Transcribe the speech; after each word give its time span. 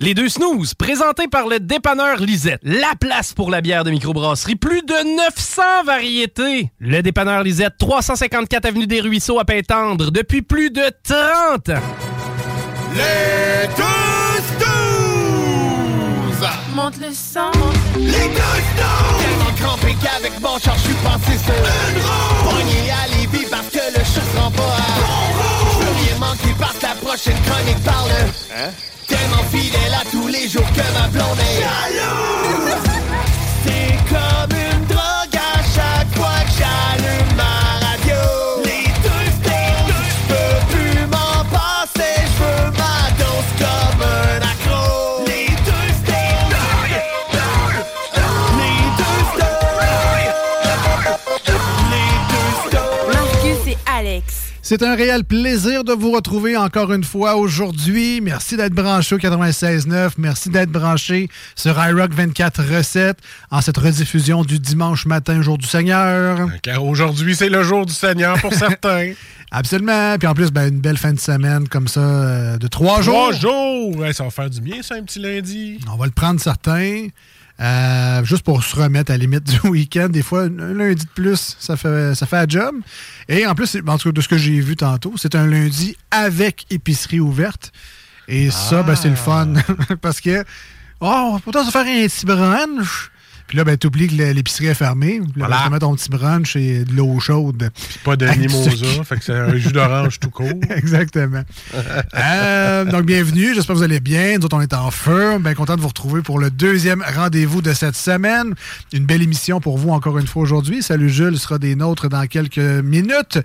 Les 0.00 0.12
deux 0.12 0.28
snooze, 0.28 0.74
présentés 0.74 1.26
par 1.26 1.48
le 1.48 1.58
dépanneur 1.58 2.18
Lisette. 2.18 2.60
La 2.62 2.92
place 3.00 3.32
pour 3.32 3.50
la 3.50 3.62
bière 3.62 3.82
de 3.82 3.90
microbrasserie. 3.90 4.56
Plus 4.56 4.82
de 4.82 5.16
900 5.16 5.62
variétés. 5.86 6.70
Le 6.78 7.00
dépanneur 7.00 7.42
Lisette, 7.42 7.78
354 7.78 8.66
Avenue 8.66 8.86
des 8.86 9.00
Ruisseaux 9.00 9.38
à 9.38 9.46
Pintendre, 9.46 10.10
depuis 10.10 10.42
plus 10.42 10.70
de 10.70 10.82
30 11.02 11.70
ans. 11.70 11.82
Les 12.94 13.66
deux 13.74 14.42
snooze! 14.58 16.48
Monte 16.74 16.98
le 16.98 17.12
sang. 17.14 17.50
Les 17.96 18.10
deux 18.10 18.12
snooze! 18.12 19.22
Tellement 19.22 19.54
crampé 19.56 19.96
qu'avec 20.02 20.38
mon 20.42 20.58
char, 20.58 20.76
je 20.76 20.82
suis 20.82 20.94
passé 20.96 21.38
sur 21.42 21.54
une 21.54 22.02
roue. 22.02 22.56
À 22.92 23.08
Lévis 23.16 23.46
parce 23.50 23.68
que 23.68 23.78
le 23.78 24.04
chat 24.04 24.20
se 24.20 24.36
rend 24.38 24.50
pas 24.50 24.62
à 24.62 25.00
bon 25.00 25.24
Je 25.72 25.84
veux 25.84 25.92
rien 26.06 26.18
manquer 26.18 26.54
parce 26.58 26.76
que 26.76 26.82
la 26.82 26.94
prochaine 26.94 27.40
chronique 27.46 27.82
parle. 27.82 28.10
Hein? 28.54 28.70
Tellement 29.06 29.44
fidèle 29.50 29.94
à 29.94 30.04
tous 30.10 30.26
les 30.28 30.48
jours 30.48 30.66
que 30.72 30.82
ma 30.98 31.08
blonde 31.08 31.38
est 31.38 31.60
jalouse. 31.62 32.74
C'est 33.64 33.96
comme 34.08 34.52
une 34.58 34.65
C'est 54.68 54.82
un 54.82 54.96
réel 54.96 55.22
plaisir 55.22 55.84
de 55.84 55.92
vous 55.92 56.10
retrouver 56.10 56.56
encore 56.56 56.92
une 56.92 57.04
fois 57.04 57.36
aujourd'hui. 57.36 58.20
Merci 58.20 58.56
d'être 58.56 58.72
branché 58.72 59.14
au 59.14 59.18
96.9. 59.18 60.14
Merci 60.18 60.50
d'être 60.50 60.72
branché 60.72 61.28
sur 61.54 61.78
iRock 61.80 62.12
24 62.12 62.64
Recettes 62.76 63.20
en 63.52 63.60
cette 63.60 63.76
rediffusion 63.76 64.42
du 64.42 64.58
dimanche 64.58 65.06
matin, 65.06 65.40
jour 65.40 65.56
du 65.56 65.68
Seigneur. 65.68 66.48
Car 66.64 66.84
aujourd'hui, 66.84 67.36
c'est 67.36 67.48
le 67.48 67.62
jour 67.62 67.86
du 67.86 67.92
Seigneur 67.92 68.40
pour 68.40 68.52
certains. 68.54 69.12
Absolument. 69.52 70.16
Puis 70.18 70.26
en 70.26 70.34
plus, 70.34 70.50
ben, 70.50 70.66
une 70.66 70.80
belle 70.80 70.98
fin 70.98 71.12
de 71.12 71.20
semaine 71.20 71.68
comme 71.68 71.86
ça 71.86 72.00
euh, 72.00 72.56
de 72.58 72.66
trois, 72.66 73.02
Trois 73.02 73.30
jours. 73.30 73.32
jours! 73.34 73.96
Ouais, 73.98 74.12
ça 74.12 74.24
va 74.24 74.30
faire 74.30 74.50
du 74.50 74.60
bien, 74.60 74.82
ça, 74.82 74.96
un 74.96 75.04
petit 75.04 75.20
lundi. 75.20 75.78
On 75.92 75.96
va 75.96 76.06
le 76.06 76.10
prendre 76.10 76.40
certains. 76.40 77.06
Euh, 77.58 78.22
juste 78.24 78.42
pour 78.42 78.62
se 78.62 78.76
remettre 78.76 79.10
à 79.10 79.14
la 79.14 79.18
limite 79.18 79.44
du 79.62 79.68
week-end. 79.68 80.08
Des 80.08 80.22
fois, 80.22 80.44
un 80.44 80.74
lundi 80.74 81.04
de 81.04 81.10
plus, 81.10 81.56
ça 81.58 81.76
fait, 81.76 82.14
ça 82.14 82.26
fait 82.26 82.36
la 82.36 82.46
job. 82.46 82.76
Et 83.28 83.46
en 83.46 83.54
plus, 83.54 83.76
en 83.86 83.98
tout 83.98 84.08
cas, 84.08 84.12
de 84.12 84.20
ce 84.20 84.28
que 84.28 84.36
j'ai 84.36 84.60
vu 84.60 84.76
tantôt, 84.76 85.14
c'est 85.16 85.34
un 85.34 85.46
lundi 85.46 85.96
avec 86.10 86.66
épicerie 86.70 87.20
ouverte. 87.20 87.72
Et 88.28 88.50
ça, 88.50 88.82
ben, 88.82 88.96
c'est 88.96 89.08
le 89.08 89.16
fun. 89.16 89.54
Parce 90.02 90.20
que, 90.20 90.44
oh, 91.00 91.38
peut-être 91.44 91.66
se 91.66 91.70
faire 91.70 91.86
un 91.86 92.06
petit 92.06 92.26
brunch. 92.26 93.10
Puis 93.48 93.56
là, 93.58 93.64
ben, 93.64 93.76
t'oublies 93.76 94.08
que 94.08 94.14
l'épicerie 94.14 94.66
est 94.66 94.74
fermée. 94.74 95.20
Puis 95.20 95.40
là, 95.40 95.46
Voilà. 95.46 95.56
ben, 95.56 95.64
tu 95.66 95.70
mets 95.72 95.78
ton 95.78 95.94
petit 95.94 96.10
brunch 96.10 96.56
et 96.56 96.84
de 96.84 96.92
l'eau 96.92 97.18
chaude. 97.20 97.70
Pas 98.04 98.16
de 98.16 98.26
mimosa, 98.26 99.04
fait 99.04 99.16
que 99.18 99.24
c'est 99.24 99.32
un 99.34 99.56
jus 99.56 99.72
d'orange 99.72 100.18
tout 100.18 100.30
court. 100.30 100.48
Exactement. 100.70 101.42
Euh, 102.14 102.84
donc, 102.84 103.04
bienvenue. 103.04 103.54
J'espère 103.54 103.74
que 103.74 103.78
vous 103.78 103.84
allez 103.84 104.00
bien. 104.00 104.38
Nous 104.38 104.44
autres, 104.46 104.56
on 104.56 104.60
est 104.60 104.74
en 104.74 104.90
feu. 104.90 105.38
Bien 105.38 105.54
content 105.54 105.76
de 105.76 105.80
vous 105.80 105.88
retrouver 105.88 106.22
pour 106.22 106.38
le 106.38 106.50
deuxième 106.50 107.02
rendez-vous 107.14 107.62
de 107.62 107.72
cette 107.72 107.96
semaine. 107.96 108.54
Une 108.92 109.04
belle 109.06 109.22
émission 109.22 109.60
pour 109.60 109.78
vous 109.78 109.90
encore 109.90 110.18
une 110.18 110.26
fois 110.26 110.42
aujourd'hui. 110.42 110.82
Salut 110.82 111.10
Jules 111.10 111.38
sera 111.38 111.58
des 111.58 111.74
nôtres 111.76 112.08
dans 112.08 112.26
quelques 112.26 112.58
minutes 112.58 113.38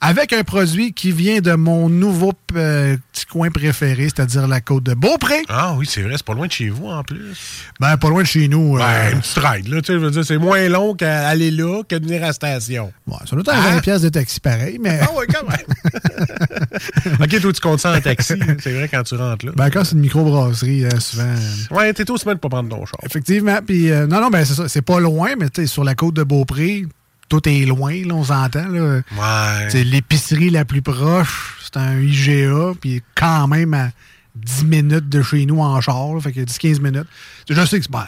avec 0.00 0.32
un 0.32 0.44
produit 0.44 0.92
qui 0.92 1.10
vient 1.10 1.40
de 1.40 1.52
mon 1.54 1.88
nouveau 1.88 2.32
euh, 2.54 2.96
petit 3.12 3.26
coin 3.26 3.50
préféré, 3.50 4.04
c'est-à-dire 4.04 4.46
la 4.46 4.60
côte 4.60 4.84
de 4.84 4.94
Beaupré. 4.94 5.42
Ah 5.48 5.74
oui, 5.76 5.86
c'est 5.90 6.02
vrai, 6.02 6.12
c'est 6.16 6.24
pas 6.24 6.34
loin 6.34 6.46
de 6.46 6.52
chez 6.52 6.68
vous 6.68 6.86
en 6.86 7.02
plus. 7.02 7.34
Ben, 7.80 7.96
pas 7.96 8.08
loin 8.08 8.22
de 8.22 8.26
chez 8.28 8.46
nous. 8.46 8.76
euh, 8.76 8.78
Ben, 8.78 9.18
petite 9.20 9.38
ride, 9.50 9.68
là, 9.68 9.80
tu 9.80 9.86
sais, 9.86 9.92
je 9.94 10.04
veux 10.04 10.10
dire, 10.10 10.24
c'est 10.24 10.38
moins 10.38 10.68
long 10.68 10.94
qu'aller 10.94 11.50
là 11.50 11.82
que 11.88 11.96
de 11.96 12.04
venir 12.04 12.22
à 12.22 12.28
la 12.28 12.32
station. 12.32 12.92
ouais, 13.06 13.16
ça 13.28 13.36
doit 13.36 13.40
être 13.40 13.48
un 13.54 13.74
20 13.74 13.80
pièces 13.80 14.02
de 14.02 14.08
taxi 14.08 14.40
pareil, 14.40 14.78
mais 14.80 15.00
Ah 15.02 15.12
ouais, 15.14 15.26
quand 15.26 15.48
même. 15.48 17.20
ok, 17.20 17.40
toi, 17.40 17.52
tu 17.52 17.60
comptes 17.60 17.80
ça 17.80 17.96
en 17.96 18.00
taxi, 18.00 18.34
c'est 18.60 18.72
vrai, 18.72 18.88
quand 18.88 19.02
tu 19.02 19.14
rentres 19.14 19.46
là. 19.46 19.52
ben, 19.54 19.70
quand 19.70 19.84
c'est 19.84 19.92
une 19.92 20.00
microbrasserie, 20.00 20.86
hein, 20.86 21.00
souvent. 21.00 21.34
Ouais, 21.70 21.92
t'es 21.92 22.04
tout 22.04 22.16
semaine 22.18 22.36
de 22.36 22.40
pas 22.40 22.48
prendre 22.48 22.68
ton 22.68 22.84
char. 22.86 22.98
Effectivement. 23.04 23.58
Puis, 23.66 23.90
euh, 23.90 24.06
non, 24.06 24.20
non, 24.20 24.28
ben, 24.30 24.44
c'est 24.44 24.54
ça. 24.54 24.68
C'est 24.68 24.82
pas 24.82 25.00
loin, 25.00 25.30
mais 25.38 25.48
tu 25.50 25.62
sais, 25.62 25.66
sur 25.66 25.84
la 25.84 25.94
côte 25.94 26.14
de 26.14 26.22
Beaupré, 26.22 26.84
tout 27.28 27.46
est 27.48 27.64
loin, 27.66 27.92
là, 28.06 28.14
on 28.14 28.24
s'entend. 28.24 28.68
Ouais. 28.70 29.02
C'est 29.68 29.84
l'épicerie 29.84 30.50
la 30.50 30.64
plus 30.64 30.82
proche, 30.82 31.58
c'est 31.62 31.78
un 31.78 31.98
IGA, 32.00 32.72
puis 32.80 33.02
quand 33.14 33.46
même 33.48 33.74
à 33.74 33.90
10 34.44 34.64
minutes 34.64 35.08
de 35.08 35.22
chez 35.22 35.44
nous 35.46 35.60
en 35.60 35.80
char, 35.80 36.14
là, 36.14 36.20
fait 36.20 36.32
que 36.32 36.40
10-15 36.40 36.80
minutes. 36.80 37.06
Je 37.50 37.54
sais 37.64 37.78
que 37.78 37.84
c'est 37.84 37.90
ben, 37.90 38.06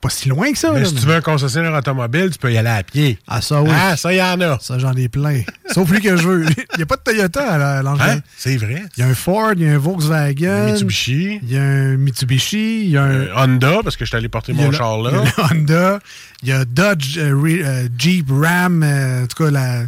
pas 0.00 0.08
si 0.08 0.28
loin 0.28 0.50
que 0.52 0.58
ça. 0.58 0.72
Mais 0.72 0.80
là, 0.80 0.86
si 0.86 0.94
mais- 0.94 1.00
tu 1.00 1.06
veux 1.06 1.14
un 1.14 1.20
concessionnaire 1.20 1.74
automobile, 1.74 2.30
tu 2.32 2.38
peux 2.38 2.50
y 2.52 2.56
aller 2.56 2.70
à 2.70 2.82
pied. 2.82 3.18
Ah, 3.28 3.42
ça, 3.42 3.60
oui. 3.62 3.70
Ah, 3.72 3.96
ça, 3.96 4.12
y 4.12 4.22
en 4.22 4.40
a. 4.40 4.58
Ça, 4.60 4.78
j'en 4.78 4.94
ai 4.94 5.08
plein. 5.08 5.42
Sauf 5.74 5.90
lui 5.90 6.00
que 6.00 6.16
je 6.16 6.26
veux. 6.26 6.46
Il 6.48 6.76
n'y 6.78 6.82
a 6.82 6.86
pas 6.86 6.96
de 6.96 7.02
Toyota 7.02 7.76
à 7.76 7.82
l'Angers. 7.82 8.02
Hein? 8.04 8.20
C'est 8.36 8.56
vrai. 8.56 8.84
Il 8.96 9.00
y 9.00 9.02
a 9.02 9.08
un 9.08 9.14
Ford, 9.14 9.52
il 9.54 9.62
y 9.62 9.68
a 9.68 9.72
un 9.74 9.78
Volkswagen. 9.78 10.72
Mitsubishi. 10.72 11.40
Il 11.42 11.52
y 11.52 11.58
a 11.58 11.62
un 11.62 11.96
Mitsubishi. 11.96 12.84
Il 12.84 12.90
y 12.90 12.96
a 12.96 13.02
un. 13.02 13.10
Euh, 13.10 13.34
Honda, 13.36 13.80
parce 13.82 13.96
que 13.96 14.04
je 14.04 14.08
suis 14.10 14.16
allé 14.16 14.28
porter 14.28 14.52
il 14.52 14.58
mon 14.58 14.72
char 14.72 14.98
il 14.98 15.04
y 15.04 15.08
a 15.08 15.10
là. 15.10 15.24
Honda. 15.52 15.98
Il 16.42 16.48
y 16.48 16.52
a 16.52 16.64
Dodge, 16.64 17.18
euh, 17.18 17.34
euh, 17.44 17.88
Jeep, 17.98 18.28
Ram. 18.30 18.82
euh, 18.82 19.24
en 19.24 19.26
tout 19.26 19.44
cas, 19.44 19.50
la, 19.50 19.82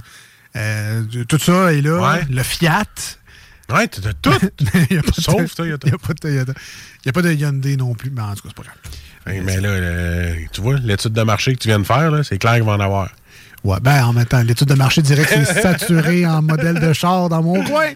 tout 1.29 1.39
ça 1.39 1.73
est 1.73 1.81
là. 1.81 2.13
Ouais. 2.13 2.27
Le 2.31 2.43
Fiat. 2.43 2.85
Ouais, 3.71 3.87
t'as 3.89 4.13
tout. 4.21 4.31
Il 4.91 4.97
y 4.97 4.99
a 4.99 5.03
pas 5.03 5.11
de- 5.17 5.21
Sauf 5.21 5.55
Toyota. 5.55 5.87
Il 5.87 5.91
n'y 5.91 5.95
a 5.95 5.99
pas 5.99 6.13
de 6.15 6.19
Toyota. 6.19 6.53
Il 6.57 7.01
n'y 7.07 7.11
a 7.11 7.13
pas 7.13 7.23
de 7.23 7.33
Hyundai 7.33 7.77
non 7.77 7.95
plus, 7.95 8.11
mais 8.11 8.23
en 8.23 8.35
tout 8.35 8.43
cas, 8.43 8.49
c'est 8.49 8.57
pas 8.57 8.63
grave. 8.63 9.45
Mais 9.45 9.61
là, 9.61 9.69
euh, 9.69 10.35
tu 10.53 10.61
vois, 10.61 10.77
l'étude 10.79 11.13
de 11.13 11.23
marché 11.23 11.53
que 11.55 11.59
tu 11.59 11.69
viens 11.69 11.79
de 11.79 11.85
faire, 11.85 12.13
c'est 12.25 12.39
clair 12.39 12.55
qu'il 12.55 12.65
va 12.65 12.73
en 12.73 12.81
avoir. 12.81 13.09
Ouais, 13.65 13.79
ben 13.81 14.05
en 14.05 14.13
même 14.13 14.27
temps, 14.27 14.43
l'étude 14.43 14.67
de 14.67 14.75
marché 14.75 15.01
dirait 15.03 15.23
que 15.25 15.45
c'est 15.45 15.45
saturé 15.63 16.27
en 16.27 16.43
modèle 16.43 16.81
de 16.81 16.93
char 16.93 17.29
dans 17.29 17.41
mon 17.43 17.63
coin. 17.65 17.91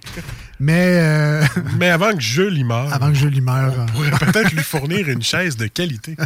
Mais 0.61 0.99
euh, 1.01 1.45
Mais 1.79 1.91
avant 1.91 2.13
que 2.13 2.21
Jules 2.21 2.57
y 2.57 2.63
meure, 2.63 2.93
avant 2.95 3.09
que 3.09 3.17
je 3.19 3.27
lui 3.27 3.41
meure. 3.41 3.75
on 3.77 3.83
euh, 3.83 3.87
pourrait 3.87 4.11
peut-être 4.33 4.53
lui 4.53 4.63
fournir 4.63 5.09
une 5.09 5.23
chaise 5.23 5.57
de 5.57 5.67
qualité. 5.67 6.17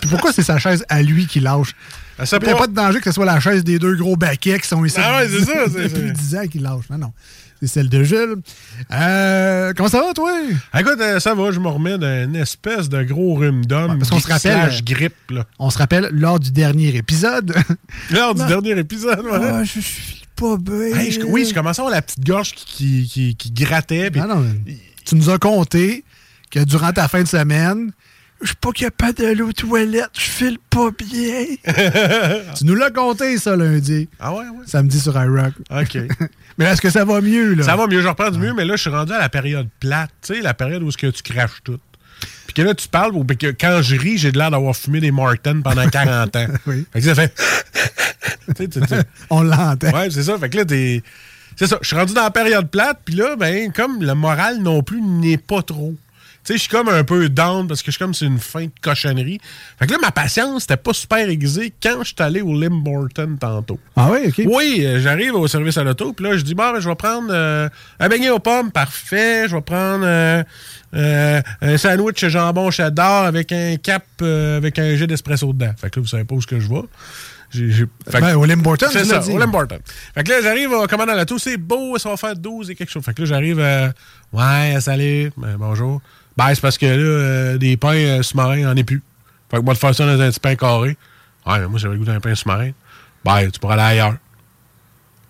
Puis 0.00 0.08
pourquoi 0.10 0.32
c'est 0.32 0.44
sa 0.44 0.58
chaise 0.60 0.84
à 0.88 1.02
lui 1.02 1.26
qui 1.26 1.40
lâche? 1.40 1.74
Il 2.20 2.38
n'y 2.46 2.50
a 2.52 2.56
pas. 2.56 2.66
de 2.68 2.74
danger 2.74 2.98
que 3.00 3.06
ce 3.06 3.12
soit 3.12 3.24
la 3.24 3.40
chaise 3.40 3.64
des 3.64 3.80
deux 3.80 3.96
gros 3.96 4.14
baquets 4.16 4.60
qui 4.60 4.68
sont 4.68 4.84
ici 4.84 4.98
Ah 5.02 5.18
ouais, 5.18 5.28
c'est 5.28 5.44
ça, 5.44 5.52
c'est- 5.66 5.82
depuis 5.88 6.06
c'est- 6.08 6.12
10 6.12 6.36
ans 6.36 6.46
qui 6.46 6.58
lâchent. 6.60 6.88
Non, 6.90 6.98
non. 6.98 7.12
C'est 7.62 7.68
celle 7.68 7.88
de 7.88 8.02
Jules. 8.02 8.34
Euh, 8.90 9.72
comment 9.76 9.88
ça 9.88 10.00
va, 10.02 10.12
toi? 10.14 10.32
Écoute, 10.76 10.96
euh, 11.00 11.20
ça 11.20 11.32
va, 11.32 11.52
je 11.52 11.60
me 11.60 11.68
remets 11.68 11.96
d'une 11.96 12.34
espèce 12.34 12.88
de 12.88 13.04
gros 13.04 13.34
rhume 13.36 13.64
d'homme. 13.64 13.92
Ouais, 13.92 13.98
parce 13.98 14.10
qu'on 14.10 14.18
se 14.18 14.26
rappelle, 14.26 14.82
grippe, 14.82 15.14
là. 15.30 15.46
On 15.60 15.70
se 15.70 15.78
rappelle, 15.78 16.08
lors 16.12 16.40
du 16.40 16.50
dernier 16.50 16.88
épisode. 16.96 17.54
Lors 18.10 18.34
du 18.34 18.44
dernier 18.46 18.76
épisode, 18.80 19.20
voilà. 19.22 19.58
Ah, 19.58 19.64
je 19.64 19.78
suis 19.78 20.22
pas 20.34 20.56
bien. 20.56 20.96
Hey, 20.96 21.12
je- 21.12 21.20
oui, 21.22 21.46
je 21.48 21.54
commençais 21.54 21.80
à 21.80 21.84
avoir 21.84 21.94
la 21.94 22.02
petite 22.02 22.26
gorge 22.26 22.50
qui, 22.52 22.66
qui, 22.66 23.06
qui, 23.06 23.36
qui 23.36 23.50
grattait. 23.52 24.10
Non, 24.10 24.26
non, 24.26 24.44
tu 25.04 25.14
nous 25.14 25.30
as 25.30 25.38
compté 25.38 26.04
que 26.50 26.58
durant 26.64 26.92
ta 26.92 27.06
fin 27.06 27.22
de 27.22 27.28
semaine, 27.28 27.92
je 28.42 28.48
suis 28.48 28.56
pas 28.56 28.72
capable 28.72 29.14
d'aller 29.14 29.42
aux 29.42 29.52
toilettes, 29.52 30.10
je 30.14 30.20
file 30.20 30.58
pas 30.70 30.90
bien. 30.90 31.46
tu 32.56 32.64
nous 32.64 32.74
l'as 32.74 32.90
compté, 32.90 33.38
ça, 33.38 33.56
lundi. 33.56 34.08
Ah 34.20 34.32
ouais, 34.32 34.48
ouais. 34.48 34.64
Samedi 34.66 35.00
sur 35.00 35.14
iRock. 35.20 35.54
OK. 35.70 35.98
Mais 36.58 36.66
est-ce 36.66 36.80
que 36.80 36.90
ça 36.90 37.04
va 37.04 37.20
mieux, 37.20 37.54
là? 37.54 37.62
ça 37.62 37.76
va 37.76 37.86
mieux, 37.86 38.00
je 38.00 38.08
reprends 38.08 38.30
du 38.30 38.38
mieux, 38.38 38.52
mais 38.52 38.66
là, 38.66 38.76
je 38.76 38.82
suis 38.82 38.90
rendu 38.90 39.10
à 39.12 39.18
la 39.18 39.30
période 39.30 39.68
plate. 39.80 40.10
Tu 40.20 40.34
sais, 40.34 40.40
la 40.42 40.52
période 40.52 40.82
où 40.82 40.90
ce 40.90 40.98
que 40.98 41.06
tu 41.06 41.22
craches 41.22 41.62
tout. 41.64 41.80
Puis 42.46 42.54
que 42.54 42.62
là, 42.62 42.74
tu 42.74 42.88
parles, 42.88 43.14
ou 43.14 43.24
que 43.24 43.46
quand 43.46 43.80
je 43.80 43.96
ris, 43.96 44.18
j'ai 44.18 44.32
de 44.32 44.38
l'air 44.38 44.50
d'avoir 44.50 44.76
fumé 44.76 45.00
des 45.00 45.10
Martins 45.10 45.62
pendant 45.62 45.88
40 45.88 46.36
ans. 46.36 46.46
Oui. 46.66 46.86
Fait 46.92 47.00
que 47.00 47.06
ça 47.06 47.14
fait. 47.14 47.34
On 49.30 49.42
l'entend. 49.42 49.90
Ouais, 49.92 50.10
c'est 50.10 50.22
ça. 50.22 50.38
Fait 50.38 50.50
que 50.50 50.58
là, 50.58 50.64
t'es. 50.66 51.02
C'est 51.56 51.66
ça. 51.66 51.78
Je 51.80 51.86
suis 51.86 51.96
rendu 51.96 52.12
dans 52.12 52.22
la 52.22 52.30
période 52.30 52.68
plate, 52.68 53.00
puis 53.04 53.14
là, 53.14 53.36
ben, 53.36 53.72
comme 53.72 54.02
le 54.02 54.14
moral 54.14 54.58
non 54.58 54.82
plus 54.82 55.00
n'est 55.00 55.38
pas 55.38 55.62
trop. 55.62 55.94
Tu 56.44 56.52
sais, 56.52 56.54
je 56.54 56.58
suis 56.62 56.68
comme 56.68 56.88
un 56.88 57.04
peu 57.04 57.28
down 57.28 57.68
parce 57.68 57.82
que 57.82 57.86
je 57.86 57.92
suis 57.92 57.98
comme 58.04 58.14
c'est 58.14 58.24
une 58.26 58.38
fin 58.40 58.64
de 58.64 58.70
cochonnerie. 58.80 59.40
Fait 59.78 59.86
que 59.86 59.92
là, 59.92 59.98
ma 60.02 60.10
patience, 60.10 60.62
c'était 60.62 60.76
pas 60.76 60.92
super 60.92 61.28
aiguisée 61.28 61.72
quand 61.80 61.98
je 62.00 62.06
suis 62.08 62.14
allé 62.18 62.40
au 62.40 62.52
Limborton 62.58 63.36
tantôt. 63.38 63.78
Ah 63.94 64.08
oui, 64.10 64.18
OK. 64.26 64.42
Oui, 64.52 64.82
euh, 64.84 65.00
j'arrive 65.00 65.34
au 65.36 65.46
service 65.46 65.76
à 65.78 65.84
l'auto, 65.84 66.12
puis 66.12 66.24
là, 66.26 66.36
je 66.36 66.42
dis, 66.42 66.54
bon, 66.54 66.72
ben, 66.72 66.80
je 66.80 66.88
vais 66.88 66.94
prendre 66.96 67.28
euh, 67.30 67.68
un 68.00 68.08
beignet 68.08 68.30
aux 68.30 68.40
pommes, 68.40 68.72
parfait. 68.72 69.46
Je 69.48 69.54
vais 69.54 69.62
prendre 69.62 70.04
euh, 70.04 70.42
euh, 70.94 71.40
un 71.60 71.76
sandwich 71.78 72.26
jambon 72.26 72.72
cheddar 72.72 73.24
avec 73.24 73.52
un 73.52 73.76
cap, 73.76 74.04
avec 74.20 74.80
un 74.80 74.96
jet 74.96 75.06
d'espresso 75.06 75.52
dedans. 75.52 75.72
Fait 75.80 75.90
que 75.90 76.00
là, 76.00 76.02
vous 76.02 76.08
savez 76.08 76.24
pas 76.24 76.34
où 76.34 76.38
est-ce 76.38 76.46
que 76.48 76.58
je 76.58 76.68
vais. 76.68 76.82
Fait 77.52 78.18
que- 78.18 78.20
Ben, 78.20 78.34
au 78.34 78.44
Limborton, 78.46 78.86
c'est 78.90 79.04
ça, 79.04 79.18
dit. 79.18 79.30
au 79.30 79.38
Limborton. 79.38 79.78
Fait 80.14 80.24
que 80.24 80.30
là, 80.30 80.40
j'arrive 80.42 80.72
au 80.72 80.86
commandant 80.86 81.14
l'auto, 81.14 81.38
c'est 81.38 81.56
beau, 81.58 81.98
ça 81.98 82.08
va 82.08 82.16
faire 82.16 82.34
12 82.34 82.70
et 82.70 82.74
quelque 82.74 82.90
chose. 82.90 83.04
Fait 83.04 83.12
que 83.14 83.20
là, 83.22 83.26
j'arrive, 83.26 83.60
euh, 83.60 83.88
ouais, 84.32 84.80
salut, 84.80 85.30
ben, 85.36 85.56
bonjour. 85.58 86.00
Ben, 86.36 86.54
c'est 86.54 86.60
parce 86.60 86.78
que 86.78 86.86
là, 86.86 86.92
euh, 86.96 87.58
des 87.58 87.76
pains 87.76 87.94
euh, 87.94 88.22
sous-marins, 88.22 88.70
en 88.70 88.76
est 88.76 88.84
plus. 88.84 89.02
Fait 89.50 89.58
que 89.58 89.62
moi, 89.62 89.74
de 89.74 89.78
faire 89.78 89.94
ça 89.94 90.06
dans 90.06 90.20
un 90.20 90.30
petit 90.30 90.40
pain 90.40 90.56
carré. 90.56 90.96
Ouais, 91.46 91.58
mais 91.58 91.66
moi, 91.68 91.78
j'avais 91.78 91.94
le 91.94 92.00
goût 92.00 92.06
d'un 92.06 92.20
pain 92.20 92.34
sous-marin. 92.34 92.70
Ben, 93.24 93.50
tu 93.50 93.60
pourras 93.60 93.74
aller 93.74 94.00
ailleurs. 94.00 94.16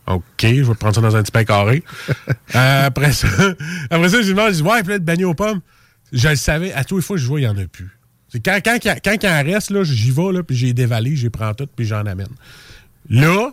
OK, 0.07 0.23
je 0.41 0.63
vais 0.63 0.75
te 0.75 0.79
prendre 0.79 0.95
ça 0.95 1.01
dans 1.01 1.15
un 1.17 1.23
petit 1.23 1.33
pain 1.33 1.45
carré. 1.45 1.83
Euh, 2.55 2.87
après 2.87 3.13
ça, 3.13 3.29
après 3.91 4.11
ça, 4.11 4.21
je 4.21 4.27
lui 4.27 4.35
demande, 4.35 4.51
je 4.53 4.57
dis, 4.57 4.63
ouais, 4.63 4.99
beignet 4.99 5.25
aux 5.25 5.33
pommes. 5.33 5.61
Je 6.13 6.29
le 6.29 6.37
savais, 6.37 6.71
à 6.75 6.85
tous 6.85 6.97
les 6.97 7.03
fois, 7.03 7.17
je 7.17 7.27
vois, 7.27 7.41
il 7.41 7.45
n'y 7.45 7.49
en 7.49 7.57
a 7.57 7.67
plus. 7.67 7.89
C'est 8.29 8.41
quand, 8.41 8.59
quand, 8.63 8.77
quand, 8.83 8.95
quand 9.03 9.17
il 9.23 9.27
en 9.27 9.43
reste, 9.43 9.71
là, 9.71 9.85
j'y 9.85 10.11
vais, 10.11 10.33
là, 10.33 10.43
puis 10.43 10.55
j'ai 10.55 10.75
dévalé, 10.75 11.17
j'y 11.17 11.31
prends 11.31 11.55
tout, 11.55 11.67
puis 11.75 11.87
j'en 11.87 12.05
amène. 12.05 12.29
Là, 13.09 13.53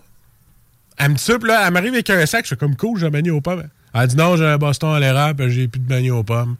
elle 0.97 1.11
me 1.11 1.15
dit 1.15 1.23
ça, 1.23 1.39
puis 1.39 1.47
là, 1.47 1.65
elle 1.65 1.71
m'arrive 1.71 1.93
avec 1.93 2.09
un 2.09 2.25
sac, 2.25 2.43
je 2.43 2.49
fais 2.49 2.55
comme 2.57 2.75
cool, 2.75 2.99
j'ai 2.99 3.05
un 3.07 3.33
aux 3.33 3.39
pommes. 3.39 3.63
Elle 3.93 4.07
dit 4.07 4.17
non, 4.17 4.35
j'ai 4.35 4.45
un 4.45 4.57
Boston 4.57 4.93
à 4.93 4.99
l'érable, 4.99 5.45
puis 5.45 5.53
j'ai 5.53 5.67
plus 5.69 5.79
de 5.79 5.87
beignet 5.87 6.11
aux 6.11 6.23
pommes. 6.23 6.57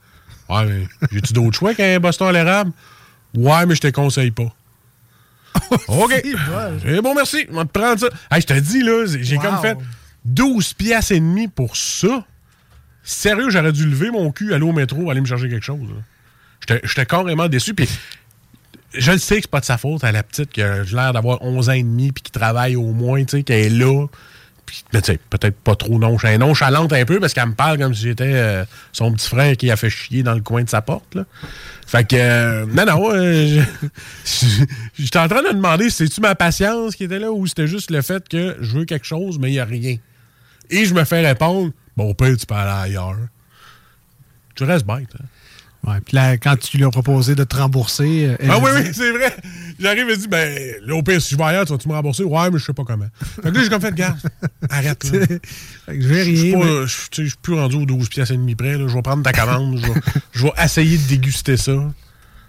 Ouais, 0.50 0.66
mais 0.66 0.88
j'ai-tu 1.12 1.34
d'autres 1.34 1.58
choix 1.58 1.74
qu'un 1.76 2.00
Boston 2.00 2.28
à 2.28 2.32
l'érable? 2.32 2.72
Ouais, 3.36 3.66
mais 3.66 3.76
je 3.76 3.82
te 3.82 3.88
conseille 3.90 4.32
pas. 4.32 4.52
OK. 5.88 6.24
Bon. 7.04 7.16
Merci. 7.16 7.46
On 7.52 7.56
va 7.56 7.66
te 7.66 7.72
prendre 7.72 8.00
ça. 8.00 8.08
Hey, 8.32 8.42
je 8.42 8.48
te 8.48 8.54
dis, 8.60 8.82
là, 8.82 9.06
j'ai 9.08 9.36
Wow. 9.38 9.42
comme 9.44 9.58
fait 9.62 9.78
12 10.26 10.74
piastres 10.74 11.12
et 11.14 11.20
demi 11.20 11.48
pour 11.48 11.76
ça. 11.76 12.26
Sérieux, 13.04 13.50
j'aurais 13.50 13.72
dû 13.72 13.86
lever 13.86 14.12
mon 14.12 14.32
cul, 14.32 14.54
aller 14.54 14.64
au 14.64 14.72
métro, 14.74 15.10
aller 15.10 15.22
me 15.22 15.26
chercher 15.26 15.50
quelque 15.50 15.66
chose. 15.66 15.88
J'étais- 16.84 17.06
carrément 17.06 17.48
déçu. 17.48 17.74
Puis 17.74 17.88
je 18.94 19.12
le 19.12 19.18
sais 19.18 19.36
que 19.36 19.42
c'est 19.44 19.50
pas 19.52 19.60
de 19.62 19.66
sa 19.66 19.78
faute 19.78 20.04
à 20.04 20.12
la 20.12 20.22
petite 20.24 20.52
qui 20.52 20.62
a 20.62 20.84
l'air 20.84 21.14
d'avoir 21.14 21.42
11 21.42 21.70
ans 21.70 21.74
et 21.74 21.84
demi 21.84 22.12
puis 22.12 22.22
qui 22.24 22.32
travaille 22.32 22.76
au 22.76 22.92
moins, 22.92 23.24
tu 23.24 23.38
sais, 23.38 23.44
qu'elle 23.44 23.66
est 23.66 23.70
là. 23.70 24.06
Peut-être 24.92 25.56
pas 25.58 25.76
trop 25.76 26.00
nonchalante, 26.00 26.40
nonchalante 26.40 26.94
un 26.94 27.06
peu 27.06 27.20
parce 27.20 27.34
qu'elle 27.34 27.48
me 27.48 27.54
parle 27.54 27.78
comme 27.78 27.94
si 27.94 28.04
j'étais 28.04 28.34
euh, 28.34 28.66
son 28.92 29.12
petit 29.14 29.28
frère 29.28 29.58
qui 29.58 29.72
a 29.72 29.76
fait 29.76 29.90
chier 29.90 30.24
dans 30.24 30.34
le 30.34 30.42
coin 30.42 30.64
de 30.64 30.70
sa 30.70 30.82
porte. 30.82 31.16
Là. 31.16 31.26
Fait 31.88 32.08
que, 32.08 32.16
euh, 32.16 32.66
non, 32.68 32.86
non, 32.86 33.10
euh, 33.12 33.64
j'étais 34.98 35.20
en 35.20 35.28
train 35.28 35.42
de 35.42 35.48
me 35.48 35.54
demander 35.54 35.90
si 35.90 35.98
c'est-tu 35.98 36.22
ma 36.22 36.36
patience 36.36 36.96
qui 36.96 37.06
était 37.06 37.20
là 37.20 37.32
ou 37.32 37.48
c'était 37.48 37.68
juste 37.68 37.92
le 37.92 38.02
fait 38.02 38.28
que 38.28 38.58
je 38.60 38.78
veux 38.78 38.86
quelque 38.86 39.06
chose, 39.06 39.40
mais 39.40 39.50
il 39.50 39.54
n'y 39.54 39.60
a 39.60 39.66
rien? 39.66 39.98
Et 40.70 40.86
je 40.86 40.94
me 40.94 41.04
fais 41.04 41.26
répondre, 41.26 41.72
bon, 41.98 42.14
père, 42.14 42.38
tu 42.38 42.46
peux 42.46 42.56
ailleurs. 42.56 43.18
Tu 44.56 44.64
restes 44.66 44.86
bête, 44.86 45.08
hein? 45.20 45.26
Ouais, 45.90 46.00
puis 46.06 46.16
là, 46.16 46.38
quand 46.38 46.56
tu 46.58 46.78
lui 46.78 46.86
as 46.86 46.90
proposé 46.90 47.36
de 47.36 47.44
te 47.44 47.56
rembourser, 47.56 48.28
euh, 48.28 48.36
elle 48.40 48.52
Ah 48.52 48.60
oui, 48.60 48.70
dit- 48.76 48.88
oui, 48.90 48.94
c'est 48.94 49.12
vrai. 49.12 49.36
J'arrive 49.80 50.10
et 50.10 50.18
dis, 50.18 50.28
ben, 50.28 50.74
là, 50.86 50.96
au 50.96 51.02
pire, 51.04 51.22
si 51.22 51.34
je 51.34 51.38
vais 51.38 51.44
ailleurs, 51.46 51.66
tu 51.66 51.72
vas-tu 51.72 51.88
me 51.88 51.94
rembourser? 51.94 52.24
Ouais, 52.24 52.50
mais 52.52 52.60
je 52.60 52.66
sais 52.66 52.74
pas 52.74 52.84
comment. 52.84 53.08
Fait 53.44 53.50
que 53.50 53.56
là, 53.56 53.64
j'ai 53.64 53.70
comme 53.70 53.82
fait, 53.82 53.96
garde, 53.96 54.18
arrête, 54.70 55.04
là. 55.06 55.26
Fait 55.26 55.96
que 55.98 56.02
je 56.02 56.08
vais 56.08 56.26
Je 56.26 56.36
suis 56.36 56.56
mais- 56.56 56.86
je 56.86 57.24
suis 57.30 57.38
plus 57.42 57.54
rendu 57.56 57.78
aux 57.78 57.86
12 57.86 58.10
pièces 58.10 58.30
et 58.32 58.38
demi 58.38 58.56
près. 58.56 58.78
là. 58.78 58.88
Je 58.88 58.94
vais 58.94 59.02
prendre 59.02 59.24
ta 59.24 59.32
commande. 59.34 59.80
je, 60.34 60.44
vais, 60.44 60.52
essayer 60.64 60.98
de 60.98 61.08
déguster 61.08 61.58
ça. 61.58 61.74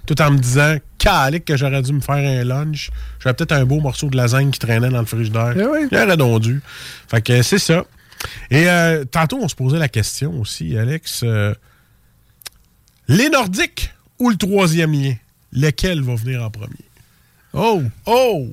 Tout 0.07 0.21
en 0.23 0.31
me 0.33 0.39
disant, 0.39 0.77
calique 0.99 1.45
que 1.45 1.57
j'aurais 1.57 1.83
dû 1.83 1.93
me 1.93 2.01
faire 2.01 2.17
un 2.17 2.43
lunch. 2.43 2.91
J'avais 3.23 3.35
peut-être 3.35 3.53
un 3.53 3.65
beau 3.65 3.81
morceau 3.81 4.09
de 4.09 4.17
lasagne 4.17 4.51
qui 4.51 4.59
traînait 4.59 4.89
dans 4.89 4.99
le 5.01 5.07
frigidaire. 5.07 5.55
Eh 5.57 5.65
oui. 5.65 6.17
Donc 6.17 6.41
dû. 6.43 6.61
Fait 7.09 7.23
que 7.23 7.43
c'est 7.43 7.59
ça. 7.59 7.85
Et 8.51 8.69
euh, 8.69 9.05
tantôt, 9.05 9.39
on 9.41 9.47
se 9.49 9.55
posait 9.55 9.79
la 9.79 9.89
question 9.89 10.41
aussi, 10.41 10.77
Alex. 10.77 11.21
euh, 11.23 11.55
les 13.11 13.29
Nordiques 13.29 13.93
ou 14.19 14.31
le 14.31 14.37
troisième 14.37 14.93
lien? 14.93 15.15
Lequel 15.53 16.01
va 16.03 16.15
venir 16.15 16.43
en 16.45 16.51
premier? 16.51 16.85
Oh, 17.53 17.83
Oh! 18.07 18.47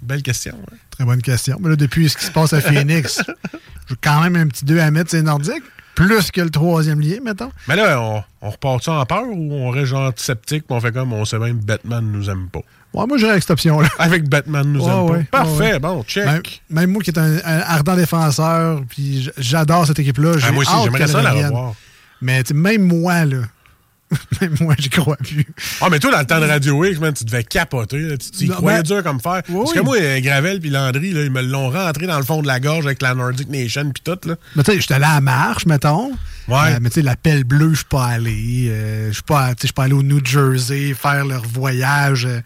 Belle 0.00 0.22
question. 0.22 0.54
hein? 0.70 0.76
très 0.90 1.04
bonne 1.04 1.20
question. 1.20 1.58
Mais 1.60 1.70
là, 1.70 1.76
depuis 1.76 2.08
ce 2.08 2.16
qui 2.16 2.24
se 2.24 2.30
passe 2.30 2.52
à 2.52 2.60
Phoenix, 2.60 3.20
j'ai 3.88 3.96
quand 4.00 4.20
même 4.22 4.36
un 4.36 4.46
petit 4.46 4.64
2 4.64 4.78
à 4.78 4.90
mettre, 4.90 5.10
c'est 5.10 5.22
nordique. 5.22 5.62
Plus 5.96 6.30
que 6.30 6.40
le 6.40 6.50
troisième 6.50 7.00
lien, 7.00 7.16
mettons. 7.22 7.50
Mais 7.68 7.74
là, 7.76 8.00
on, 8.00 8.22
on 8.40 8.50
repart 8.50 8.82
ça 8.82 8.92
en 8.92 9.04
peur 9.06 9.24
ou 9.28 9.52
on 9.52 9.70
reste 9.70 9.86
genre 9.86 10.12
sceptique 10.16 10.64
on 10.68 10.80
fait 10.80 10.92
comme 10.92 11.12
on 11.12 11.24
sait 11.26 11.38
même 11.38 11.58
que 11.60 11.64
Batman 11.64 12.04
nous 12.10 12.30
aime 12.30 12.48
pas? 12.48 12.60
Ouais, 12.94 13.06
moi, 13.06 13.18
j'irais 13.18 13.32
avec 13.32 13.42
cette 13.42 13.50
option-là. 13.50 13.88
Avec 13.98 14.28
Batman 14.28 14.72
nous 14.72 14.84
Ouais, 14.84 14.90
aime 14.92 15.10
ouais, 15.10 15.24
pas. 15.24 15.42
Parfait, 15.44 15.78
bon, 15.78 16.02
check. 16.04 16.24
Même, 16.24 16.42
même 16.70 16.90
moi 16.92 17.02
qui 17.02 17.10
est 17.10 17.18
un, 17.18 17.36
un 17.44 17.58
ardent 17.60 17.96
défenseur, 17.96 18.82
puis 18.88 19.28
j'adore 19.36 19.86
cette 19.86 19.98
équipe-là. 19.98 20.34
Ah, 20.42 20.52
moi 20.52 20.62
aussi, 20.62 20.72
j'aimerais 20.84 21.06
ça 21.08 21.22
la 21.22 21.32
revoir. 21.32 21.74
Mais 22.22 22.42
même 22.54 22.82
moi, 22.82 23.24
là, 23.26 23.38
même 24.40 24.56
moi, 24.60 24.74
j'y 24.78 24.88
crois 24.90 25.16
plus. 25.16 25.46
Ah, 25.80 25.88
mais 25.90 25.98
toi, 26.00 26.10
dans 26.10 26.18
le 26.18 26.26
temps 26.26 26.40
de 26.40 26.46
Radio 26.46 26.84
X, 26.84 26.98
man, 26.98 27.12
tu 27.14 27.24
devais 27.24 27.44
capoter. 27.44 27.98
là. 27.98 28.16
Tu 28.16 28.30
tu 28.30 28.44
y 28.44 28.48
Non, 28.48 28.56
croyais 28.56 28.78
ben, 28.78 28.82
dur 28.82 29.02
comme 29.04 29.20
fer. 29.20 29.42
oui, 29.48 29.56
Parce 29.58 29.72
que 29.72 29.80
moi, 29.80 29.96
euh, 30.00 30.20
Gravel 30.20 30.60
puis 30.60 30.70
Landry, 30.70 31.12
là, 31.12 31.22
ils 31.22 31.30
me 31.30 31.42
l'ont 31.42 31.70
rentré 31.70 32.06
dans 32.06 32.18
le 32.18 32.24
fond 32.24 32.42
de 32.42 32.46
la 32.46 32.58
gorge 32.60 32.86
avec 32.86 33.02
la 33.02 33.14
Nordic 33.14 33.48
Nation 33.48 33.90
puis 33.92 34.02
tout. 34.04 34.18
Là. 34.28 34.34
Mais 34.56 34.62
tu 34.64 34.72
sais, 34.72 34.80
j'étais 34.80 34.94
allé 34.94 35.04
à 35.04 35.14
la 35.14 35.20
marche, 35.20 35.66
mettons. 35.66 36.10
Ouais. 36.48 36.56
Euh, 36.74 36.78
mais 36.80 36.88
tu 36.90 36.94
sais, 36.96 37.02
la 37.02 37.14
pelle 37.16 37.44
bleue, 37.44 37.70
je 37.70 37.76
suis 37.76 37.84
pas 37.84 38.06
allé. 38.06 38.66
Euh, 38.70 39.08
je 39.08 39.14
suis 39.14 39.22
pas, 39.22 39.48
tu 39.50 39.52
sais, 39.52 39.56
je 39.62 39.66
suis 39.68 39.72
pas 39.74 39.84
allé 39.84 39.92
au 39.94 40.02
New 40.02 40.24
Jersey 40.24 40.94
faire 40.94 41.24
leur 41.24 41.42
voyage 41.46 42.26
euh, 42.26 42.40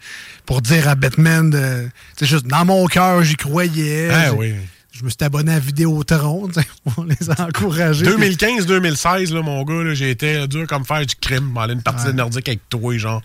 pour 0.45 0.61
dire 0.61 0.87
à 0.87 0.93
Batman 0.95 1.49
de. 1.49 1.87
Tu 2.17 2.25
sais, 2.25 2.31
juste 2.31 2.45
dans 2.45 2.65
mon 2.65 2.85
cœur, 2.85 3.23
j'y 3.23 3.35
croyais. 3.35 4.09
Ah 4.11 4.33
oui. 4.33 4.53
Je 4.97 5.03
me 5.03 5.09
suis 5.09 5.17
abonné 5.23 5.51
à 5.53 5.59
Vidéotron, 5.59 6.47
pour 6.95 7.03
les 7.05 7.29
encourager. 7.37 8.05
2015-2016, 8.05 9.33
là, 9.33 9.41
mon 9.41 9.61
gars, 9.63 9.93
j'ai 9.93 10.09
été 10.09 10.35
euh, 10.37 10.47
dur 10.47 10.65
comme 10.67 10.85
faire 10.85 11.05
du 11.05 11.15
crime. 11.15 11.51
M'aller 11.51 11.73
une 11.73 11.81
partie 11.81 12.05
des 12.05 12.13
Nordiques 12.13 12.47
avec 12.47 12.69
toi, 12.69 12.97
genre. 12.97 13.21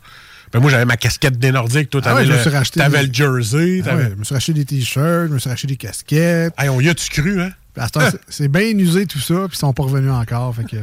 Ben, 0.52 0.58
moi, 0.58 0.68
j'avais 0.72 0.84
ma 0.84 0.96
casquette 0.96 1.38
des 1.38 1.52
Nordiques. 1.52 1.90
Toi, 1.90 2.00
Ah 2.04 2.08
t'avais 2.08 2.22
ouais, 2.22 2.26
me 2.26 2.32
suis 2.42 2.50
le, 2.80 2.88
des- 2.90 3.06
le 3.06 3.12
jersey. 3.14 3.82
Ah 3.86 3.94
ouais, 3.94 4.08
je 4.10 4.14
me 4.16 4.24
suis 4.24 4.34
racheté 4.34 4.52
des 4.52 4.64
t-shirts, 4.64 5.28
je 5.28 5.32
me 5.34 5.38
suis 5.38 5.48
racheté 5.48 5.68
des 5.68 5.76
casquettes. 5.76 6.52
Hey, 6.58 6.68
on 6.70 6.80
y 6.80 6.88
a-tu 6.88 7.08
cru, 7.08 7.40
hein? 7.40 7.50
Cette 7.76 7.96
heure, 7.98 8.12
c'est- 8.28 8.48
bien 8.48 8.62
usé 8.76 9.06
tout 9.06 9.20
ça, 9.20 9.46
puis 9.46 9.54
ils 9.56 9.58
sont 9.58 9.72
pas 9.72 9.84
revenus 9.84 10.10
encore. 10.10 10.52
Fait 10.56 10.64
que, 10.64 10.76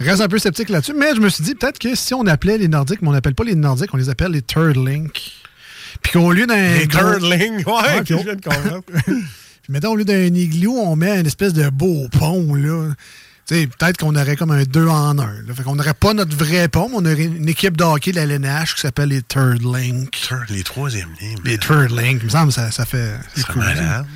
reste 0.04 0.20
un 0.22 0.28
peu 0.28 0.40
sceptique 0.40 0.70
là-dessus. 0.70 0.94
Mais 0.98 1.14
je 1.14 1.20
me 1.20 1.28
suis 1.28 1.44
dit, 1.44 1.54
peut-être 1.54 1.78
que 1.78 1.94
si 1.94 2.14
on 2.14 2.26
appelait 2.26 2.58
les 2.58 2.66
Nordiques, 2.66 3.00
mais 3.00 3.08
on 3.10 3.12
n'appelle 3.12 3.36
pas 3.36 3.44
les 3.44 3.54
Nordiques, 3.54 3.94
on 3.94 3.96
les 3.96 4.08
appelle 4.08 4.32
les 4.32 4.42
Turdlink. 4.42 5.12
Puis 6.02 6.12
qu'au 6.12 6.32
lieu 6.32 6.46
d'un. 6.48 6.74
Les 6.74 6.88
Curdling, 6.88 7.58
ouais, 7.64 7.72
Ouais, 7.72 8.02
je 8.04 8.14
viens 8.14 8.34
de 8.34 8.40
comprendre. 8.40 8.82
Puis 9.66 9.72
mettons, 9.72 9.90
au 9.90 9.96
lieu 9.96 10.04
d'un 10.04 10.32
igloo, 10.32 10.78
on 10.78 10.94
met 10.94 11.18
une 11.18 11.26
espèce 11.26 11.52
de 11.52 11.68
beau 11.70 12.06
pont, 12.12 12.54
là. 12.54 12.92
Tu 13.48 13.54
sais, 13.54 13.66
peut-être 13.66 13.96
qu'on 13.96 14.14
aurait 14.14 14.36
comme 14.36 14.52
un 14.52 14.62
deux 14.62 14.86
en 14.86 15.18
un. 15.18 15.42
Là. 15.42 15.54
Fait 15.54 15.64
qu'on 15.64 15.74
n'aurait 15.74 15.94
pas 15.94 16.14
notre 16.14 16.36
vrai 16.36 16.68
pont, 16.68 16.88
mais 16.88 16.96
on 16.98 17.12
aurait 17.12 17.24
une 17.24 17.48
équipe 17.48 17.76
de 17.76 17.82
hockey 17.82 18.12
de 18.12 18.16
la 18.16 18.22
LNH 18.26 18.76
qui 18.76 18.80
s'appelle 18.80 19.08
les 19.08 19.22
Turdlink. 19.22 20.12
Turd, 20.12 20.50
les 20.50 20.62
troisièmes 20.62 21.10
lignes. 21.20 21.38
Les 21.44 21.58
Turdlink, 21.58 22.22
il 22.22 22.26
me 22.26 22.30
semble 22.30 22.48
que 22.48 22.54
ça, 22.54 22.70
ça 22.70 22.84
fait. 22.84 23.12
C'est 23.34 23.40
c'est 23.40 23.46
cool. 23.48 23.62
malade. 23.62 24.06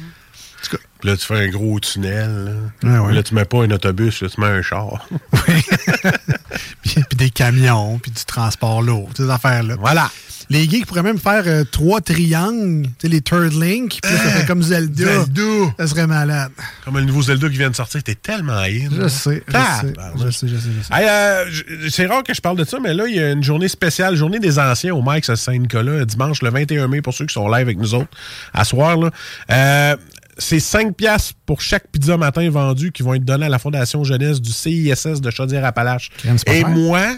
tout 0.63 0.77
cas. 0.77 0.83
Puis 1.01 1.11
là, 1.11 1.17
tu 1.17 1.27
fais 1.27 1.37
un 1.37 1.49
gros 1.49 1.81
tunnel. 1.81 2.57
Là, 2.83 3.01
ouais. 3.01 3.07
Puis 3.07 3.17
là 3.17 3.23
tu 3.23 3.35
mets 3.35 3.45
pas 3.45 3.65
un 3.65 3.71
autobus, 3.71 4.21
là, 4.23 4.29
tu 4.29 4.41
mets 4.41 4.47
un 4.47 4.63
char. 4.63 5.09
puis, 6.83 6.95
puis 7.09 7.17
des 7.17 7.31
camions, 7.31 7.99
puis 7.99 8.11
du 8.11 8.25
transport 8.25 8.83
lourd, 8.83 9.11
ces 9.17 9.29
affaires-là. 9.31 9.77
voilà. 9.79 10.11
Les 10.53 10.69
geeks 10.69 10.87
pourraient 10.87 11.05
même 11.05 11.21
faire 11.21 11.45
euh, 11.47 11.63
trois 11.63 12.01
triangles, 12.01 12.87
tu 12.87 12.93
sais, 13.03 13.09
les 13.09 13.21
Third 13.21 13.53
Link, 13.53 14.01
puis 14.03 14.13
là, 14.13 14.19
ça 14.19 14.31
fait 14.31 14.47
comme 14.47 14.65
Zelda. 14.65 15.05
Zelda. 15.05 15.73
Ça 15.79 15.87
serait 15.87 16.09
malade. 16.09 16.51
Comme 16.85 16.97
le 16.97 17.05
nouveau 17.05 17.23
Zelda 17.23 17.49
qui 17.49 17.57
vient 17.57 17.71
de 17.71 17.77
sortir, 17.77 18.03
t'es 18.03 18.17
tellement 18.17 18.55
in. 18.55 18.89
Je 18.91 19.07
sais, 19.07 19.45
je 19.47 19.53
Tabarnak. 19.53 20.19
sais, 20.19 20.25
je 20.25 20.31
sais, 20.31 20.49
je 20.49 20.57
sais, 20.57 20.69
je 20.77 20.83
sais. 20.83 20.93
Hey, 20.93 21.09
euh, 21.09 21.89
c'est 21.89 22.07
rare 22.07 22.25
que 22.25 22.35
je 22.35 22.41
parle 22.41 22.57
de 22.57 22.65
ça, 22.65 22.81
mais 22.81 22.95
là, 22.95 23.07
il 23.07 23.15
y 23.15 23.21
a 23.21 23.31
une 23.31 23.45
journée 23.45 23.69
spéciale, 23.69 24.17
journée 24.17 24.41
des 24.41 24.59
anciens 24.59 24.93
au 24.93 25.03
Mike 25.03 25.31
à 25.31 25.37
Saint-Nicolas, 25.37 26.05
dimanche 26.05 26.43
le 26.43 26.51
21 26.51 26.89
mai, 26.89 27.01
pour 27.01 27.15
ceux 27.15 27.27
qui 27.27 27.35
sont 27.35 27.47
live 27.47 27.63
avec 27.63 27.79
nous 27.79 27.95
autres, 27.95 28.11
à 28.53 28.65
soir. 28.65 28.97
Là. 28.97 29.11
Euh, 29.53 29.97
c'est 30.41 30.61
5 30.61 30.97
piastres 30.97 31.35
pour 31.47 31.61
chaque 31.61 31.89
pizza 31.89 32.17
matin 32.17 32.49
vendu 32.51 32.91
qui 32.93 33.03
vont 33.03 33.15
être 33.15 33.25
donnés 33.25 33.47
à 33.47 33.49
la 33.49 33.59
Fondation 33.59 34.03
Jeunesse 34.05 34.41
du 34.41 34.51
CISS 34.51 35.21
de 35.21 35.31
Chaudière-Appalaches. 35.31 36.11
Et 36.47 36.61
cher. 36.61 36.69
moi, 36.69 37.15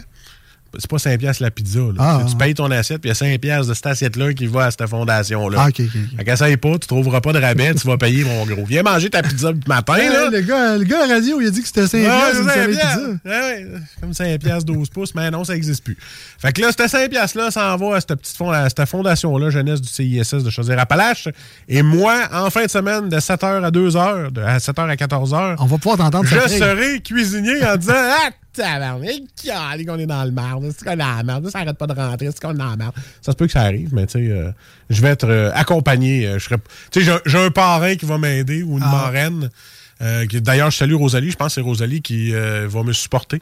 c'est 0.78 0.90
pas 0.90 0.98
5 0.98 1.18
piastres 1.18 1.42
la 1.42 1.50
pizza. 1.50 1.80
Là. 1.80 1.92
Ah, 1.98 2.20
tu 2.26 2.32
ah. 2.34 2.38
payes 2.38 2.54
ton 2.54 2.70
assiette, 2.70 3.00
puis 3.00 3.08
il 3.08 3.10
y 3.10 3.12
a 3.12 3.14
5 3.14 3.38
piastres 3.40 3.68
de 3.68 3.74
cette 3.74 3.86
assiette-là 3.86 4.32
qui 4.34 4.46
va 4.46 4.66
à 4.66 4.70
cette 4.70 4.86
fondation-là. 4.86 5.58
Ah, 5.60 5.68
ok, 5.68 5.80
ok, 5.80 5.86
ok. 5.94 6.16
Fait 6.18 6.24
qu'essaye 6.24 6.56
pas, 6.56 6.72
tu 6.78 6.86
trouveras 6.86 7.20
pas 7.20 7.32
de 7.32 7.38
rabais, 7.38 7.74
tu 7.74 7.86
vas 7.86 7.96
payer, 7.96 8.24
mon 8.24 8.44
gros. 8.46 8.64
Viens 8.64 8.82
manger 8.82 9.10
ta 9.10 9.22
pizza 9.22 9.52
du 9.52 9.60
matin, 9.66 9.94
Ouais, 9.94 10.08
là. 10.08 10.30
le, 10.30 10.40
gars, 10.40 10.76
le 10.78 10.84
gars 10.84 11.04
à 11.04 11.06
la 11.06 11.14
radio, 11.14 11.40
il 11.40 11.46
a 11.48 11.50
dit 11.50 11.60
que 11.60 11.66
c'était 11.66 11.86
5 11.86 11.98
Ouais, 11.98 12.66
pizza. 12.68 12.98
Ouais, 13.24 13.66
comme 14.00 14.14
5 14.14 14.40
piastres, 14.40 14.64
12 14.64 14.88
pouces, 14.90 15.14
mais 15.14 15.30
non, 15.30 15.44
ça 15.44 15.54
n'existe 15.54 15.84
plus. 15.84 15.96
Fait 16.38 16.52
que 16.52 16.60
là, 16.60 16.68
cette 16.76 16.88
5 16.88 17.10
piastres-là, 17.10 17.50
ça 17.50 17.74
en 17.74 17.76
va 17.76 17.96
à 17.96 18.00
cette 18.00 18.14
petite 18.14 18.36
fond- 18.36 18.50
à 18.50 18.68
cette 18.68 18.84
fondation-là, 18.86 19.50
jeunesse 19.50 19.80
du 19.80 19.88
CISS 19.88 20.42
de 20.42 20.50
Chaudière-Appalaches. 20.50 21.28
Et 21.68 21.82
moi, 21.82 22.28
en 22.32 22.50
fin 22.50 22.64
de 22.64 22.70
semaine, 22.70 23.08
de 23.08 23.16
7h 23.18 23.64
à 23.64 23.70
2h, 23.70 24.30
de, 24.32 24.40
à 24.40 24.58
7h 24.58 24.88
à 24.88 24.96
14h, 24.96 25.56
On 25.58 25.66
va 25.66 25.78
pouvoir 25.78 25.98
t'entendre 25.98 26.26
je 26.26 26.48
serai 26.48 27.00
cuisinier 27.00 27.64
en 27.66 27.76
disant 27.76 27.92
Ah, 27.96 28.30
tabarnak, 28.52 29.86
qu'on 29.86 29.98
est 29.98 30.06
dans 30.06 30.24
le 30.24 30.30
marde, 30.30 30.70
c'est 30.76 30.84
qu'on 30.84 30.92
est 30.92 30.96
dans 30.96 31.16
la 31.16 31.22
merde, 31.22 31.48
ça 31.50 31.60
arrête 31.60 31.76
pas 31.78 31.86
de 31.86 31.92
rentrer, 31.94 32.26
c'est 32.26 32.40
qu'on 32.40 32.50
est 32.54 32.58
dans 32.58 32.70
la 32.70 32.76
merde. 32.76 32.92
Ça 33.20 33.32
se 33.32 33.36
peut 33.36 33.46
que 33.46 33.52
ça 33.52 33.62
arrive, 33.62 33.94
mais 33.94 34.06
tu 34.06 34.12
sais, 34.12 34.30
euh, 34.30 34.50
je 34.90 35.00
vais 35.02 35.08
être 35.08 35.28
euh, 35.28 35.50
accompagné. 35.54 36.26
euh, 36.26 36.38
je 36.38 36.44
serai- 36.44 36.56
Tu 36.90 37.00
sais, 37.00 37.06
j'ai 37.06 37.12
un- 37.12 37.20
j'ai 37.26 37.38
un 37.38 37.50
parrain 37.50 37.94
qui 37.96 38.06
va 38.06 38.18
m'aider 38.18 38.62
ou 38.62 38.78
une 38.78 38.84
Ah. 38.84 38.90
marraine. 38.90 39.50
Euh, 40.02 40.26
D'ailleurs, 40.26 40.70
je 40.70 40.78
salue 40.78 40.94
Rosalie. 40.94 41.30
Je 41.30 41.36
pense 41.36 41.48
que 41.48 41.54
c'est 41.54 41.60
Rosalie 41.60 42.02
qui 42.02 42.34
euh, 42.34 42.66
va 42.68 42.82
me 42.82 42.92
supporter. 42.92 43.40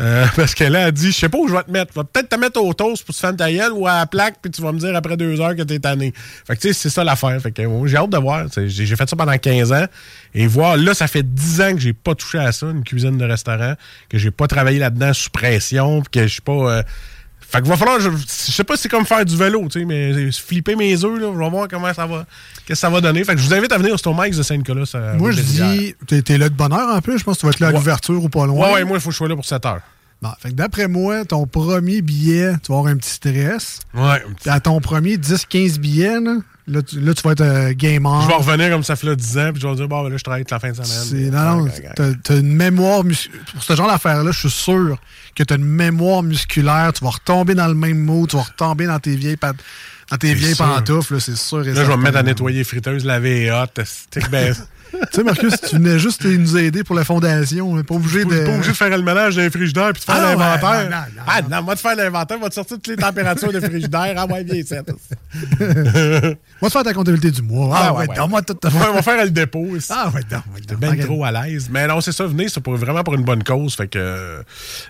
Euh, 0.00 0.26
parce 0.36 0.54
qu'elle 0.54 0.76
a 0.76 0.90
dit 0.90 1.12
Je 1.12 1.16
sais 1.16 1.28
pas 1.28 1.38
où 1.38 1.48
je 1.48 1.54
vais 1.54 1.62
te 1.62 1.70
mettre. 1.70 1.92
Je 1.94 2.00
vais 2.00 2.06
peut-être 2.12 2.28
te 2.28 2.36
mettre 2.36 2.60
au 2.60 2.72
toast 2.74 3.04
pour 3.04 3.14
se 3.14 3.20
faire 3.20 3.36
ta 3.36 3.52
gueule 3.52 3.72
ou 3.72 3.86
à 3.86 3.98
la 4.00 4.06
plaque, 4.06 4.36
puis 4.42 4.50
tu 4.50 4.62
vas 4.62 4.72
me 4.72 4.78
dire 4.78 4.94
après 4.96 5.16
deux 5.16 5.40
heures 5.40 5.54
que 5.54 5.62
t'es 5.62 5.78
tanné. 5.78 6.12
Fait 6.46 6.56
que 6.56 6.60
tu 6.60 6.68
sais, 6.68 6.74
c'est 6.74 6.90
ça 6.90 7.04
l'affaire. 7.04 7.40
Fait 7.40 7.52
que 7.52 7.62
moi, 7.62 7.86
j'ai 7.86 7.96
hâte 7.96 8.10
de 8.10 8.18
voir. 8.18 8.46
J'ai 8.66 8.96
fait 8.96 9.08
ça 9.08 9.16
pendant 9.16 9.36
15 9.36 9.72
ans. 9.72 9.86
Et 10.34 10.46
voir, 10.46 10.76
là, 10.76 10.94
ça 10.94 11.06
fait 11.06 11.22
10 11.22 11.60
ans 11.60 11.74
que 11.74 11.80
j'ai 11.80 11.92
pas 11.92 12.14
touché 12.14 12.38
à 12.38 12.52
ça, 12.52 12.66
une 12.66 12.84
cuisine 12.84 13.18
de 13.18 13.24
restaurant, 13.24 13.74
que 14.08 14.18
j'ai 14.18 14.30
pas 14.30 14.46
travaillé 14.46 14.78
là-dedans 14.78 15.12
sous 15.12 15.30
pression, 15.30 16.02
puis 16.02 16.20
que 16.20 16.26
je 16.26 16.32
suis 16.32 16.42
pas. 16.42 16.82
Euh, 17.54 17.58
fait 17.58 17.62
que 17.62 17.68
va 17.68 17.76
falloir, 17.76 18.00
je, 18.00 18.10
je 18.10 18.52
sais 18.52 18.64
pas 18.64 18.76
si 18.76 18.82
c'est 18.82 18.88
comme 18.88 19.04
faire 19.04 19.24
du 19.24 19.36
vélo, 19.36 19.62
tu 19.70 19.80
sais, 19.80 19.84
mais 19.84 20.30
flipper 20.32 20.74
mes 20.76 20.94
œufs, 21.04 21.20
là, 21.20 21.28
je 21.32 21.38
vais 21.38 21.50
voir 21.50 21.68
comment 21.68 21.92
ça 21.92 22.06
va, 22.06 22.24
qu'est-ce 22.66 22.66
que 22.68 22.74
ça 22.74 22.90
va 22.90 23.00
donner. 23.00 23.24
Fait 23.24 23.34
que 23.34 23.40
je 23.40 23.46
vous 23.46 23.54
invite 23.54 23.70
à 23.72 23.78
venir 23.78 23.94
au 23.94 23.98
Stomax 23.98 24.36
de 24.36 24.42
Saint-Nicolas. 24.42 24.86
ça- 24.86 25.14
Moi, 25.14 25.32
je 25.32 25.40
dis, 25.42 25.94
t'es 26.22 26.38
là 26.38 26.48
de 26.48 26.54
bonne 26.54 26.72
heure 26.72 26.94
en 26.96 27.00
plus. 27.00 27.18
Je 27.18 27.24
pense 27.24 27.36
que 27.36 27.40
tu 27.40 27.46
vas 27.46 27.50
être 27.52 27.60
là 27.60 27.66
à 27.68 27.70
Ouais. 27.70 27.76
l'ouverture 27.76 28.22
ou 28.24 28.28
pas 28.28 28.46
loin. 28.46 28.68
Ouais, 28.68 28.74
ouais, 28.74 28.84
moi, 28.84 28.96
il 28.96 29.00
faut 29.00 29.08
que 29.10 29.12
je 29.12 29.18
sois 29.18 29.28
là 29.28 29.34
pour 29.36 29.44
7 29.44 29.64
heures. 29.66 29.80
Bon, 30.22 30.30
fait 30.38 30.50
que 30.50 30.54
d'après 30.54 30.86
moi, 30.86 31.24
ton 31.24 31.46
premier 31.46 32.00
billet, 32.00 32.52
tu 32.62 32.70
vas 32.72 32.78
avoir 32.78 32.92
un 32.92 32.96
petit 32.96 33.10
stress. 33.10 33.80
Ouais. 33.92 34.22
Puis 34.40 34.50
à 34.50 34.60
ton 34.60 34.80
premier 34.80 35.16
10-15 35.16 35.78
billets, 35.80 36.20
là, 36.20 36.36
là, 36.68 36.82
tu, 36.82 37.00
là, 37.00 37.12
tu 37.14 37.22
vas 37.22 37.32
être 37.32 37.40
euh, 37.40 37.72
gamer. 37.74 38.22
Je 38.22 38.28
vais 38.28 38.34
revenir 38.34 38.70
comme 38.70 38.82
ça 38.84 38.96
fait 38.96 39.06
là 39.06 39.14
10 39.16 39.38
ans, 39.38 39.50
puis 39.52 39.60
je 39.62 39.66
vais 39.68 39.74
dire, 39.74 39.88
bon, 39.88 40.02
ben 40.02 40.10
là, 40.10 40.16
je 40.16 40.22
travaille 40.22 40.42
toute 40.42 40.50
la 40.52 40.60
fin 40.60 40.70
de 40.70 40.82
semaine. 40.82 41.30
non, 41.30 41.64
non, 41.64 41.70
t'as 42.22 42.36
une 42.38 42.54
mémoire 42.54 43.04
musculaire. 43.04 43.40
Pour 43.52 43.62
ce 43.62 43.74
genre 43.74 43.88
d'affaires-là, 43.88 44.30
je 44.32 44.38
suis 44.38 44.50
sûr 44.50 44.96
que 45.34 45.42
t'as 45.42 45.56
une 45.56 45.64
mémoire 45.64 46.22
musculaire. 46.22 46.92
Tu 46.94 47.04
vas 47.04 47.10
retomber 47.10 47.54
dans 47.54 47.68
le 47.68 47.74
même 47.74 47.98
mot, 47.98 48.26
tu 48.26 48.36
vas 48.36 48.42
retomber 48.42 48.86
dans 48.86 48.98
tes 48.98 49.16
vieilles, 49.16 49.36
pat- 49.36 49.56
dans 50.10 50.16
tes 50.18 50.34
vieilles 50.34 50.54
pantoufles, 50.54 51.14
là, 51.14 51.20
c'est 51.20 51.36
sûr. 51.36 51.66
et 51.66 51.72
Là, 51.72 51.84
je 51.84 51.90
vais 51.90 51.96
me 51.96 52.02
mettre 52.02 52.18
à 52.18 52.22
nettoyer 52.22 52.64
friteuse, 52.64 53.04
laver 53.04 53.50
hottes. 53.50 53.80
c'est- 53.84 54.30
Ben, 54.30 54.54
sais, 55.12 55.22
Marcus, 55.22 55.54
tu 55.68 55.76
venais 55.76 55.98
juste 55.98 56.24
nous 56.24 56.56
aider 56.56 56.84
pour 56.84 56.94
la 56.96 57.04
fondation. 57.04 57.82
Pas 57.82 57.94
obligé 57.94 58.24
de. 58.24 58.44
pas 58.44 58.52
obligé 58.54 58.70
de 58.72 58.76
faire 58.76 58.96
le 58.96 59.02
ménage 59.02 59.36
d'un 59.36 59.50
frigidaire 59.50 59.92
puis 59.92 60.00
de 60.00 60.04
faire 60.04 60.14
Ah, 60.18 60.30
ouais, 60.30 60.36
l'inventaire. 60.36 60.84
non, 60.90 60.96
non, 60.96 61.02
non, 61.16 61.22
ah, 61.26 61.42
non, 61.50 61.62
moi, 61.62 61.74
de 61.74 61.80
faire 61.80 61.96
l'inventaire, 61.96 62.38
va 62.38 62.48
te 62.48 62.54
sortir 62.54 62.76
toutes 62.76 62.86
les 62.88 62.96
températures 62.96 63.52
de 63.52 63.60
frigidaire. 63.60 64.14
Ah, 64.16 64.26
ouais, 64.26 64.44
bien, 64.44 64.62
c'est. 64.66 64.82
Moi, 66.60 66.68
te 66.68 66.72
faire 66.72 66.82
ta 66.84 66.92
comptabilité 66.94 67.30
du 67.30 67.42
mois. 67.42 67.70
Ah, 67.74 67.78
Ah, 67.82 67.92
ouais, 67.92 68.00
ouais, 68.02 68.08
ouais. 68.08 68.16
donne-moi 68.16 68.42
tout. 68.42 68.56
Ouais, 68.64 68.70
on 68.90 68.94
va 68.94 69.02
faire 69.02 69.24
le 69.24 69.30
dépôt 69.30 69.76
ici. 69.76 69.88
Ah, 69.90 70.10
ouais, 70.14 70.20
non, 70.30 70.38
ouais, 70.54 70.86
Regarde. 70.90 71.00
trop 71.06 71.24
à 71.24 71.32
l'aise. 71.32 71.68
Mais 71.70 71.86
non, 71.86 72.00
c'est 72.00 72.12
ça, 72.12 72.26
venez, 72.26 72.48
c'est 72.48 72.60
pour, 72.60 72.76
vraiment 72.76 73.02
pour 73.02 73.14
une 73.14 73.24
bonne 73.24 73.42
cause. 73.42 73.74
Fait 73.74 73.88
que 73.88 74.42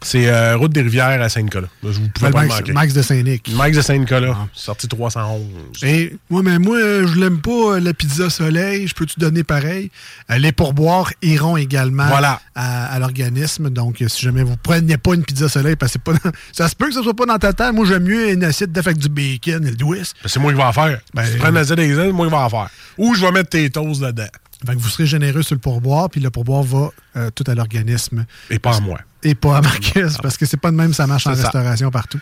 c'est 0.02 0.28
euh, 0.28 0.56
Route 0.56 0.72
des 0.72 0.82
Rivières 0.82 1.20
à 1.22 1.28
Saint-Nicolas. 1.28 1.68
Là, 1.82 1.90
Vous 1.90 2.08
pouvez 2.14 2.30
pas 2.30 2.42
le 2.42 2.48
Max, 2.48 2.60
manquer. 2.60 2.72
Max 2.72 2.92
de 2.94 3.02
Saint-Nic. 3.02 3.50
Max 3.54 3.76
de 3.76 3.82
Saint-Nicolas, 3.82 4.36
sorti 4.52 4.88
311. 4.88 5.42
Et 5.84 6.16
moi, 6.28 6.42
mais 6.42 6.58
moi, 6.58 6.78
je 6.78 7.18
l'aime 7.18 7.40
pas, 7.40 7.50
euh, 7.76 7.80
la 7.80 7.94
pizza 7.94 8.28
soleil. 8.30 8.86
Je 8.88 8.94
peux-tu 8.94 9.18
donner 9.18 9.44
pareil? 9.44 9.90
Euh, 10.30 10.38
les 10.38 10.52
pourboires 10.52 11.10
iront 11.22 11.56
également 11.56 12.06
Voilà. 12.08 12.40
à, 12.54 12.92
à 12.94 12.98
l'organisme. 12.98 13.70
Donc, 13.70 14.02
si 14.06 14.22
jamais 14.22 14.42
vous 14.42 14.56
prenez 14.56 14.96
pas 14.98 15.14
une 15.14 15.24
pizza 15.24 15.48
soleil, 15.48 15.76
parce 15.76 15.92
que 15.94 15.98
pas 15.98 16.12
dans- 16.12 16.30
ça 16.52 16.68
se 16.68 16.74
peut 16.76 16.86
que 16.86 16.94
ce 16.94 17.02
soit 17.02 17.14
pas 17.14 17.26
dans 17.26 17.38
ta 17.38 17.52
table. 17.52 17.76
Moi, 17.76 17.86
j'aime 17.86 18.04
mieux 18.04 18.30
une 18.30 18.44
assiette 18.44 18.76
avec 18.76 18.98
du 18.98 19.08
bacon 19.08 19.66
et 19.66 19.70
le 19.70 19.76
twist. 19.76 20.14
Ben, 20.22 20.28
C'est 20.28 20.40
moi 20.40 20.52
qui 20.52 20.58
vais 20.58 20.64
en 20.64 20.72
faire. 20.72 21.00
Ben, 21.14 21.24
si 21.24 21.32
tu 21.32 21.38
prends 21.38 21.50
la 21.50 21.64
Z 21.64 21.72
des 21.74 21.94
c'est 21.94 22.12
moi 22.12 22.26
qui 22.26 22.30
vais 22.32 22.38
en 22.38 22.48
faire. 22.50 22.68
Ou 22.98 23.14
je 23.14 23.20
vais 23.24 23.32
mettre 23.32 23.50
tes 23.50 23.68
toasts 23.70 24.00
dedans. 24.02 24.26
Fait 24.66 24.74
que 24.74 24.78
vous 24.78 24.88
serez 24.88 25.06
généreux 25.06 25.42
sur 25.42 25.54
le 25.54 25.60
pourboire, 25.60 26.08
puis 26.10 26.20
le 26.20 26.30
pourboire 26.30 26.62
va 26.62 26.90
euh, 27.16 27.30
tout 27.34 27.44
à 27.46 27.54
l'organisme 27.54 28.24
Et 28.50 28.58
pas 28.58 28.76
à 28.76 28.80
moi. 28.80 28.98
et 29.22 29.34
pas 29.34 29.56
à 29.58 29.60
Marcus, 29.60 30.16
parce 30.22 30.36
que 30.36 30.46
c'est 30.46 30.56
pas 30.56 30.70
de 30.70 30.76
même 30.76 30.94
ça 30.94 31.06
marche 31.06 31.26
en 31.26 31.34
ça. 31.34 31.42
restauration 31.42 31.90
partout. 31.90 32.20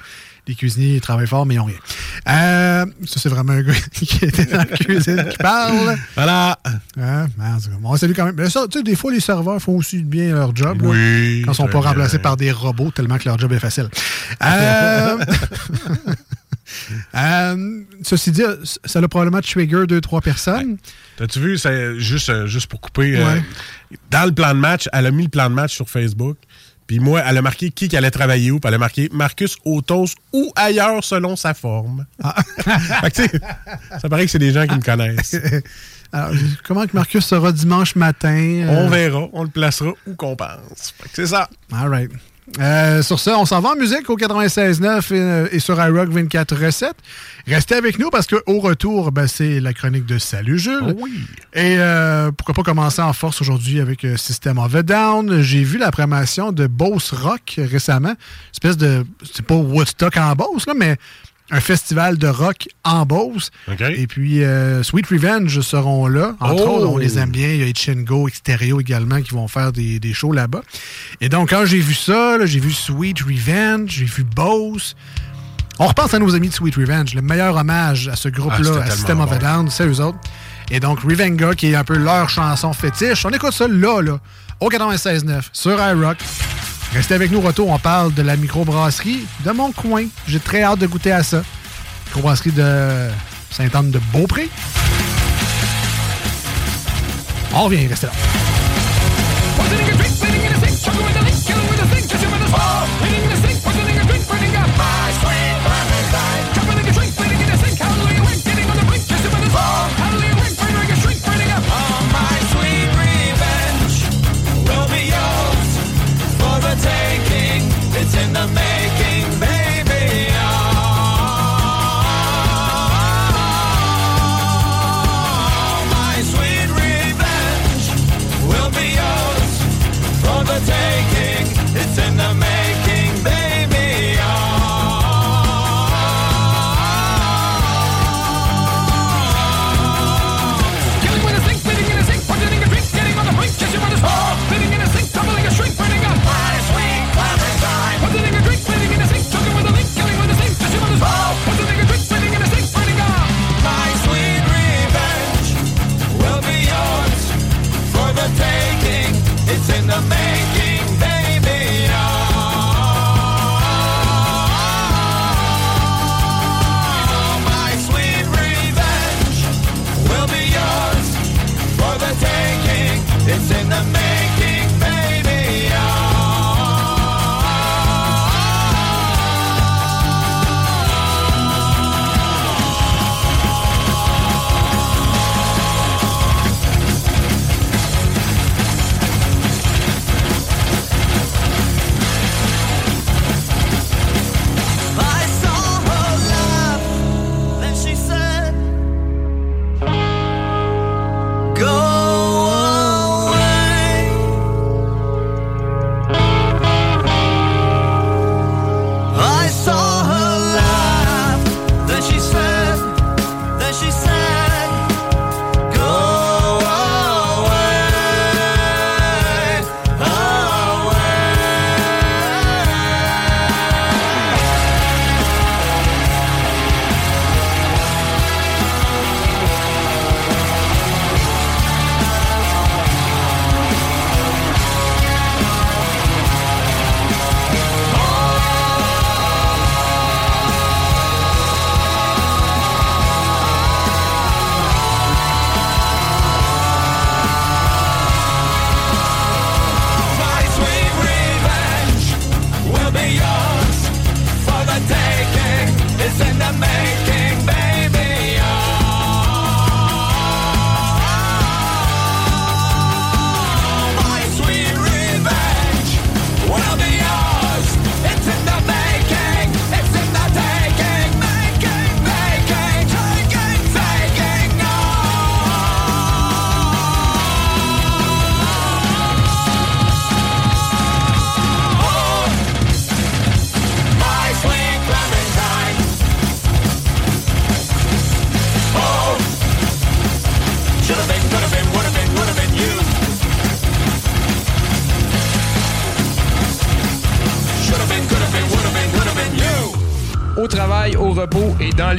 Les 0.49 0.55
cuisiniers 0.55 0.97
ils 0.97 1.01
travaillent 1.01 1.27
fort, 1.27 1.45
mais 1.45 1.55
ils 1.55 1.59
n'ont 1.59 1.65
rien. 1.65 1.77
Euh, 2.29 2.87
ça, 3.07 3.21
c'est 3.21 3.29
vraiment 3.29 3.53
un 3.53 3.63
gars 3.63 3.75
qui 3.93 4.25
était 4.25 4.47
dans 4.47 4.59
la 4.59 4.65
cuisine 4.65 5.27
qui 5.31 5.37
parle. 5.37 5.97
Voilà. 6.15 6.59
Cas, 6.97 7.27
on 7.85 7.97
salue 7.97 8.15
quand 8.17 8.25
même. 8.25 8.35
Mais 8.37 8.49
ça, 8.49 8.65
tu 8.71 8.79
sais, 8.79 8.83
des 8.83 8.97
fois, 8.97 9.13
les 9.13 9.21
serveurs 9.21 9.61
font 9.61 9.77
aussi 9.77 10.03
bien 10.03 10.35
leur 10.35 10.57
job. 10.57 10.83
là, 10.83 10.89
Oui, 10.89 11.43
quand 11.45 11.53
ils 11.53 11.55
sont 11.55 11.69
pas 11.69 11.81
remplacés 11.81 12.19
par 12.19 12.37
des 12.37 12.51
robots, 12.53 12.91
tellement 12.91 13.19
que 13.19 13.29
leur 13.29 13.39
job 13.39 13.53
est 13.53 13.59
facile. 13.59 13.89
Euh, 14.43 15.19
euh, 17.15 17.81
ceci 18.03 18.33
dit, 18.33 18.43
ça 18.85 18.99
a 18.99 19.09
probablement 19.09 19.41
trigger 19.41 19.87
deux, 19.87 20.01
trois 20.01 20.21
personnes. 20.21 20.79
T'as-tu 21.21 21.39
vu, 21.39 21.59
c'est 21.59 21.99
juste, 22.01 22.31
euh, 22.31 22.47
juste 22.47 22.67
pour 22.67 22.81
couper, 22.81 23.15
euh, 23.19 23.39
dans 24.11 24.25
le 24.25 24.33
plan 24.33 24.55
de 24.55 24.59
match, 24.59 24.89
elle 24.91 25.05
a 25.05 25.11
mis 25.11 25.25
le 25.25 25.29
plan 25.29 25.51
de 25.51 25.55
match 25.55 25.75
sur 25.75 25.87
Facebook. 25.87 26.39
Puis 26.87 26.99
moi, 26.99 27.21
elle 27.27 27.37
a 27.37 27.43
marqué 27.43 27.71
qui 27.71 27.89
qu'elle 27.89 27.99
allait 27.99 28.11
travailler 28.11 28.51
où. 28.51 28.59
Puis 28.59 28.67
elle 28.69 28.75
a 28.77 28.79
marqué 28.79 29.11
Marcus 29.13 29.57
Autos 29.67 30.07
ou 30.33 30.51
ailleurs 30.57 31.05
selon 31.05 31.37
sa 31.37 31.53
forme. 31.53 32.07
Fait 32.65 33.11
que, 33.11 33.23
tu 33.23 33.29
sais, 33.29 33.41
ça 34.01 34.09
paraît 34.09 34.25
que 34.25 34.31
c'est 34.31 34.39
des 34.39 34.51
gens 34.53 34.67
qui 34.67 34.75
me 34.77 34.81
connaissent. 34.81 35.37
Alors, 36.13 36.33
comment 36.65 36.87
que 36.87 36.95
Marcus 36.95 37.25
sera 37.27 37.53
dimanche 37.53 37.97
matin? 37.97 38.35
euh, 38.35 38.85
On 38.87 38.89
verra, 38.89 39.29
on 39.35 39.43
le 39.43 39.51
placera 39.51 39.93
où 40.07 40.15
qu'on 40.15 40.37
pense. 40.37 40.95
C'est 41.13 41.27
ça. 41.27 41.51
All 41.71 41.89
right. 41.91 42.11
Euh, 42.59 43.03
sur 43.03 43.21
ça, 43.21 43.39
on 43.39 43.45
s'en 43.45 43.61
va 43.61 43.71
en 43.71 43.77
musique 43.77 44.11
au 44.11 44.17
96.9 44.17 45.15
et, 45.15 45.21
euh, 45.21 45.49
et 45.53 45.61
sur 45.61 45.81
iRock 45.81 46.09
24 46.09 46.57
recettes. 46.57 46.97
Restez 47.47 47.77
avec 47.77 47.99
nous 47.99 48.11
parce 48.11 48.27
qu'au 48.27 48.61
retour, 48.61 49.13
ben, 49.13 49.27
c'est 49.27 49.61
la 49.61 49.73
chronique 49.73 50.05
de 50.05 50.19
Salut 50.19 50.59
Jules. 50.59 50.95
Oui. 50.99 51.13
Et 51.55 51.77
euh, 51.79 52.31
pourquoi 52.33 52.55
pas 52.55 52.63
commencer 52.63 53.03
en 53.03 53.13
force 53.13 53.41
aujourd'hui 53.41 53.81
avec 53.81 54.05
euh, 54.05 54.17
System 54.17 54.59
of 54.59 54.75
a 54.75 54.83
Down. 54.83 55.41
J'ai 55.43 55.63
vu 55.63 55.79
la 55.79 55.91
promotion 55.91 56.53
de 56.53 56.67
Beauce 56.67 57.13
Rock 57.13 57.59
récemment. 57.59 58.15
Espèce 58.53 58.77
de. 58.77 59.05
C'est 59.23 59.45
pas 59.45 59.55
Woodstock 59.55 60.17
en 60.17 60.35
Beauce, 60.35 60.67
là, 60.67 60.75
mais 60.77 60.97
un 61.51 61.61
festival 61.61 62.19
de 62.19 62.27
rock 62.29 62.69
en 62.85 63.05
Beauce. 63.07 63.51
OK. 63.71 63.81
Et 63.81 64.07
puis 64.07 64.43
euh, 64.45 64.83
Sweet 64.83 65.07
Revenge 65.09 65.61
seront 65.61 66.07
là. 66.07 66.35
Entre 66.41 66.65
Oh! 66.67 66.77
autres, 66.77 66.87
on 66.87 66.97
les 66.97 67.19
aime 67.19 67.31
bien. 67.31 67.49
Il 67.49 67.57
y 67.61 67.63
a 67.63 67.67
Itchingo, 67.67 68.29
Exterio 68.29 68.81
également 68.81 69.21
qui 69.21 69.35
vont 69.35 69.49
faire 69.49 69.73
des, 69.73 69.99
des 70.01 70.13
shows 70.13 70.33
là-bas. 70.33 70.63
Et 71.21 71.29
donc, 71.29 71.51
quand 71.51 71.65
j'ai 71.67 71.81
vu 71.81 71.95
ça, 71.95 72.39
j'ai 72.47 72.61
vu 72.61 72.73
Sweet 72.73 73.21
Revenge, 73.23 73.91
j'ai 73.91 74.05
vu 74.05 74.23
Bose. 74.25 74.95
On 75.79 75.87
repense 75.87 76.13
à 76.15 76.19
nos 76.19 76.35
amis 76.35 76.49
de 76.51 76.55
Sweet 76.55 76.77
Revenge. 76.77 77.15
Le 77.15 77.23
meilleur 77.23 77.57
hommage 77.57 78.09
à 78.09 78.17
ce 78.17 78.29
Ah, 78.29 78.31
groupe-là, 78.33 78.65
c'était 78.65 78.79
à 78.79 78.91
System 78.91 79.21
of 79.21 79.33
a. 79.33 79.39
Down, 79.39 79.71
c'est 79.71 79.87
eux 79.87 80.01
autres. 80.01 80.19
Et 80.71 80.79
donc, 80.79 81.01
Revenga, 81.01 81.55
qui 81.55 81.69
est 81.73 81.75
un 81.75 81.85
peu 81.85 81.97
leur 81.97 82.29
chanson 82.29 82.73
fétiche. 82.73 83.25
On 83.25 83.31
écoute 83.31 83.53
ça 83.53 83.67
là, 83.67 84.01
là, 84.03 84.21
au 84.61 84.69
96.9, 84.69 85.43
sur 85.53 85.73
iRock. 85.81 86.19
Restez 86.93 87.15
avec 87.15 87.31
nous, 87.31 87.41
retour. 87.41 87.69
On 87.69 87.79
parle 87.79 88.13
de 88.15 88.23
la 88.23 88.37
microbrasserie 88.37 89.25
de 89.45 89.51
mon 89.53 89.71
coin. 89.71 90.07
J'ai 90.27 90.41
très 90.41 90.63
hâte 90.63 90.81
de 90.81 90.87
goûter 90.87 91.13
à 91.13 91.23
ça. 91.23 91.43
Microbrasserie 92.07 92.51
de 92.51 93.09
Sainte-Anne-de-Beaupré. 93.51 94.49
On 97.55 97.65
revient, 97.65 97.87
restez 97.87 98.07
là. 98.07 98.13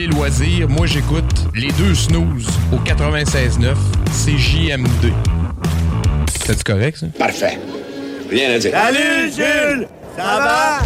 Les 0.01 0.07
loisirs, 0.07 0.67
moi 0.67 0.87
j'écoute 0.87 1.45
les 1.53 1.71
deux 1.73 1.93
snooze 1.93 2.47
au 2.73 2.77
96.9, 2.77 3.75
c'est 4.11 4.35
JMD. 4.35 5.13
C'est 6.43 6.63
correct 6.63 6.97
ça? 6.97 7.05
Parfait. 7.19 7.59
Rien 8.29 8.55
à 8.55 8.57
dire. 8.57 8.71
Salut 8.71 9.31
Jules, 9.31 9.87
ça 10.17 10.23
va? 10.23 10.79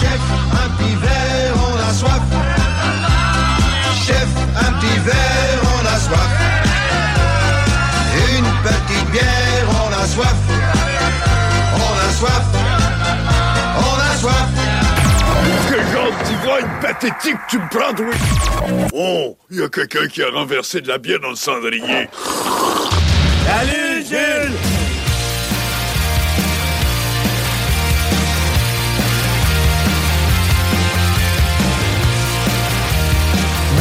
Chef, 0.00 0.20
un 0.52 0.68
petit 0.70 0.94
verre, 1.02 1.54
on 1.68 1.90
a 1.90 1.92
soif. 1.92 2.22
Chef, 4.06 4.28
un 4.56 4.72
petit 4.72 4.98
verre, 5.04 5.60
on 5.74 5.86
a 5.86 5.98
soif. 5.98 6.32
Une 8.38 8.50
petite 8.62 9.10
bière, 9.10 9.66
on 9.68 10.02
a 10.02 10.06
soif. 10.06 10.36
On 11.74 12.08
a 12.08 12.12
soif. 12.12 12.63
D'ivrogne 16.24 16.66
pathétique 16.80 17.36
tu 17.48 17.58
me 17.58 17.68
prends, 17.68 17.92
toi? 17.94 18.06
Oh, 18.92 19.36
il 19.50 19.58
y 19.58 19.62
a 19.62 19.68
quelqu'un 19.68 20.06
qui 20.06 20.22
a 20.22 20.30
renversé 20.30 20.80
de 20.80 20.88
la 20.88 20.98
bière 20.98 21.20
dans 21.20 21.30
le 21.30 21.36
cendrier. 21.36 22.08
Salut 23.46 24.04
Jules 24.08 24.56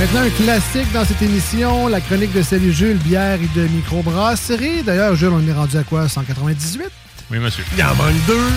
Maintenant, 0.04 0.22
un 0.22 0.30
classique 0.32 0.92
dans 0.92 1.06
cette 1.06 1.22
émission, 1.22 1.88
la 1.88 2.02
chronique 2.02 2.34
de 2.34 2.42
Salut 2.42 2.74
Jules, 2.74 2.98
bière 2.98 3.40
et 3.42 3.58
de 3.58 3.68
microbrasserie. 3.68 4.84
D'ailleurs, 4.84 5.16
Jules, 5.16 5.32
on 5.32 5.48
est 5.48 5.54
rendu 5.54 5.78
à 5.78 5.84
quoi? 5.84 6.10
198? 6.10 6.82
Oui, 7.32 7.40
monsieur. 7.40 7.64
Il 7.78 7.84
en 7.84 7.96
manque 7.96 8.26
deux. 8.28 8.50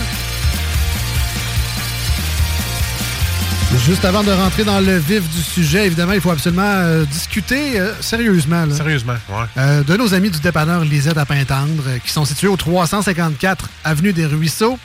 Juste 3.87 4.05
avant 4.05 4.25
de 4.25 4.33
rentrer 4.33 4.65
dans 4.65 4.81
le 4.81 4.99
vif 4.99 5.23
du 5.31 5.41
sujet, 5.43 5.87
évidemment, 5.87 6.13
il 6.13 6.21
faut 6.21 6.33
absolument 6.33 6.63
euh, 6.65 7.05
discuter 7.05 7.79
euh, 7.79 7.93
sérieusement. 8.01 8.67
là. 8.67 8.75
Sérieusement, 8.75 9.15
ouais. 9.29 9.45
Euh, 9.59 9.85
de 9.85 9.97
nos 9.97 10.13
amis 10.13 10.29
du 10.31 10.41
dépanneur 10.41 10.81
Lisette 10.85 11.17
à 11.19 11.25
Pintendre, 11.25 11.85
qui 12.05 12.11
sont 12.11 12.25
situés 12.25 12.49
au 12.49 12.57
354 12.57 13.69
Avenue 13.85 14.13
des 14.13 14.27
Ruisseaux. 14.27 14.77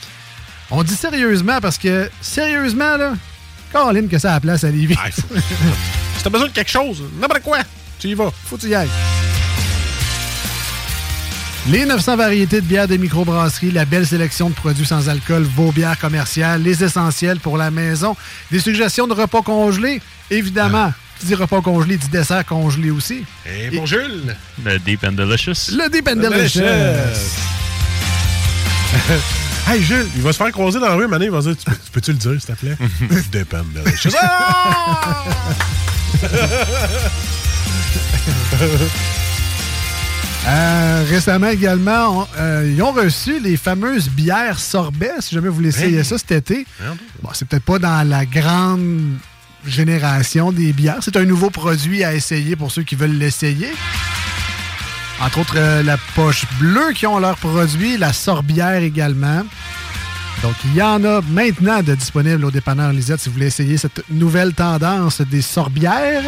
On 0.70 0.84
dit 0.84 0.94
sérieusement 0.94 1.60
parce 1.62 1.80
que, 1.80 2.12
sérieusement, 2.22 2.96
là, 2.96 3.14
Caroline, 3.74 4.08
que 4.08 4.20
ça 4.20 4.32
a 4.32 4.34
la 4.36 4.40
place 4.40 4.64
à 4.64 4.70
Lévis. 4.70 4.96
Ah, 5.04 5.10
faut- 5.10 5.36
si 6.18 6.24
t'as 6.24 6.30
besoin 6.30 6.48
de 6.48 6.54
quelque 6.54 6.72
chose, 6.72 7.02
n'importe 7.20 7.42
quoi, 7.42 7.58
tu 7.98 8.08
y 8.10 8.14
vas. 8.14 8.32
Faut 8.46 8.56
que 8.56 8.62
tu 8.62 8.68
y 8.68 8.76
ailles. 8.76 8.88
Les 11.70 11.86
900 11.86 12.18
variétés 12.18 12.60
de 12.60 12.66
bières 12.66 12.88
de 12.88 12.98
microbrasserie, 12.98 13.70
la 13.72 13.86
belle 13.86 14.08
sélection 14.08 14.50
de 14.50 14.56
produits 14.56 14.86
sans 14.86 15.08
alcool, 15.10 15.44
vos 15.56 15.72
bières 15.72 15.98
commerciales, 16.00 16.64
les 16.64 16.84
essentiels 16.84 17.40
pour 17.40 17.56
la 17.58 17.70
maison, 17.70 18.16
des 18.52 18.60
suggestions 18.60 19.06
de 19.08 19.14
repas 19.14 19.44
congelés, 19.44 20.02
évidemment. 20.32 20.92
Qui 21.20 21.28
dit 21.28 21.36
repas 21.36 21.62
congelé, 21.62 21.98
dit 21.98 22.10
dessert 22.10 22.44
congelé 22.48 22.90
aussi. 22.90 23.24
Et 23.46 23.70
pour 23.76 23.86
Jules, 23.86 24.36
Le 24.66 24.80
Deep 24.80 25.04
and 25.04 25.12
Delicious. 25.12 25.70
Le 25.72 25.88
Deep 25.88 26.08
and 26.08 26.16
Delicious. 26.16 26.62
hey 29.72 29.84
Jules, 29.84 30.08
il 30.16 30.24
va 30.24 30.34
se 30.34 30.38
faire 30.40 30.52
croiser 30.52 30.80
dans 30.80 30.88
la 30.88 30.96
rue, 30.96 31.08
Mané, 31.08 31.26
il 31.26 31.32
va 31.32 31.42
dire 31.42 31.56
Tu 31.56 31.64
peux- 31.64 31.76
tu 31.76 31.92
peux-tu 31.92 32.12
le 32.14 32.18
dire, 32.18 32.32
s'il 32.42 32.56
te 32.56 32.60
plaît? 32.60 32.76
Dépend 33.32 33.60
de 33.60 33.86
la 33.86 33.96
chose. 33.96 34.16
Ah! 34.20 35.26
Euh, 40.48 41.06
récemment 41.08 41.50
également, 41.50 42.22
on- 42.22 42.28
euh, 42.40 42.72
ils 42.76 42.82
ont 42.82 42.92
reçu 42.92 43.40
les 43.40 43.58
fameuses 43.58 44.10
bières 44.10 44.60
sorbet, 44.60 45.12
si 45.20 45.36
jamais 45.36 45.50
vous 45.50 45.56
voulez 45.56 45.70
essayer 45.70 46.04
ça 46.04 46.18
cet 46.18 46.32
été. 46.32 46.66
Bon, 47.22 47.30
c'est 47.34 47.48
peut-être 47.48 47.64
pas 47.64 47.78
dans 47.78 48.08
la 48.08 48.26
grande 48.26 49.18
génération 49.66 50.52
des 50.52 50.74
bières. 50.74 50.98
C'est 51.02 51.16
un 51.18 51.26
nouveau 51.26 51.52
produit 51.52 52.04
à 52.04 52.16
essayer 52.16 52.56
pour 52.56 52.72
ceux 52.72 52.82
qui 52.82 52.96
veulent 52.96 53.18
l'essayer. 53.18 53.70
Entre 55.22 55.38
autres, 55.40 55.54
euh, 55.58 55.84
la 55.84 55.98
poche 56.16 56.46
bleue 56.60 56.94
qui 56.96 57.06
ont 57.06 57.20
leur 57.20 57.38
produit, 57.38 57.98
la 57.98 58.12
sorbière 58.12 58.82
également. 58.82 59.44
Donc, 60.42 60.56
il 60.66 60.74
y 60.74 60.82
en 60.82 61.04
a 61.04 61.22
maintenant 61.30 61.84
de 61.84 61.94
disponibles 61.94 62.44
au 62.46 62.50
dépanneur 62.50 62.92
Lisette 62.92 63.20
si 63.20 63.30
vous 63.30 63.34
voulez 63.34 63.46
essayer 63.46 63.78
cette 63.78 64.02
nouvelle 64.10 64.54
tendance 64.54 65.22
des 65.22 65.44
sorbières. 65.44 66.24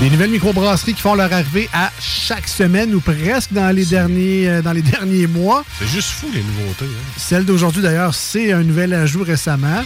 Des 0.00 0.10
nouvelles 0.10 0.30
microbrasseries 0.30 0.94
qui 0.94 1.00
font 1.02 1.16
leur 1.16 1.32
arrivée 1.32 1.68
à 1.72 1.90
chaque 2.00 2.46
semaine 2.46 2.94
ou 2.94 3.00
presque 3.00 3.52
dans 3.52 3.74
les 3.74 3.84
derniers, 3.84 4.48
euh, 4.48 4.62
dans 4.62 4.72
les 4.72 4.82
derniers 4.82 5.26
mois. 5.26 5.64
C'est 5.80 5.88
juste 5.88 6.10
fou, 6.10 6.28
les 6.32 6.42
nouveautés. 6.42 6.84
hein. 6.84 7.12
Celle 7.16 7.44
d'aujourd'hui, 7.44 7.82
d'ailleurs, 7.82 8.14
c'est 8.14 8.52
un 8.52 8.62
nouvel 8.62 8.94
ajout 8.94 9.24
récemment. 9.24 9.82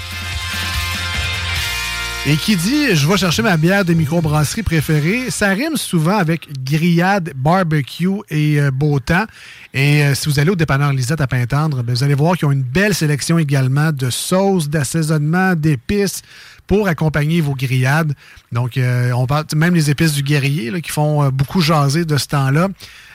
Et 2.26 2.36
qui 2.36 2.56
dit 2.56 2.94
je 2.94 3.08
vais 3.08 3.16
chercher 3.16 3.42
ma 3.42 3.56
bière 3.56 3.84
de 3.86 3.94
microbrasserie 3.94 4.62
préférée, 4.62 5.30
ça 5.30 5.48
rime 5.48 5.76
souvent 5.76 6.18
avec 6.18 6.46
grillade, 6.62 7.32
barbecue 7.34 8.20
et 8.28 8.60
euh, 8.60 8.70
beau 8.70 9.00
temps. 9.00 9.24
Et 9.74 10.04
euh, 10.04 10.14
si 10.14 10.28
vous 10.28 10.38
allez 10.38 10.50
au 10.50 10.54
dépanneur 10.54 10.92
Lisette 10.92 11.22
à 11.22 11.26
Pintendre, 11.26 11.82
ben, 11.82 11.94
vous 11.94 12.04
allez 12.04 12.14
voir 12.14 12.36
qu'ils 12.36 12.46
ont 12.46 12.52
une 12.52 12.62
belle 12.62 12.94
sélection 12.94 13.38
également 13.38 13.90
de 13.92 14.10
sauces, 14.10 14.68
d'assaisonnement, 14.68 15.54
d'épices 15.56 16.22
pour 16.66 16.88
accompagner 16.88 17.40
vos 17.40 17.54
grillades. 17.54 18.14
Donc, 18.50 18.76
euh, 18.76 19.12
on 19.12 19.26
parle 19.26 19.44
même 19.56 19.74
les 19.74 19.90
épices 19.90 20.12
du 20.12 20.22
guerrier 20.22 20.72
qui 20.80 20.90
font 20.90 21.22
euh, 21.22 21.30
beaucoup 21.30 21.60
jaser 21.60 22.04
de 22.04 22.16
ce 22.16 22.26
temps-là. 22.28 22.68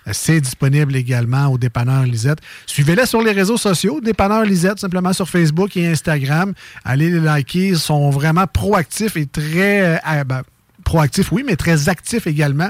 Euh, 0.07 0.11
C'est 0.13 0.41
disponible 0.41 0.95
également 0.95 1.47
au 1.47 1.57
dépanneur 1.57 2.03
Lisette. 2.03 2.39
Suivez-les 2.65 3.05
sur 3.05 3.21
les 3.21 3.31
réseaux 3.31 3.57
sociaux, 3.57 4.01
dépanneur 4.01 4.43
Lisette, 4.43 4.79
simplement 4.79 5.13
sur 5.13 5.29
Facebook 5.29 5.75
et 5.77 5.87
Instagram. 5.87 6.53
Allez 6.83 7.09
les 7.09 7.19
liker, 7.19 7.69
ils 7.69 7.79
sont 7.79 8.09
vraiment 8.09 8.47
proactifs 8.47 9.17
et 9.17 9.25
très... 9.25 9.99
ah, 10.03 10.23
ben, 10.23 10.43
proactifs, 10.83 11.31
oui, 11.31 11.43
mais 11.45 11.55
très 11.55 11.89
actifs 11.89 12.27
également 12.27 12.69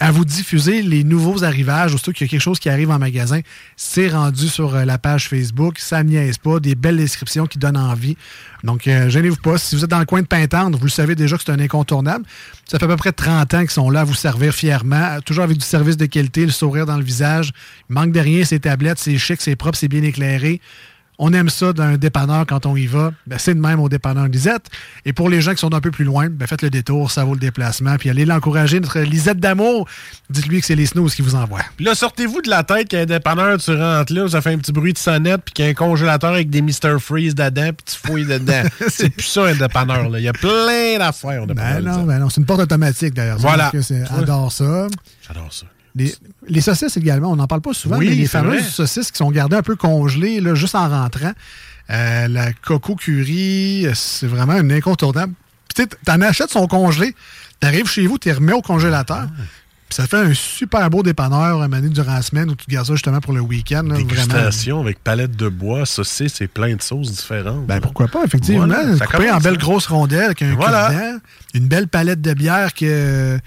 à 0.00 0.10
vous 0.10 0.24
diffuser 0.24 0.80
les 0.80 1.04
nouveaux 1.04 1.44
arrivages, 1.44 1.90
surtout 1.90 2.12
qu'il 2.12 2.26
y 2.26 2.28
a 2.28 2.30
quelque 2.30 2.40
chose 2.40 2.58
qui 2.58 2.70
arrive 2.70 2.90
en 2.90 2.98
magasin. 2.98 3.40
C'est 3.76 4.08
rendu 4.08 4.48
sur 4.48 4.74
euh, 4.74 4.86
la 4.86 4.96
page 4.96 5.28
Facebook. 5.28 5.78
Ça 5.78 6.02
niaise 6.02 6.38
pas. 6.38 6.58
Des 6.58 6.74
belles 6.74 6.96
descriptions 6.96 7.46
qui 7.46 7.58
donnent 7.58 7.76
envie. 7.76 8.16
Donc, 8.64 8.88
euh, 8.88 9.10
gênez-vous 9.10 9.36
pas. 9.36 9.58
Si 9.58 9.76
vous 9.76 9.84
êtes 9.84 9.90
dans 9.90 9.98
le 9.98 10.06
coin 10.06 10.22
de 10.22 10.26
Pintendre, 10.26 10.78
vous 10.78 10.86
le 10.86 10.90
savez 10.90 11.14
déjà 11.14 11.36
que 11.36 11.42
c'est 11.44 11.52
un 11.52 11.60
incontournable. 11.60 12.24
Ça 12.64 12.78
fait 12.78 12.86
à 12.86 12.88
peu 12.88 12.96
près 12.96 13.12
30 13.12 13.52
ans 13.52 13.60
qu'ils 13.60 13.70
sont 13.70 13.90
là 13.90 14.00
à 14.00 14.04
vous 14.04 14.14
servir 14.14 14.54
fièrement, 14.54 15.20
toujours 15.20 15.44
avec 15.44 15.58
du 15.58 15.64
service 15.64 15.98
de 15.98 16.06
qualité, 16.06 16.46
le 16.46 16.52
sourire 16.52 16.86
dans 16.86 16.96
le 16.96 17.04
visage. 17.04 17.52
Il 17.90 17.94
manque 17.94 18.12
de 18.12 18.20
rien, 18.20 18.42
ces 18.44 18.58
tablettes, 18.58 18.98
c'est 18.98 19.18
chic, 19.18 19.40
c'est 19.40 19.56
propre, 19.56 19.76
c'est 19.76 19.88
bien 19.88 20.02
éclairé. 20.02 20.62
On 21.22 21.34
aime 21.34 21.50
ça 21.50 21.74
d'un 21.74 21.98
dépanneur 21.98 22.46
quand 22.46 22.64
on 22.64 22.74
y 22.74 22.86
va. 22.86 23.12
Ben, 23.26 23.38
c'est 23.38 23.54
de 23.54 23.60
même 23.60 23.78
au 23.78 23.90
dépanneur 23.90 24.26
Lisette. 24.26 24.64
Et 25.04 25.12
pour 25.12 25.28
les 25.28 25.42
gens 25.42 25.52
qui 25.52 25.58
sont 25.58 25.74
un 25.74 25.80
peu 25.82 25.90
plus 25.90 26.06
loin, 26.06 26.28
ben, 26.30 26.46
faites 26.46 26.62
le 26.62 26.70
détour, 26.70 27.10
ça 27.10 27.24
vaut 27.24 27.34
le 27.34 27.40
déplacement. 27.40 27.96
Puis 27.96 28.08
allez 28.08 28.24
l'encourager, 28.24 28.80
notre 28.80 29.00
Lisette 29.00 29.38
d'amour. 29.38 29.86
Dites-lui 30.30 30.60
que 30.60 30.66
c'est 30.66 30.74
les 30.74 30.86
snooze 30.86 31.14
qui 31.14 31.20
vous 31.20 31.34
envoient. 31.34 31.60
Là, 31.78 31.94
sortez-vous 31.94 32.40
de 32.40 32.48
la 32.48 32.64
tête 32.64 32.88
qu'il 32.88 32.96
y 32.96 33.00
a 33.00 33.02
un 33.02 33.06
dépanneur, 33.06 33.58
tu 33.58 33.70
rentres 33.70 34.14
là, 34.14 34.28
ça 34.28 34.40
fait 34.40 34.54
un 34.54 34.58
petit 34.58 34.72
bruit 34.72 34.94
de 34.94 34.98
sonnette, 34.98 35.42
puis 35.44 35.52
qu'il 35.52 35.64
y 35.66 35.68
a 35.68 35.70
un 35.72 35.74
congélateur 35.74 36.32
avec 36.32 36.48
des 36.48 36.62
Mr. 36.62 36.98
Freeze 36.98 37.34
dedans, 37.34 37.70
puis 37.74 37.84
tu 37.84 37.96
fouilles 38.08 38.24
dedans. 38.24 38.62
c'est 38.88 39.10
plus 39.10 39.26
ça, 39.26 39.44
un 39.44 39.54
dépanneur. 39.54 40.08
Là. 40.08 40.18
Il 40.18 40.24
y 40.24 40.28
a 40.28 40.32
plein 40.32 40.96
d'affaires. 40.98 41.42
au 41.42 41.46
Ben 41.46 41.54
dépanneur, 41.54 41.82
non, 41.82 41.90
Lisette. 41.90 42.06
ben 42.06 42.18
non, 42.18 42.30
c'est 42.30 42.40
une 42.40 42.46
porte 42.46 42.60
automatique 42.60 43.12
d'ailleurs. 43.12 43.36
Voilà. 43.38 43.70
Que 43.70 43.78
vois. 43.78 44.18
Adore 44.18 44.50
ça. 44.50 44.86
J'adore 45.28 45.52
ça. 45.52 45.66
Les, 45.94 46.14
les 46.50 46.60
saucisses 46.60 46.96
également, 46.96 47.30
on 47.32 47.36
n'en 47.36 47.46
parle 47.46 47.60
pas 47.62 47.72
souvent, 47.72 47.96
Oui, 47.98 48.08
mais 48.10 48.14
les 48.14 48.26
fameuses 48.26 48.60
vrai. 48.62 48.70
saucisses 48.70 49.10
qui 49.10 49.18
sont 49.18 49.30
gardées 49.30 49.56
un 49.56 49.62
peu 49.62 49.76
congelées 49.76 50.40
là, 50.40 50.54
juste 50.54 50.74
en 50.74 50.88
rentrant. 50.88 51.32
Euh, 51.90 52.28
la 52.28 52.52
coco 52.52 52.94
curry, 52.94 53.86
euh, 53.86 53.92
c'est 53.94 54.26
vraiment 54.26 54.52
un 54.52 54.70
incontournable. 54.70 55.32
Puis 55.68 55.84
tu 55.86 55.90
sais, 55.90 55.98
t'en 56.04 56.20
achètes 56.20 56.50
son 56.50 56.66
congelé, 56.66 57.14
t'arrives 57.58 57.88
chez 57.88 58.06
vous, 58.06 58.18
t'es 58.18 58.32
remets 58.32 58.52
au 58.52 58.62
congélateur. 58.62 59.26
Ah. 59.28 59.42
Ça 59.92 60.06
fait 60.06 60.18
un 60.18 60.34
super 60.34 60.88
beau 60.88 61.02
dépanneur 61.02 61.60
à 61.60 61.66
mener 61.66 61.88
durant 61.88 62.14
la 62.14 62.22
semaine 62.22 62.48
où 62.48 62.54
tu 62.54 62.64
gardes 62.68 62.86
ça 62.86 62.92
justement 62.94 63.18
pour 63.20 63.32
le 63.32 63.40
week-end. 63.40 63.82
vraiment. 63.82 63.96
Dégustation 63.96 64.80
avec 64.80 65.02
palette 65.02 65.34
de 65.34 65.48
bois, 65.48 65.84
saucisses 65.84 66.40
et 66.40 66.46
plein 66.46 66.76
de 66.76 66.80
sauces 66.82 67.10
différentes. 67.10 67.66
Ben 67.66 67.80
pourquoi 67.80 68.06
pas, 68.06 68.22
effectivement. 68.24 68.66
Voilà, 68.68 68.96
ça 68.96 69.06
Coupé 69.06 69.28
en 69.32 69.38
belles 69.38 69.54
hein. 69.54 69.58
grosses 69.58 69.86
rondelles 69.88 70.26
avec 70.26 70.42
un 70.42 70.54
Voilà. 70.54 70.92
une 71.54 71.66
belle 71.66 71.88
palette 71.88 72.20
de 72.20 72.34
bière 72.34 72.72
que 72.72 73.40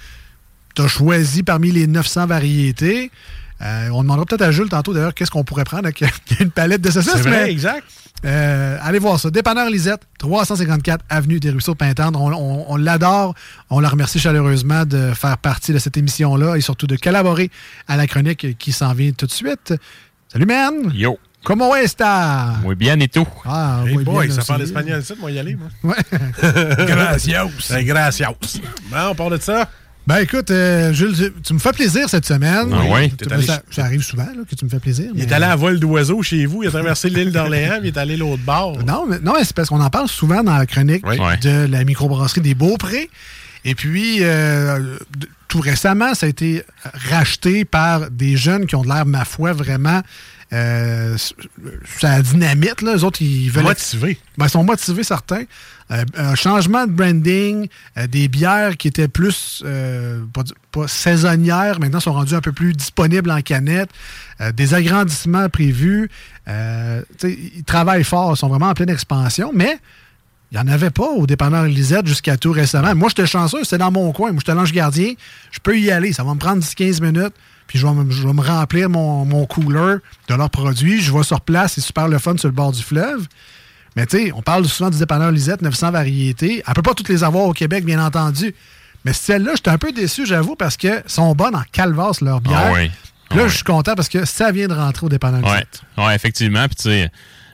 tu 0.76 0.82
as 0.82 0.88
choisi 0.88 1.44
parmi 1.44 1.72
les 1.72 1.88
900 1.88 2.28
variétés. 2.28 3.12
Euh, 3.62 3.90
on 3.94 4.02
demandera 4.04 4.26
peut-être 4.26 4.42
à 4.42 4.52
Jules 4.52 4.68
tantôt 4.70 4.94
d'ailleurs 4.94 5.14
qu'est-ce 5.14 5.32
qu'on 5.32 5.44
pourrait 5.46 5.64
prendre 5.64 5.86
avec 5.86 6.04
une 6.40 6.52
palette 6.52 6.82
de 6.82 6.92
saucisses. 6.92 7.14
C'est 7.14 7.22
vrai, 7.22 7.46
mais, 7.46 7.52
exact. 7.52 7.84
euh, 8.26 8.78
allez 8.82 9.00
voir 9.00 9.20
ça. 9.20 9.30
Dépanneur 9.30 9.70
Lisette, 9.70 10.02
354 10.20 11.06
Avenue 11.10 11.40
des 11.40 11.50
Ruisseaux 11.52 11.76
Pintendre. 11.76 12.20
On, 12.22 12.34
on- 12.34 12.66
on 12.68 12.76
l'adore. 12.76 13.36
On 13.70 13.80
la 13.80 13.88
remercie 13.90 14.20
chaleureusement 14.20 14.86
de 14.86 15.14
faire 15.14 15.38
partie 15.38 15.72
de 15.72 15.78
cette 15.78 15.96
émission-là 15.96 16.56
et 16.58 16.62
surtout 16.62 16.88
de 16.88 16.98
collaborer 16.98 17.50
à 17.88 17.96
la 17.96 18.06
chronique 18.08 18.58
qui 18.58 18.72
s'en 18.74 18.94
vient 18.94 19.12
tout 19.12 19.28
de 19.28 19.32
suite. 19.32 19.74
Salut, 20.32 20.46
man! 20.46 20.92
Yo. 20.94 21.18
Comment 21.46 21.76
est-ce 21.76 21.96
Muy 22.66 22.76
bien 22.76 22.98
et 23.02 23.08
tout. 23.10 23.28
Ah, 23.46 23.82
Hey 23.86 23.98
oui, 23.98 24.04
boy, 24.06 24.28
bien 24.28 24.36
ça 24.36 24.42
aussi. 24.42 24.48
parle 24.48 24.62
espagnol 24.62 25.02
ici, 25.02 25.14
moi 25.20 25.30
y 25.30 25.40
aller, 25.40 25.56
moi. 25.58 25.68
Ouais. 25.84 26.86
Gracias. 26.88 27.46
Gracias. 27.84 28.30
Bon, 28.90 28.98
on 29.12 29.16
parle 29.16 29.38
de 29.38 29.42
ça. 29.44 29.70
Ben 30.06 30.18
écoute, 30.18 30.52
euh, 30.52 30.92
Jules, 30.92 31.32
tu 31.44 31.54
me 31.54 31.60
fais 31.60 31.72
plaisir 31.72 32.10
cette 32.10 32.26
semaine. 32.26 32.68
Ah 32.74 32.82
oui? 32.92 33.10
Tu- 33.12 33.16
T'es 33.26 33.34
allé- 33.34 33.46
ça, 33.46 33.62
ça 33.72 33.86
arrive 33.86 34.02
souvent 34.04 34.26
là, 34.26 34.42
que 34.50 34.54
tu 34.54 34.66
me 34.66 34.70
fais 34.70 34.80
plaisir. 34.80 35.12
Il 35.16 35.22
est 35.22 35.32
allé 35.32 35.46
à 35.46 35.56
vol 35.56 35.80
d'oiseau 35.80 36.22
chez 36.22 36.46
vous, 36.46 36.62
il 36.64 36.68
a 36.68 36.72
traversé 36.72 37.10
l'île 37.10 37.32
d'Orléans, 37.32 37.78
puis 37.80 37.90
il 37.90 37.96
est 37.96 37.98
allé 37.98 38.18
l'autre 38.18 38.44
bord. 38.44 38.78
Non, 38.86 39.06
mais, 39.08 39.20
non, 39.20 39.34
mais 39.38 39.46
c'est 39.46 39.56
parce 39.56 39.70
qu'on 39.70 39.80
en 39.80 39.90
parle 39.90 40.10
souvent 40.10 40.44
dans 40.44 40.58
la 40.58 40.66
chronique 40.66 41.06
Oui. 41.08 41.18
De 41.42 41.68
la 41.68 41.84
microbrasserie 41.86 42.42
des 42.42 42.54
Beaupré. 42.54 43.10
Et 43.66 43.76
puis, 43.76 44.18
euh, 44.22 44.98
tout 45.48 45.62
récemment, 45.62 46.14
ça 46.16 46.26
a 46.26 46.30
été 46.30 46.64
racheté 47.10 47.64
par 47.64 48.12
des 48.12 48.36
jeunes 48.36 48.66
qui 48.66 48.76
ont 48.76 48.82
de 48.84 48.90
l'air, 48.90 49.06
ma 49.06 49.24
foi, 49.24 49.54
vraiment. 49.54 50.02
Euh, 50.54 51.18
ça 52.00 52.22
dynamite, 52.22 52.82
là. 52.82 52.96
Les 52.96 53.04
autres, 53.04 53.22
ils 53.22 53.50
veulent. 53.50 53.64
Motivé. 53.64 54.18
Ben, 54.38 54.46
ils 54.46 54.50
sont 54.50 54.64
motivés, 54.64 55.04
certains. 55.04 55.44
Euh, 55.92 56.06
un 56.16 56.36
changement 56.36 56.86
de 56.86 56.92
branding, 56.92 57.68
euh, 57.98 58.08
des 58.08 58.28
bières 58.28 58.78
qui 58.78 58.88
étaient 58.88 59.08
plus, 59.08 59.62
euh, 59.66 60.22
pas, 60.34 60.44
du- 60.44 60.54
pas 60.72 60.88
saisonnières, 60.88 61.80
maintenant 61.80 62.00
sont 62.00 62.14
rendues 62.14 62.36
un 62.36 62.42
peu 62.42 62.52
plus 62.54 62.74
disponibles 62.74 63.32
en 63.32 63.42
canette, 63.42 63.90
des 64.56 64.74
agrandissements 64.74 65.50
prévus. 65.50 66.10
Ils 66.48 67.64
travaillent 67.66 68.04
fort, 68.04 68.34
ils 68.36 68.38
sont 68.38 68.48
vraiment 68.50 68.70
en 68.70 68.74
pleine 68.74 68.90
expansion, 68.90 69.52
mais 69.54 69.78
il 70.52 70.60
n'y 70.60 70.64
en 70.64 70.68
avait 70.72 70.90
pas 70.92 71.08
au 71.10 71.26
dépanneur 71.26 71.64
Lisette 71.66 72.06
jusqu'à 72.08 72.38
tout 72.38 72.52
récemment. 72.52 72.94
Moi, 72.96 73.10
j'étais 73.10 73.26
chanceux, 73.28 73.64
c'était 73.64 73.80
dans 73.80 73.92
mon 73.92 74.12
coin. 74.12 74.32
Moi, 74.32 74.40
j'étais 74.40 74.54
l'ange 74.56 74.72
gardien. 74.72 75.14
Je 75.52 75.60
peux 75.60 75.80
y 75.80 75.90
aller. 75.92 76.14
Ça 76.14 76.24
va 76.24 76.34
me 76.34 76.40
prendre 76.40 76.62
10-15 76.62 77.02
minutes. 77.02 77.34
Puis 77.74 77.80
je 77.80 77.88
vais, 77.88 77.94
me, 77.94 78.12
je 78.12 78.28
vais 78.28 78.34
me 78.34 78.42
remplir 78.42 78.88
mon, 78.88 79.26
mon 79.26 79.48
cooler 79.48 79.96
de 80.28 80.36
leurs 80.36 80.52
produits. 80.52 81.02
Je 81.02 81.12
vais 81.12 81.24
sur 81.24 81.42
place. 81.42 81.74
C'est 81.74 81.82
super 81.82 82.08
le 82.08 82.20
fun 82.20 82.38
sur 82.38 82.48
le 82.48 82.54
bord 82.54 82.72
du 82.72 82.84
fleuve. 82.84 83.26
Mais 83.96 84.06
tu 84.06 84.26
sais, 84.26 84.32
on 84.32 84.44
parle 84.44 84.64
souvent 84.68 84.92
du 84.92 85.00
dépanneur 85.00 85.32
Lisette, 85.32 85.64
900 85.64 85.90
variétés. 85.90 86.62
Elle 86.68 86.74
peut 86.76 86.84
pas 86.84 86.94
toutes 86.94 87.10
les 87.10 87.24
avoir 87.24 87.46
au 87.46 87.52
Québec, 87.52 87.84
bien 87.84 88.00
entendu. 88.06 88.54
Mais 89.06 89.12
celle-là, 89.12 89.54
j'étais 89.56 89.72
un 89.72 89.80
peu 89.80 89.92
déçu, 89.92 90.28
j'avoue, 90.28 90.56
parce 90.56 90.78
que 90.78 91.02
sont 91.08 91.34
bonnes 91.34 91.56
en 91.56 91.64
calvasse, 91.72 92.22
leurs 92.22 92.42
bières. 92.42 92.62
Ah 92.68 92.74
oui. 92.74 92.92
Là, 93.32 93.42
Ah 93.46 93.48
je 93.48 93.56
suis 93.56 93.64
content 93.64 93.96
parce 93.96 94.08
que 94.10 94.24
ça 94.24 94.52
vient 94.52 94.68
de 94.68 94.76
rentrer 94.76 95.08
au 95.08 95.10
dépanneur 95.10 95.42
Lisette. 95.42 95.82
ouais, 95.98 96.14
effectivement. 96.16 96.68
Puis 96.68 96.76
tu 96.76 96.84
sais, 96.84 97.10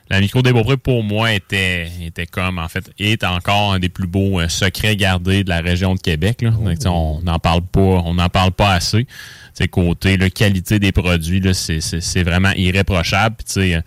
la 0.10 0.20
micro 0.20 0.42
des 0.42 0.54
Beaupré, 0.54 0.78
pour 0.78 1.04
moi, 1.04 1.34
était, 1.34 1.90
était 2.02 2.26
comme, 2.26 2.58
en 2.58 2.68
fait, 2.68 2.92
est 2.98 3.24
encore 3.24 3.74
un 3.74 3.80
des 3.80 3.90
plus 3.90 4.08
beaux 4.08 4.40
euh, 4.40 4.48
secrets 4.48 4.96
gardés 4.96 5.44
de 5.44 5.50
la 5.50 5.62
région 5.62 5.96
de 5.96 6.00
Québec. 6.00 6.42
Là. 6.42 6.52
Donc, 6.52 6.70
tu 6.70 6.82
sais, 6.82 6.88
on 6.88 7.22
n'en 7.22 7.40
parle 7.40 7.62
pas, 7.62 7.80
on 7.80 8.16
n'en 8.16 8.30
parle 8.30 8.52
pas 8.52 8.74
assez. 8.74 9.06
Tu 9.06 9.12
sais, 9.54 9.68
côté 9.68 10.18
la 10.18 10.30
qualité 10.30 10.80
des 10.80 10.92
produits, 10.92 11.40
là, 11.40 11.54
c'est, 11.54 11.82
c'est, 11.82 12.02
c'est 12.02 12.24
vraiment 12.24 12.52
irréprochable. 12.56 13.36
Puis, 13.38 13.46
tu 13.46 13.54
sais, 13.54 13.76
euh, 13.76 13.82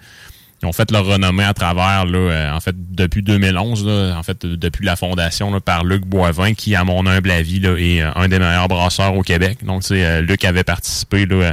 ils 0.63 0.67
ont 0.67 0.73
fait 0.73 0.93
leur 0.93 1.05
renommée 1.05 1.43
à 1.43 1.55
travers, 1.55 2.05
là, 2.05 2.19
euh, 2.19 2.53
en 2.53 2.61
fait, 2.61 2.77
depuis 2.79 3.23
2011, 3.23 3.85
là, 3.85 4.15
en 4.17 4.23
fait, 4.23 4.47
depuis 4.47 4.87
la 4.87 4.95
fondation 4.95 5.53
là, 5.53 5.61
par 5.61 5.83
Luc 5.83 6.07
Boivin, 6.07 6.55
qui, 6.55 6.77
à 6.77 6.85
mon 6.85 7.05
humble 7.05 7.33
avis, 7.33 7.59
là, 7.59 7.77
est 7.77 8.01
euh, 8.01 8.13
un 8.15 8.29
des 8.29 8.39
meilleurs 8.39 8.69
brasseurs 8.69 9.17
au 9.17 9.23
Québec. 9.23 9.59
Donc, 9.65 9.83
Luc 9.91 10.45
avait 10.45 10.63
participé 10.63 11.27
là, 11.27 11.37
euh, 11.37 11.53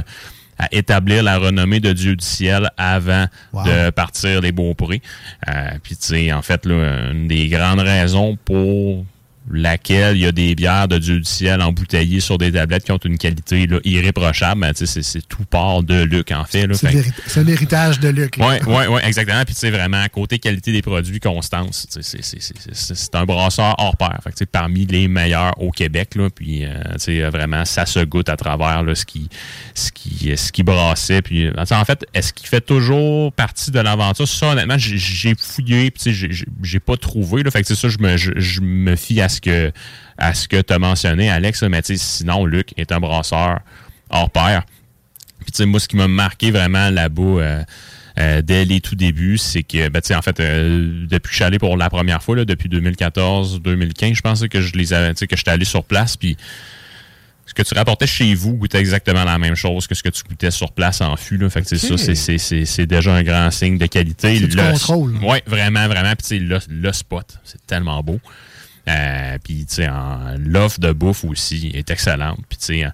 à 0.60 0.68
établir 0.72 1.22
la 1.22 1.38
renommée 1.38 1.80
de 1.80 1.92
Dieu 1.92 2.14
du 2.16 2.24
ciel 2.24 2.70
avant 2.76 3.26
Wow. 3.52 3.64
de 3.64 3.90
partir 3.90 4.40
les 4.40 4.52
Beaupré. 4.52 5.00
Euh, 5.48 5.70
Puis, 5.82 5.96
tu 5.96 6.06
sais, 6.06 6.32
en 6.32 6.42
fait, 6.42 6.66
là, 6.66 7.10
une 7.12 7.28
des 7.28 7.48
grandes 7.48 7.80
raisons 7.80 8.36
pour 8.44 9.04
laquelle 9.52 10.16
il 10.16 10.22
y 10.22 10.26
a 10.26 10.32
des 10.32 10.54
bières 10.54 10.88
de 10.88 10.98
Dieu 10.98 11.18
du 11.18 11.24
ciel 11.24 11.60
embouteillées 11.62 12.20
sur 12.20 12.38
des 12.38 12.52
tablettes 12.52 12.84
qui 12.84 12.92
ont 12.92 12.98
une 12.98 13.18
qualité 13.18 13.66
là, 13.66 13.78
irréprochable, 13.84 14.60
ben, 14.60 14.72
tu 14.72 14.86
sais, 14.86 14.86
c'est 14.86 15.02
c'est 15.02 15.26
tout 15.26 15.44
part 15.44 15.82
de 15.82 16.02
Luc, 16.02 16.30
en 16.32 16.44
fait. 16.44 16.72
C'est 16.74 17.04
c'est 17.26 17.44
l'héritage 17.44 18.00
de 18.00 18.08
Luc. 18.08 18.36
oui, 18.38 18.54
oui, 18.66 18.84
oui, 18.88 19.00
exactement. 19.04 19.44
Puis, 19.44 19.54
sais, 19.54 19.70
vraiment, 19.70 20.04
côté 20.12 20.38
qualité 20.38 20.72
des 20.72 20.82
produits, 20.82 21.20
constance, 21.20 21.86
c'est- 21.90 22.02
c'est- 22.02 22.22
c'est- 22.22 22.40
c'est 22.72 22.94
c'est 22.94 23.14
un 23.14 23.24
brasseur 23.24 23.74
hors 23.78 23.96
pair. 23.96 24.18
Fait 24.22 24.32
que, 24.32 24.44
parmi 24.44 24.86
les 24.86 25.08
meilleurs 25.08 25.60
au 25.60 25.70
Québec, 25.70 26.14
là. 26.14 26.28
Puis, 26.30 26.64
euh, 26.64 26.70
tu 26.94 26.98
sais, 26.98 27.20
vraiment, 27.30 27.64
ça 27.64 27.86
se 27.86 28.00
goûte 28.00 28.28
à 28.28 28.36
travers 28.36 28.82
là, 28.82 28.94
ce 28.94 29.04
qui 29.04 29.28
ce 29.74 29.90
qui, 29.92 30.36
ce 30.36 30.52
qui 30.52 30.62
brassait. 30.62 31.22
Puis, 31.22 31.46
euh, 31.46 31.52
en 31.70 31.84
fait, 31.84 32.04
est-ce 32.14 32.32
qu'il 32.32 32.48
fait 32.48 32.60
toujours 32.60 33.32
partie 33.32 33.70
de 33.70 33.80
l'aventure? 33.80 34.28
Ça, 34.28 34.48
honnêtement, 34.52 34.78
j'ai- 34.78 35.34
fouillé, 35.38 35.90
puis, 35.90 36.12
j'ai- 36.12 36.46
pas 36.80 36.96
trouvé. 36.96 37.42
Là. 37.42 37.50
Fait 37.50 37.62
que, 37.62 37.66
c'est 37.68 37.74
ça, 37.74 37.88
je 37.88 37.98
me, 37.98 38.16
je, 38.16 38.32
je 38.36 38.60
me 38.60 38.96
fie 38.96 39.20
à 39.20 39.28
ce 39.28 39.39
que 39.40 39.72
à 40.20 40.34
ce 40.34 40.46
que 40.46 40.60
tu 40.60 40.72
as 40.72 40.78
mentionné, 40.78 41.30
Alex. 41.30 41.62
Mais, 41.62 41.80
sinon, 41.82 42.44
Luc 42.44 42.72
est 42.76 42.92
un 42.92 43.00
brasseur 43.00 43.60
hors 44.10 44.30
pair. 44.30 44.62
Puis, 45.40 45.52
tu 45.52 45.56
sais, 45.56 45.66
moi, 45.66 45.80
ce 45.80 45.88
qui 45.88 45.96
m'a 45.96 46.08
marqué 46.08 46.50
vraiment 46.50 46.90
là-bas 46.90 47.22
euh, 47.22 47.62
euh, 48.18 48.42
dès 48.42 48.64
les 48.66 48.80
tout 48.80 48.94
débuts, 48.94 49.38
c'est 49.38 49.62
que, 49.62 49.88
ben, 49.88 50.00
tu 50.02 50.08
sais, 50.08 50.14
en 50.14 50.22
fait, 50.22 50.38
euh, 50.38 51.06
depuis 51.08 51.28
que 51.28 51.30
je 51.30 51.36
suis 51.36 51.44
allé 51.44 51.58
pour 51.58 51.76
la 51.76 51.88
première 51.88 52.22
fois, 52.22 52.36
là, 52.36 52.44
depuis 52.44 52.68
2014-2015, 52.68 54.14
je 54.14 54.20
pense 54.20 54.46
que 54.46 54.60
je 54.60 54.74
les 54.74 54.92
avais, 54.92 55.14
que 55.14 55.36
j'étais 55.36 55.50
allé 55.50 55.64
sur 55.64 55.84
place, 55.84 56.16
puis 56.16 56.36
ce 57.46 57.54
que 57.54 57.62
tu 57.62 57.74
rapportais 57.74 58.06
chez 58.06 58.32
vous 58.34 58.54
goûtait 58.54 58.78
exactement 58.78 59.24
la 59.24 59.36
même 59.38 59.56
chose 59.56 59.88
que 59.88 59.96
ce 59.96 60.04
que 60.04 60.08
tu 60.08 60.22
goûtais 60.22 60.52
sur 60.52 60.70
place 60.70 61.00
en 61.00 61.16
fût. 61.16 61.36
Là. 61.36 61.50
Fait 61.50 61.62
que 61.62 61.66
c'est 61.66 62.64
ça, 62.64 62.86
déjà 62.86 63.12
un 63.12 63.24
grand 63.24 63.50
signe 63.50 63.76
de 63.76 63.86
qualité. 63.86 64.38
C'est 64.38 64.46
du 64.46 64.56
contrôle. 64.56 65.16
Ouais, 65.16 65.42
vraiment, 65.46 65.88
vraiment. 65.88 66.12
Puis, 66.14 66.38
le 66.38 66.92
spot, 66.92 67.38
c'est 67.42 67.66
tellement 67.66 68.02
beau. 68.04 68.20
Euh, 68.88 69.38
puis, 69.42 69.66
tu 69.66 69.76
sais, 69.76 69.88
l'offre 70.38 70.80
de 70.80 70.92
bouffe 70.92 71.24
aussi 71.24 71.70
est 71.74 71.90
excellente. 71.90 72.38
Puis, 72.48 72.58
tu 72.58 72.64
sais, 72.64 72.84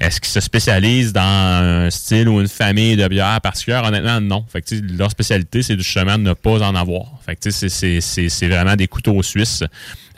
est-ce 0.00 0.20
qu'ils 0.20 0.30
se 0.30 0.40
spécialisent 0.40 1.12
dans 1.12 1.22
un 1.22 1.90
style 1.90 2.28
ou 2.28 2.40
une 2.40 2.48
famille 2.48 2.96
de 2.96 3.08
bières 3.08 3.40
particulière? 3.40 3.84
Honnêtement, 3.84 4.20
non. 4.20 4.44
Fait 4.48 4.62
que, 4.62 4.74
leur 4.96 5.10
spécialité, 5.10 5.62
c'est 5.62 5.76
justement 5.76 6.18
de 6.18 6.24
ne 6.24 6.32
pas 6.34 6.62
en 6.62 6.74
avoir. 6.74 7.06
Fait 7.24 7.36
que, 7.36 7.40
tu 7.42 7.50
sais, 7.52 7.68
c'est- 7.68 8.00
c'est- 8.00 8.00
c'est 8.00 8.28
c'est 8.28 8.48
vraiment 8.48 8.76
des 8.76 8.88
couteaux 8.88 9.22
suisses. 9.22 9.62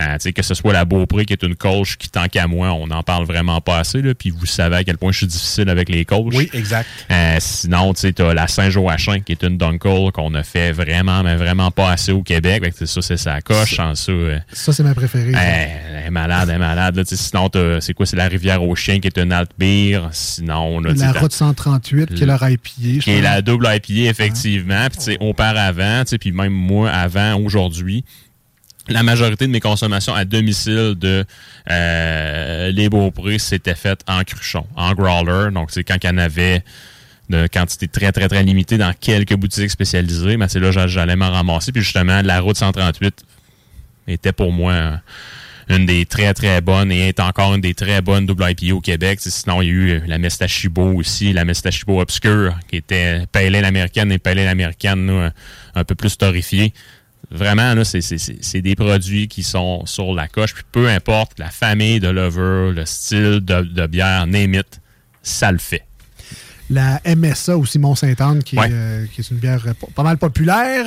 Euh, 0.01 0.14
tu 0.14 0.21
sais, 0.21 0.33
que 0.33 0.43
ce 0.43 0.55
soit 0.55 0.73
la 0.73 0.85
Beaupré, 0.85 1.25
qui 1.25 1.35
est 1.35 1.43
une 1.45 1.55
coach 1.55 1.97
qui, 1.97 2.09
tant 2.09 2.27
qu'à 2.27 2.49
moi, 2.49 2.73
on 2.73 2.87
n'en 2.88 3.03
parle 3.05 3.27
vraiment 3.27 3.61
pas 3.61 3.79
assez. 3.79 4.03
Là, 4.03 4.12
puis 4.14 4.31
vous 4.31 4.45
savez 4.47 4.77
à 4.77 4.85
quel 4.85 4.99
point 4.99 5.12
je 5.12 5.19
suis 5.19 5.27
difficile 5.29 5.69
avec 5.69 5.88
les 5.88 6.05
coachs. 6.05 6.33
Oui, 6.35 6.51
exact. 6.53 6.88
Euh, 7.12 7.37
sinon, 7.38 7.95
tu 7.95 8.01
sais, 8.01 8.12
t'as 8.12 8.35
la 8.35 8.49
Saint-Joachim, 8.49 9.21
qui 9.21 9.33
est 9.33 9.43
une 9.45 9.57
Dunkel 9.57 10.11
qu'on 10.12 10.35
a 10.35 10.43
fait 10.43 10.73
vraiment, 10.73 11.23
mais 11.23 11.37
vraiment 11.37 11.71
pas 11.71 11.90
assez 11.90 12.11
au 12.11 12.23
Québec. 12.23 12.64
Fait 12.64 12.71
que, 12.73 12.87
ça, 12.87 13.03
c'est 13.03 13.17
sa 13.17 13.40
coche. 13.40 13.79
En 13.79 13.95
ça, 13.95 14.11
euh, 14.11 14.38
Ça, 14.53 14.73
c'est 14.73 14.83
ma 14.83 14.95
préférée. 14.95 15.33
ça. 15.33 15.40
elle 15.43 16.07
est 16.07 16.11
malade, 16.11 16.49
elle 16.49 16.57
est 16.57 16.59
malade. 16.59 16.97
Là, 16.97 17.03
sinon, 17.07 17.49
c'est 17.81 17.95
quoi? 17.95 18.05
C'est 18.07 18.17
la 18.17 18.27
Rivière 18.27 18.62
aux 18.64 18.75
Chiens, 18.75 18.99
qui 18.99 19.07
est 19.07 19.19
une 19.19 19.35
beer. 19.59 20.01
Sinon, 20.11 20.81
là, 20.81 20.93
la 20.97 21.12
route 21.12 21.33
138, 21.33 22.14
qui 22.14 22.23
est 22.25 22.27
leur 22.27 22.43
IPA. 22.43 23.01
qui 23.01 23.11
est 23.11 23.21
la 23.21 23.43
double 23.43 23.69
IPA, 23.73 24.11
effectivement. 24.11 24.87
Puis, 24.90 25.17
auparavant, 25.21 26.03
puis 26.21 26.33
même 26.33 26.53
moi, 26.53 26.90
avant, 26.94 27.37
aujourd'hui, 27.40 28.04
la 28.88 29.02
majorité 29.02 29.46
de 29.46 29.50
mes 29.52 29.61
consommations 29.61 30.14
à 30.14 30.24
domicile 30.24 30.94
de 30.96 31.24
euh, 31.70 32.70
les 32.70 32.88
s'était 33.38 33.74
faite 33.74 34.00
en 34.07 34.22
cruchon, 34.24 34.66
en 34.76 34.92
growler. 34.92 35.50
Donc, 35.52 35.70
c'est 35.70 35.85
quand 35.85 35.96
il 36.02 36.07
y 36.07 36.11
en 36.11 36.18
avait 36.18 36.62
de 37.30 37.46
quantité 37.46 37.88
très, 37.88 38.12
très, 38.12 38.28
très 38.28 38.42
limitée 38.42 38.76
dans 38.76 38.92
quelques 38.92 39.35
boutiques 39.35 39.70
spécialisées, 39.70 40.37
mais 40.37 40.48
c'est 40.48 40.61
là 40.61 40.70
j'a- 40.70 40.87
j'allais 40.87 41.16
m'en 41.16 41.30
ramasser. 41.30 41.72
Puis 41.72 41.83
justement, 41.83 42.20
la 42.22 42.40
route 42.40 42.57
138 42.57 43.24
était 44.09 44.33
pour 44.33 44.52
moi 44.52 45.00
une 45.68 45.87
des 45.87 46.07
très, 46.07 46.35
très 46.35 46.61
bonnes 46.61 46.92
et 46.92 47.09
est 47.09 47.20
encore 47.20 47.55
une 47.55 47.61
des 47.61 47.74
très 47.74 48.00
bonnes 48.03 48.27
double 48.27 48.44
IPA 48.50 48.74
au 48.74 48.81
Québec. 48.81 49.18
Sinon, 49.20 49.62
il 49.62 49.66
y 49.66 49.70
a 49.70 49.72
eu 49.72 50.03
la 50.07 50.18
Mestachibo 50.18 50.92
aussi, 50.94 51.33
la 51.33 51.44
Mestachibo 51.44 52.00
Obscure, 52.00 52.55
qui 52.68 52.77
était 52.77 53.27
pale 53.33 53.55
ale 53.55 53.64
américaine 53.64 54.12
et 54.12 54.18
pale 54.18 54.38
ale 54.38 54.48
américaine 54.48 55.07
là, 55.07 55.33
un 55.74 55.85
peu 55.85 55.94
plus 55.94 56.16
torréfiée. 56.16 56.72
Vraiment, 57.31 57.74
là, 57.74 57.85
c'est 57.85 58.61
des 58.61 58.74
produits 58.74 59.29
qui 59.29 59.42
sont 59.42 59.87
sur 59.87 60.12
la 60.14 60.29
coche. 60.29 60.55
Puis 60.55 60.64
peu 60.70 60.88
importe 60.88 61.38
la 61.38 61.50
famille 61.50 61.98
de 61.98 62.09
lover, 62.09 62.72
le 62.72 62.85
style 62.85 63.40
de, 63.40 63.62
de 63.62 63.87
bière, 63.87 64.27
name 64.27 64.55
it, 64.55 64.81
ça 65.22 65.50
le 65.50 65.59
fait. 65.59 65.85
La 66.70 67.00
MSA 67.05 67.59
aussi, 67.59 67.79
Mont-Saint-Anne, 67.79 68.42
qui, 68.42 68.57
est, 68.57 68.59
Ouais. 68.59 68.68
euh, 68.72 69.05
qui 69.12 69.20
est 69.20 69.31
une 69.31 69.37
bière 69.37 69.62
euh, 69.66 69.72
pas- 69.94 70.03
mal 70.03 70.16
populaire. 70.16 70.87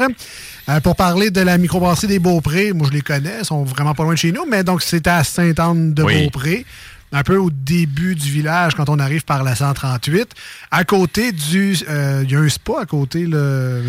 Euh, 0.69 0.79
pour 0.81 0.95
parler 0.95 1.29
de 1.29 1.41
la 1.41 1.57
microbrasserie 1.59 2.07
des 2.07 2.19
Beaupré, 2.19 2.73
moi 2.73 2.87
je 2.89 2.93
les 2.93 3.01
connais, 3.01 3.35
ils 3.41 3.45
sont 3.45 3.63
vraiment 3.63 3.93
pas 3.93 4.03
loin 4.03 4.13
de 4.13 4.17
chez 4.17 4.31
nous, 4.31 4.45
mais 4.49 4.63
donc 4.63 4.81
c'est 4.81 5.05
à 5.07 5.23
Sainte-Anne-de-Beaupré. 5.23 6.65
Un 7.13 7.23
peu 7.23 7.37
au 7.37 7.49
début 7.49 8.15
du 8.15 8.29
village, 8.29 8.75
quand 8.75 8.89
on 8.89 8.99
arrive 8.99 9.23
par 9.23 9.41
la 9.43 9.55
138. 9.55 10.27
À 10.71 10.83
côté 10.83 11.31
du. 11.31 11.77
euh, 11.87 12.21
Il 12.25 12.31
y 12.31 12.35
a 12.35 12.39
un 12.39 12.49
spa 12.49 12.81
à 12.81 12.85
côté, 12.85 13.25
le. 13.25 13.83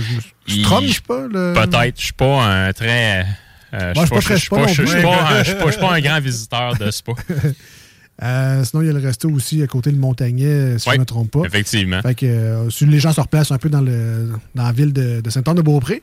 Strom, 0.47 0.85
je 0.87 0.93
sais 0.93 1.01
pas. 1.01 1.23
Le... 1.29 1.53
Peut-être. 1.53 1.99
Je 1.99 2.05
suis 2.05 2.13
pas 2.13 2.45
un 2.45 2.73
très. 2.73 3.27
euh, 3.75 3.93
Moi, 3.97 4.05
je 4.05 4.07
suis 4.07 4.09
pas 4.09 4.21
très 4.21 4.35
je 4.37 4.41
suis 4.41 4.49
pas- 4.51 4.67
je 4.69 4.73
je 4.85 5.73
je 5.73 5.79
pas 5.81 5.95
un 5.95 6.01
grand 6.01 6.21
visiteur 6.21 6.77
de 6.77 6.91
spa. 6.93 7.13
Euh, 8.23 8.65
sinon, 8.65 8.83
il 8.83 8.87
y 8.89 8.91
a 8.91 8.93
le 8.93 8.99
resto 8.99 9.31
aussi 9.31 9.63
à 9.63 9.67
côté 9.69 9.93
de 9.93 9.99
Montagnet, 9.99 10.79
si 10.79 10.85
je 10.91 10.97
ne 10.97 11.01
me 11.01 11.05
trompe 11.07 11.31
pas. 11.31 11.43
Effectivement. 11.47 12.03
Fait 12.03 12.15
que 12.17 12.27
euh, 12.27 12.69
les 12.81 12.99
gens 12.99 13.13
se 13.13 13.21
replacent 13.21 13.53
un 13.53 13.59
peu 13.59 13.69
dans, 13.69 13.81
le, 13.81 14.31
dans 14.57 14.65
la 14.65 14.73
ville 14.73 14.93
de, 14.93 15.21
de 15.21 15.31
Saint-Anne-de-Beaupré. 15.31 16.03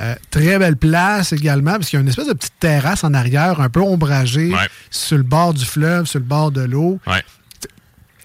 Euh, 0.00 0.14
très 0.30 0.58
belle 0.60 0.76
place 0.76 1.32
également, 1.32 1.72
parce 1.72 1.88
qu'il 1.90 1.96
y 1.96 2.00
a 2.00 2.02
une 2.02 2.08
espèce 2.08 2.28
de 2.28 2.34
petite 2.34 2.54
terrasse 2.60 3.02
en 3.02 3.14
arrière, 3.14 3.60
un 3.60 3.68
peu 3.68 3.80
ombragée, 3.80 4.50
sur 4.90 5.16
le 5.16 5.24
bord 5.24 5.54
du 5.54 5.64
fleuve, 5.64 6.06
sur 6.06 6.20
le 6.20 6.24
bord 6.26 6.52
de 6.52 6.60
l'eau. 6.62 7.00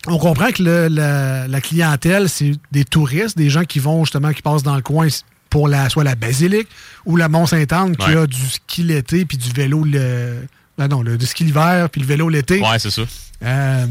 On 0.08 0.17
comprend 0.17 0.51
que 0.51 0.63
le- 0.63 0.88
la, 0.88 1.47
la 1.47 1.62
clientèle, 1.62 2.27
c'est 2.30 2.54
des 2.71 2.86
touristes, 2.86 3.38
des 3.38 3.49
gens 3.49 3.63
qui 3.65 3.80
vont 3.80 4.04
justement, 4.04 4.34
qui 4.34 4.41
passent 4.41 4.63
dans 4.63 4.75
le 4.75 4.82
coin 4.82 5.08
pour 5.49 5.67
la, 5.67 5.89
soit 5.89 6.04
la 6.04 6.15
basilique 6.15 6.67
ou 7.06 7.17
la 7.17 7.27
Mont-Sainte-Anne, 7.30 7.95
qui 7.97 8.06
a 8.17 8.25
du 8.27 8.47
ski 8.49 8.84
l'été 8.84 9.25
puis 9.25 9.38
du 9.38 9.49
vélo 9.51 9.84
le- 9.84 10.47
Ben 10.78 10.88
non, 10.88 11.02
le, 11.02 11.16
le 11.18 11.26
ski 11.26 11.44
l'hiver 11.44 11.90
puis 11.90 12.02
le 12.02 12.08
vélo 12.08 12.30
l'été. 12.30 12.60
Ouais, 12.62 12.80
c'est 12.80 12.92
ça. 12.92 13.04
Euh, 13.44 13.86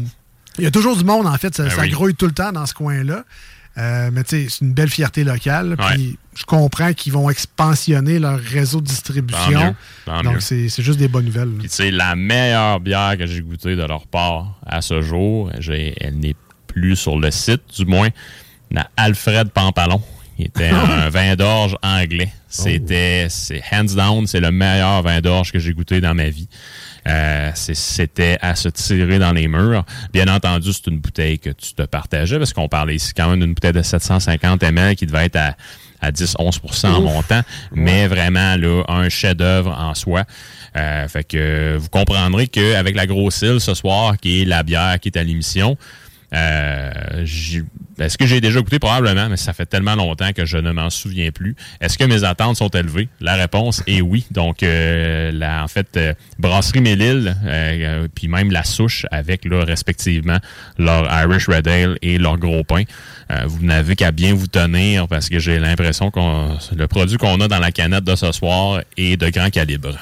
Il 0.57 0.63
y 0.63 0.67
a 0.67 0.71
toujours 0.71 0.97
du 0.97 1.03
monde, 1.03 1.27
en 1.27 1.37
fait. 1.37 1.53
Ça, 1.55 1.63
Ben 1.63 1.69
ça 1.69 1.81
oui. 1.81 1.89
grouille 1.89 2.15
tout 2.15 2.25
le 2.27 2.33
temps 2.33 2.51
dans 2.51 2.65
ce 2.65 2.73
coin-là. 2.73 3.23
Euh, 3.77 4.09
mais 4.11 4.23
tu 4.25 4.31
sais, 4.31 4.47
c'est 4.49 4.65
une 4.65 4.73
belle 4.73 4.89
fierté 4.89 5.23
locale. 5.23 5.77
Puis 5.77 6.17
je 6.35 6.43
comprends 6.43 6.91
qu'ils 6.91 7.13
vont 7.13 7.29
expansionner 7.29 8.19
leur 8.19 8.37
réseau 8.37 8.81
de 8.81 8.85
Tant 8.87 8.91
distribution. 8.91 9.49
mieux, 9.67 9.73
tant 10.05 10.17
mieux. 10.17 10.23
Donc, 10.23 10.41
c'est 10.41 10.67
juste 10.81 10.99
des 10.99 11.07
bonnes 11.07 11.25
nouvelles. 11.25 11.51
Puis, 11.57 11.69
tu 11.69 11.75
sais, 11.75 11.91
la 11.91 12.15
meilleure 12.17 12.81
bière 12.81 13.15
que 13.17 13.25
j'ai 13.25 13.39
goûtée 13.41 13.77
de 13.77 13.83
leur 13.83 14.07
part 14.07 14.59
à 14.65 14.81
ce 14.81 15.01
jour, 15.01 15.49
elle 15.55 16.17
n'est 16.19 16.35
plus 16.67 16.97
sur 16.97 17.17
le 17.17 17.31
site, 17.31 17.61
du 17.77 17.85
moins, 17.85 18.09
la 18.71 18.89
Alfred 18.97 19.49
Pampalon. 19.51 20.01
Qui 20.41 20.47
était 20.47 20.69
un 20.69 21.09
vin 21.11 21.35
d'orge 21.35 21.77
anglais. 21.83 22.31
C'était, 22.47 23.27
c'est 23.29 23.61
hands 23.71 23.95
down, 23.95 24.27
c'est 24.27 24.39
le 24.39 24.51
meilleur 24.51 25.01
vin 25.03 25.21
d'orge 25.21 25.51
que 25.51 25.59
j'ai 25.59 25.73
goûté 25.73 26.01
dans 26.01 26.13
ma 26.13 26.29
vie. 26.29 26.47
Euh, 27.07 27.51
c'était 27.55 28.37
à 28.41 28.55
se 28.55 28.69
tirer 28.69 29.19
dans 29.19 29.31
les 29.31 29.47
murs. 29.47 29.85
Bien 30.13 30.27
entendu, 30.27 30.73
c'est 30.73 30.87
une 30.87 30.99
bouteille 30.99 31.39
que 31.39 31.49
tu 31.49 31.73
te 31.73 31.83
partageais 31.83 32.37
parce 32.37 32.53
qu'on 32.53 32.67
parlait 32.67 32.95
ici 32.95 33.13
quand 33.15 33.29
même 33.29 33.39
d'une 33.39 33.53
bouteille 33.53 33.73
de 33.73 33.81
750 33.81 34.63
ml 34.63 34.95
qui 34.95 35.05
devait 35.05 35.25
être 35.25 35.37
à, 35.37 35.55
à 36.01 36.11
10-11% 36.11 36.87
en 36.87 37.01
montant, 37.01 37.41
mais 37.71 38.07
vraiment 38.07 38.55
là, 38.55 38.83
un 38.87 39.09
chef-d'œuvre 39.09 39.71
en 39.77 39.93
soi. 39.93 40.23
Euh, 40.75 41.07
fait 41.07 41.23
que 41.23 41.77
vous 41.77 41.89
comprendrez 41.89 42.47
qu'avec 42.47 42.95
la 42.95 43.05
grosse 43.05 43.41
île 43.41 43.59
ce 43.59 43.73
soir, 43.73 44.17
qui 44.17 44.41
est 44.41 44.45
la 44.45 44.63
bière 44.63 44.99
qui 44.99 45.09
est 45.09 45.17
à 45.17 45.23
l'émission, 45.23 45.77
euh, 46.33 47.25
est-ce 47.99 48.17
que 48.17 48.25
j'ai 48.25 48.41
déjà 48.41 48.61
goûté? 48.61 48.79
Probablement, 48.79 49.29
mais 49.29 49.37
ça 49.37 49.53
fait 49.53 49.65
tellement 49.65 49.95
longtemps 49.95 50.31
que 50.33 50.45
je 50.45 50.57
ne 50.57 50.71
m'en 50.71 50.89
souviens 50.89 51.31
plus. 51.31 51.55
Est-ce 51.81 51.97
que 51.97 52.03
mes 52.05 52.23
attentes 52.23 52.57
sont 52.57 52.69
élevées? 52.69 53.09
La 53.19 53.35
réponse 53.35 53.83
est 53.85 54.01
oui. 54.01 54.25
Donc, 54.31 54.63
euh, 54.63 55.31
la, 55.31 55.63
en 55.63 55.67
fait, 55.67 55.97
euh, 55.97 56.13
Brasserie 56.39 56.81
Mélile, 56.81 57.35
puis 58.15 58.27
même 58.27 58.51
la 58.51 58.63
souche 58.63 59.05
avec, 59.11 59.45
là, 59.45 59.63
respectivement, 59.65 60.37
leur 60.77 61.11
Irish 61.23 61.47
Red 61.47 61.67
Ale 61.67 61.97
et 62.01 62.17
leur 62.17 62.37
gros 62.37 62.63
pain. 62.63 62.83
Vous 63.45 63.65
n'avez 63.65 63.95
qu'à 63.95 64.11
bien 64.11 64.33
vous 64.33 64.47
tenir 64.47 65.07
parce 65.07 65.29
que 65.29 65.39
j'ai 65.39 65.57
l'impression 65.57 66.11
que 66.11 66.19
le 66.75 66.87
produit 66.87 67.17
qu'on 67.17 67.39
a 67.39 67.47
dans 67.47 67.59
la 67.59 67.71
canette 67.71 68.03
de 68.03 68.15
ce 68.15 68.31
soir 68.33 68.81
est 68.97 69.15
de 69.15 69.29
grand 69.29 69.49
calibre. 69.49 69.97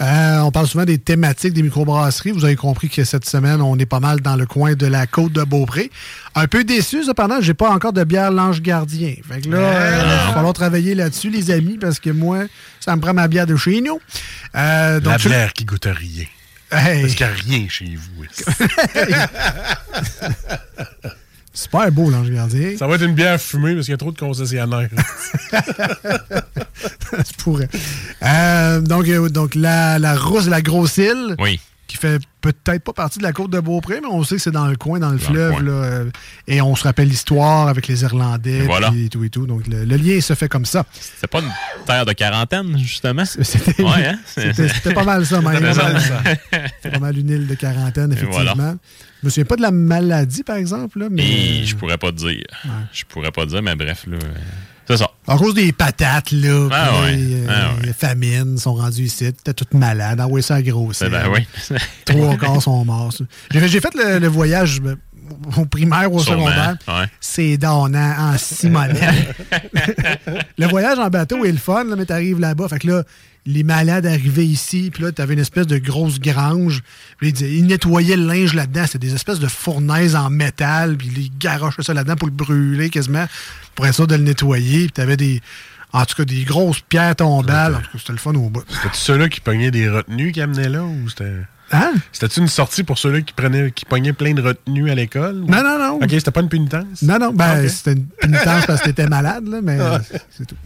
Euh, 0.00 0.40
on 0.40 0.50
parle 0.50 0.66
souvent 0.66 0.84
des 0.84 0.98
thématiques 0.98 1.52
des 1.54 1.62
microbrasseries. 1.62 2.32
Vous 2.32 2.44
avez 2.44 2.56
compris 2.56 2.88
que 2.88 3.04
cette 3.04 3.26
semaine, 3.28 3.60
on 3.62 3.78
est 3.78 3.86
pas 3.86 4.00
mal 4.00 4.20
dans 4.20 4.34
le 4.36 4.44
coin 4.44 4.74
de 4.74 4.86
la 4.86 5.06
côte 5.06 5.32
de 5.32 5.44
Beaupré. 5.44 5.90
Un 6.34 6.46
peu 6.48 6.64
déçu, 6.64 7.04
cependant, 7.04 7.40
j'ai 7.40 7.54
pas 7.54 7.70
encore 7.70 7.92
de 7.92 8.02
bière 8.04 8.30
l'ange 8.32 8.60
gardien. 8.60 9.14
Fait 9.28 9.40
que 9.40 9.48
là, 9.50 9.58
euh, 9.58 10.00
il 10.02 10.26
va 10.28 10.32
falloir 10.34 10.52
travailler 10.52 10.94
là-dessus, 10.94 11.30
les 11.30 11.50
amis, 11.52 11.78
parce 11.80 12.00
que 12.00 12.10
moi, 12.10 12.40
ça 12.80 12.94
me 12.96 13.00
prend 13.00 13.14
ma 13.14 13.28
bière 13.28 13.46
de 13.46 13.54
chez 13.56 13.80
nous. 13.80 14.00
Euh, 14.56 14.98
donc, 15.00 15.12
la 15.12 15.18
je- 15.18 15.28
bière 15.28 15.52
qui 15.52 15.64
goûte 15.64 15.86
à 15.86 15.92
rien. 15.92 16.24
Hey. 16.72 17.02
Parce 17.02 17.14
qu'il 17.14 17.26
n'y 17.26 17.32
a 17.32 17.36
rien 17.36 17.68
chez 17.68 17.96
vous. 17.96 18.24
Super 21.56 21.92
beau, 21.92 22.10
l'ange 22.10 22.30
gardien. 22.30 22.76
Ça 22.76 22.88
va 22.88 22.96
être 22.96 23.04
une 23.04 23.14
bière 23.14 23.40
fumée 23.40 23.74
parce 23.74 23.86
qu'il 23.86 23.92
y 23.92 23.94
a 23.94 23.98
trop 23.98 24.10
de 24.10 24.18
concessionnaires. 24.18 24.88
Ça 25.52 27.22
pourrait. 27.38 27.68
Euh, 28.24 28.80
donc, 28.80 29.08
euh, 29.08 29.28
donc 29.28 29.54
la, 29.54 30.00
la 30.00 30.16
rousse 30.16 30.48
la 30.48 30.60
grosse 30.62 30.96
île. 30.96 31.36
Oui. 31.38 31.60
Qui 31.94 32.00
fait 32.00 32.18
peut-être 32.40 32.82
pas 32.82 32.92
partie 32.92 33.18
de 33.20 33.22
la 33.22 33.32
côte 33.32 33.50
de 33.52 33.60
Beaupré, 33.60 34.00
mais 34.00 34.08
on 34.10 34.24
sait 34.24 34.34
que 34.34 34.42
c'est 34.42 34.50
dans 34.50 34.66
le 34.66 34.74
coin, 34.74 34.98
dans 34.98 35.10
le 35.10 35.18
Dans 35.18 35.24
fleuve. 35.26 35.62
là, 35.62 35.70
euh, 35.72 36.10
et 36.48 36.60
on 36.60 36.74
se 36.74 36.82
rappelle 36.82 37.06
l'histoire 37.06 37.68
avec 37.68 37.86
les 37.86 38.02
Irlandais 38.02 38.58
Et 38.58 38.62
voilà. 38.66 38.90
puis 38.90 39.04
et 39.04 39.08
tout 39.08 39.22
et 39.22 39.30
tout. 39.30 39.46
Donc 39.46 39.68
le, 39.68 39.84
le 39.84 39.96
lien 39.96 40.20
se 40.20 40.34
fait 40.34 40.48
comme 40.48 40.64
ça. 40.64 40.84
C'est 41.20 41.28
pas 41.30 41.38
une 41.38 41.52
terre 41.86 42.04
de 42.04 42.12
quarantaine, 42.12 42.76
justement? 42.78 43.24
C'était 43.42 43.80
Ouais, 43.80 44.06
hein? 44.06 44.18
c'était- 44.26 44.68
c'était 44.68 44.92
pas 44.92 45.04
mal 45.04 45.24
ça, 45.24 45.40
même. 45.40 45.54
C'était 45.54 45.80
pas 45.80 45.92
mal 45.92 46.00
ça. 46.02 46.22
C'était 46.82 46.90
pas 46.90 46.98
mal 46.98 47.16
une 47.16 47.30
île 47.30 47.46
de 47.46 47.54
quarantaine, 47.54 48.12
effectivement. 48.12 48.54
voilà. 48.54 48.74
Je 49.22 49.26
me 49.26 49.30
souviens 49.30 49.44
pas 49.44 49.56
de 49.56 49.62
la 49.62 49.70
maladie, 49.70 50.42
par 50.42 50.56
exemple. 50.56 50.98
Là, 50.98 51.06
mais... 51.12 51.22
Et 51.22 51.64
je 51.64 51.76
pourrais 51.76 51.96
pas 51.96 52.10
te 52.10 52.16
dire. 52.16 52.42
Je 52.92 53.04
pourrais 53.04 53.30
pas 53.30 53.44
te 53.44 53.50
dire, 53.50 53.62
mais 53.62 53.76
bref, 53.76 54.04
là, 54.08 54.16
euh. 54.20 54.34
À 55.26 55.38
cause 55.38 55.54
des 55.54 55.72
patates, 55.72 56.32
là, 56.32 56.68
Ah 56.70 56.90
ouais, 57.02 57.16
euh, 57.18 57.46
ah 57.48 57.70
les 57.82 57.92
famines 57.94 58.58
sont 58.58 58.74
rendues 58.74 59.04
ici. 59.04 59.32
T'es 59.42 59.54
toute 59.54 59.72
malade. 59.72 60.18
Ah 60.20 60.26
oui, 60.28 60.42
ça 60.42 60.56
a 60.56 60.62
grossi. 60.62 61.04
Eh 61.06 61.08
ben 61.08 61.28
oui. 61.32 61.46
Trois 62.04 62.36
quarts 62.36 62.60
sont 62.62 62.84
morts. 62.84 63.10
J'ai 63.50 63.80
fait, 63.80 63.94
le, 63.94 64.18
le 64.18 64.28
voyage 64.28 64.82
euh, 64.84 64.96
au 65.56 65.66
primaire, 65.66 66.12
au 66.12 66.18
Sûrement, 66.20 66.46
secondaire. 66.46 66.76
ouais. 66.88 67.06
C'est 67.20 67.56
donnant 67.56 68.14
en 68.18 68.38
simonette. 68.38 69.36
le 70.58 70.66
voyage 70.66 70.98
en 70.98 71.08
bateau 71.08 71.44
est 71.44 71.52
le 71.52 71.58
fun, 71.58 71.84
là, 71.84 71.96
mais 71.96 72.06
t'arrives 72.06 72.40
là-bas. 72.40 72.68
Fait 72.68 72.78
que 72.78 72.88
là, 72.88 73.02
les 73.46 73.62
malades 73.62 74.06
arrivaient 74.06 74.46
ici, 74.46 74.90
puis 74.92 75.02
là, 75.02 75.12
t'avais 75.12 75.34
une 75.34 75.40
espèce 75.40 75.66
de 75.66 75.78
grosse 75.78 76.18
grange. 76.18 76.82
Puis 77.18 77.30
ils, 77.30 77.66
nettoyaient 77.66 78.16
le 78.16 78.26
linge 78.26 78.54
là-dedans. 78.54 78.84
C'était 78.86 79.06
des 79.06 79.14
espèces 79.14 79.38
de 79.38 79.48
fournaises 79.48 80.16
en 80.16 80.30
métal, 80.30 80.96
puis 80.96 81.10
ils 81.14 81.38
garochaient 81.38 81.82
ça 81.82 81.94
là-dedans 81.94 82.16
pour 82.16 82.28
le 82.28 82.34
brûler 82.34 82.90
quasiment, 82.90 83.26
pour 83.74 83.86
être 83.86 83.94
sûr 83.94 84.06
de 84.06 84.16
le 84.16 84.22
nettoyer. 84.22 84.84
Puis 84.84 84.92
t'avais 84.92 85.16
des. 85.16 85.40
En 85.92 86.04
tout 86.06 86.16
cas, 86.16 86.24
des 86.24 86.42
grosses 86.42 86.80
pierres 86.80 87.14
tombales. 87.14 87.76
En 87.76 87.78
tout 87.78 87.92
cas, 87.92 87.98
c'était 87.98 88.12
le 88.12 88.18
fun 88.18 88.34
au 88.34 88.50
bout. 88.50 88.64
C'était-tu 88.68 88.98
ceux-là 88.98 89.28
qui 89.28 89.40
pognaient 89.40 89.70
des 89.70 89.88
retenues 89.88 90.32
qui 90.32 90.40
amenaient 90.40 90.68
là 90.68 90.82
ou 90.82 91.08
c'était. 91.08 91.44
Hein? 91.72 91.94
C'était-tu 92.12 92.40
une 92.40 92.48
sortie 92.48 92.84
pour 92.84 92.98
ceux-là 92.98 93.20
qui 93.22 93.32
prenaient 93.32 93.70
qui 93.70 93.84
pognaient 93.84 94.12
plein 94.12 94.34
de 94.34 94.42
retenues 94.42 94.90
à 94.90 94.94
l'école? 94.94 95.42
ou- 95.42 95.46
Non, 95.50 95.62
non, 95.62 95.78
non. 95.78 95.94
Ok, 95.96 96.10
c'était 96.10 96.30
pas 96.30 96.40
une 96.40 96.48
pénitence? 96.48 97.02
Non, 97.02 97.18
non, 97.18 97.32
ben, 97.32 97.64
Ok. 97.64 97.70
c'était 97.70 97.92
une 97.92 98.06
pénitence 98.06 98.66
parce 98.66 98.80
que 98.80 98.86
t'étais 98.86 99.06
malade, 99.06 99.46
là, 99.48 99.60
mais 99.62 99.78
Ah. 99.80 99.98
c'est 100.30 100.46
tout. 100.46 100.56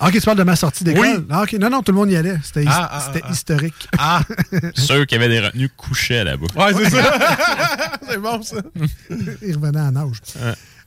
Ok, 0.00 0.12
tu 0.12 0.20
parles 0.22 0.38
de 0.38 0.42
ma 0.42 0.56
sortie 0.56 0.82
d'école? 0.84 1.06
Oui. 1.18 1.26
Ah, 1.30 1.42
ok, 1.42 1.52
non, 1.54 1.70
non, 1.70 1.82
tout 1.82 1.92
le 1.92 1.98
monde 1.98 2.10
y 2.10 2.16
allait. 2.16 2.36
C'était 2.42 2.64
his- 2.64 2.68
Ah, 2.70 2.88
ah, 2.92 3.00
c'était 3.06 3.20
ah, 3.22 3.26
ah. 3.28 3.32
historique. 3.32 3.88
Ah! 3.98 4.20
Ceux 4.74 5.04
qui 5.04 5.14
avaient 5.14 5.28
des 5.28 5.40
retenues 5.40 5.68
couchaient 5.68 6.24
là-bas. 6.24 6.46
Ouais, 6.56 6.72
c'est 6.74 6.90
ça. 6.90 7.98
c'est 8.08 8.18
bon, 8.18 8.42
ça. 8.42 8.56
Il 9.42 9.54
revenait 9.56 9.80
en 9.80 9.94
âge. 9.96 10.16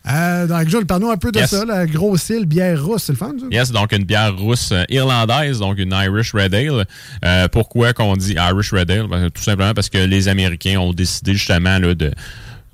Euh, 0.10 0.48
donc, 0.48 0.70
Jules, 0.70 0.86
parle-nous 0.86 1.10
un 1.10 1.18
peu 1.18 1.32
de 1.32 1.40
Yes. 1.40 1.50
ça, 1.50 1.66
la 1.66 1.86
grosse 1.86 2.30
île, 2.30 2.46
bière 2.46 2.84
rousse, 2.84 3.04
c'est 3.04 3.12
le 3.12 3.18
fun, 3.18 3.34
ça? 3.40 3.46
Yes, 3.52 3.72
donc 3.72 3.92
une 3.92 4.06
bière 4.06 4.36
rousse 4.38 4.72
euh, 4.72 4.84
irlandaise, 4.90 5.60
donc 5.60 5.78
une 5.80 5.92
Irish 5.94 6.34
Red 6.34 6.54
Ale. 6.56 6.86
Euh, 7.26 7.48
pourquoi 7.50 7.94
qu'on 7.94 8.16
dit 8.16 8.34
Irish 8.38 8.72
Red 8.72 8.90
Ale? 8.90 9.08
Ben, 9.08 9.30
tout 9.30 9.44
simplement 9.44 9.74
parce 9.74 9.90
que 9.90 9.98
les 9.98 10.28
Américains 10.30 10.78
ont 10.80 10.94
décidé 10.94 11.34
justement 11.34 11.78
là, 11.78 11.94
de, 11.94 12.12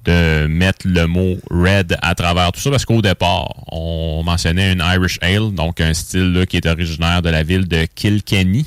de 0.06 0.46
mettre 0.48 0.86
le 0.86 1.08
mot 1.08 1.38
red 1.50 1.98
à 2.02 2.14
travers 2.14 2.52
tout 2.52 2.60
ça, 2.60 2.70
parce 2.70 2.86
qu'au 2.86 3.02
départ, 3.02 3.64
on 3.72 4.22
mentionnait 4.24 4.74
une 4.74 4.84
Irish 4.86 5.18
Ale, 5.22 5.54
donc 5.56 5.82
un 5.82 5.94
style 5.94 6.34
là, 6.34 6.46
qui 6.46 6.58
est 6.58 6.68
originaire 6.68 7.22
de 7.22 7.30
la 7.30 7.42
ville 7.44 7.68
de 7.68 7.86
Kilkenny 7.96 8.66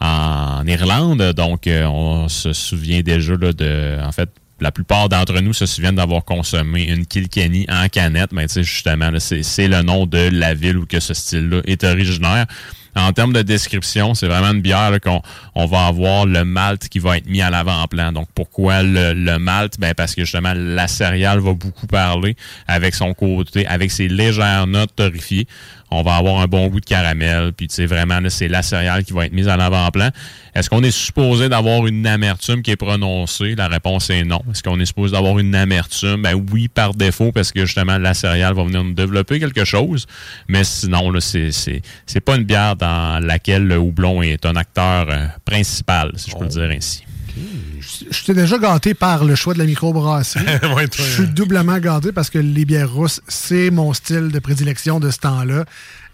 en 0.00 0.66
Irlande. 0.66 1.22
Donc, 1.34 1.66
euh, 1.66 1.84
on 1.86 2.28
se 2.28 2.52
souvient 2.52 3.00
déjà 3.00 3.34
là, 3.40 3.52
de, 3.52 3.96
en 4.04 4.12
fait, 4.12 4.28
la 4.60 4.72
plupart 4.72 5.08
d'entre 5.08 5.40
nous 5.40 5.52
se 5.52 5.66
souviennent 5.66 5.96
d'avoir 5.96 6.24
consommé 6.24 6.84
une 6.84 7.06
Kilkenny 7.06 7.66
en 7.68 7.88
canette, 7.88 8.32
mais 8.32 8.48
sais, 8.48 8.62
justement, 8.62 9.10
c'est 9.18 9.68
le 9.68 9.82
nom 9.82 10.06
de 10.06 10.30
la 10.32 10.54
ville 10.54 10.78
où 10.78 10.86
que 10.86 11.00
ce 11.00 11.14
style-là 11.14 11.60
est 11.66 11.84
originaire. 11.84 12.46
En 12.96 13.12
termes 13.12 13.34
de 13.34 13.42
description, 13.42 14.14
c'est 14.14 14.26
vraiment 14.26 14.52
une 14.52 14.62
bière 14.62 14.90
qu'on 15.02 15.20
on 15.54 15.66
va 15.66 15.86
avoir 15.86 16.24
le 16.24 16.46
malt 16.46 16.88
qui 16.88 16.98
va 16.98 17.18
être 17.18 17.26
mis 17.26 17.42
à 17.42 17.50
l'avant-plan. 17.50 18.10
Donc, 18.12 18.28
pourquoi 18.34 18.82
le, 18.82 19.12
le 19.12 19.38
malt? 19.38 19.78
Ben, 19.78 19.92
parce 19.92 20.14
que 20.14 20.22
justement, 20.22 20.54
la 20.56 20.88
céréale 20.88 21.40
va 21.40 21.52
beaucoup 21.52 21.86
parler 21.86 22.36
avec 22.66 22.94
son 22.94 23.12
côté, 23.12 23.66
avec 23.66 23.90
ses 23.90 24.08
légères 24.08 24.66
notes 24.66 24.96
torréfiées. 24.96 25.46
On 25.96 26.02
va 26.02 26.16
avoir 26.16 26.40
un 26.40 26.46
bon 26.46 26.68
goût 26.68 26.80
de 26.80 26.84
caramel, 26.84 27.52
puis 27.52 27.68
tu 27.68 27.74
sais, 27.74 27.86
vraiment, 27.86 28.20
là, 28.20 28.28
c'est 28.28 28.48
la 28.48 28.62
céréale 28.62 29.02
qui 29.02 29.14
va 29.14 29.24
être 29.24 29.32
mise 29.32 29.48
à 29.48 29.56
l'avant-plan. 29.56 30.10
Est-ce 30.54 30.68
qu'on 30.68 30.82
est 30.82 30.90
supposé 30.90 31.48
d'avoir 31.48 31.86
une 31.86 32.06
amertume 32.06 32.60
qui 32.60 32.70
est 32.70 32.76
prononcée? 32.76 33.54
La 33.54 33.68
réponse 33.68 34.10
est 34.10 34.24
non. 34.24 34.42
Est-ce 34.50 34.62
qu'on 34.62 34.78
est 34.78 34.84
supposé 34.84 35.12
d'avoir 35.12 35.38
une 35.38 35.54
amertume? 35.54 36.22
Ben 36.22 36.34
oui, 36.52 36.68
par 36.68 36.92
défaut, 36.94 37.32
parce 37.32 37.50
que 37.50 37.64
justement, 37.64 37.96
la 37.96 38.12
céréale 38.12 38.54
va 38.54 38.64
venir 38.64 38.84
nous 38.84 38.92
développer 38.92 39.40
quelque 39.40 39.64
chose. 39.64 40.06
Mais 40.48 40.64
sinon, 40.64 41.10
là, 41.10 41.20
c'est, 41.20 41.50
c'est, 41.50 41.80
c'est 42.04 42.20
pas 42.20 42.36
une 42.36 42.44
bière 42.44 42.76
dans 42.76 43.24
laquelle 43.24 43.66
le 43.66 43.78
houblon 43.78 44.20
est 44.20 44.44
un 44.44 44.56
acteur 44.56 45.06
euh, 45.08 45.26
principal, 45.44 46.12
si 46.16 46.30
je 46.30 46.36
peux 46.36 46.44
le 46.44 46.50
dire 46.50 46.70
ainsi. 46.70 47.04
Je 48.10 48.24
t'ai 48.24 48.34
déjà 48.34 48.58
gâté 48.58 48.94
par 48.94 49.24
le 49.24 49.34
choix 49.34 49.54
de 49.54 49.58
la 49.58 49.64
microbrasserie. 49.64 50.44
Ouais, 50.74 50.86
Je 50.94 51.02
suis 51.02 51.26
doublement 51.28 51.78
gâté 51.78 52.12
parce 52.12 52.30
que 52.30 52.38
les 52.38 52.64
bières 52.64 52.90
rousses, 52.92 53.20
c'est 53.28 53.70
mon 53.70 53.92
style 53.92 54.28
de 54.28 54.38
prédilection 54.38 55.00
de 55.00 55.10
ce 55.10 55.18
temps-là. 55.18 55.64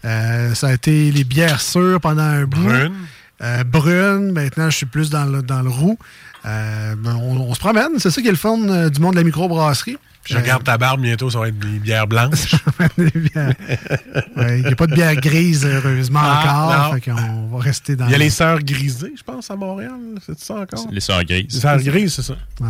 Euh, 0.05 0.53
ça 0.53 0.67
a 0.67 0.73
été 0.73 1.11
les 1.11 1.23
bières 1.23 1.61
sûres 1.61 1.99
pendant 2.01 2.23
un 2.23 2.43
bout. 2.45 2.61
Brune. 2.61 2.93
Euh, 3.41 3.63
brune. 3.63 4.31
Maintenant, 4.31 4.69
je 4.69 4.77
suis 4.77 4.85
plus 4.85 5.09
dans 5.09 5.25
le, 5.25 5.41
dans 5.41 5.61
le 5.61 5.69
roux. 5.69 5.97
Euh, 6.45 6.95
ben, 6.97 7.15
on, 7.15 7.37
on 7.37 7.53
se 7.53 7.59
promène. 7.59 7.99
C'est 7.99 8.11
ça 8.11 8.21
qui 8.21 8.27
est 8.27 8.31
le 8.31 8.37
fun 8.37 8.89
du 8.89 8.99
monde 8.99 9.13
de 9.13 9.17
la 9.19 9.23
microbrasserie. 9.23 9.97
Je 10.25 10.37
regarde 10.37 10.63
ta 10.63 10.77
barbe 10.77 11.01
bientôt, 11.01 11.29
ça 11.29 11.39
va 11.39 11.49
être 11.49 11.59
des 11.59 11.79
bières 11.79 12.07
blanches. 12.07 12.55
Il 12.97 14.61
n'y 14.61 14.65
a 14.67 14.75
pas 14.75 14.87
de 14.87 14.93
bière 14.95 15.15
grise, 15.15 15.65
heureusement, 15.65 16.19
Ah, 16.23 16.87
encore. 16.87 16.93
Fait 16.95 17.11
qu'on 17.11 17.47
va 17.47 17.59
rester 17.59 17.95
dans 17.95 18.05
Il 18.07 18.11
y 18.11 18.15
a 18.15 18.17
le- 18.17 18.23
les 18.23 18.29
sœurs 18.29 18.59
grisées, 18.59 19.13
je 19.17 19.23
pense, 19.23 19.49
à 19.51 19.55
Montréal. 19.55 19.91
C'est 20.25 20.39
ça 20.39 20.55
encore? 20.55 20.87
Les 20.91 20.99
sœurs 21.01 21.23
grises. 21.25 21.53
Les 21.53 21.59
sœurs 21.59 21.79
grises, 21.81 22.13
c'est 22.15 22.21
ça. 22.21 22.35
Ouais. 22.61 22.67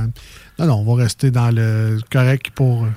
Non, 0.60 0.66
non, 0.66 0.76
on 0.86 0.96
va 0.96 1.04
rester 1.04 1.32
dans 1.32 1.52
le 1.52 2.00
correct 2.12 2.50
pour. 2.56 2.86
euh, 2.86 2.88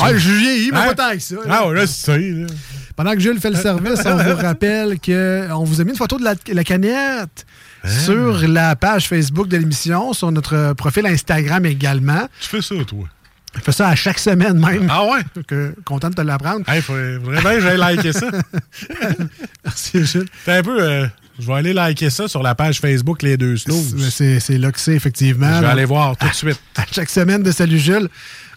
Ah, 0.00 0.14
je 0.16 0.30
vieillis, 0.30 0.70
mais 0.72 0.78
Hein? 0.78 0.94
pas 0.94 1.10
tant 1.10 1.10
que 1.16 1.18
ça. 1.18 1.34
là. 1.34 1.40
Ah, 1.48 1.66
ouais, 1.68 1.74
là, 1.74 1.86
c'est 1.86 2.06
ça. 2.06 2.16
là. 2.16 2.46
Pendant 2.94 3.12
que 3.14 3.20
Jules 3.20 3.40
fait 3.40 3.50
le 3.50 3.56
service, 3.56 4.00
on 4.06 4.16
vous 4.16 4.36
rappelle 4.36 4.98
qu'on 5.00 5.64
vous 5.64 5.80
a 5.80 5.84
mis 5.84 5.90
une 5.90 5.96
photo 5.96 6.18
de 6.18 6.24
la, 6.24 6.34
la 6.52 6.64
canette. 6.64 7.44
sur 8.04 8.38
la 8.48 8.74
page 8.76 9.08
Facebook 9.08 9.48
de 9.48 9.56
l'émission, 9.56 10.12
sur 10.12 10.30
notre 10.32 10.72
profil 10.74 11.06
Instagram 11.06 11.64
également. 11.66 12.28
Tu 12.40 12.48
fais 12.48 12.62
ça, 12.62 12.74
toi? 12.86 13.04
Je 13.56 13.60
fais 13.62 13.72
ça 13.72 13.88
à 13.88 13.94
chaque 13.94 14.18
semaine 14.18 14.58
même. 14.58 14.88
Ah 14.90 15.04
ouais? 15.04 15.20
Que, 15.46 15.74
content 15.84 16.10
de 16.10 16.14
te 16.14 16.20
l'apprendre. 16.20 16.64
Il 16.74 16.82
faudrait 16.82 17.18
bien 17.18 17.54
que 17.54 17.60
j'aille 17.60 17.78
liker 17.78 18.12
ça. 18.12 18.26
Merci, 19.64 20.04
Jules. 20.04 20.28
T'es 20.44 20.52
un 20.52 20.62
peu... 20.62 20.82
euh, 20.82 21.06
je 21.38 21.46
vais 21.46 21.54
aller 21.54 21.72
liker 21.72 22.10
ça 22.10 22.26
sur 22.28 22.42
la 22.42 22.54
page 22.54 22.80
Facebook 22.80 23.22
Les 23.22 23.36
Deux 23.36 23.56
Snooze. 23.56 24.08
C'est 24.10 24.58
là 24.58 24.72
que 24.72 24.80
c'est, 24.80 24.94
effectivement. 24.94 25.56
Je 25.56 25.60
vais 25.60 25.66
aller 25.66 25.84
voir 25.84 26.16
tout 26.16 26.28
de 26.28 26.34
suite. 26.34 26.60
à 26.76 26.84
chaque 26.90 27.10
semaine 27.10 27.42
de 27.42 27.50
Salut 27.52 27.78
Jules. 27.78 28.08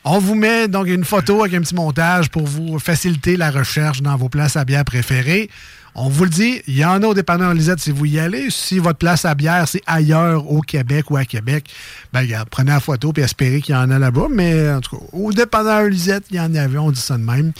On 0.03 0.17
vous 0.17 0.33
met 0.33 0.67
donc 0.67 0.87
une 0.87 1.03
photo 1.05 1.41
avec 1.41 1.53
un 1.53 1.61
petit 1.61 1.75
montage 1.75 2.29
pour 2.29 2.47
vous 2.47 2.79
faciliter 2.79 3.37
la 3.37 3.51
recherche 3.51 4.01
dans 4.01 4.15
vos 4.15 4.29
places 4.29 4.55
à 4.57 4.65
bière 4.65 4.83
préférées. 4.83 5.49
On 5.93 6.07
vous 6.07 6.23
le 6.23 6.29
dit, 6.29 6.61
il 6.67 6.77
y 6.77 6.85
en 6.85 7.03
a 7.03 7.07
au 7.07 7.13
dépanneur 7.13 7.53
Lisette 7.53 7.79
si 7.81 7.91
vous 7.91 8.05
y 8.05 8.17
allez. 8.17 8.49
Si 8.49 8.79
votre 8.79 8.97
place 8.97 9.25
à 9.25 9.35
bière, 9.35 9.67
c'est 9.67 9.81
ailleurs 9.85 10.49
au 10.49 10.61
Québec 10.61 11.11
ou 11.11 11.17
à 11.17 11.25
Québec, 11.25 11.69
ben 12.13 12.21
regarde, 12.21 12.47
prenez 12.49 12.71
la 12.71 12.79
photo 12.79 13.11
et 13.17 13.21
espérez 13.21 13.59
qu'il 13.61 13.75
y 13.75 13.77
en 13.77 13.91
a 13.91 13.99
là-bas. 13.99 14.27
Mais 14.31 14.71
en 14.71 14.79
tout 14.79 14.95
cas, 14.97 15.03
au 15.11 15.33
dépanneur 15.33 15.83
Lisette, 15.89 16.23
il 16.31 16.37
y 16.37 16.39
en 16.39 16.55
avait, 16.55 16.77
on 16.77 16.91
dit 16.91 16.99
ça 17.01 17.17
de 17.17 17.23
même. 17.23 17.51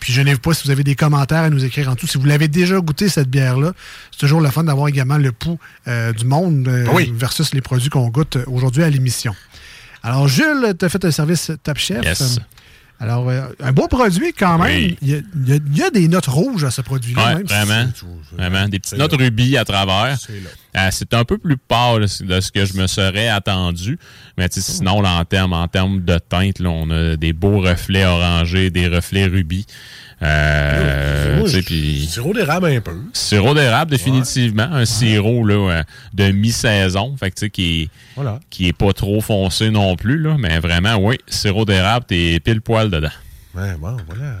Puis 0.00 0.12
je 0.12 0.20
n'ai 0.20 0.36
pas 0.36 0.52
si 0.52 0.64
vous 0.66 0.70
avez 0.70 0.84
des 0.84 0.94
commentaires 0.96 1.42
à 1.44 1.50
nous 1.50 1.64
écrire 1.64 1.88
en 1.88 1.94
tout. 1.96 2.06
Si 2.06 2.18
vous 2.18 2.26
l'avez 2.26 2.48
déjà 2.48 2.78
goûté, 2.78 3.08
cette 3.08 3.28
bière-là, 3.30 3.72
c'est 4.10 4.18
toujours 4.18 4.42
le 4.42 4.50
fun 4.50 4.64
d'avoir 4.64 4.88
également 4.88 5.16
le 5.16 5.32
pouls 5.32 5.58
euh, 5.86 6.12
du 6.12 6.26
monde 6.26 6.68
euh, 6.68 6.86
Oui. 6.92 7.10
versus 7.16 7.54
les 7.54 7.62
produits 7.62 7.88
qu'on 7.88 8.08
goûte 8.08 8.36
aujourd'hui 8.48 8.82
à 8.82 8.90
l'émission. 8.90 9.34
Alors, 10.02 10.28
Jules, 10.28 10.74
tu 10.78 10.84
as 10.84 10.88
fait 10.90 11.04
un 11.06 11.10
service 11.10 11.50
Top 11.62 11.78
Chef. 11.78 12.04
Yes. 12.04 12.38
Alors, 13.00 13.28
euh, 13.28 13.42
un 13.60 13.72
beau 13.72 13.86
produit 13.86 14.32
quand 14.32 14.58
même. 14.58 14.76
Oui. 14.76 14.98
Il, 15.02 15.08
y 15.08 15.14
a, 15.14 15.18
il 15.18 15.48
y 15.48 15.52
a- 15.52 15.56
il 15.72 15.76
y 15.76 15.82
a 15.84 15.90
des 15.90 16.08
notes 16.08 16.26
rouges 16.26 16.64
à 16.64 16.70
ce 16.72 16.80
produit-là. 16.80 17.34
Ouais, 17.36 17.42
si 17.46 17.54
vraiment. 17.54 17.90
Vraiment. 18.36 18.68
Des 18.68 18.80
petites 18.80 18.98
notes 18.98 19.12
là. 19.12 19.24
rubis 19.24 19.56
à 19.56 19.64
travers. 19.64 20.18
C'est. 20.18 20.32
Euh, 20.76 20.90
un 21.14 21.24
peu 21.24 21.38
plus 21.38 21.56
pâle 21.56 22.02
de 22.20 22.40
ce 22.40 22.52
que 22.52 22.64
je 22.64 22.74
me 22.74 22.86
serais 22.86 23.28
attendu. 23.28 23.98
Mais 24.36 24.48
sinon, 24.50 25.00
là, 25.00 25.12
en 25.18 25.24
termes 25.24 25.52
en 25.52 25.66
de 26.00 26.18
teinte, 26.18 26.58
là, 26.58 26.70
on 26.70 26.90
a 26.90 27.16
des 27.16 27.32
beaux 27.32 27.60
reflets 27.60 28.04
orangés, 28.04 28.70
des 28.70 28.88
reflets 28.88 29.26
rubis. 29.26 29.66
Euh, 30.22 31.46
Sirop 32.08 32.32
d'érable 32.34 32.66
un 32.66 32.80
peu. 32.80 32.92
sirop 33.12 33.54
d'érable, 33.54 33.90
définitivement. 33.92 34.64
Un 34.70 34.84
sirop 34.84 35.44
là, 35.46 35.54
euh, 35.54 35.82
de 36.12 36.30
mi-saison. 36.32 37.16
Fait 37.18 37.30
que, 37.30 37.36
tu 37.36 37.40
sais, 37.46 37.50
qui 37.50 37.82
est, 37.82 37.88
Voilà. 38.16 38.40
qui 38.50 38.68
est 38.68 38.72
pas 38.72 38.92
trop 38.92 39.20
foncé 39.20 39.70
non 39.70 39.96
plus. 39.96 40.18
Là, 40.18 40.36
mais 40.38 40.58
vraiment, 40.58 40.96
oui, 40.96 41.16
sirop 41.28 41.64
d'érable, 41.64 42.06
t'es 42.06 42.40
pile 42.40 42.60
poil 42.60 42.90
dedans. 42.90 43.08
Ouais, 43.54 43.74
bon, 43.80 43.96
voilà. 44.08 44.34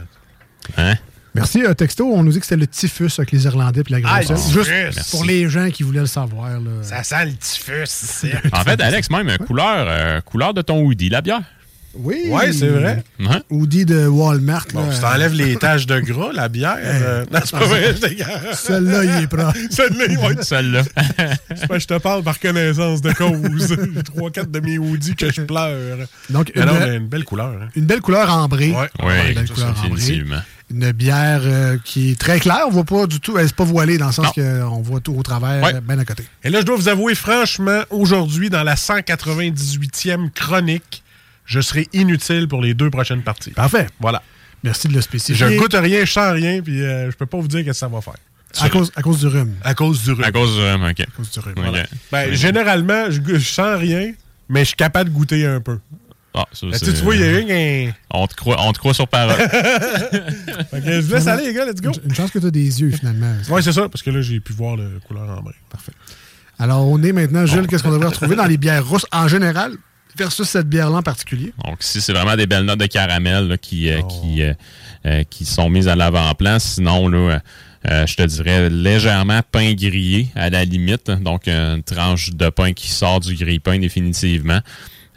Hein? 0.76 0.94
Merci, 1.34 1.62
euh, 1.64 1.72
texto. 1.74 2.04
On 2.04 2.22
nous 2.24 2.32
dit 2.32 2.40
que 2.40 2.46
c'était 2.46 2.60
le 2.60 2.66
typhus 2.66 3.10
avec 3.18 3.30
les 3.30 3.44
Irlandais 3.44 3.82
et 3.88 3.92
la 3.92 3.98
Ah, 4.04 4.20
le 4.22 4.26
Juste 4.36 5.10
pour 5.12 5.24
les 5.24 5.48
gens 5.48 5.70
qui 5.70 5.82
voulaient 5.84 6.00
le 6.00 6.06
savoir. 6.06 6.50
là. 6.50 6.58
Ça 6.82 7.02
sent 7.04 7.26
le 7.26 7.32
typhus. 7.34 8.26
En 8.52 8.62
fait, 8.64 8.80
Alex, 8.80 9.08
même, 9.10 9.28
euh, 9.28 9.36
couleur, 9.36 9.86
euh, 9.88 10.20
couleur 10.22 10.52
de 10.52 10.62
ton 10.62 10.80
hoodie, 10.82 11.08
la 11.10 11.20
bière. 11.20 11.42
Oui. 11.98 12.30
C'est 12.52 12.68
vrai. 12.68 13.02
Hein? 13.20 13.40
De 13.50 14.06
Walmart. 14.06 14.66
Bon, 14.72 14.86
là. 14.86 14.92
si 14.92 15.00
t'enlèves 15.00 15.34
les 15.34 15.56
taches 15.56 15.86
de 15.86 15.98
gras, 16.00 16.30
la 16.32 16.48
bière. 16.48 16.76
euh, 16.82 17.24
non, 17.32 17.40
c'est 17.44 17.50
pas 17.58 17.64
vrai. 17.66 17.94
Celle-là, 18.54 19.04
il 19.04 19.22
est 19.24 19.26
propre. 19.26 19.54
Celle-là, 19.70 20.04
il 20.08 20.18
va 20.18 20.30
être 20.30 20.44
Celle-là. 20.44 20.82
Je 21.78 21.84
te 21.86 21.98
parle 21.98 22.22
par 22.22 22.38
connaissance 22.40 23.00
de 23.02 23.12
cause. 23.12 23.76
Trois, 24.04 24.30
quatre 24.30 24.50
de 24.50 24.60
mes 24.60 24.78
hoodies 24.78 25.14
que 25.16 25.32
je 25.32 25.42
pleure. 25.42 26.06
Donc, 26.30 26.52
une, 26.54 26.64
mais 26.64 26.96
une 26.96 27.06
belle 27.08 27.24
couleur. 27.24 27.54
hein. 27.62 27.68
une 27.76 27.84
belle 27.86 28.00
couleur 28.00 28.32
ambrée. 28.32 28.70
Ouais. 28.72 28.88
Oui, 29.02 29.12
Une 29.28 29.34
belle 29.34 29.50
couleur 29.50 29.74
ambrée. 29.84 30.24
Une 30.70 30.92
bière 30.92 31.40
euh, 31.44 31.78
qui 31.82 32.10
est 32.10 32.18
très 32.20 32.40
claire. 32.40 32.64
On 32.68 32.70
voit 32.70 32.84
pas 32.84 33.06
du 33.06 33.20
tout. 33.20 33.38
Elle 33.38 33.46
n'est 33.46 33.52
pas 33.52 33.64
voilée 33.64 33.96
dans 33.96 34.08
le 34.08 34.12
sens 34.12 34.26
qu'on 34.34 34.82
voit 34.82 35.00
tout 35.00 35.14
au 35.16 35.22
travers, 35.22 35.62
Ouais. 35.62 35.80
bien 35.80 35.98
à 35.98 36.04
côté. 36.04 36.24
Et 36.44 36.50
là, 36.50 36.60
je 36.60 36.66
dois 36.66 36.76
vous 36.76 36.88
avouer, 36.88 37.14
franchement, 37.14 37.80
aujourd'hui, 37.90 38.50
dans 38.50 38.62
la 38.62 38.74
198e 38.74 40.30
chronique, 40.30 41.02
je 41.48 41.60
serai 41.60 41.88
inutile 41.92 42.46
pour 42.46 42.62
les 42.62 42.74
deux 42.74 42.90
prochaines 42.90 43.22
parties. 43.22 43.50
Parfait. 43.50 43.88
Voilà. 43.98 44.22
Merci 44.62 44.86
de 44.88 44.92
le 44.94 45.00
spécifier. 45.00 45.34
Je 45.34 45.56
goûte 45.58 45.74
rien, 45.74 46.04
je 46.04 46.12
sens 46.12 46.32
rien, 46.32 46.60
puis 46.62 46.82
euh, 46.82 47.10
je 47.10 47.16
peux 47.16 47.26
pas 47.26 47.38
vous 47.38 47.48
dire 47.48 47.60
ce 47.60 47.64
que 47.66 47.72
ça 47.72 47.88
va 47.88 48.00
faire. 48.00 48.14
À 48.60 48.68
cause, 48.70 48.90
à 48.96 49.02
cause 49.02 49.18
du 49.20 49.26
rhume. 49.26 49.54
À 49.62 49.74
cause 49.74 50.02
du 50.02 50.12
rhume. 50.12 50.24
À 50.24 50.32
cause 50.32 50.54
du 50.54 50.60
rhum, 50.62 50.84
OK. 50.84 51.00
À 51.00 51.06
cause 51.16 51.30
du 51.30 51.38
rhume. 51.40 51.54
OK. 51.58 51.64
voilà. 51.64 51.84
Ben, 52.12 52.32
généralement, 52.34 53.10
je, 53.10 53.20
je 53.26 53.38
sens 53.38 53.78
rien, 53.78 54.12
mais 54.48 54.60
je 54.60 54.66
suis 54.68 54.76
capable 54.76 55.10
de 55.10 55.14
goûter 55.14 55.46
un 55.46 55.60
peu. 55.60 55.78
Ah, 56.34 56.44
ça, 56.52 56.66
Ben, 56.66 56.72
tu 56.72 56.78
c'est- 56.78 56.84
sais, 56.86 56.92
tu 56.94 57.02
vois, 57.02 57.14
il 57.16 57.20
y 57.20 57.24
a 57.24 57.36
rien. 57.36 57.92
on, 58.10 58.26
te 58.26 58.34
croit, 58.34 58.56
on 58.60 58.72
te 58.72 58.78
croit 58.78 58.94
sur 58.94 59.08
parole. 59.08 59.34
Fait 60.70 60.80
que 60.84 60.92
je 60.92 61.00
vous 61.00 61.14
laisse 61.14 61.26
aller, 61.26 61.46
les 61.46 61.54
gars, 61.54 61.64
let's 61.66 61.80
go. 61.80 61.90
Une 62.04 62.14
chance 62.14 62.30
que 62.30 62.38
tu 62.38 62.46
as 62.46 62.50
des 62.50 62.80
yeux, 62.80 62.90
finalement. 62.90 63.32
Ouais, 63.48 63.62
c'est 63.62 63.72
ça, 63.72 63.88
parce 63.88 64.02
que 64.02 64.10
là, 64.10 64.20
j'ai 64.22 64.40
pu 64.40 64.52
voir 64.52 64.76
la 64.76 64.84
couleur 65.06 65.24
en 65.28 65.42
brin. 65.42 65.52
Parfait. 65.70 65.92
Alors, 66.58 66.86
on 66.86 67.02
est 67.02 67.12
maintenant, 67.12 67.46
Jules, 67.46 67.66
qu'est-ce 67.66 67.82
qu'on 67.82 67.92
devrait 67.92 68.08
retrouver 68.08 68.34
dans 68.36 68.46
les 68.46 68.56
bières 68.56 68.86
rousses 68.86 69.06
en 69.12 69.28
général? 69.28 69.72
Versus 70.18 70.48
cette 70.48 70.68
bière-là 70.68 70.98
en 70.98 71.02
particulier? 71.02 71.52
Donc, 71.64 71.82
ici, 71.82 72.00
c'est 72.00 72.12
vraiment 72.12 72.36
des 72.36 72.46
belles 72.46 72.64
notes 72.64 72.80
de 72.80 72.86
caramel 72.86 73.48
là, 73.48 73.56
qui, 73.56 73.88
euh, 73.90 74.00
Oh. 74.02 74.06
qui, 74.08 74.42
euh, 74.42 74.52
euh, 75.06 75.22
qui 75.30 75.44
sont 75.44 75.70
mises 75.70 75.88
à 75.88 75.94
l'avant-plan. 75.96 76.58
Sinon, 76.58 77.08
là, 77.08 77.40
euh, 77.88 78.06
je 78.06 78.14
te 78.16 78.22
dirais 78.24 78.68
légèrement 78.68 79.40
pain 79.50 79.72
grillé 79.74 80.28
à 80.34 80.50
la 80.50 80.64
limite. 80.64 81.10
Donc, 81.10 81.46
une 81.48 81.82
tranche 81.82 82.30
de 82.32 82.48
pain 82.50 82.72
qui 82.72 82.88
sort 82.88 83.20
du 83.20 83.34
grille-pain 83.34 83.78
définitivement. 83.78 84.60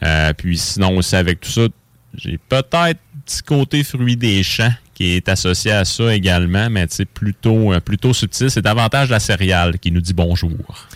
Euh, 0.04 0.34
puis 0.34 0.58
sinon, 0.58 0.98
aussi 0.98 1.16
avec 1.16 1.42
tout 1.42 1.50
ça, 1.52 1.62
j'ai 2.16 2.38
peut-être 2.38 2.76
un 2.76 2.92
petit 3.26 3.42
côté 3.44 3.84
fruit 3.84 4.16
des 4.18 4.44
champs 4.44 4.74
qui 4.94 5.14
est 5.14 5.30
associé 5.30 5.72
à 5.72 5.86
ça 5.86 6.14
également, 6.14 6.70
mais 6.70 6.86
sais, 6.90 7.06
plutôt, 7.06 7.72
plutôt 7.82 8.14
subtil. 8.14 8.52
C'est 8.52 8.62
davantage 8.62 9.10
la 9.10 9.20
céréale 9.20 9.80
qui 9.80 9.92
nous 9.92 10.02
dit 10.02 10.14
bonjour. 10.14 10.88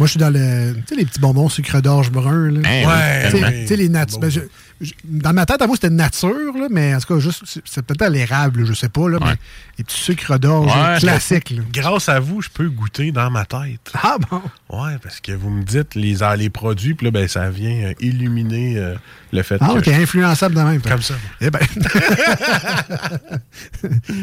Moi, 0.00 0.06
je 0.06 0.10
suis 0.12 0.18
dans 0.18 0.30
le, 0.30 0.74
tu 0.74 0.82
sais, 0.88 0.94
les 0.96 1.04
petits 1.04 1.20
bonbons 1.20 1.48
sucre 1.48 1.80
d'orge 1.80 2.10
brun. 2.10 2.50
Là. 2.50 2.60
Hein, 2.64 2.86
Ouais, 2.86 3.30
Tu 3.30 3.66
sais, 3.68 3.76
les 3.76 3.88
nat- 3.88 4.06
ben, 4.20 4.28
je- 4.30 4.40
je- 4.80 4.92
dans 5.04 5.32
ma 5.34 5.44
tête, 5.46 5.60
à 5.62 5.66
moi, 5.66 5.76
c'était 5.76 5.90
nature, 5.90 6.56
là, 6.58 6.66
mais 6.70 6.94
en 6.94 6.98
tout 7.00 7.14
cas, 7.14 7.20
juste, 7.20 7.42
c'est- 7.64 7.82
peut-être 7.82 8.02
à 8.02 8.08
l'érable, 8.08 8.64
je 8.64 8.72
sais 8.72 8.88
pas, 8.88 9.08
là, 9.08 9.18
Ouais. 9.18 9.26
mais 9.26 9.36
les 9.78 9.84
petits 9.84 10.00
sucres 10.00 10.38
d'orge 10.38 10.72
Ouais, 10.74 10.98
classiques. 10.98 11.50
là. 11.50 11.62
Grâce 11.72 12.08
à 12.08 12.18
vous, 12.18 12.40
je 12.40 12.48
peux 12.48 12.68
goûter 12.70 13.12
dans 13.12 13.30
ma 13.30 13.44
tête. 13.44 13.92
Ah 13.94 14.16
bon? 14.30 14.40
Ouais, 14.70 14.96
parce 15.02 15.20
que 15.20 15.32
vous 15.32 15.50
me 15.50 15.62
dites 15.62 15.94
les, 15.94 16.16
les 16.38 16.48
produits, 16.50 16.94
puis 16.94 17.04
là, 17.04 17.10
ben, 17.10 17.28
ça 17.28 17.50
vient 17.50 17.90
euh, 17.90 17.92
illuminer 18.00 18.78
euh, 18.78 18.94
le 19.32 19.42
fait 19.42 19.56
Ah, 19.60 19.74
que... 19.74 19.80
t'es 19.80 19.94
influençable 19.94 20.54
de 20.54 20.60
même. 20.60 20.80
toi. 20.80 20.92
Comme 20.92 21.02
ça. 21.02 21.14
Eh 21.40 21.50
ben. 21.50 21.60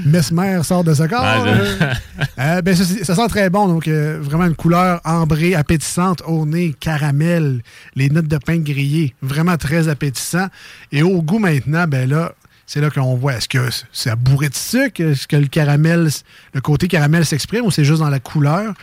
Mesmer 0.05 0.61
sort 0.63 0.83
de 0.83 0.93
ce 0.93 1.03
corps. 1.03 1.45
Euh, 1.45 1.93
euh, 2.39 2.61
ben, 2.61 2.75
ça, 2.75 3.15
sent 3.15 3.27
très 3.29 3.49
bon. 3.49 3.67
Donc, 3.67 3.87
euh, 3.87 4.17
vraiment 4.21 4.45
une 4.45 4.55
couleur 4.55 5.01
ambrée, 5.05 5.55
appétissante, 5.55 6.21
au 6.25 6.45
nez, 6.45 6.75
caramel, 6.79 7.61
les 7.95 8.09
notes 8.09 8.27
de 8.27 8.37
pain 8.37 8.57
grillé. 8.57 9.15
Vraiment 9.21 9.57
très 9.57 9.87
appétissant. 9.87 10.47
Et 10.91 11.03
au 11.03 11.21
goût 11.21 11.39
maintenant, 11.39 11.85
ben 11.87 12.09
là, 12.09 12.33
c'est 12.65 12.81
là 12.81 12.89
qu'on 12.89 13.15
voit. 13.15 13.35
Est-ce 13.35 13.47
que 13.47 13.69
c'est 13.93 14.09
à 14.09 14.15
bourré 14.15 14.49
de 14.49 14.55
sucre? 14.55 15.01
Est-ce 15.01 15.27
que 15.27 15.37
le 15.37 15.47
caramel, 15.47 16.09
le 16.53 16.61
côté 16.61 16.87
caramel 16.87 17.25
s'exprime 17.25 17.65
ou 17.65 17.71
c'est 17.71 17.85
juste 17.85 18.01
dans 18.01 18.09
la 18.09 18.19
couleur? 18.19 18.73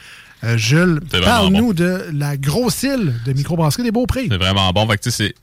Euh, 0.44 0.56
Jules, 0.58 1.00
parle-nous 1.24 1.72
de 1.72 2.04
la 2.12 2.36
grosse 2.36 2.82
île 2.82 3.14
de 3.24 3.32
microbrasserie 3.32 3.82
des 3.82 3.90
Beaux-Prix. 3.90 4.28
C'est 4.30 4.36
vraiment 4.36 4.70
bon. 4.72 4.86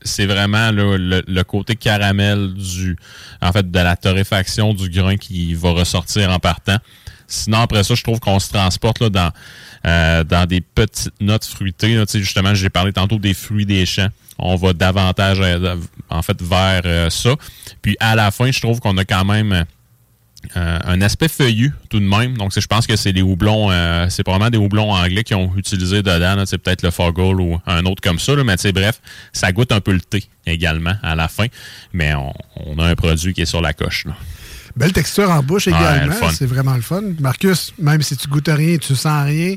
C'est 0.02 0.26
vraiment 0.26 0.70
là, 0.70 0.96
le, 0.96 1.22
le 1.26 1.42
côté 1.44 1.74
caramel 1.76 2.54
du, 2.54 2.96
en 3.40 3.52
fait, 3.52 3.70
de 3.70 3.78
la 3.78 3.96
torréfaction 3.96 4.74
du 4.74 4.88
grain 4.88 5.16
qui 5.16 5.54
va 5.54 5.70
ressortir 5.70 6.30
en 6.30 6.38
partant. 6.38 6.76
Sinon, 7.26 7.60
après 7.60 7.82
ça, 7.82 7.94
je 7.94 8.02
trouve 8.02 8.20
qu'on 8.20 8.38
se 8.38 8.50
transporte 8.50 9.00
là, 9.00 9.08
dans, 9.08 9.30
euh, 9.86 10.22
dans 10.22 10.46
des 10.46 10.60
petites 10.60 11.12
notes 11.20 11.46
fruitées. 11.46 11.94
là. 11.94 12.04
Justement, 12.12 12.54
j'ai 12.54 12.68
parlé 12.70 12.92
tantôt 12.92 13.18
des 13.18 13.34
fruits 13.34 13.66
des 13.66 13.86
champs. 13.86 14.08
On 14.38 14.56
va 14.56 14.72
davantage, 14.72 15.38
euh, 15.40 15.76
en 16.10 16.22
fait, 16.22 16.40
vers 16.42 16.82
euh, 16.84 17.10
ça. 17.10 17.34
Puis 17.80 17.96
à 18.00 18.14
la 18.14 18.30
fin, 18.30 18.50
je 18.50 18.60
trouve 18.60 18.80
qu'on 18.80 18.96
a 18.98 19.04
quand 19.04 19.24
même 19.24 19.64
euh, 20.56 20.78
un 20.84 21.00
aspect 21.00 21.28
feuillu 21.28 21.72
tout 21.88 22.00
de 22.00 22.04
même. 22.04 22.36
Donc, 22.36 22.52
je 22.58 22.66
pense 22.66 22.86
que 22.86 22.96
c'est 22.96 23.12
des 23.12 23.22
houblons, 23.22 23.70
euh, 23.70 24.06
c'est 24.08 24.22
probablement 24.22 24.50
des 24.50 24.58
houblons 24.58 24.92
anglais 24.92 25.24
qui 25.24 25.34
ont 25.34 25.52
utilisé 25.56 26.02
dedans. 26.02 26.42
C'est 26.46 26.58
peut-être 26.58 26.82
le 26.82 26.90
Foggle 26.90 27.40
ou 27.40 27.60
un 27.66 27.84
autre 27.86 28.02
comme 28.02 28.18
ça. 28.18 28.34
là. 28.34 28.44
mais 28.44 28.56
bref, 28.72 29.00
ça 29.32 29.52
goûte 29.52 29.72
un 29.72 29.80
peu 29.80 29.92
le 29.92 30.00
thé 30.00 30.24
également 30.46 30.94
à 31.02 31.14
la 31.14 31.28
fin. 31.28 31.46
Mais 31.92 32.14
on, 32.14 32.32
on 32.56 32.78
a 32.78 32.86
un 32.86 32.94
produit 32.94 33.34
qui 33.34 33.42
est 33.42 33.46
sur 33.46 33.60
la 33.60 33.72
coche. 33.72 34.04
là. 34.06 34.14
Belle 34.74 34.92
texture 34.92 35.30
en 35.30 35.42
bouche 35.42 35.68
également. 35.68 36.30
c'est 36.32 36.46
vraiment 36.46 36.74
le 36.74 36.82
fun. 36.82 37.02
Marcus, 37.20 37.74
même 37.78 38.02
si 38.02 38.16
tu 38.16 38.28
goûtes 38.28 38.48
rien, 38.48 38.78
tu 38.78 38.94
sens 38.94 39.26
rien, 39.26 39.56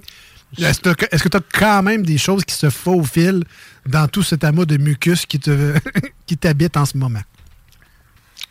est-ce 0.58 1.24
que 1.24 1.30
tu 1.30 1.38
as 1.38 1.42
quand 1.54 1.84
même 1.84 2.06
des 2.06 2.18
choses 2.18 2.46
qui 2.46 2.56
se 2.56 2.70
faufilent 2.70 3.44
dans 3.88 4.08
tout 4.08 4.24
cet 4.24 4.44
amas 4.44 4.66
de 4.66 4.78
mucus 4.78 5.26
qui 5.26 5.40
te 5.40 5.74
qui 6.26 6.38
t'habite 6.38 6.78
en 6.78 6.86
ce 6.86 6.98
moment? 6.98 7.22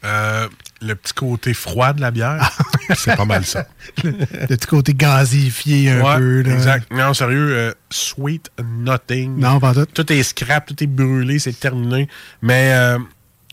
Euh, 0.05 0.49
le 0.83 0.95
petit 0.97 1.15
côté 1.15 1.55
froid 1.55 1.93
de 1.95 2.01
la 2.03 2.11
bière, 2.11 2.51
c'est 2.95 3.17
pas 3.17 3.25
mal 3.25 3.45
ça. 3.45 3.67
Le 4.03 4.13
petit 4.49 4.67
côté 4.67 4.93
gazifié 4.95 5.91
un 5.93 6.01
Ouais, 6.03 6.17
peu. 6.19 6.43
là. 6.43 6.53
exact. 6.55 6.93
Non, 6.93 7.15
sérieux, 7.15 7.49
euh, 7.53 7.73
sweet 7.91 8.51
nothing. 8.63 9.39
Non, 9.39 9.61
pas 9.61 9.73
tout. 9.73 9.87
Tout 9.87 10.13
est 10.13 10.23
scrap, 10.23 10.67
tout 10.67 10.83
est 10.85 10.87
brûlé, 10.87 11.39
c'est 11.39 11.59
terminé. 11.59 12.09
Mais 12.43 12.73
euh, 12.75 12.99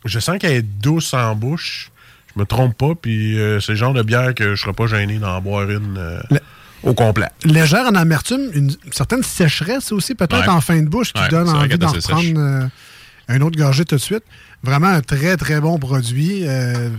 je 0.04 0.20
sens 0.20 0.38
qu'elle 0.40 0.52
est 0.52 0.62
douce 0.82 1.14
en 1.14 1.36
bouche. 1.36 1.92
Je 2.36 2.40
me 2.42 2.46
trompe 2.46 2.78
pas, 2.78 2.96
puis 3.02 3.38
c'est 3.62 3.74
le 3.74 3.76
genre 3.78 3.94
de 3.94 4.04
bière 4.04 4.34
que 4.34 4.56
je 4.56 4.62
serais 4.62 4.74
pas 4.74 4.88
gêné 4.88 5.18
d'en 5.20 5.40
boire 5.42 5.70
une 5.70 5.96
Le- 6.30 6.40
au 6.84 6.94
complet. 6.94 7.28
Légère 7.44 7.86
en 7.86 7.96
amertume, 7.96 8.50
une 8.54 8.74
certaine 8.92 9.22
sécheresse 9.24 9.92
aussi, 9.92 10.16
peut-être 10.16 10.40
Ouais. 10.42 10.48
en 10.50 10.62
fin 10.62 10.82
de 10.82 10.88
bouche, 10.88 11.12
qui 11.14 11.22
Ouais, 11.22 11.28
donne 11.30 11.50
envie 11.50 11.78
d'en 11.78 11.92
reprendre 11.92 12.24
euh, 12.40 12.68
un 13.28 13.42
autre 13.42 13.58
gorgée 13.58 13.84
tout 13.86 13.96
de 13.96 14.02
suite. 14.02 14.24
Vraiment 14.64 14.88
un 14.88 15.02
très, 15.02 15.38
très 15.38 15.60
bon 15.60 15.80
produit. 15.80 16.42
Euh, 16.48 16.90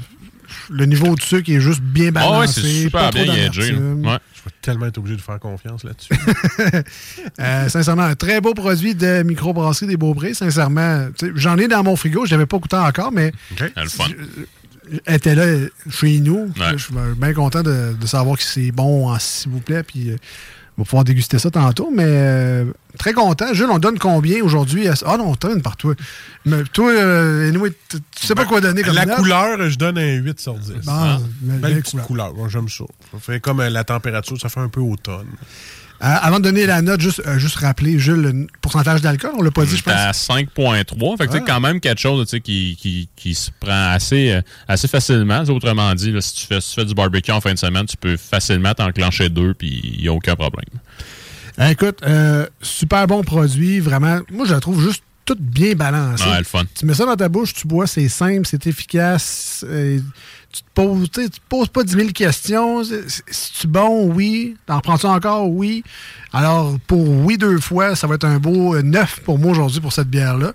le 0.70 0.84
niveau 0.86 1.14
de 1.14 1.20
sucre 1.20 1.50
est 1.50 1.60
juste 1.60 1.80
bien 1.80 2.08
Ah 2.08 2.10
balancé. 2.10 2.38
ouais, 2.40 2.46
c'est 2.48 2.82
super 2.82 3.00
pas 3.02 3.10
trop 3.10 3.24
bien. 3.24 3.48
Ouais. 3.48 4.18
Je 4.34 4.48
vais 4.50 4.54
tellement 4.60 4.86
être 4.86 4.98
obligé 4.98 5.16
de 5.16 5.22
faire 5.22 5.38
confiance 5.38 5.84
là-dessus. 5.84 6.12
Euh, 7.40 7.68
sincèrement, 7.68 8.02
un 8.02 8.14
très 8.14 8.40
beau 8.40 8.52
produit 8.54 8.94
de 8.94 9.22
microbrasserie 9.22 9.86
des 9.86 9.96
Beauprés. 9.96 10.34
Sincèrement, 10.34 11.08
j'en 11.34 11.56
ai 11.56 11.68
dans 11.68 11.82
mon 11.82 11.96
frigo. 11.96 12.26
Je 12.26 12.32
l'avais 12.32 12.46
pas 12.46 12.58
goûté 12.58 12.76
encore, 12.76 13.10
mais 13.12 13.32
Ah, 13.76 13.82
le 13.84 13.88
fun. 13.88 14.04
elle 15.06 15.14
était 15.14 15.34
là 15.34 15.46
chez 15.90 16.18
nous. 16.20 16.52
Ouais. 16.58 16.72
Je 16.72 16.84
suis 16.84 16.94
bien 17.16 17.32
content 17.32 17.62
de, 17.62 17.94
de 17.98 18.06
savoir 18.06 18.36
que 18.36 18.42
c'est 18.44 18.70
bon, 18.72 19.08
en 19.10 19.18
s'il 19.18 19.50
vous 19.52 19.60
plaît. 19.60 19.82
Puis, 19.82 20.10
euh, 20.10 20.16
on 20.78 20.82
va 20.82 20.84
pouvoir 20.86 21.04
déguster 21.04 21.38
ça 21.38 21.50
tantôt. 21.50 21.90
Mais 21.94 22.04
euh, 22.06 22.64
très 22.98 23.12
content. 23.12 23.52
Jules, 23.52 23.70
on 23.70 23.78
donne 23.78 23.98
combien 23.98 24.42
aujourd'hui? 24.42 24.88
à- 24.88 24.94
Ah 25.06 25.16
non, 25.18 25.28
on 25.30 25.34
par 25.60 25.76
toi. 25.76 25.94
Mais 26.46 26.62
toi, 26.72 26.90
euh, 26.90 27.48
anyway, 27.48 27.72
tu 27.90 27.98
sais 28.26 28.34
pas 28.34 28.44
quoi 28.46 28.60
donner 28.60 28.82
comme 28.82 28.94
la 28.94 29.06
note? 29.06 29.16
couleur, 29.18 29.68
je 29.70 29.76
donne 29.78 29.98
un 29.98 30.14
8 30.14 30.40
sur 30.40 30.54
10. 30.54 30.72
Bon, 30.72 30.80
Ah. 30.88 31.18
belle- 31.40 31.60
Belle 31.60 31.82
couleur. 31.82 32.06
couleur. 32.06 32.48
J'aime 32.48 32.68
ça. 32.68 32.84
Ça 33.12 33.18
fait 33.20 33.40
comme 33.40 33.60
euh, 33.60 33.68
la 33.70 33.84
température, 33.84 34.40
ça 34.40 34.48
fait 34.48 34.60
un 34.60 34.68
peu 34.68 34.80
automne. 34.80 35.26
Euh, 36.02 36.06
avant 36.20 36.38
de 36.38 36.44
donner 36.44 36.66
la 36.66 36.82
note, 36.82 37.00
juste, 37.00 37.22
euh, 37.26 37.38
juste 37.38 37.56
rappeler, 37.56 37.96
Jules, 37.98 38.20
le 38.22 38.46
pourcentage 38.60 39.02
d'alcool, 39.02 39.30
on 39.38 39.42
l'a 39.42 39.52
pas 39.52 39.64
dit, 39.64 39.76
je 39.76 39.82
pense. 39.84 39.94
à 39.94 40.10
5.3. 40.12 41.16
Fait 41.16 41.26
que 41.26 41.30
Ah. 41.30 41.34
c'est 41.34 41.44
quand 41.44 41.60
même 41.60 41.78
quelque 41.78 42.00
chose 42.00 42.28
qui, 42.42 42.76
qui, 42.80 43.08
qui 43.14 43.34
se 43.36 43.50
prend 43.60 43.90
assez, 43.92 44.32
euh, 44.32 44.42
assez 44.66 44.88
facilement. 44.88 45.42
Autrement 45.44 45.94
dit, 45.94 46.10
là, 46.10 46.20
si, 46.20 46.34
tu 46.34 46.46
fais, 46.46 46.60
si 46.60 46.70
tu 46.74 46.80
fais 46.80 46.84
du 46.86 46.94
barbecue 46.94 47.30
en 47.30 47.40
fin 47.40 47.54
de 47.54 47.58
semaine, 47.58 47.86
tu 47.86 47.96
peux 47.96 48.16
facilement 48.16 48.74
t'enclencher 48.74 49.28
deux, 49.28 49.54
puis 49.54 49.80
il 49.96 50.00
n'y 50.02 50.08
a 50.08 50.12
aucun 50.12 50.34
problème. 50.34 50.64
Écoute, 51.70 51.98
euh, 52.04 52.46
super 52.62 53.06
bon 53.06 53.22
produit, 53.22 53.78
vraiment. 53.78 54.20
Moi, 54.30 54.46
je 54.46 54.54
la 54.54 54.60
trouve 54.60 54.82
juste 54.82 55.02
toute 55.24 55.40
bien 55.40 55.74
balancée. 55.74 56.24
Ouais, 56.28 56.38
le 56.38 56.44
fun. 56.44 56.64
Tu 56.74 56.84
mets 56.86 56.94
ça 56.94 57.06
dans 57.06 57.16
ta 57.16 57.28
bouche, 57.28 57.54
tu 57.54 57.66
bois, 57.66 57.86
c'est 57.86 58.08
simple, 58.08 58.42
c'est 58.44 58.66
efficace. 58.66 59.64
euh, 59.68 59.98
tu 60.52 60.60
te 60.62 60.66
poses, 60.74 61.10
tu 61.10 61.22
sais, 61.22 61.30
tu 61.30 61.38
te 61.40 61.44
poses 61.48 61.68
pas 61.68 61.82
10 61.82 61.94
000 61.94 62.08
questions. 62.10 62.84
C'est- 62.84 63.04
C'est-tu 63.30 63.66
bon? 63.68 64.12
Oui. 64.12 64.56
T'en 64.66 64.80
prends-tu 64.80 65.06
encore? 65.06 65.48
Oui. 65.48 65.82
Alors, 66.32 66.76
pour 66.86 67.08
oui 67.08 67.38
deux 67.38 67.58
fois, 67.58 67.96
ça 67.96 68.06
va 68.06 68.16
être 68.16 68.24
un 68.24 68.38
beau 68.38 68.74
euh, 68.74 68.82
neuf 68.82 69.20
pour 69.24 69.38
moi 69.38 69.52
aujourd'hui 69.52 69.80
pour 69.80 69.92
cette 69.94 70.08
bière-là. 70.08 70.52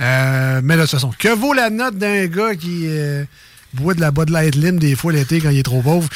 Euh, 0.00 0.60
mais 0.64 0.76
de 0.76 0.82
toute 0.82 0.90
façon, 0.92 1.10
que 1.18 1.28
vaut 1.28 1.52
la 1.52 1.68
note 1.70 1.96
d'un 1.98 2.26
gars 2.26 2.54
qui 2.56 2.84
euh, 2.86 3.24
boit 3.74 3.94
de 3.94 4.00
la 4.00 4.10
Bud 4.10 4.30
Light 4.30 4.54
Lim 4.54 4.78
des 4.78 4.96
fois 4.96 5.12
l'été 5.12 5.40
quand 5.40 5.50
il 5.50 5.58
est 5.58 5.62
trop 5.62 5.82
pauvre? 5.82 6.08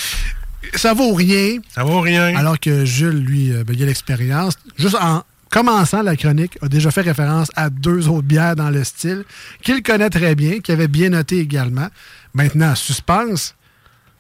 Ça 0.75 0.93
vaut 0.95 1.13
rien. 1.13 1.59
Ça 1.75 1.85
vaut 1.85 2.01
rien. 2.01 2.35
Alors 2.37 2.59
que 2.59 2.85
Jules, 2.85 3.11
lui, 3.19 3.51
ben, 3.51 3.75
il 3.77 3.83
a 3.83 3.87
l'expérience. 3.87 4.55
Juste 4.79 4.97
en 5.01 5.23
commençant 5.51 6.03
la 6.03 6.17
chronique, 6.17 6.59
a 6.63 6.69
déjà 6.69 6.91
fait 6.91 7.03
référence 7.03 7.51
à 7.57 7.71
deux 7.71 8.09
autres 8.09 8.27
bières 8.27 8.57
dans 8.57 8.71
le 8.71 8.85
style 8.85 9.25
qu'il 9.63 9.83
connaît 9.83 10.11
très 10.11 10.35
bien, 10.35 10.61
qu'il 10.61 10.75
avait 10.75 10.89
bien 10.89 11.11
noté 11.11 11.39
également. 11.39 11.89
Maintenant, 12.35 12.75
suspense, 12.75 13.55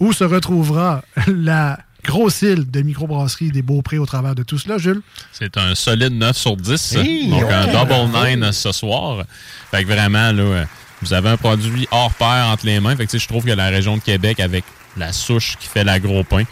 où 0.00 0.12
se 0.12 0.24
retrouvera 0.24 1.02
la 1.26 1.78
grosse 2.04 2.42
île 2.42 2.70
de 2.70 2.80
microbrasserie 2.80 3.50
des 3.50 3.62
Beauprés 3.62 3.98
au 3.98 4.06
travers 4.06 4.34
de 4.34 4.42
tout 4.42 4.58
cela, 4.58 4.78
Jules? 4.78 5.02
C'est 5.32 5.56
un 5.58 5.74
solide 5.74 6.12
9 6.14 6.36
sur 6.36 6.56
10. 6.56 6.96
Hey, 6.96 7.28
donc, 7.28 7.50
un 7.50 7.66
double 7.66 8.10
bravo. 8.10 8.36
9 8.36 8.54
ce 8.54 8.72
soir. 8.72 9.24
Fait 9.70 9.82
que 9.82 9.88
vraiment, 9.88 10.32
là, 10.32 10.64
vous 11.02 11.12
avez 11.12 11.28
un 11.28 11.36
produit 11.36 11.86
hors 11.90 12.12
pair 12.14 12.46
entre 12.46 12.66
les 12.66 12.80
mains. 12.80 12.96
Fait 12.96 13.06
que, 13.06 13.10
tu 13.10 13.18
sais, 13.18 13.22
je 13.22 13.28
trouve 13.28 13.44
que 13.44 13.50
la 13.50 13.68
région 13.68 13.96
de 13.96 14.02
Québec, 14.02 14.40
avec 14.40 14.64
la 14.96 15.12
souche 15.12 15.56
qui 15.58 15.68
fait 15.68 15.84
l'agro 15.84 16.24
pain, 16.24 16.44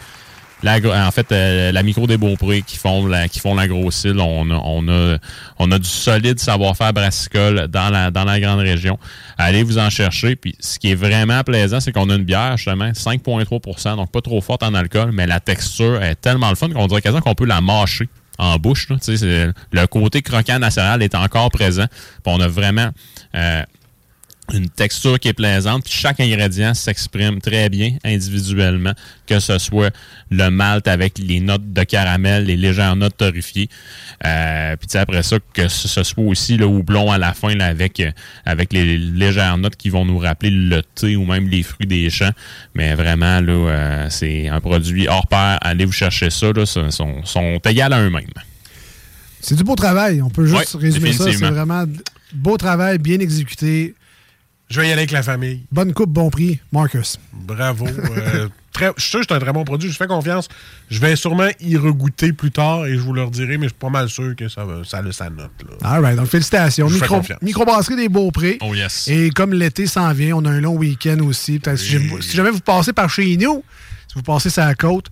en 0.65 1.11
fait, 1.11 1.31
euh, 1.31 1.71
la 1.71 1.83
micro 1.83 2.07
des 2.07 2.17
Beauprés 2.17 2.61
qui 2.61 2.77
font 2.77 3.05
la, 3.05 3.27
qui 3.27 3.39
font 3.39 3.55
la 3.55 3.67
grosse 3.67 4.03
île, 4.05 4.19
on 4.19 4.49
a, 4.49 4.55
on 4.55 4.87
a, 4.87 5.17
on 5.59 5.71
a 5.71 5.79
du 5.79 5.87
solide 5.87 6.39
savoir-faire 6.39 6.93
brassicole 6.93 7.67
dans 7.67 7.89
la, 7.89 8.11
dans 8.11 8.23
la 8.23 8.39
grande 8.39 8.59
région. 8.59 8.97
Allez 9.37 9.63
vous 9.63 9.77
en 9.77 9.89
chercher. 9.89 10.35
Puis, 10.35 10.55
ce 10.59 10.79
qui 10.79 10.91
est 10.91 10.95
vraiment 10.95 11.43
plaisant, 11.43 11.79
c'est 11.79 11.91
qu'on 11.91 12.09
a 12.09 12.15
une 12.15 12.23
bière, 12.23 12.57
justement, 12.57 12.89
5,3% 12.89 13.95
donc 13.95 14.11
pas 14.11 14.21
trop 14.21 14.41
forte 14.41 14.63
en 14.63 14.73
alcool, 14.73 15.11
mais 15.11 15.27
la 15.27 15.39
texture 15.39 16.01
est 16.01 16.15
tellement 16.15 16.49
le 16.49 16.55
fun 16.55 16.69
qu'on 16.69 16.87
dirait 16.87 17.01
quasiment 17.01 17.21
qu'on 17.21 17.35
peut 17.35 17.45
la 17.45 17.61
mâcher 17.61 18.09
en 18.37 18.57
bouche. 18.57 18.87
là. 18.89 18.97
Le 19.71 19.85
côté 19.87 20.21
croquant 20.21 20.59
national 20.59 21.01
est 21.01 21.15
encore 21.15 21.49
présent. 21.51 21.85
Puis 21.87 22.33
on 22.33 22.39
a 22.39 22.47
vraiment 22.47 22.89
euh, 23.35 23.63
une 24.53 24.69
texture 24.69 25.19
qui 25.19 25.27
est 25.27 25.33
plaisante. 25.33 25.83
Puis 25.83 25.93
chaque 25.93 26.19
ingrédient 26.19 26.73
s'exprime 26.73 27.41
très 27.41 27.69
bien 27.69 27.97
individuellement, 28.03 28.93
que 29.25 29.39
ce 29.39 29.57
soit 29.57 29.93
le 30.31 30.49
malt 30.49 30.87
avec 30.87 31.17
les 31.17 31.39
notes 31.39 31.73
de 31.73 31.83
caramel, 31.83 32.45
les 32.45 32.55
légères 32.57 32.95
notes 32.95 33.17
torréfiées. 33.17 33.69
Euh, 34.25 34.75
puis 34.77 34.97
après 34.97 35.23
ça, 35.23 35.37
que 35.53 35.67
ce 35.67 36.03
soit 36.03 36.23
aussi 36.23 36.57
le 36.57 36.65
houblon 36.65 37.11
à 37.11 37.17
la 37.17 37.33
fin 37.33 37.53
là, 37.55 37.65
avec, 37.67 37.99
euh, 37.99 38.11
avec 38.45 38.73
les 38.73 38.97
légères 38.97 39.57
notes 39.57 39.75
qui 39.75 39.89
vont 39.89 40.05
nous 40.05 40.17
rappeler 40.17 40.49
le 40.49 40.81
thé 40.81 41.15
ou 41.15 41.25
même 41.25 41.47
les 41.47 41.63
fruits 41.63 41.87
des 41.87 42.09
champs. 42.09 42.31
Mais 42.73 42.95
vraiment, 42.95 43.41
là, 43.41 43.51
euh, 43.51 44.07
c'est 44.09 44.47
un 44.47 44.61
produit 44.61 45.07
hors 45.07 45.27
pair. 45.27 45.57
Allez 45.61 45.85
vous 45.85 45.91
chercher 45.91 46.29
ça. 46.29 46.51
Là, 46.53 46.65
sont, 46.65 46.89
sont, 46.91 47.25
sont 47.25 47.59
égales 47.65 47.93
à 47.93 48.01
eux-mêmes. 48.01 48.25
C'est 49.41 49.55
du 49.55 49.63
beau 49.63 49.75
travail. 49.75 50.21
On 50.21 50.29
peut 50.29 50.45
juste 50.45 50.75
Ouais, 50.75 50.81
résumer 50.81 51.13
ça. 51.13 51.25
C'est 51.31 51.45
vraiment 51.45 51.85
beau 52.33 52.57
travail, 52.57 52.97
bien 52.97 53.19
exécuté. 53.19 53.93
Je 54.69 54.81
vais 54.81 54.87
y 54.87 54.91
aller 54.91 54.99
avec 55.01 55.11
la 55.11 55.23
famille. 55.23 55.61
Bonne 55.71 55.93
coupe, 55.93 56.09
bon 56.11 56.29
prix. 56.29 56.59
Marcus. 56.73 57.17
Bravo. 57.33 57.87
Euh, 57.87 58.49
très- 58.73 58.91
je 58.97 59.01
suis 59.01 59.09
sûr 59.11 59.19
que 59.21 59.25
c'est 59.29 59.35
un 59.35 59.39
très 59.39 59.53
bon 59.53 59.63
produit. 59.63 59.89
Je 59.89 59.95
fais 59.95 60.07
confiance. 60.07 60.49
Je 60.89 60.99
vais 60.99 61.15
sûrement 61.15 61.47
y 61.61 61.77
regoûter 61.77 62.33
plus 62.33 62.51
tard 62.51 62.85
et 62.85 62.95
je 62.95 62.99
vous 62.99 63.13
le 63.13 63.23
redirai, 63.23 63.57
mais 63.57 63.67
je 63.67 63.69
suis 63.69 63.79
pas 63.79 63.89
mal 63.89 64.09
sûr 64.09 64.35
que 64.35 64.49
ça, 64.49 64.65
va, 64.65 64.83
ça 64.83 64.97
a 64.97 65.11
sa 65.13 65.29
note. 65.29 65.51
Là. 65.81 65.89
All 65.89 66.01
right, 66.03 66.17
donc 66.17 66.27
félicitations. 66.27 66.87
Je 66.89 66.93
vous 66.93 66.99
fais 66.99 67.05
Micro, 67.05 67.15
confiance. 67.17 67.41
microbrasserie 67.41 67.95
des 67.95 68.09
Beauprés. 68.09 68.57
Oh 68.61 68.75
yes. 68.75 69.07
Et 69.07 69.29
comme 69.29 69.53
l'été 69.53 69.87
s'en 69.87 70.11
vient, 70.11 70.35
on 70.35 70.43
a 70.43 70.49
un 70.51 70.59
long 70.59 70.75
week-end 70.75 71.19
aussi. 71.21 71.59
Peut-être 71.59 71.77
si, 71.79 71.89
jamais- 71.91 72.21
si 72.21 72.35
jamais 72.35 72.51
vous 72.51 72.59
passez 72.59 72.91
par 72.91 73.09
chez 73.09 73.37
nous, 73.37 73.63
si 74.09 74.15
vous 74.15 74.21
passez 74.23 74.49
sur 74.49 74.63
la 74.63 74.75
côte, 74.75 75.05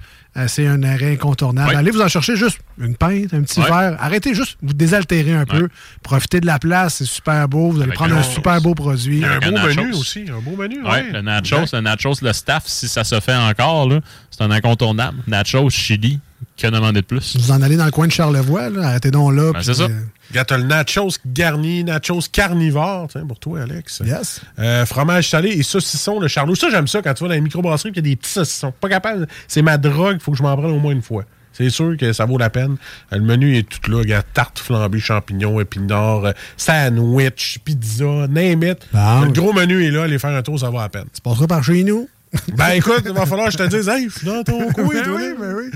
c'est 0.47 0.67
un 0.67 0.83
arrêt 0.83 1.13
incontournable. 1.13 1.75
Allez 1.75 1.91
vous 1.91 2.01
en 2.01 2.07
chercher 2.07 2.35
juste 2.35 2.59
une 2.77 2.95
pinte, 2.95 3.33
un 3.33 3.41
petit 3.41 3.61
verre. 3.61 3.95
Arrêtez 3.99 4.33
juste, 4.33 4.57
vous 4.61 4.73
désaltérer 4.73 5.33
un 5.33 5.45
peu. 5.45 5.69
Profitez 6.03 6.41
de 6.41 6.45
la 6.45 6.59
place, 6.59 6.95
c'est 6.95 7.05
super 7.05 7.47
beau. 7.47 7.69
Vous 7.71 7.77
allez 7.77 7.83
Avec 7.85 7.95
prendre 7.95 8.15
un- 8.17 8.23
super 8.23 8.61
beau 8.61 8.75
produit. 8.75 9.23
Un 9.23 9.39
beau 9.39 9.57
menu 9.57 9.93
aussi. 9.93 10.25
Un 10.29 10.41
beau 10.41 10.55
menu. 10.61 10.81
Ouais, 10.83 10.89
Ouais, 10.89 11.11
le 11.11 11.21
nachos, 11.21 11.65
le 11.73 11.79
nachos, 11.81 12.15
le 12.21 12.33
staff, 12.33 12.63
si 12.67 12.87
ça 12.87 13.03
se 13.03 13.19
fait 13.19 13.35
encore, 13.35 13.89
c'est 14.29 14.41
un 14.43 14.51
incontournable. 14.51 15.17
Nachos, 15.27 15.69
chili, 15.69 16.19
que 16.57 16.67
demander 16.67 17.01
de 17.01 17.05
plus? 17.05 17.35
Vous 17.37 17.51
en 17.51 17.61
allez 17.61 17.75
dans 17.77 17.85
le 17.85 17.91
coin 17.91 18.07
de 18.07 18.11
Charlevoix, 18.11 18.69
là. 18.69 18.87
arrêtez 18.87 19.11
donc 19.11 19.33
là. 19.33 19.51
Ben, 19.53 19.61
c'est 19.61 19.73
ça. 19.73 19.83
euh, 19.89 20.43
t'as 20.45 20.57
le 20.57 20.63
nachos 20.63 21.09
garni, 21.25 21.83
nachos 21.83 22.21
carnivore, 22.31 23.07
tiens, 23.11 23.25
pour 23.25 23.39
toi, 23.39 23.61
Alex. 23.61 24.01
yes. 24.05 24.41
Euh, 24.59 24.85
fromage 24.85 25.29
salé 25.29 25.49
et 25.49 25.63
saucisson, 25.63 26.19
le 26.19 26.27
charlot. 26.27 26.55
Ça, 26.55 26.69
j'aime 26.69 26.87
ça 26.87 27.01
quand 27.01 27.13
tu 27.13 27.23
vas 27.23 27.29
dans 27.29 27.35
les 27.35 27.41
microbrasseries 27.41 27.91
qu'il 27.91 28.03
y 28.05 28.07
a 28.07 28.09
des 28.11 28.15
petits 28.15 28.31
saucissons. 28.31 28.73
Pas 28.79 28.89
capable. 28.89 29.27
C'est 29.47 29.61
ma 29.61 29.77
drogue, 29.77 30.19
faut 30.21 30.31
que 30.31 30.37
je 30.37 30.43
m'en 30.43 30.55
prenne 30.55 30.71
au 30.71 30.79
moins 30.79 30.93
une 30.93 31.01
fois. 31.01 31.23
C'est 31.51 31.69
sûr 31.69 31.95
que 31.97 32.11
ça 32.11 32.25
vaut 32.25 32.37
la 32.37 32.49
peine. 32.49 32.75
Euh, 33.13 33.17
Le 33.17 33.21
menu 33.23 33.57
est 33.57 33.63
tout 33.69 33.89
là. 33.91 33.99
Regarde, 33.99 34.25
tarte 34.33 34.59
flambée, 34.59 34.99
champignons, 34.99 35.59
épinards, 35.61 36.25
euh, 36.25 36.31
sandwich, 36.57 37.59
pizza, 37.63 38.27
name 38.29 38.63
it. 38.63 38.79
Bon. 38.93 39.21
Le 39.21 39.31
gros 39.31 39.53
menu 39.53 39.85
est 39.85 39.91
là. 39.91 40.03
Aller 40.03 40.19
faire 40.19 40.35
un 40.35 40.41
tour, 40.41 40.59
ça 40.59 40.69
vaut 40.69 40.79
la 40.79 40.89
peine. 40.89 41.05
Tu 41.13 41.21
passeras 41.21 41.47
par 41.47 41.63
chez 41.63 41.83
nous. 41.83 42.09
Ben 42.57 42.71
écoute, 42.71 43.03
il 43.05 43.13
va 43.13 43.25
falloir 43.25 43.47
que 43.47 43.53
je 43.53 43.57
te 43.57 43.67
dise, 43.73 43.87
hey, 43.87 44.09
je 44.09 44.17
suis 44.17 44.27
dans 44.27 44.43
ton 44.43 44.69
coin, 44.73 44.87
Ben 44.93 45.03
toi. 45.03 45.15
oui, 45.17 45.33
ben 45.39 45.55
oui. 45.55 45.71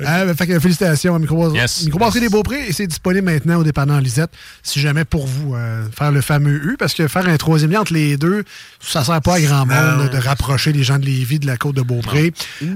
Euh, 0.00 0.24
ben, 0.26 0.34
fait 0.36 0.46
que 0.46 0.58
félicitations 0.60 1.14
à 1.14 1.18
Yes. 1.54 1.84
Microbrasserie 1.84 2.20
des 2.20 2.28
Beauprés 2.28 2.66
et 2.68 2.72
c'est 2.72 2.86
disponible 2.86 3.24
maintenant 3.24 3.56
au 3.58 3.64
dépendant 3.64 3.98
Lisette. 3.98 4.30
Si 4.62 4.80
jamais 4.80 5.04
pour 5.04 5.26
vous 5.26 5.54
euh, 5.54 5.84
faire 5.96 6.12
le 6.12 6.20
fameux 6.20 6.72
U, 6.72 6.76
parce 6.78 6.94
que 6.94 7.08
faire 7.08 7.26
un 7.28 7.36
troisième 7.36 7.70
lien 7.70 7.80
entre 7.80 7.92
les 7.94 8.16
deux, 8.16 8.44
ça 8.80 9.04
sert 9.04 9.20
pas 9.22 9.34
à 9.36 9.40
grand 9.40 9.66
monde 9.66 10.10
de 10.10 10.18
rapprocher 10.18 10.72
les 10.72 10.82
gens 10.82 10.98
de 10.98 11.04
Lévis 11.06 11.38
de 11.38 11.46
la 11.46 11.56
côte 11.56 11.76
de 11.76 11.82
Beaupré. 11.82 12.32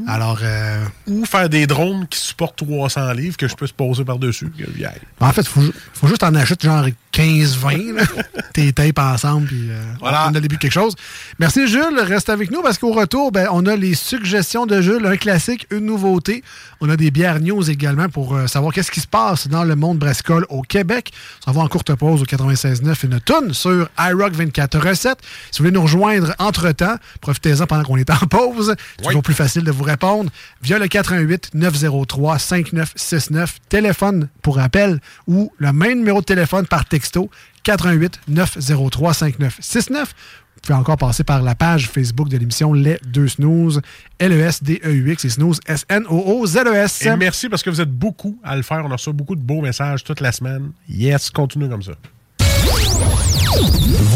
Alors, 0.07 0.39
euh, 0.43 0.85
Ou 1.07 1.25
faire 1.25 1.49
des 1.49 1.67
drones 1.67 2.07
qui 2.09 2.19
supportent 2.19 2.57
300 2.57 3.13
livres 3.13 3.37
que 3.37 3.49
je 3.49 3.55
peux 3.55 3.67
se 3.67 3.73
poser 3.73 4.05
par-dessus. 4.05 4.49
aille. 4.59 4.91
en 5.21 5.33
fait, 5.33 5.43
il 5.43 5.49
faut, 5.49 5.61
ju- 5.63 5.73
faut 5.95 6.09
juste 6.09 6.23
en 6.23 6.35
acheter 6.35 6.67
genre 6.67 6.87
15-20. 7.13 7.95
là. 7.97 8.03
Tes 8.55 8.73
tapes 8.73 8.99
ensemble, 8.99 9.47
puis 9.47 9.69
euh, 9.71 9.83
Voilà. 10.01 10.25
on 10.27 10.31
a 10.31 10.33
le 10.35 10.41
début 10.41 10.57
de 10.57 10.61
quelque 10.61 10.73
chose. 10.73 10.95
Merci 11.39 11.67
Jules, 11.69 11.99
reste 12.01 12.29
avec 12.31 12.51
nous 12.51 12.63
parce 12.63 12.79
qu'au 12.79 12.93
retour, 12.93 13.33
ben, 13.33 13.49
on 13.53 13.67
a 13.67 13.77
les 13.77 13.95
suggestions 13.95 14.67
de 14.67 14.81
Jules, 14.81 15.05
un 15.07 15.17
classique, 15.17 15.67
une 15.71 15.87
nouveauté. 15.87 16.43
On 16.81 16.89
a 16.89 16.97
des 16.97 17.10
bières 17.11 17.41
news 17.41 17.71
également 17.71 18.09
pour 18.09 18.35
euh, 18.35 18.47
savoir 18.47 18.73
qu'est-ce 18.73 18.91
qui 18.91 19.01
se 19.01 19.07
passe 19.07 19.49
dans 19.49 19.65
le 19.65 19.77
monde 19.77 19.99
brassicole 19.99 20.47
au 20.49 20.63
Québec. 20.63 21.13
On 21.47 21.53
va 21.53 21.63
en 21.63 21.69
courte 21.69 21.95
pause 21.95 22.23
au 22.23 22.25
96.9 22.25 23.07
une 23.07 23.21
tonne 23.21 23.55
sur 23.55 23.89
iRock 23.99 24.33
24 24.33 24.79
recettes. 24.79 25.19
Si 25.51 25.59
vous 25.59 25.65
voulez 25.65 25.75
nous 25.75 25.83
rejoindre 25.83 26.35
entre-temps, 26.39 26.97
profitez-en 27.21 27.67
pendant 27.67 27.85
qu'on 27.85 27.97
est 27.97 28.11
en 28.11 28.27
pause. 28.27 28.75
C'est 28.99 29.07
toujours 29.07 29.23
plus 29.23 29.35
facile 29.35 29.65
de 29.65 29.71
vous 29.71 29.85
répondre 29.85 30.31
via 30.63 30.79
le 30.79 30.89
88 30.89 31.51
903 31.55 32.39
5969 32.39 33.59
téléphone 33.69 34.29
pour 34.43 34.59
appel 34.59 35.01
ou 35.27 35.53
le 35.59 35.73
même 35.73 35.99
numéro 35.99 36.21
de 36.21 36.27
téléphone 36.27 36.67
par 36.67 36.85
texto 36.85 37.31
88 37.63 38.21
903 38.29 39.15
5969. 39.15 40.15
Vous 40.63 40.67
pouvez 40.75 40.79
encore 40.79 40.99
passer 40.99 41.25
par 41.25 41.41
la 41.41 41.55
page 41.55 41.89
Facebook 41.89 42.29
de 42.29 42.37
l'émission 42.37 42.75
Les 42.75 42.99
Deux 43.07 43.29
Snooze, 43.29 43.79
E 43.79 43.81
L-E-S-D-E-U-X 44.19 45.25
et 45.25 45.31
Snooze, 45.31 45.59
S-N-O-O-Z-E-S. 45.67 47.07
Et 47.07 47.17
merci 47.17 47.49
parce 47.49 47.63
que 47.63 47.71
vous 47.71 47.81
êtes 47.81 47.91
beaucoup 47.91 48.39
à 48.45 48.57
le 48.57 48.63
faire. 48.63 48.83
On 48.85 48.91
a 48.91 48.93
reçu 48.93 49.11
beaucoup 49.13 49.37
de 49.37 49.41
beaux 49.41 49.63
messages 49.63 50.05
toute 50.05 50.21
la 50.21 50.33
semaine. 50.33 50.73
Yes, 50.87 51.31
continuez 51.31 51.71
comme 51.71 51.83
ça. 51.83 51.93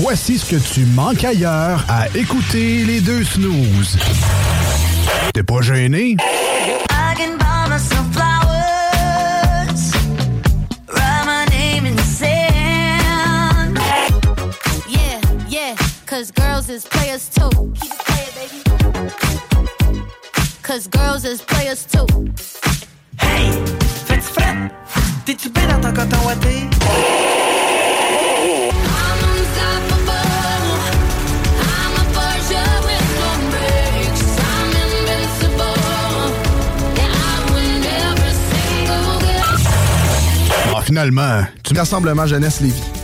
Voici 0.03 0.39
ce 0.39 0.51
que 0.51 0.75
tu 0.75 0.85
manques 0.85 1.25
ailleurs 1.25 1.83
à 1.89 2.09
écouter 2.15 2.85
les 2.85 3.01
deux 3.01 3.25
snooze. 3.25 3.97
T'es 5.33 5.43
pas 5.43 5.63
gêné? 5.63 6.17
Cause 16.15 16.31
girls 16.31 16.69
is 16.71 16.87
players 16.87 17.29
too. 17.29 17.51
Keep 17.81 17.93
it 17.93 17.99
playing, 18.07 18.35
baby. 18.39 18.59
Cause 20.63 20.87
girls 20.87 21.25
is 21.25 21.43
players 21.43 21.85
too. 21.87 22.07
Hey, 23.19 23.51
fais-tu 24.07 24.23
frais? 24.23 24.71
T'es-tu 25.25 25.49
bien 25.51 25.67
dans 25.67 25.81
ton 25.81 25.93
coton 25.93 26.17
ouaté? 26.25 26.71
I'm 28.87 29.21
unstoppable. 29.33 30.31
I'm 31.73 31.95
a 31.99 32.05
Porsche 32.15 32.65
with 32.87 33.07
no 33.19 33.31
brakes. 33.51 34.25
I'm 34.39 34.71
invincible. 34.87 35.79
Yeah, 36.95 37.11
I 37.11 37.43
win 37.55 37.83
every 38.07 38.35
single 38.51 39.19
game. 39.19 40.77
Ah, 40.77 40.83
finalement, 40.83 41.37
tu 41.65 41.75
Rassemblement 41.75 42.27
Jeunesse 42.29 42.61
Lévis. 42.61 43.04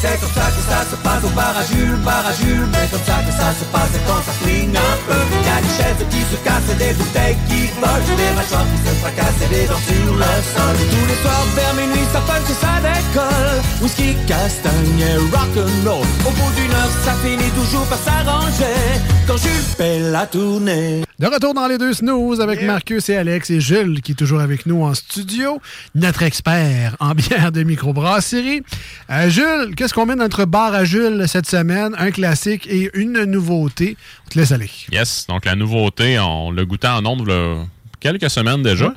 C'est 0.00 0.20
comme 0.20 0.30
ça 0.30 0.46
que 0.54 0.62
ça 0.62 0.86
se 0.88 0.96
passe 1.02 1.24
au 1.24 1.32
parajule, 1.34 1.98
parajule. 2.04 2.68
Mais 2.70 2.86
comme 2.86 3.02
ça 3.02 3.18
que 3.26 3.32
ça 3.32 3.50
se 3.50 3.64
passe 3.74 3.94
quand 4.06 4.22
ça 4.22 4.32
flingue 4.40 4.76
un 4.76 4.96
peu. 5.10 5.22
Y 5.42 5.50
a 5.50 5.58
des 5.60 5.74
chaises 5.74 6.06
qui 6.08 6.22
se 6.30 6.38
cassent, 6.46 6.70
et 6.70 6.78
des 6.78 6.94
bouteilles 6.94 7.38
qui 7.48 7.66
volent, 7.82 8.16
des 8.16 8.32
mâchoires 8.38 8.68
qui 8.70 8.78
se 8.86 8.94
fracassent 9.02 9.42
et 9.42 9.50
des 9.50 9.66
dents 9.66 9.84
sur 9.90 10.14
le 10.14 10.32
sol. 10.54 10.76
Tous 10.92 11.06
les 11.10 11.18
soirs 11.22 11.46
vers 11.56 11.74
minuit, 11.74 12.06
ça 12.12 12.20
punch 12.20 12.46
et 12.46 12.58
ça 12.62 12.78
décolle. 12.78 13.58
Whisky, 13.82 14.14
castagne 14.30 15.02
et 15.02 15.18
rock'n'roll. 15.34 16.06
Au 16.26 16.30
bout 16.30 16.52
d'une 16.54 16.74
heure, 16.78 16.94
ça 17.04 17.14
finit 17.22 17.50
toujours 17.58 17.86
par 17.86 17.98
s'arranger. 17.98 18.78
Quand 19.26 19.36
Jules 19.36 19.66
fait 19.76 19.98
la 19.98 20.26
tournée. 20.26 21.07
De 21.18 21.26
retour 21.26 21.52
dans 21.52 21.66
les 21.66 21.78
deux 21.78 21.94
snooze 21.94 22.40
avec 22.40 22.62
Marcus 22.62 23.08
et 23.08 23.16
Alex 23.16 23.50
et 23.50 23.60
Jules 23.60 24.02
qui 24.02 24.12
est 24.12 24.14
toujours 24.14 24.38
avec 24.38 24.66
nous 24.66 24.84
en 24.84 24.94
studio, 24.94 25.60
notre 25.96 26.22
expert 26.22 26.94
en 27.00 27.12
bière 27.12 27.50
de 27.50 27.64
microbrasserie. 27.64 28.62
Euh, 29.10 29.28
Jules, 29.28 29.74
qu'est-ce 29.74 29.92
qu'on 29.92 30.06
met 30.06 30.14
dans 30.14 30.22
notre 30.22 30.44
bar 30.44 30.72
à 30.74 30.84
Jules 30.84 31.24
cette 31.26 31.50
semaine? 31.50 31.96
Un 31.98 32.12
classique 32.12 32.68
et 32.68 32.88
une 32.94 33.24
nouveauté. 33.24 33.96
On 34.26 34.28
te 34.30 34.38
laisse 34.38 34.52
aller. 34.52 34.70
Yes, 34.92 35.26
donc 35.28 35.44
la 35.44 35.56
nouveauté, 35.56 36.20
on 36.20 36.52
l'a 36.52 36.64
goûté 36.64 36.86
en 36.86 37.00
là, 37.02 37.64
quelques 37.98 38.30
semaines 38.30 38.62
déjà. 38.62 38.94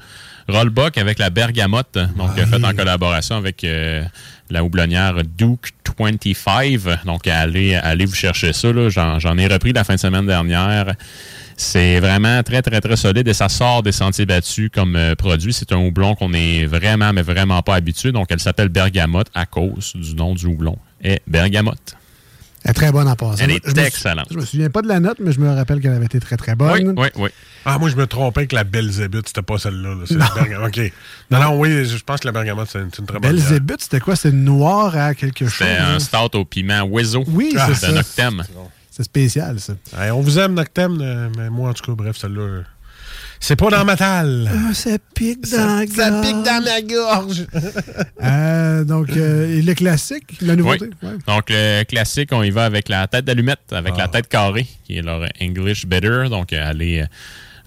Rollbuck 0.47 0.99
avec 0.99 1.17
la 1.17 1.31
bergamote, 1.31 1.97
donc 2.17 2.37
euh, 2.37 2.45
faite 2.45 2.63
en 2.63 2.73
collaboration 2.75 3.37
avec 3.37 3.63
euh, 3.63 4.03
la 4.51 4.63
houblonnière 4.63 5.15
Duke 5.23 5.71
25. 5.97 7.05
Donc 7.05 7.27
allez, 7.27 7.75
allez 7.75 8.05
vous 8.05 8.13
chercher 8.13 8.53
ça. 8.53 8.69
j'en 8.89 9.37
ai 9.39 9.47
repris 9.47 9.73
la 9.73 9.83
fin 9.83 9.95
de 9.95 9.99
semaine 9.99 10.27
dernière. 10.27 10.93
C'est 11.63 11.99
vraiment 11.99 12.41
très, 12.41 12.63
très, 12.63 12.81
très 12.81 12.95
solide 12.95 13.27
et 13.27 13.33
ça 13.35 13.47
sort 13.47 13.83
des 13.83 13.91
sentiers 13.91 14.25
battus 14.25 14.71
comme 14.73 14.95
euh, 14.95 15.13
produit. 15.15 15.53
C'est 15.53 15.71
un 15.73 15.77
houblon 15.77 16.15
qu'on 16.15 16.33
est 16.33 16.65
vraiment, 16.65 17.13
mais 17.13 17.21
vraiment 17.21 17.61
pas 17.61 17.75
habitué. 17.75 18.11
Donc, 18.11 18.27
elle 18.31 18.39
s'appelle 18.39 18.69
Bergamote 18.69 19.27
à 19.35 19.45
cause 19.45 19.93
du 19.95 20.15
nom 20.15 20.33
du 20.33 20.47
houblon. 20.47 20.77
Et 21.03 21.21
Bergamote. 21.27 21.95
Elle 22.63 22.71
est 22.71 22.73
très 22.73 22.91
bonne 22.91 23.07
en 23.07 23.15
passant. 23.15 23.43
Elle 23.43 23.51
est 23.51 23.61
Je 23.63 23.69
me 23.71 23.75
sou- 23.75 23.81
excellente. 23.81 24.27
Je 24.31 24.37
me 24.37 24.45
souviens 24.45 24.69
pas 24.71 24.81
de 24.81 24.87
la 24.87 24.99
note, 24.99 25.17
mais 25.19 25.31
je 25.31 25.39
me 25.39 25.53
rappelle 25.53 25.81
qu'elle 25.81 25.93
avait 25.93 26.05
été 26.05 26.19
très, 26.19 26.35
très 26.37 26.55
bonne. 26.55 26.93
Oui, 26.97 27.07
oui. 27.15 27.29
Ah, 27.65 27.77
moi, 27.77 27.89
je 27.89 27.95
me 27.95 28.07
trompais 28.07 28.47
que 28.47 28.55
la 28.55 28.63
Belzébuth, 28.63 29.27
c'était 29.27 29.41
pas 29.43 29.57
celle-là. 29.59 29.89
là. 29.89 30.01
C'est 30.07 30.15
la 30.17 30.29
bergamote. 30.35 30.77
OK. 30.77 30.91
Non, 31.29 31.39
non, 31.41 31.59
oui, 31.59 31.85
je 31.85 31.97
pense 32.03 32.19
que 32.21 32.27
la 32.27 32.31
bergamote, 32.31 32.69
c'est 32.71 32.79
une, 32.79 32.89
c'est 32.91 32.99
une 33.01 33.05
très 33.07 33.19
bonne. 33.19 33.31
Belzébuth, 33.31 33.81
c'était 33.81 33.99
quoi? 33.99 34.15
C'était 34.15 34.35
noir 34.35 34.95
à 34.97 35.13
quelque 35.15 35.45
chose? 35.47 35.55
C'est 35.67 35.77
un 35.77 35.95
hein? 35.95 35.99
stout 35.99 36.35
au 36.37 36.45
piment 36.45 36.83
Wezo. 36.83 37.23
Oui, 37.27 37.53
Ah, 37.57 37.67
c'est 37.67 37.75
c'est 37.75 37.85
ça. 37.87 37.91
un 37.93 37.97
octème. 37.97 38.43
C'est 38.91 39.03
spécial, 39.03 39.57
ça. 39.59 39.73
Hey, 39.97 40.11
on 40.11 40.19
vous 40.21 40.37
aime, 40.37 40.53
Noctem, 40.53 40.99
euh, 41.01 41.29
mais 41.37 41.49
moi, 41.49 41.69
en 41.69 41.73
tout 41.73 41.83
cas, 41.85 41.93
bref, 41.95 42.17
celle-là, 42.17 42.41
euh, 42.41 42.61
c'est 43.39 43.55
pas 43.55 43.69
dans 43.69 43.85
ma 43.85 43.95
talle. 43.95 44.49
Ah, 44.53 44.73
ça 44.73 44.91
pique 45.15 45.49
dans 45.49 45.79
la 45.79 45.87
Ça 45.87 46.09
gorge. 46.11 46.25
pique 46.27 46.43
dans 46.43 46.63
ma 46.63 46.81
gorge. 46.81 47.47
Euh, 48.23 48.83
donc, 48.83 49.09
euh, 49.17 49.57
et 49.57 49.61
le 49.63 49.73
classique, 49.73 50.39
la 50.41 50.55
nouveauté? 50.55 50.89
Oui. 51.01 51.09
Ouais. 51.09 51.15
Donc, 51.25 51.45
le 51.49 51.83
classique, 51.85 52.29
on 52.33 52.43
y 52.43 52.51
va 52.51 52.65
avec 52.65 52.87
la 52.87 53.07
tête 53.07 53.25
d'allumette, 53.25 53.61
avec 53.71 53.97
la 53.97 54.07
tête 54.07 54.27
carrée, 54.27 54.67
qui 54.83 54.97
est 54.97 55.01
leur 55.01 55.27
English 55.41 55.87
Better. 55.87 56.25
Donc, 56.29 56.53
allez, 56.53 57.03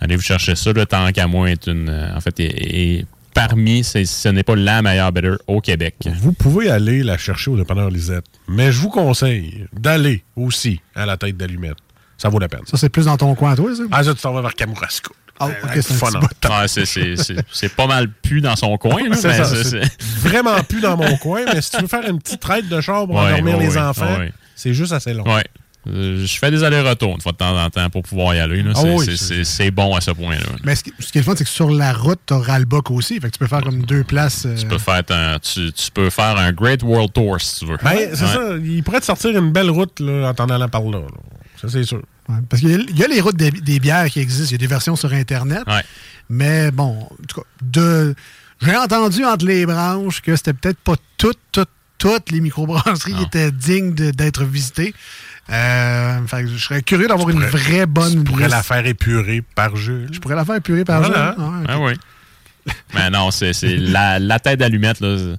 allez 0.00 0.14
vous 0.14 0.22
chercher 0.22 0.54
ça. 0.54 0.72
Le 0.72 0.86
tant 0.86 1.10
qu'à 1.10 1.26
moi 1.26 1.50
est 1.50 1.66
une. 1.66 1.90
en 1.90 2.20
fait, 2.20 2.38
est, 2.38 3.00
est 3.00 3.06
parmi, 3.34 3.84
ce 3.84 4.28
n'est 4.28 4.42
pas 4.42 4.56
la 4.56 4.80
meilleure 4.80 5.12
Better 5.12 5.34
au 5.46 5.60
Québec. 5.60 5.96
Vous 6.20 6.32
pouvez 6.32 6.70
aller 6.70 7.02
la 7.02 7.18
chercher 7.18 7.50
au 7.50 7.56
dépanneur 7.56 7.90
Lisette, 7.90 8.24
mais 8.48 8.72
je 8.72 8.78
vous 8.80 8.88
conseille 8.88 9.66
d'aller 9.72 10.24
aussi 10.36 10.80
à 10.94 11.04
la 11.04 11.16
tête 11.16 11.36
d'allumette. 11.36 11.76
Ça 12.16 12.28
vaut 12.28 12.38
la 12.38 12.48
peine. 12.48 12.60
Ça, 12.64 12.76
c'est 12.78 12.88
plus 12.88 13.06
dans 13.06 13.16
ton 13.16 13.34
coin, 13.34 13.54
toi, 13.56 13.74
ça? 13.74 13.82
Ah, 13.90 14.02
ça, 14.04 14.14
tu 14.14 14.20
t'en 14.22 14.32
vas 14.32 14.40
vers 14.40 14.54
Kamouraska. 14.54 15.10
Ok, 15.40 15.50
c'est 15.74 15.78
un 15.92 15.96
fun, 15.96 16.10
petit 16.20 16.48
hein. 16.52 16.66
c'est- 16.68 16.84
c'est 16.86 17.16
c'est- 17.16 17.44
c'est 17.52 17.74
pas 17.74 17.88
mal 17.88 18.08
plus 18.08 18.40
dans 18.40 18.54
son 18.54 18.78
coin. 18.78 19.02
là, 19.08 19.16
C'est 19.16 19.28
mais 19.28 19.36
ça, 19.36 19.44
c'est- 19.46 19.64
c'est 19.64 19.82
c'est- 19.84 20.02
vraiment 20.20 20.62
plus 20.62 20.80
dans 20.80 20.96
mon 20.96 21.16
coin, 21.16 21.40
mais 21.52 21.60
si 21.60 21.72
tu 21.72 21.80
veux 21.82 21.88
faire 21.88 22.08
une 22.08 22.20
petite 22.20 22.38
traite 22.40 22.68
de 22.68 22.80
char 22.80 23.04
pour 23.06 23.16
Ouais, 23.16 23.32
endormir 23.32 23.58
ouais, 23.58 23.66
les 23.66 23.72
ouais, 23.76 23.82
enfants, 23.82 24.16
ouais. 24.18 24.32
c'est 24.54 24.72
juste 24.72 24.92
assez 24.92 25.12
long. 25.12 25.24
Euh, 25.86 26.24
je 26.24 26.38
fais 26.38 26.50
des 26.50 26.64
allers-retours 26.64 27.14
une 27.14 27.20
fois 27.20 27.32
de 27.32 27.36
temps 27.36 27.62
en 27.62 27.68
temps 27.68 27.90
pour 27.90 28.02
pouvoir 28.02 28.34
y 28.34 28.38
aller. 28.40 28.64
Ah 28.68 28.72
C'est- 29.16 29.62
oui, 29.64 29.70
bon 29.70 29.94
à 29.94 30.00
ce 30.00 30.10
point-là. 30.12 30.46
Mais 30.64 30.74
ce 30.76 30.84
qui, 30.84 30.92
ce 30.98 31.12
qui 31.12 31.18
est 31.18 31.20
le 31.20 31.24
fun, 31.26 31.34
c'est 31.36 31.44
que 31.44 31.50
sur 31.50 31.70
la 31.70 31.92
route, 31.92 32.20
tu 32.26 32.32
as 32.32 32.38
Ralbock 32.38 32.90
aussi. 32.90 33.14
Fait 33.20 33.28
que 33.28 33.32
tu 33.32 33.38
peux 33.38 33.46
faire 33.46 33.62
comme 33.62 33.82
deux 33.82 34.02
places. 34.04 34.46
euh, 34.46 34.56
Tu 34.56 34.66
peux, 34.66 34.78
faire 34.78 35.02
un, 35.10 35.38
tu, 35.38 35.72
tu 35.72 35.90
peux 35.92 36.08
faire 36.10 36.36
un 36.38 36.52
Great 36.52 36.82
World 36.82 37.12
Tour 37.12 37.40
si 37.40 37.60
tu 37.60 37.66
veux. 37.66 37.76
Ben, 37.82 37.96
c'est 38.14 38.24
Ouais. 38.24 38.32
ça. 38.32 38.40
Il 38.64 38.82
pourrait 38.82 39.00
te 39.00 39.04
sortir 39.06 39.36
une 39.38 39.52
belle 39.52 39.70
route 39.70 40.00
là, 40.00 40.30
en 40.30 40.34
t'en 40.34 40.46
allant 40.46 40.68
par 40.68 40.82
là. 40.84 41.00
là. 41.00 41.06
Ça, 41.60 41.68
c'est 41.68 41.84
sûr. 41.84 42.02
ouais, 42.28 42.36
parce 42.48 42.60
qu'il 42.62 42.70
y, 42.70 42.74
a- 42.74 42.78
il 42.88 42.98
y 42.98 43.04
a 43.04 43.06
les 43.08 43.20
routes 43.20 43.36
des, 43.36 43.50
des 43.50 43.78
bières 43.78 44.08
qui 44.08 44.20
existent. 44.20 44.48
Il 44.50 44.52
y 44.52 44.54
a 44.54 44.58
des 44.58 44.66
versions 44.66 44.96
sur 44.96 45.12
Internet. 45.12 45.62
Ouais. 45.66 45.82
Mais 46.30 46.70
bon, 46.70 46.98
en 47.02 47.08
tout 47.28 47.40
cas, 47.42 47.46
de, 47.62 48.14
j'ai 48.62 48.74
entendu 48.76 49.24
entre 49.24 49.44
les 49.44 49.66
branches 49.66 50.22
que 50.22 50.34
c'était 50.34 50.54
peut-être 50.54 50.78
pas 50.78 50.96
toutes, 51.18 51.38
toutes, 51.52 51.68
toutes 51.98 52.30
les 52.30 52.40
microbrasseries 52.40 53.14
qui 53.14 53.22
étaient 53.22 53.50
dignes 53.52 53.92
d'être 53.94 54.44
visitées. 54.44 54.94
Euh, 55.50 56.26
fait 56.26 56.42
que 56.44 56.48
je 56.48 56.56
serais 56.56 56.82
curieux 56.82 57.06
d'avoir 57.06 57.28
une 57.30 57.44
vraie 57.44 57.86
bonne 57.86 58.18
Tu 58.18 58.24
pourrais 58.24 58.44
liste. 58.44 58.56
la 58.56 58.62
faire 58.62 58.86
épurer 58.86 59.42
par 59.54 59.76
Jules. 59.76 60.08
Je 60.12 60.18
pourrais 60.18 60.36
la 60.36 60.44
faire 60.44 60.56
épurer 60.56 60.84
par 60.84 61.00
Voilà. 61.02 61.34
Jean. 61.36 61.44
Ah. 61.44 61.62
Ah 61.68 61.80
oui. 61.80 61.92
Mais 62.94 63.10
non, 63.10 63.30
c'est 63.30 63.52
la, 63.76 64.18
la 64.18 64.38
tête 64.38 64.58
d'allumette, 64.60 65.00
là, 65.00 65.34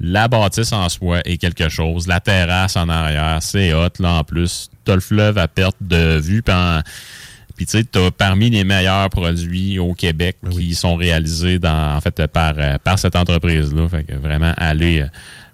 la 0.00 0.28
bâtisse 0.28 0.72
en 0.72 0.88
soi 0.88 1.20
est 1.26 1.36
quelque 1.36 1.68
chose. 1.68 2.06
La 2.06 2.20
terrasse 2.20 2.76
en 2.76 2.88
arrière, 2.88 3.38
c'est 3.42 3.74
hot, 3.74 3.88
là, 3.98 4.12
en 4.14 4.24
plus. 4.24 4.70
T'as 4.86 4.94
le 4.94 5.00
fleuve 5.02 5.36
à 5.36 5.46
perte 5.48 5.76
de 5.82 6.18
vue. 6.18 6.42
Puis, 6.42 7.66
tu 7.66 7.72
sais, 7.72 7.84
t'as 7.84 8.10
parmi 8.10 8.48
les 8.48 8.64
meilleurs 8.64 9.10
produits 9.10 9.78
au 9.78 9.92
Québec 9.92 10.38
qui 10.50 10.74
sont 10.74 10.96
réalisés 10.96 11.58
dans, 11.58 11.94
en 11.96 12.00
fait, 12.00 12.26
par, 12.28 12.54
euh, 12.56 12.78
par 12.82 12.98
cette 12.98 13.14
entreprise-là. 13.16 13.86
Fait 13.90 14.04
que 14.04 14.14
vraiment, 14.14 14.54
allez, 14.56 15.02
euh, 15.02 15.06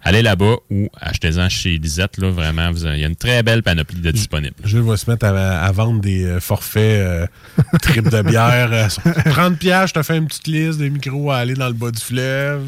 allez 0.07 0.23
là-bas 0.23 0.57
ou 0.71 0.89
achetez-en 1.01 1.49
chez 1.49 1.79
Lisette, 1.79 2.19
là. 2.19 2.31
Vraiment, 2.31 2.71
il 2.73 3.01
y 3.01 3.05
a 3.05 3.09
une 3.09 3.17
très 3.17 3.43
belle 3.43 3.63
panoplie 3.63 4.01
de 4.01 4.11
disponibles. 4.11 4.55
Jules 4.65 4.83
va 4.83 4.97
se 4.97 5.11
mettre 5.11 5.27
à, 5.27 5.73
vendre 5.73 6.01
des 6.01 6.25
euh, 6.25 6.41
forfaits 6.41 7.01
euh, 7.01 7.27
tripes 7.83 8.09
de 8.09 8.23
bière. 8.23 8.73
euh, 8.73 8.89
30 9.31 9.59
piastres, 9.59 9.89
je 9.89 10.01
te 10.01 10.07
fais 10.07 10.17
une 10.17 10.27
petite 10.27 10.47
liste 10.47 10.79
des 10.79 10.91
micros 10.91 11.31
à 11.31 11.39
aller 11.39 11.55
dans 11.55 11.67
le 11.67 11.75
bas 11.75 11.91
du 11.91 12.01
fleuve. 12.01 12.63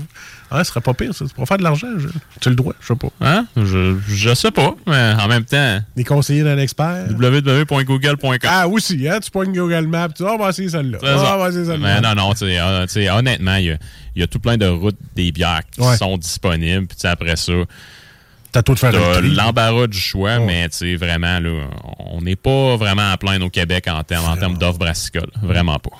Ah, 0.51 0.64
ce 0.64 0.70
serait 0.70 0.80
pas 0.80 0.94
pire, 0.94 1.14
ça. 1.14 1.24
Tu 1.26 1.34
pourrais 1.34 1.46
faire 1.46 1.59
de 1.59 1.62
l'argent. 1.62 1.88
je- 1.99 2.09
Tu 2.40 2.49
as 2.49 2.51
le 2.51 2.57
droit, 2.57 2.72
je 2.80 2.86
sais 2.86 2.94
pas. 2.96 3.09
Hein? 3.20 3.46
Je, 3.57 3.96
je 4.09 4.34
sais 4.34 4.51
pas, 4.51 4.74
mais 4.86 5.12
en 5.20 5.28
même 5.28 5.44
temps. 5.44 5.80
Des 5.96 6.05
conseillers 6.05 6.42
d'un 6.44 6.57
expert. 6.59 7.07
www.google.com. 7.11 8.38
Ah, 8.44 8.66
aussi, 8.68 9.07
hein? 9.09 9.18
Tu 9.20 9.30
pognes 9.30 9.53
Google 9.53 9.86
Maps, 9.86 10.09
tu 10.09 10.22
dis, 10.22 10.28
ah, 10.28 10.34
on 10.38 10.42
va 10.42 10.51
essayer 10.51 10.68
celle-là. 10.68 10.99
Ah, 11.03 11.07
ça. 11.18 11.34
on 11.36 11.38
va 11.38 11.49
essayer 11.49 11.64
Mais 11.64 11.72
celle-là. 11.72 12.01
non, 12.01 12.14
non, 12.14 12.32
tu 12.32 12.38
sais, 12.38 12.59
euh, 12.59 12.86
sais, 12.86 13.11
honnêtement, 13.11 13.57
il 13.57 13.64
y 13.66 13.70
a, 13.72 13.76
il 14.16 14.20
y 14.20 14.22
a 14.22 14.26
tout 14.26 14.38
plein 14.40 14.57
de 14.57 14.66
routes 14.66 14.96
des 15.14 15.32
bières 15.32 15.61
qui 15.70 15.80
Ouais. 15.80 15.96
sont 15.96 16.16
disponibles. 16.16 16.86
Puis 16.86 16.99
après 17.09 17.36
ça, 17.36 17.53
t'as 18.53 18.62
tout 18.62 18.74
de 18.74 18.78
faire 18.78 18.92
l'embarras 19.22 19.86
du 19.86 19.99
choix, 19.99 20.38
mais 20.38 20.68
tu 20.70 20.76
sais, 20.78 20.96
vraiment, 20.96 21.38
là, 21.40 21.66
on 21.99 22.22
n'est 22.22 22.36
pas 22.36 22.76
vraiment 22.76 23.11
à 23.12 23.16
plein 23.18 23.40
au 23.42 23.51
Québec 23.51 23.86
en 23.88 24.03
termes 24.03 24.24
en 24.26 24.36
termes 24.36 24.57
d'offres 24.59 24.78
brassicoles. 24.78 25.30
Vraiment 25.42 25.78
pas. 25.78 25.90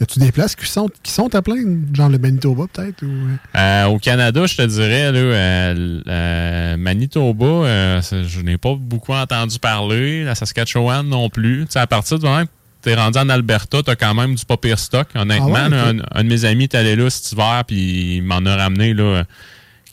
Y 0.00 0.02
a-tu 0.04 0.18
des 0.18 0.32
places 0.32 0.56
qui 0.56 0.66
sont, 0.66 0.88
qui 1.02 1.12
sont 1.12 1.34
à 1.34 1.42
plein? 1.42 1.56
Genre 1.92 2.08
le 2.08 2.16
Manitoba, 2.18 2.64
peut-être? 2.72 3.02
Ou... 3.04 3.10
Euh, 3.54 3.84
au 3.86 3.98
Canada, 3.98 4.46
je 4.46 4.56
te 4.56 4.62
dirais, 4.62 5.12
là, 5.12 5.18
euh, 5.18 6.00
euh, 6.08 6.76
Manitoba, 6.78 7.44
euh, 7.46 8.00
je 8.10 8.40
n'ai 8.40 8.56
pas 8.56 8.74
beaucoup 8.78 9.12
entendu 9.12 9.58
parler. 9.58 10.24
La 10.24 10.34
Saskatchewan 10.34 11.06
non 11.06 11.28
plus. 11.28 11.66
Tu 11.66 11.72
sais, 11.72 11.80
à 11.80 11.86
partir 11.86 12.18
du 12.18 12.24
moment 12.24 12.44
que 12.44 12.50
tu 12.82 12.88
es 12.88 12.94
rendu 12.94 13.18
en 13.18 13.28
Alberta, 13.28 13.82
tu 13.82 13.90
as 13.90 13.96
quand 13.96 14.14
même 14.14 14.34
du 14.34 14.44
pas 14.46 14.56
pire 14.56 14.78
stock. 14.78 15.08
Honnêtement, 15.14 15.52
Ah 15.54 15.64
ouais, 15.64 15.68
là, 15.68 15.90
ok. 15.90 16.00
un, 16.14 16.18
un 16.20 16.24
de 16.24 16.28
mes 16.28 16.44
amis 16.46 16.64
est 16.64 16.74
allé 16.74 16.96
là 16.96 17.10
cet 17.10 17.32
hiver, 17.32 17.62
puis 17.66 18.16
il 18.16 18.22
m'en 18.22 18.44
a 18.46 18.56
ramené 18.56 18.94
là, 18.94 19.24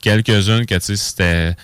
quelques-unes 0.00 0.64
que 0.66 0.74
tu 0.76 0.80
sais, 0.80 0.96
c'était. 0.96 1.54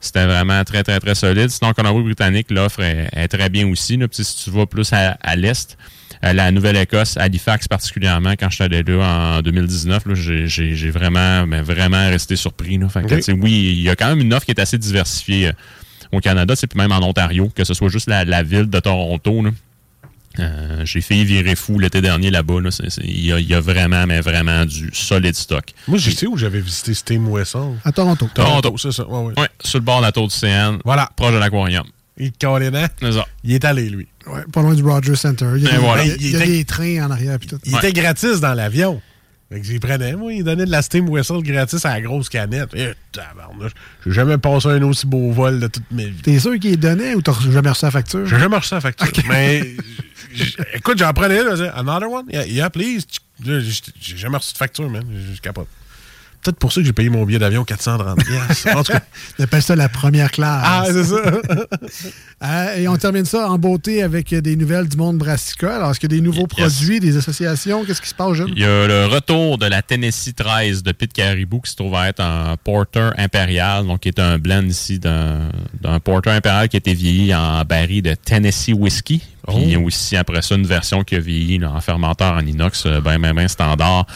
C'était 0.00 0.26
vraiment 0.26 0.62
très, 0.64 0.82
très, 0.82 1.00
très 1.00 1.14
solide. 1.14 1.48
Sinon, 1.48 1.70
en 1.70 1.72
Colombie-Britannique, 1.72 2.50
l'offre 2.50 2.80
est, 2.82 3.08
est 3.14 3.26
très 3.28 3.48
bien 3.48 3.66
aussi. 3.68 3.96
Là. 3.96 4.06
Puis, 4.06 4.22
si 4.22 4.44
tu 4.44 4.50
vas 4.50 4.66
plus 4.66 4.92
à, 4.92 5.16
à 5.22 5.34
l'est, 5.34 5.78
euh, 5.78 5.84
la 6.32 6.50
Nouvelle-Écosse, 6.52 7.16
Halifax 7.16 7.68
particulièrement, 7.68 8.32
quand 8.38 8.48
je 8.50 8.54
suis 8.54 8.64
allé 8.64 8.82
là 8.82 9.36
en 9.38 9.42
2019, 9.42 10.06
là, 10.06 10.14
j'ai- 10.14 10.48
j'ai 10.48 10.74
j'ai 10.74 10.90
vraiment, 10.90 11.46
mais 11.46 11.60
vraiment 11.60 12.08
resté 12.08 12.36
surpris. 12.36 12.78
Là. 12.78 12.88
Fait 12.88 13.02
que, 13.02 13.32
oui, 13.32 13.72
il 13.76 13.82
y 13.82 13.88
a 13.90 13.96
quand 13.96 14.06
même 14.08 14.20
une 14.20 14.32
offre 14.32 14.46
qui 14.46 14.52
est 14.52 14.60
assez 14.60 14.78
diversifiée 14.78 15.48
euh, 15.48 15.52
au 16.12 16.20
Canada, 16.20 16.54
puis 16.56 16.68
même 16.78 16.92
en 16.92 17.02
Ontario, 17.02 17.50
que 17.54 17.64
ce 17.64 17.74
soit 17.74 17.88
juste 17.88 18.08
la, 18.08 18.24
la 18.24 18.42
ville 18.42 18.70
de 18.70 18.80
Toronto. 18.80 19.42
là. 19.42 19.50
Euh, 20.40 20.82
j'ai 20.84 21.00
failli 21.00 21.24
virer 21.24 21.54
fou 21.54 21.78
l'été 21.78 22.00
dernier 22.00 22.30
là-bas. 22.30 22.60
là. 22.60 22.70
C'est- 22.72 22.90
c'est- 22.90 23.02
Il 23.04 23.24
y, 23.24 23.32
a- 23.32 23.38
il 23.38 23.46
y 23.48 23.54
a 23.54 23.60
vraiment, 23.60 24.04
mais 24.06 24.20
vraiment 24.20 24.64
du 24.64 24.90
solide 24.92 25.34
stock. 25.36 25.64
Moi, 25.86 25.96
je 25.98 26.10
sais 26.10 26.26
où? 26.26 26.36
J'avais 26.36 26.60
visité 26.60 26.92
Steam 26.92 27.28
Wesson. 27.28 27.76
À 27.84 27.92
Toronto. 27.92 28.28
Toronto. 28.34 28.74
c'est 28.76 28.90
ça. 28.90 29.06
Ouais, 29.08 29.26
ouais. 29.28 29.40
Ouais, 29.40 29.48
sur 29.64 29.78
le 29.78 29.84
bord 29.84 29.98
de 29.98 30.06
la 30.06 30.10
tour 30.12 30.26
du 30.26 30.34
CN. 30.34 30.78
Voilà. 30.84 31.08
Proche 31.16 31.32
de 31.34 31.38
l'aquarium. 31.38 31.84
Il 32.16 32.32
ça. 33.12 33.26
Il 33.42 33.52
est 33.52 33.64
allé, 33.64 33.90
lui. 33.90 34.06
Ouais, 34.26 34.42
pas 34.52 34.62
loin 34.62 34.74
du 34.74 34.82
Rogers 34.84 35.16
Center. 35.16 35.46
Il 35.56 35.64
y 35.64 35.66
a, 35.66 35.70
Et 35.70 35.72
des, 35.74 35.78
voilà. 35.78 36.04
il 36.04 36.08
y 36.08 36.12
a- 36.12 36.14
Il 36.16 36.22
il 36.26 36.30
y 36.30 36.36
a 36.36 36.38
était- 36.44 36.46
des 36.52 36.64
trains 36.64 37.06
en 37.06 37.10
arrière. 37.10 37.38
Puis 37.38 37.48
tout. 37.48 37.58
Il 37.64 37.74
était 37.76 37.92
gratis 37.92 38.40
dans 38.40 38.54
l'avion. 38.54 39.02
Fait 39.52 39.60
que 39.60 39.66
j'y 39.66 39.78
prenais, 39.78 40.14
moi. 40.14 40.32
Il 40.32 40.42
donnait 40.44 40.64
de 40.64 40.70
la 40.70 40.80
Steam 40.80 41.08
Whistle 41.08 41.42
gratis 41.42 41.84
à 41.84 41.90
la 41.94 42.00
grosse 42.00 42.28
canette. 42.28 42.70
Et, 42.74 42.92
tabarnouche, 43.12 43.72
j'ai 44.06 44.12
jamais 44.12 44.38
passé 44.38 44.68
un 44.68 44.82
aussi 44.82 45.06
beau 45.06 45.30
vol 45.32 45.60
de 45.60 45.66
toute 45.66 45.84
ma 45.90 46.04
vie. 46.04 46.22
T'es 46.22 46.38
sûr 46.38 46.58
qu'il 46.58 46.72
est 46.72 46.76
donné 46.76 47.14
ou 47.14 47.20
t'as 47.22 47.34
jamais 47.50 47.68
reçu 47.68 47.84
la 47.84 47.90
facture? 47.90 48.26
J'ai 48.26 48.38
jamais 48.38 48.56
reçu 48.56 48.74
la 48.74 48.80
facture. 48.80 49.08
Mais 49.28 49.74
écoute, 50.74 50.98
j'en 50.98 51.12
prenais 51.12 51.38
disais, 51.50 51.68
Another 51.74 52.10
one? 52.10 52.26
Yeah, 52.32 52.46
yeah, 52.46 52.70
please. 52.70 53.04
J'ai 53.44 54.16
jamais 54.16 54.36
reçu 54.38 54.52
de 54.52 54.58
facture, 54.58 54.88
man. 54.88 55.04
Je 55.12 55.34
je 55.34 55.40
capote. 55.40 55.68
Peut-être 56.44 56.58
pour 56.58 56.72
ça 56.72 56.82
que 56.82 56.86
j'ai 56.86 56.92
payé 56.92 57.08
mon 57.08 57.24
billet 57.24 57.38
d'avion 57.38 57.64
430 57.64 58.22
piastres. 58.22 58.76
En 58.76 58.82
tout 58.82 58.92
cas. 58.92 59.00
On 59.38 59.44
appelle 59.44 59.62
ça 59.62 59.74
la 59.74 59.88
première 59.88 60.30
classe. 60.30 60.62
Ah, 60.64 60.84
c'est 60.86 61.04
ça. 61.04 61.16
Euh, 62.42 62.76
et 62.76 62.88
on 62.88 62.96
termine 62.96 63.24
ça 63.24 63.48
en 63.48 63.58
beauté 63.58 64.02
avec 64.02 64.34
des 64.34 64.56
nouvelles 64.56 64.86
du 64.86 64.98
monde 64.98 65.16
brassicole. 65.16 65.70
Alors, 65.70 65.92
est-ce 65.92 66.00
qu'il 66.00 66.12
y 66.12 66.14
a 66.14 66.18
des 66.18 66.22
nouveaux 66.22 66.46
produits, 66.46 67.00
des 67.00 67.16
associations? 67.16 67.84
Qu'est-ce 67.86 68.02
qui 68.02 68.08
se 68.08 68.14
passe, 68.14 68.34
Jules? 68.34 68.52
Il 68.54 68.60
y 68.60 68.66
a 68.66 68.86
le 68.86 69.06
retour 69.06 69.56
de 69.56 69.64
la 69.64 69.80
Tennessee 69.80 70.34
13 70.34 70.82
de 70.82 70.92
Pete 70.92 71.14
Caribou 71.14 71.60
qui 71.60 71.70
se 71.70 71.76
trouve 71.76 71.94
à 71.94 72.08
être 72.08 72.20
un 72.20 72.56
Porter 72.62 73.12
Impérial, 73.16 73.86
donc 73.86 74.00
qui 74.00 74.08
est 74.08 74.18
un 74.18 74.36
blend 74.36 74.66
ici 74.66 74.98
d'un 74.98 75.48
d'un 75.80 76.00
Porter 76.00 76.30
Impérial 76.30 76.68
qui 76.68 76.76
a 76.76 76.78
été 76.78 76.92
vieilli 76.92 77.34
en 77.34 77.62
baril 77.64 78.02
de 78.02 78.14
Tennessee 78.14 78.74
Whiskey. 78.74 79.20
Puis 79.46 79.56
il 79.62 79.70
y 79.70 79.74
a 79.74 79.80
aussi 79.80 80.16
après 80.16 80.42
ça 80.42 80.54
une 80.54 80.66
version 80.66 81.02
qui 81.04 81.16
a 81.16 81.20
vieilli 81.20 81.58
là, 81.58 81.72
en 81.72 81.80
fermenteur 81.80 82.34
en 82.34 82.44
inox, 82.44 82.84
euh, 82.86 83.00
ben, 83.00 83.18
ben, 83.18 83.34
ben 83.34 83.48
standard. 83.48 84.06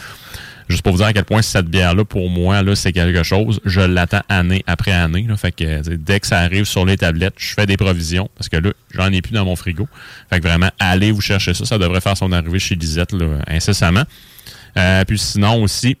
Juste 0.69 0.83
pour 0.83 0.91
vous 0.91 0.99
dire 0.99 1.07
à 1.07 1.13
quel 1.13 1.25
point 1.25 1.41
cette 1.41 1.65
bière-là, 1.65 2.05
pour 2.05 2.29
moi, 2.29 2.61
là, 2.61 2.75
c'est 2.75 2.93
quelque 2.93 3.23
chose. 3.23 3.59
Je 3.65 3.81
l'attends 3.81 4.21
année 4.29 4.63
après 4.67 4.91
année. 4.91 5.25
Là, 5.27 5.35
fait 5.35 5.51
que 5.51 5.81
sais, 5.81 5.97
dès 5.97 6.19
que 6.19 6.27
ça 6.27 6.39
arrive 6.39 6.65
sur 6.65 6.85
les 6.85 6.95
tablettes, 6.95 7.33
je 7.37 7.55
fais 7.55 7.65
des 7.65 7.75
provisions. 7.75 8.29
Parce 8.35 8.49
que 8.49 8.57
là, 8.57 8.71
j'en 8.93 9.11
ai 9.11 9.23
plus 9.23 9.33
dans 9.33 9.45
mon 9.45 9.55
frigo. 9.55 9.87
Fait 10.29 10.39
que 10.39 10.47
vraiment, 10.47 10.69
allez 10.77 11.11
vous 11.11 11.21
chercher 11.21 11.55
ça. 11.55 11.65
Ça 11.65 11.79
devrait 11.79 12.01
faire 12.01 12.15
son 12.15 12.31
arrivée 12.31 12.59
chez 12.59 12.75
Lisette 12.75 13.13
là, 13.13 13.39
incessamment. 13.47 14.03
Euh, 14.77 15.03
puis 15.05 15.17
sinon 15.17 15.63
aussi, 15.63 15.97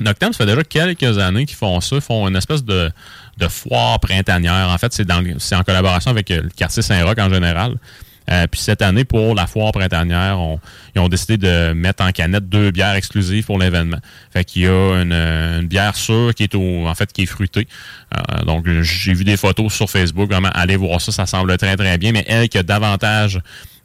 Noctem, 0.00 0.32
ça 0.32 0.38
fait 0.38 0.46
déjà 0.46 0.64
quelques 0.64 1.18
années 1.18 1.44
qu'ils 1.44 1.56
font 1.56 1.78
ça. 1.82 1.96
Ils 1.96 2.02
font 2.02 2.26
une 2.26 2.36
espèce 2.36 2.64
de, 2.64 2.90
de 3.36 3.48
foire 3.48 4.00
printanière. 4.00 4.70
En 4.70 4.78
fait, 4.78 4.94
c'est 4.94 5.54
en 5.54 5.62
collaboration 5.62 6.10
avec 6.10 6.30
euh, 6.30 6.40
le 6.42 6.48
quartier 6.48 6.82
Saint-Roch 6.82 7.18
en 7.18 7.28
général. 7.28 7.76
Euh, 8.30 8.46
puis 8.46 8.60
cette 8.60 8.80
année, 8.80 9.04
pour 9.04 9.34
la 9.34 9.46
foire 9.46 9.70
printanière, 9.72 10.38
on- 10.40 10.58
ils 10.96 11.00
ont 11.00 11.08
décidé 11.08 11.36
de 11.36 11.72
mettre 11.74 12.02
en 12.02 12.10
canette 12.10 12.48
deux 12.48 12.70
bières 12.70 12.94
exclusives 12.94 13.44
pour 13.44 13.58
l'événement. 13.58 13.98
Fait 14.32 14.44
qu'il 14.44 14.62
y 14.62 14.66
a 14.66 15.02
une, 15.02 15.12
euh, 15.12 15.60
une 15.60 15.66
bière 15.66 15.94
sûre 15.94 16.34
qui 16.34 16.44
est 16.44 16.54
au, 16.54 16.86
en 16.86 16.94
fait 16.94 17.12
qui 17.12 17.22
est 17.22 17.26
fruitée. 17.26 17.68
Euh, 18.16 18.44
donc 18.44 18.66
j'ai 18.82 19.12
vu 19.12 19.24
des 19.24 19.36
photos 19.36 19.72
sur 19.74 19.90
Facebook. 19.90 20.30
Vraiment, 20.30 20.50
allez 20.54 20.76
voir 20.76 21.00
ça, 21.00 21.12
ça 21.12 21.26
semble 21.26 21.56
très 21.58 21.76
très 21.76 21.98
bien. 21.98 22.12
Mais 22.12 22.24
elle 22.26 22.48
qui 22.48 22.56
a 22.58 22.62
davantage 22.62 23.40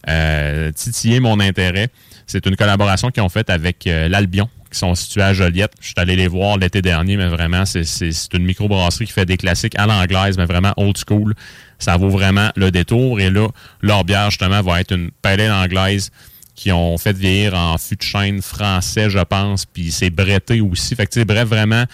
euh, 0.07 0.71
titillé 0.71 1.19
mon 1.19 1.39
intérêt, 1.41 1.89
c'est 2.25 2.45
une 2.45 2.55
collaboration 2.55 3.11
qu'ils 3.11 3.23
ont 3.23 3.29
faite 3.29 3.49
avec 3.49 3.85
euh, 3.87 4.07
l'Albion, 4.07 4.47
qui 4.71 4.77
sont 4.77 4.93
situés 4.95 5.21
à 5.21 5.33
Joliette. 5.33 5.73
Je 5.81 5.87
suis 5.87 5.95
allé 5.97 6.15
les 6.15 6.27
voir 6.27 6.57
l'été 6.57 6.81
dernier, 6.81 7.17
mais 7.17 7.27
vraiment, 7.27 7.65
c'est- 7.65 8.33
une 8.33 8.45
microbrasserie 8.45 9.05
qui 9.05 9.13
fait 9.13 9.25
des 9.25 9.37
classiques 9.37 9.77
à 9.77 9.85
l'anglaise, 9.87 10.37
mais 10.37 10.45
vraiment 10.45 10.73
old 10.77 10.97
school. 10.97 11.33
Ça 11.79 11.97
vaut 11.97 12.09
vraiment 12.09 12.49
le 12.55 12.71
détour. 12.71 13.19
Et 13.19 13.29
là, 13.29 13.47
leur 13.81 14.03
bière, 14.03 14.29
justement, 14.29 14.61
va 14.61 14.81
être 14.81 14.93
une 14.93 15.11
pale 15.21 15.41
ale 15.41 15.51
anglaise 15.51 16.11
qui 16.55 16.71
ont 16.71 16.97
fait 16.97 17.15
vieillir 17.15 17.53
en 17.53 17.77
fût 17.77 17.95
de 17.95 18.01
chêne 18.01 18.41
français, 18.41 19.09
je 19.09 19.19
pense, 19.19 19.65
puis 19.65 19.91
c'est 19.91 20.09
bretté 20.09 20.59
aussi. 20.59 20.93
Fait 20.95 21.07
que, 21.07 21.23
bref, 21.23 21.47
vraiment 21.47 21.85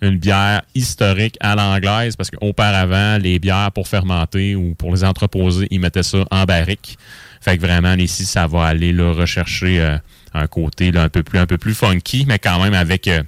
une 0.00 0.16
bière 0.18 0.62
historique 0.76 1.36
à 1.40 1.56
l'anglaise, 1.56 2.14
parce 2.14 2.30
qu'auparavant, 2.30 3.18
les 3.18 3.40
bières 3.40 3.72
pour 3.74 3.88
fermenter 3.88 4.54
ou 4.54 4.74
pour 4.76 4.92
les 4.92 5.02
entreposer, 5.02 5.66
ils 5.72 5.80
mettaient 5.80 6.04
ça 6.04 6.24
en 6.30 6.44
barrique. 6.44 6.96
Fait 7.40 7.56
que 7.56 7.62
vraiment, 7.62 7.94
ici, 7.94 8.24
ça 8.24 8.46
va 8.46 8.66
aller 8.66 8.92
là, 8.92 9.12
rechercher 9.12 9.80
euh, 9.80 9.98
un 10.34 10.46
côté 10.46 10.92
un, 10.94 11.08
peu 11.08 11.22
plus, 11.22 11.38
un 11.38 11.46
peu 11.46 11.58
plus 11.58 11.74
funky, 11.74 12.24
mais 12.26 12.38
quand 12.38 12.62
même 12.62 12.74
avec 12.74 13.08
euh, 13.08 13.22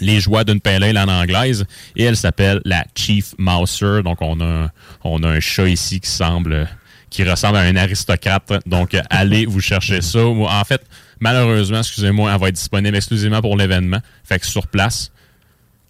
les 0.00 0.20
joies 0.20 0.44
d'une 0.44 0.60
pale 0.60 0.82
ale 0.82 0.98
en 0.98 1.08
anglaise. 1.08 1.64
Et 1.96 2.04
elle 2.04 2.16
s'appelle 2.16 2.60
la 2.64 2.84
Chief 2.94 3.34
Mouser. 3.38 4.02
Donc, 4.02 4.18
on 4.20 4.40
a, 4.40 4.70
un- 5.04 5.40
chat 5.40 5.68
ici 5.68 6.00
qui 6.00 6.10
semble 6.10 6.68
qui 7.10 7.24
ressemble 7.24 7.58
à 7.58 7.60
un 7.60 7.76
aristocrate. 7.76 8.66
Donc, 8.66 8.94
euh, 8.94 9.02
allez 9.10 9.44
vous 9.44 9.60
chercher 9.60 10.00
ça. 10.00 10.24
En 10.24 10.64
fait, 10.64 10.82
malheureusement, 11.20 11.80
excusez-moi, 11.80 12.32
elle 12.32 12.40
va 12.40 12.48
être 12.48 12.54
disponible 12.54 12.96
exclusivement 12.96 13.42
pour 13.42 13.56
l'événement. 13.56 13.98
Fait 14.24 14.38
que 14.38 14.46
sur 14.46 14.66
place, 14.66 15.12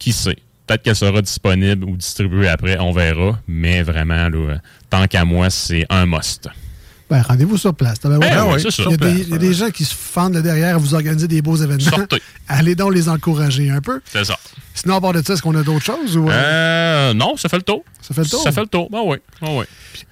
qui 0.00 0.12
sait? 0.12 0.36
Peut-être 0.66 0.82
qu'elle 0.82 0.96
sera 0.96 1.22
disponible 1.22 1.84
ou 1.84 1.96
distribuée 1.96 2.48
après, 2.48 2.76
on 2.78 2.90
verra. 2.90 3.38
Mais 3.46 3.82
vraiment, 3.82 4.28
là, 4.28 4.36
euh, 4.36 4.58
tant 4.90 5.06
qu'à 5.06 5.24
moi, 5.24 5.48
c'est 5.48 5.86
un 5.90 6.06
must. 6.06 6.48
Ben, 7.12 7.20
rendez-vous 7.20 7.58
sur 7.58 7.74
place. 7.74 7.98
Ben, 8.02 8.18
Ben 8.18 8.44
oui, 8.46 8.58
ça. 8.62 8.68
il, 8.78 8.90
y 8.90 8.94
a 8.94 8.96
des, 8.96 9.20
il 9.20 9.28
y 9.28 9.34
a 9.34 9.38
des 9.38 9.52
gens 9.52 9.68
qui 9.68 9.84
se 9.84 9.94
fendent 9.94 10.32
le 10.34 10.40
derrière 10.40 10.76
à 10.76 10.78
vous 10.78 10.94
organiser 10.94 11.28
des 11.28 11.42
beaux 11.42 11.56
événements. 11.56 11.90
Sortez. 11.96 12.22
Allez 12.48 12.74
donc 12.74 12.94
les 12.94 13.10
encourager 13.10 13.68
un 13.70 13.82
peu. 13.82 14.00
C'est 14.10 14.24
ça. 14.24 14.38
Sinon, 14.72 14.96
à 14.96 15.00
part 15.02 15.12
de 15.12 15.20
ça, 15.22 15.34
est-ce 15.34 15.42
qu'on 15.42 15.54
a 15.54 15.62
d'autres 15.62 15.84
choses? 15.84 16.16
Ou, 16.16 16.30
euh, 16.30 16.32
Euh, 16.32 17.14
non, 17.14 17.36
ça 17.36 17.50
fait 17.50 17.56
le 17.58 17.62
tour. 17.62 17.84
Ça 18.00 18.14
fait 18.14 18.22
le 18.22 18.28
tour? 18.28 18.42
Ça 18.42 18.50
fait 18.50 18.62
le 18.62 18.66
tour. 18.66 18.88
Ben 18.90 19.00
oui. 19.04 19.18
Ben 19.42 19.48
oui. 19.58 19.64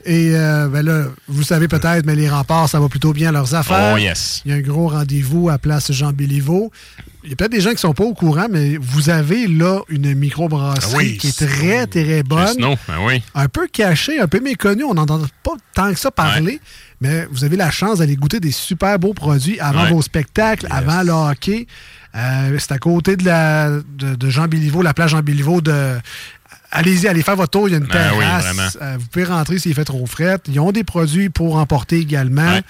Et 0.04 0.32
euh, 0.34 0.68
ben 0.68 0.82
là, 0.84 1.04
vous 1.26 1.42
savez 1.42 1.68
peut-être, 1.68 2.04
mais 2.04 2.14
les 2.14 2.28
remparts, 2.28 2.68
ça 2.68 2.78
va 2.78 2.88
plutôt 2.88 3.14
bien 3.14 3.32
leurs 3.32 3.54
affaires. 3.54 3.94
Oh, 3.94 3.98
yes. 3.98 4.42
Il 4.44 4.50
y 4.50 4.54
a 4.54 4.58
un 4.58 4.60
gros 4.60 4.88
rendez-vous 4.88 5.48
à 5.48 5.56
Place 5.56 5.90
Jean-Béliveau. 5.90 6.70
Il 7.24 7.30
y 7.30 7.32
a 7.32 7.36
peut-être 7.36 7.52
des 7.52 7.60
gens 7.60 7.70
qui 7.70 7.78
sont 7.78 7.92
pas 7.92 8.04
au 8.04 8.14
courant, 8.14 8.46
mais 8.50 8.76
vous 8.80 9.10
avez 9.10 9.46
là 9.46 9.80
une 9.88 10.14
microbrasserie 10.14 10.92
Ah 10.94 10.96
oui, 10.96 11.16
qui 11.18 11.28
est 11.28 11.46
très, 11.46 11.86
très 11.86 12.22
bonne. 12.22 12.56
Ben 12.58 12.76
oui. 13.02 13.22
Un 13.34 13.48
peu 13.48 13.66
cachée, 13.66 14.20
un 14.20 14.26
peu 14.28 14.40
méconnue. 14.40 14.84
On 14.84 14.94
n'entend 14.94 15.20
pas 15.42 15.52
tant 15.74 15.92
que 15.92 15.98
ça 15.98 16.10
parler, 16.10 16.60
mais 17.00 17.26
vous 17.30 17.44
avez 17.44 17.56
la 17.56 17.70
chance 17.70 17.98
d'aller 17.98 18.16
goûter 18.16 18.40
des 18.40 18.52
super 18.52 18.98
beaux 18.98 19.14
produits 19.14 19.58
avant 19.60 19.84
Ouais. 19.84 19.90
vos 19.92 20.02
spectacles, 20.02 20.66
avant 20.70 21.02
le 21.02 21.12
hockey. 21.12 21.66
Euh, 22.14 22.56
c'est 22.58 22.72
à 22.72 22.78
côté 22.78 23.16
de, 23.16 23.24
la, 23.24 23.70
de, 23.70 24.14
de 24.16 24.30
Jean 24.30 24.48
Béliveau, 24.48 24.82
la 24.82 24.92
plage 24.94 25.10
Jean 25.12 25.20
Béliveau 25.22 25.60
de. 25.60 25.98
Allez-y, 26.72 27.08
allez 27.08 27.22
faire 27.22 27.36
votre 27.36 27.50
tour. 27.50 27.68
Il 27.68 27.72
y 27.72 27.74
a 27.74 27.78
une 27.78 27.84
Ben 27.84 27.92
terrasse. 27.92 28.78
Euh, 28.80 28.96
vous 28.98 29.06
pouvez 29.06 29.24
rentrer 29.24 29.58
s'il 29.58 29.74
fait 29.74 29.84
trop 29.84 30.06
fret. 30.06 30.38
Ils 30.48 30.60
ont 30.60 30.72
des 30.72 30.84
produits 30.84 31.28
pour 31.28 31.56
emporter 31.56 31.98
également. 31.98 32.60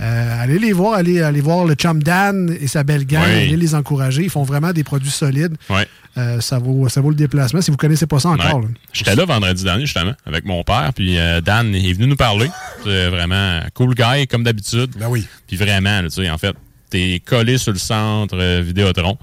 Euh, 0.00 0.42
allez 0.42 0.60
les 0.60 0.72
voir, 0.72 0.94
allez, 0.94 1.20
allez 1.22 1.40
voir 1.40 1.64
le 1.64 1.74
chum 1.74 2.02
Dan 2.02 2.56
et 2.60 2.68
sa 2.68 2.84
belle 2.84 3.04
gang. 3.04 3.24
Allez 3.24 3.56
les 3.56 3.74
encourager. 3.74 4.22
Ils 4.22 4.30
font 4.30 4.44
vraiment 4.44 4.72
des 4.72 4.84
produits 4.84 5.10
solides. 5.10 5.56
Ouais. 5.68 5.88
Euh, 6.16 6.40
ça, 6.40 6.58
vaut, 6.58 6.88
ça 6.88 7.00
vaut 7.00 7.10
le 7.10 7.16
déplacement. 7.16 7.60
Si 7.60 7.70
vous 7.70 7.76
connaissez 7.76 8.06
pas 8.06 8.20
ça 8.20 8.30
encore. 8.30 8.62
J'étais 8.92 9.14
là 9.14 9.24
vendredi 9.24 9.64
dernier, 9.64 9.86
justement, 9.86 10.14
avec 10.24 10.44
mon 10.44 10.62
père. 10.62 10.92
Puis 10.94 11.18
euh, 11.18 11.40
Dan 11.40 11.74
est 11.74 11.92
venu 11.92 12.06
nous 12.06 12.16
parler. 12.16 12.50
C'est 12.84 13.08
vraiment 13.08 13.60
cool 13.74 13.94
guy, 13.94 14.26
comme 14.28 14.44
d'habitude. 14.44 14.90
Ben 14.98 15.08
oui. 15.08 15.26
Puis 15.46 15.56
vraiment, 15.56 16.02
là, 16.02 16.08
tu 16.08 16.22
sais, 16.22 16.30
en 16.30 16.38
fait, 16.38 16.54
t'es 16.90 17.20
collé 17.24 17.58
sur 17.58 17.72
le 17.72 17.78
centre 17.78 18.36
Vidéotron. 18.60 19.18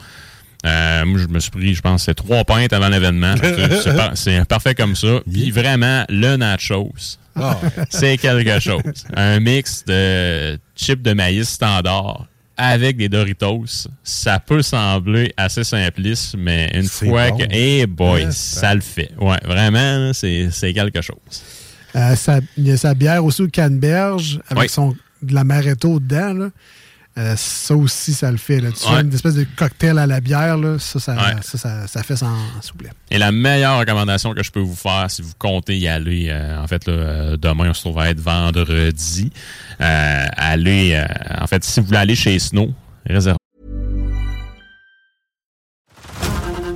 Euh, 0.66 1.06
moi, 1.06 1.20
je 1.22 1.28
me 1.28 1.40
suis 1.40 1.52
pris, 1.52 1.74
je 1.76 1.82
pense, 1.82 2.04
c'est 2.04 2.16
trois 2.16 2.44
pintes 2.44 2.74
avant 2.74 2.90
l'événement. 2.90 3.36
C'est 3.84 3.96
par- 3.96 4.18
c'est 4.18 4.46
parfait 4.46 4.74
comme 4.76 4.96
ça. 4.96 5.20
Puis 5.32 5.52
vraiment, 5.52 6.04
le 6.10 6.36
nachos, 6.38 6.92
Ah. 7.36 7.60
c'est 7.90 8.18
quelque 8.18 8.60
chose. 8.60 8.82
Un 9.16 9.40
mix 9.40 9.84
de 9.86 10.58
chips 10.76 11.02
de 11.02 11.14
maïs 11.14 11.50
standard 11.50 12.26
avec 12.58 12.96
des 12.98 13.10
Doritos, 13.10 13.66
ça 14.04 14.40
peut 14.40 14.62
sembler 14.62 15.34
assez 15.36 15.64
simpliste, 15.66 16.36
mais 16.38 16.72
une 16.74 16.88
fois 16.88 17.30
bon. 17.32 17.38
que... 17.40 17.44
Eh 17.52 17.86
boy, 17.86 18.26
Ouais, 18.26 18.32
ça 18.32 18.74
le 18.74 18.80
fait. 18.82 19.12
Ouais, 19.20 19.38
vraiment, 19.44 20.12
c'est 20.14 20.50
quelque 20.74 21.02
chose. 21.02 21.44
Euh, 21.98 22.16
sa- 22.16 22.40
il 22.58 22.68
y 22.68 22.72
a 22.72 22.78
sa 22.78 22.94
bière 22.94 23.24
aussi 23.26 23.42
au 23.42 23.48
canneberge 23.50 24.40
avec 24.50 24.64
Oui. 24.64 24.70
son, 24.70 24.96
de 25.22 25.34
la 25.34 25.44
maretto 25.44 26.00
dedans. 26.00 26.34
là. 26.34 26.50
Euh, 27.18 27.34
ça 27.38 27.74
aussi, 27.78 28.14
ça 28.14 28.30
le 28.30 28.36
fait. 28.38 28.60
Là. 28.60 28.72
Tu 28.74 28.86
Ouais. 28.90 28.96
fais 28.96 29.02
une 29.02 29.14
espèce 29.14 29.36
de 29.36 29.46
cocktail 29.56 29.98
à 30.00 30.06
la 30.06 30.20
bière, 30.20 30.58
là. 30.58 30.78
Ça, 30.80 31.00
ça, 31.00 31.14
Ouais. 31.14 31.42
ça, 31.42 31.58
ça- 31.58 31.88
ça 31.88 32.04
fait 32.04 32.18
sans 32.18 32.36
souple. 32.62 32.90
Et 33.10 33.18
la 33.18 33.32
meilleure 33.32 33.80
recommandation 33.80 34.34
que 34.34 34.44
je 34.44 34.52
peux 34.52 34.60
vous 34.60 34.76
faire, 34.76 35.10
si 35.10 35.22
vous 35.22 35.32
comptez 35.40 35.78
y 35.78 35.88
aller, 35.88 36.28
euh, 36.30 36.62
en 36.62 36.68
fait, 36.68 36.86
là, 36.88 36.94
euh, 36.94 37.38
demain, 37.38 37.70
on 37.70 37.74
se 37.74 37.82
trouve 37.82 38.00
à 38.00 38.10
être 38.10 38.20
vendredi. 38.20 39.32
Euh, 39.80 40.26
allez, 40.36 40.94
euh, 40.96 41.06
en 41.42 41.48
fait, 41.48 41.64
si 41.64 41.80
vous 41.80 41.86
voulez 41.86 42.00
aller 42.00 42.16
chez 42.16 42.38
Snow, 42.38 42.74
réservez. 43.06 43.38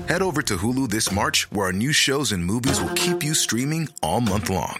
Head 0.07 0.21
over 0.21 0.41
to 0.41 0.55
Hulu 0.57 0.87
this 0.87 1.11
March, 1.11 1.47
where 1.51 1.65
our 1.67 1.73
new 1.73 1.91
shows 1.93 2.31
and 2.33 2.39
movies 2.39 2.79
will 2.81 2.93
keep 2.95 3.23
you 3.23 3.33
streaming 3.35 3.89
all 4.01 4.21
month 4.21 4.49
long. 4.49 4.79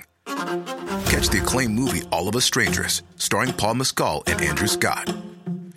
Catch 1.09 1.29
the 1.29 1.37
acclaimed 1.39 1.75
movie 1.77 2.03
All 2.11 2.27
of 2.27 2.35
Us 2.35 2.45
Strangers, 2.45 3.03
starring 3.17 3.51
Paul 3.53 3.75
Mescal 3.75 4.23
and 4.27 4.41
Andrew 4.41 4.67
Scott. 4.67 5.09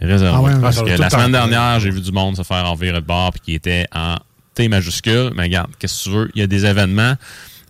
Réservé. 0.00 0.36
Ah 0.36 0.42
ouais, 0.42 0.54
ouais, 0.54 0.60
Parce 0.60 0.82
que 0.82 0.90
la 0.90 1.10
semaine 1.10 1.32
dernière, 1.32 1.80
j'ai 1.80 1.90
vu 1.90 2.00
du 2.00 2.12
monde 2.12 2.36
se 2.36 2.42
faire 2.42 2.70
envirer 2.70 3.00
de 3.00 3.06
bord 3.06 3.32
puis 3.32 3.40
qui 3.40 3.54
était 3.54 3.86
en 3.94 4.16
T 4.54 4.68
majuscule. 4.68 5.32
Mais 5.34 5.44
regarde, 5.44 5.70
qu'est-ce 5.78 6.04
que 6.04 6.10
tu 6.10 6.16
veux? 6.16 6.30
Il 6.34 6.40
y 6.40 6.44
a 6.44 6.46
des 6.46 6.66
événements. 6.66 7.14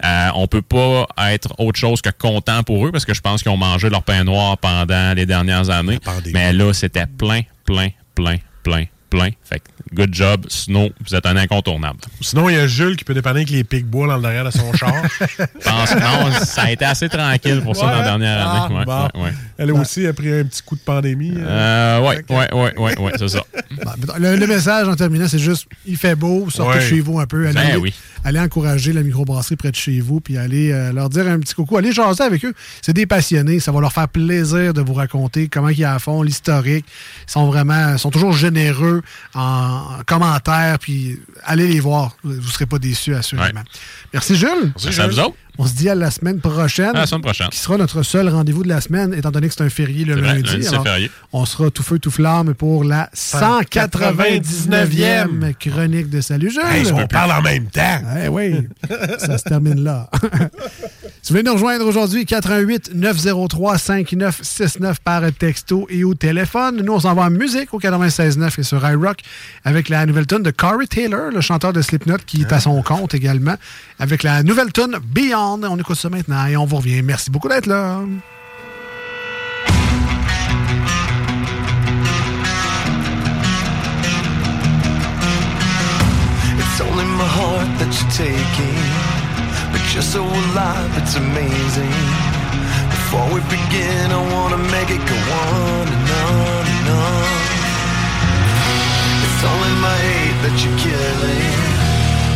Euh, 0.05 0.29
on 0.35 0.47
peut 0.47 0.63
pas 0.63 1.07
être 1.31 1.55
autre 1.59 1.79
chose 1.79 2.03
que 2.03 2.11
content 2.11 2.63
pour 2.63 2.87
eux 2.87 2.93
parce 2.93 3.07
que 3.07 3.15
je 3.15 3.21
pense 3.23 3.43
qu'ils 3.43 3.53
ont 3.53 3.57
mangé 3.57 3.89
leur 3.89 4.03
pain 4.03 4.25
noir 4.25 4.59
pendant 4.59 5.15
les 5.15 5.25
dernières 5.25 5.71
années. 5.71 5.99
Mais 6.33 6.53
là, 6.53 6.73
c'était 6.75 7.07
plein, 7.07 7.43
plein, 7.65 7.89
plein, 8.15 8.37
plein, 8.63 8.85
plein. 9.09 9.31
Fait 9.43 9.61
que 9.61 9.69
good 9.95 10.13
job, 10.15 10.47
Snow, 10.49 10.91
vous 11.07 11.15
êtes 11.15 11.27
un 11.27 11.37
incontournable. 11.37 11.99
Sinon, 12.21 12.49
il 12.49 12.55
y 12.57 12.59
a 12.59 12.67
Jules 12.67 12.97
qui 12.97 13.05
peut 13.05 13.15
dépanner 13.15 13.41
avec 13.41 13.51
les 13.51 13.65
pics-bois 13.65 14.07
dans 14.09 14.17
le 14.17 14.23
derrière 14.23 14.45
de 14.45 14.51
son 14.51 14.73
char. 14.75 14.93
Pense 15.65 15.95
non, 15.95 16.31
ça 16.45 16.63
a 16.63 16.71
été 16.71 16.85
assez 16.85 17.09
tranquille 17.09 17.61
pour 17.63 17.77
ça 17.77 17.87
dans 17.87 17.93
la 17.99 18.03
dernière 18.03 18.47
Ah, 18.49 18.65
année. 18.67 18.75
Ouais, 18.77 18.85
bon. 18.85 19.03
ouais, 19.15 19.25
ouais. 19.25 19.33
Elle 19.59 19.73
aussi 19.73 20.07
a 20.07 20.13
pris 20.13 20.33
un 20.33 20.45
petit 20.45 20.63
coup 20.63 20.77
de 20.77 20.81
pandémie. 20.81 21.35
Euh, 21.37 22.01
ouais, 22.01 22.25
ouais, 22.29 22.55
ouais, 22.55 22.79
ouais, 22.79 22.99
ouais, 22.99 23.13
c'est 23.19 23.29
ça. 23.29 23.43
Bon, 23.83 23.93
le, 24.19 24.37
le 24.37 24.47
message 24.47 24.89
en 24.89 24.97
terminant, 24.97 25.29
c'est 25.29 25.39
juste 25.39 25.67
il 25.87 25.97
fait 25.97 26.15
beau, 26.15 26.49
sortez 26.51 26.81
chez 26.81 27.01
vous 27.01 27.19
un 27.21 27.27
peu, 27.27 27.47
allez, 27.47 27.55
Ben 27.55 27.77
oui. 27.79 27.95
allez 28.25 28.41
encourager 28.41 28.93
la 28.93 29.03
microbrasserie 29.03 29.57
près 29.57 29.71
de 29.71 29.77
chez 29.77 30.01
vous, 30.01 30.21
puis 30.21 30.37
allez 30.37 30.73
euh, 30.73 30.93
leur 30.93 31.09
dire 31.09 31.27
un 31.27 31.39
petit 31.39 31.55
coucou, 31.55 31.77
allez 31.77 31.93
jaser 31.93 32.23
avec 32.25 32.45
eux. 32.45 32.55
C'est 32.83 32.93
des 32.93 33.07
passionnés, 33.07 33.61
ça 33.61 33.73
va 33.73 33.81
leur 33.81 33.93
faire 33.93 34.09
plaisir 34.09 34.75
de 34.75 34.81
vous 34.81 34.95
raconter 34.95 35.49
comment 35.49 35.69
ils 35.69 35.85
à 35.85 35.99
fond, 35.99 36.23
l'historique. 36.23 36.85
Ils 37.29 37.31
sont 37.31 37.47
vraiment, 37.47 37.93
ils 37.93 37.99
sont 37.99 38.11
toujours 38.11 38.33
généreux 38.33 39.03
en, 39.35 39.76
en 39.77 40.03
commentaires, 40.05 40.79
puis 40.79 41.21
allez 41.45 41.69
les 41.69 41.81
voir, 41.81 42.17
vous 42.23 42.35
ne 42.35 42.41
serez 42.41 42.67
pas 42.67 42.79
déçus 42.79 43.15
assurément. 43.15 43.63
Merci 44.13 44.37
Jules. 44.37 44.73
Merci 44.85 45.01
à 45.01 45.07
vous 45.07 45.19
autres. 45.21 45.37
On 45.59 45.67
se 45.67 45.75
dit 45.75 45.89
à 45.89 45.95
la 45.95 46.11
semaine 46.11 46.41
prochaine. 46.41 46.95
À 46.95 47.01
la 47.01 47.07
semaine 47.07 47.23
prochaine. 47.23 47.49
Qui 47.49 47.59
sera 47.59 47.79
notre 47.79 48.03
seul 48.03 48.29
rendez-vous 48.29 48.63
de 48.63 48.69
la 48.69 48.81
semaine, 48.81 49.13
étant 49.15 49.31
donné 49.31 49.49
que 49.49 49.55
c'est 49.55 49.65
un 49.65 49.71
férié 49.71 50.05
le 50.05 50.17
vrai, 50.17 50.43
lundi. 50.43 50.67
Alors, 50.69 50.83
férié. 50.83 51.11
On 51.33 51.47
sera 51.47 51.71
tout 51.71 51.83
feu, 51.83 51.99
tout 51.99 52.11
flamme 52.11 52.55
pour 52.55 52.85
la 52.85 53.09
199e 53.15 55.55
chronique 55.55 56.11
de 56.11 56.21
Salut 56.21 56.51
Jules. 56.51 56.61
Hey, 56.67 56.93
on 56.93 57.07
parle 57.07 57.33
en 57.33 57.41
même 57.43 57.67
temps. 57.67 58.01
Eh 58.23 58.29
oui, 58.29 58.69
ça 59.19 59.39
se 59.39 59.45
termine 59.45 59.83
là. 59.83 60.11
si 61.23 61.33
vous 61.33 61.39
voulez 61.39 61.43
nous 61.43 61.55
rejoindre 61.55 61.87
aujourd'hui, 61.87 62.27
88 62.27 62.91
903 62.95 63.79
5969 63.79 65.01
par 65.01 65.23
texto 65.33 65.87
et 65.89 66.05
au 66.05 66.13
téléphone. 66.15 66.83
Nous, 66.85 66.93
on 66.93 67.01
s'en 67.01 67.15
va 67.15 67.23
en 67.23 67.31
musique 67.31 67.73
au 67.73 67.81
96.9 67.81 68.61
et 68.61 68.63
sur 68.63 68.87
iRock 68.87 69.21
avec 69.65 69.89
la 69.89 70.05
nouvelle 70.07 70.27
tune 70.27 70.43
de 70.43 70.51
Corey 70.51 70.87
Taylor, 70.87 71.31
le 71.31 71.41
chanteur 71.41 71.73
de 71.73 71.81
Slipknot 71.81 72.19
qui 72.27 72.43
est 72.43 72.53
à 72.53 72.61
son 72.61 72.83
compte 72.83 73.15
également, 73.15 73.55
avec 73.99 74.23
la 74.23 74.43
nouvelle 74.43 74.71
tune 74.73 74.99
Beyond. 75.03 75.46
On 75.49 75.79
écoute 75.79 75.97
ça 75.97 76.11
maintenant 76.11 76.47
et 76.47 76.57
on 76.57 76.65
vous 76.65 76.77
revient. 76.77 77.03
Merci 77.03 77.31
beaucoup 77.31 77.49
d'être 77.49 77.67
là. 77.67 78.01
It's 86.59 86.81
only 86.81 87.05
my 87.05 87.25
heart 87.39 87.71
that 87.79 87.91
you're 87.95 88.13
taking, 88.13 88.83
but 89.73 89.83
you're 89.95 90.03
so 90.03 90.23
alive, 90.25 90.91
it's 90.99 91.15
amazing. 91.17 91.95
Before 92.91 93.27
we 93.33 93.41
begin, 93.49 94.11
I 94.11 94.21
wanna 94.35 94.59
make 94.75 94.91
it 94.91 95.03
go 95.13 95.17
on 95.17 95.87
and 95.97 96.07
on 96.27 96.65
and 96.75 96.89
on. 96.91 97.47
It's 99.25 99.43
only 99.53 99.73
my 99.81 99.97
hate 100.09 100.39
that 100.45 100.57
you're 100.63 100.79
killing, 100.85 101.55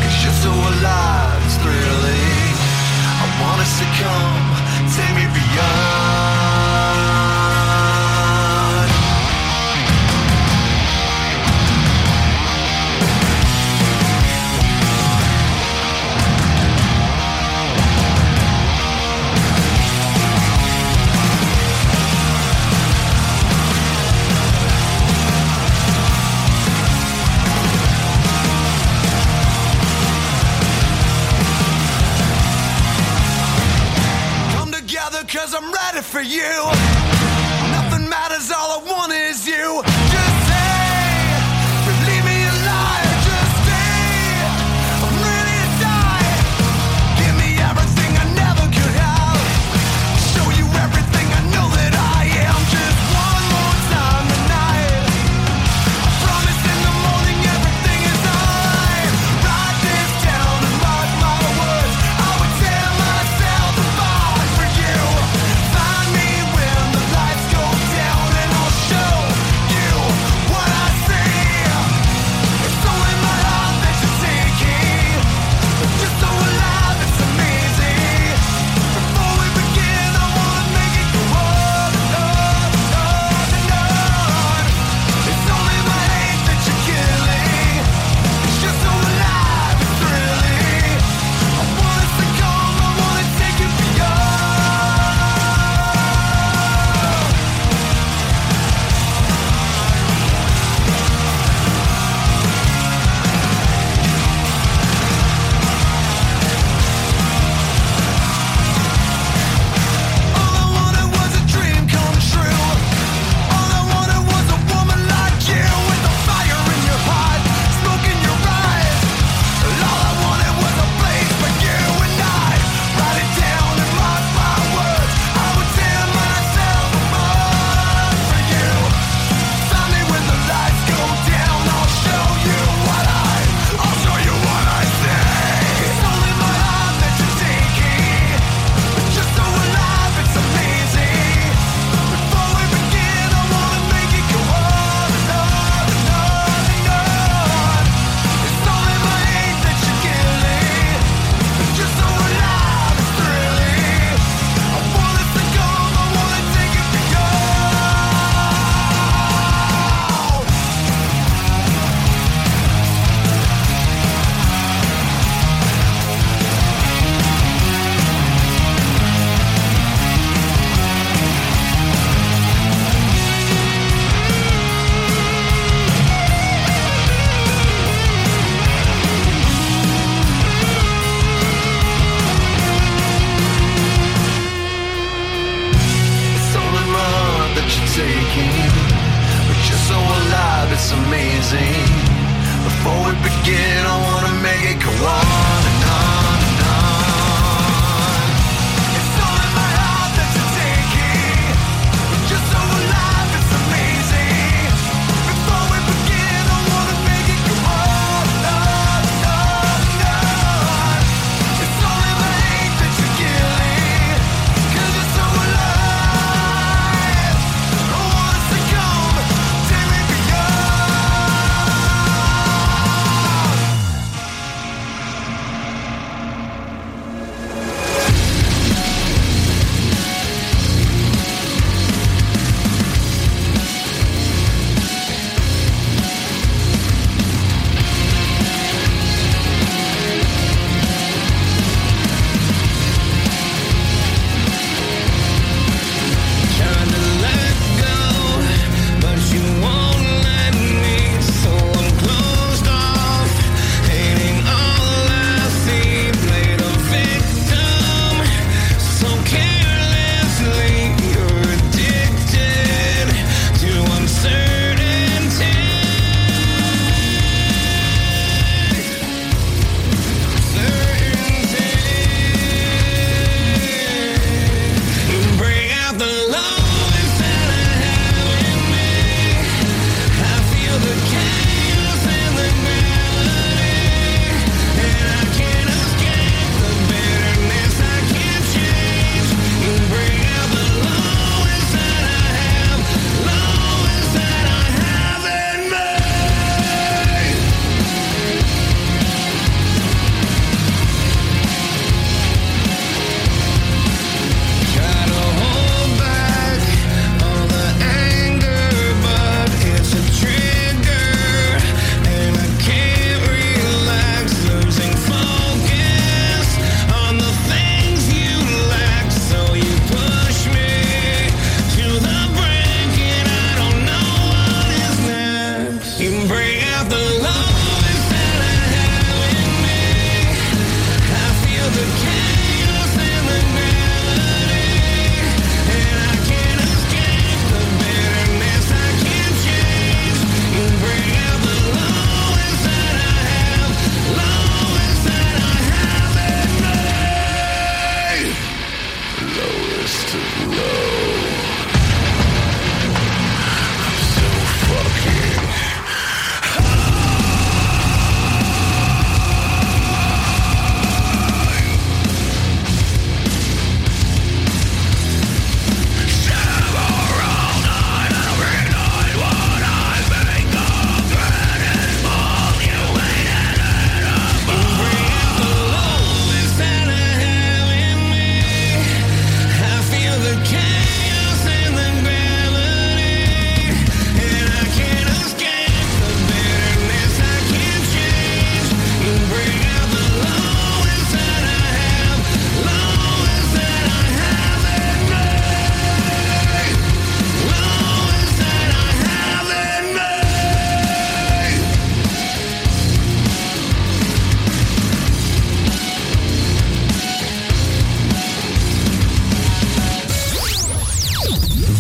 cause 0.03 0.17
you're 0.23 0.41
so 0.47 0.53
alive, 0.53 1.43
it's 1.45 1.57
thrilling. 1.63 2.30
I 3.61 3.63
wanna 3.63 3.77
succumb, 3.77 4.97
take 4.97 5.15
me 5.17 5.27
beyond. 5.35 5.90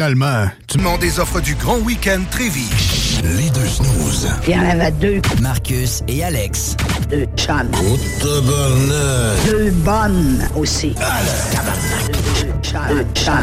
finalement, 0.00 0.48
tu 0.66 0.78
demandes 0.78 1.02
des 1.02 1.20
offres 1.20 1.42
du 1.42 1.54
grand 1.56 1.76
week-end 1.80 2.22
très 2.30 2.48
vite. 2.48 2.72
Les 3.22 3.50
deux 3.50 3.66
snooze. 3.66 4.30
Il 4.48 4.54
y 4.54 4.58
en 4.58 4.66
avait 4.70 4.90
deux. 4.92 5.20
Marcus 5.42 6.02
et 6.08 6.24
Alex. 6.24 6.74
Deux 7.10 7.26
chums. 7.36 7.70
Oh. 7.84 7.98
Deux 8.22 9.70
bonnes 9.72 10.48
aussi. 10.56 10.94
Deux 10.94 12.52
chums. 12.62 12.80
Deux 12.88 13.06
chums. 13.14 13.34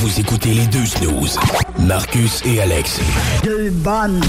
Vous 0.00 0.18
écoutez 0.18 0.54
les 0.54 0.66
deux 0.68 0.86
snooze. 0.86 1.38
Marcus 1.78 2.40
et 2.46 2.62
Alex. 2.62 3.00
Deux 3.44 3.68
bonnes. 3.68 4.22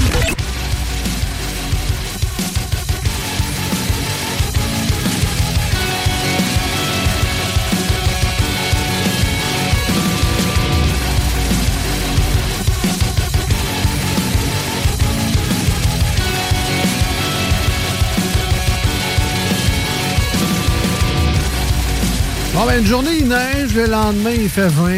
Bon, 22.54 22.66
ben, 22.68 22.80
une 22.80 22.86
journée, 22.86 23.18
il 23.20 23.28
neige. 23.28 23.74
Le 23.74 23.88
lendemain, 23.88 24.32
il 24.32 24.50
fait 24.50 24.68
20. 24.68 24.92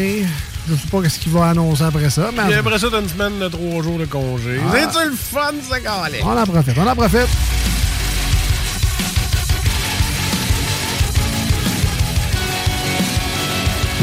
Je 0.68 0.76
sais 0.76 0.88
pas 0.92 1.08
ce 1.08 1.20
qu'il 1.20 1.32
va 1.32 1.50
annoncer 1.50 1.84
après 1.84 2.10
ça. 2.10 2.30
Mais 2.36 2.44
Puis 2.44 2.54
après 2.56 2.80
ça, 2.80 2.88
t'as 2.92 3.00
une 3.02 3.08
semaine 3.10 3.40
de 3.40 3.48
trois 3.48 3.82
jours 3.84 3.98
de 4.00 4.06
congé. 4.06 4.60
Ah. 4.68 4.74
C'est-tu 4.74 5.10
le 5.10 5.16
fun, 5.16 5.52
ça, 5.70 5.80
calait? 5.80 6.22
on 6.24 6.38
en 6.38 6.44
profite, 6.46 6.76
on 6.78 6.88
en 6.88 6.96
profite. 6.96 7.28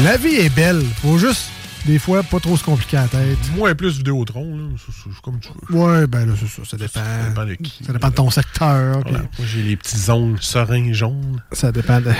La 0.03 0.17
vie 0.17 0.35
est 0.35 0.53
belle. 0.53 0.81
Faut 1.01 1.17
juste, 1.17 1.49
des 1.85 1.99
fois, 1.99 2.23
pas 2.23 2.39
trop 2.39 2.57
se 2.57 2.63
compliquer 2.63 2.97
la 2.97 3.07
tête. 3.07 3.37
Moins 3.55 3.75
plus 3.75 3.97
Vidéotron, 3.97 4.57
là. 4.57 4.63
C'est- 4.77 5.21
comme 5.21 5.39
tu 5.39 5.49
veux. 5.69 5.77
Ouais, 5.79 6.07
ben 6.07 6.25
là, 6.27 6.33
c'est 6.39 6.47
ça. 6.47 6.67
Ça 6.69 6.77
dépend. 6.77 6.99
Ça 6.99 7.29
dépend 7.29 7.45
de 7.45 7.53
qui. 7.55 7.83
Ça 7.85 7.93
dépend 7.93 8.09
de 8.09 8.13
ton 8.15 8.29
secteur. 8.29 8.99
Voilà. 9.03 9.19
Moi, 9.19 9.27
j'ai 9.45 9.61
les 9.61 9.75
petits 9.77 10.09
ongles 10.09 10.41
sereins 10.41 10.91
jaunes. 10.93 11.41
Ça 11.51 11.71
dépend 11.71 12.01
de 12.01 12.11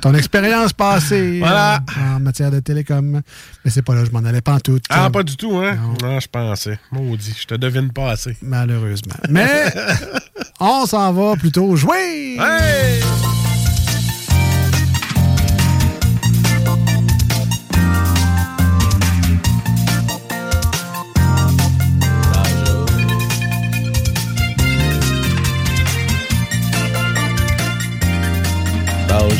ton 0.00 0.14
expérience 0.14 0.72
passée 0.72 1.38
Voilà. 1.38 1.76
euh, 1.98 2.16
en 2.16 2.20
matière 2.20 2.50
de 2.50 2.60
télécom. 2.60 3.20
Mais 3.64 3.70
c'est 3.70 3.82
pas 3.82 3.94
là, 3.94 4.04
je 4.04 4.10
m'en 4.10 4.24
allais 4.28 4.40
pas 4.40 4.54
en 4.54 4.60
tout. 4.60 4.78
Ah, 4.88 5.10
pas 5.10 5.22
du 5.22 5.36
tout, 5.36 5.56
hein? 5.58 5.76
Non, 6.02 6.18
je 6.20 6.28
pensais. 6.28 6.78
Maudit, 6.90 7.36
je 7.40 7.46
te 7.46 7.54
devine 7.54 7.92
pas 7.92 8.10
assez. 8.12 8.36
Malheureusement. 8.42 9.14
Mais 9.28 9.72
on 10.60 10.86
s'en 10.86 11.12
va 11.12 11.36
plutôt 11.36 11.74
jouer! 11.76 12.36
Hey! 12.40 13.02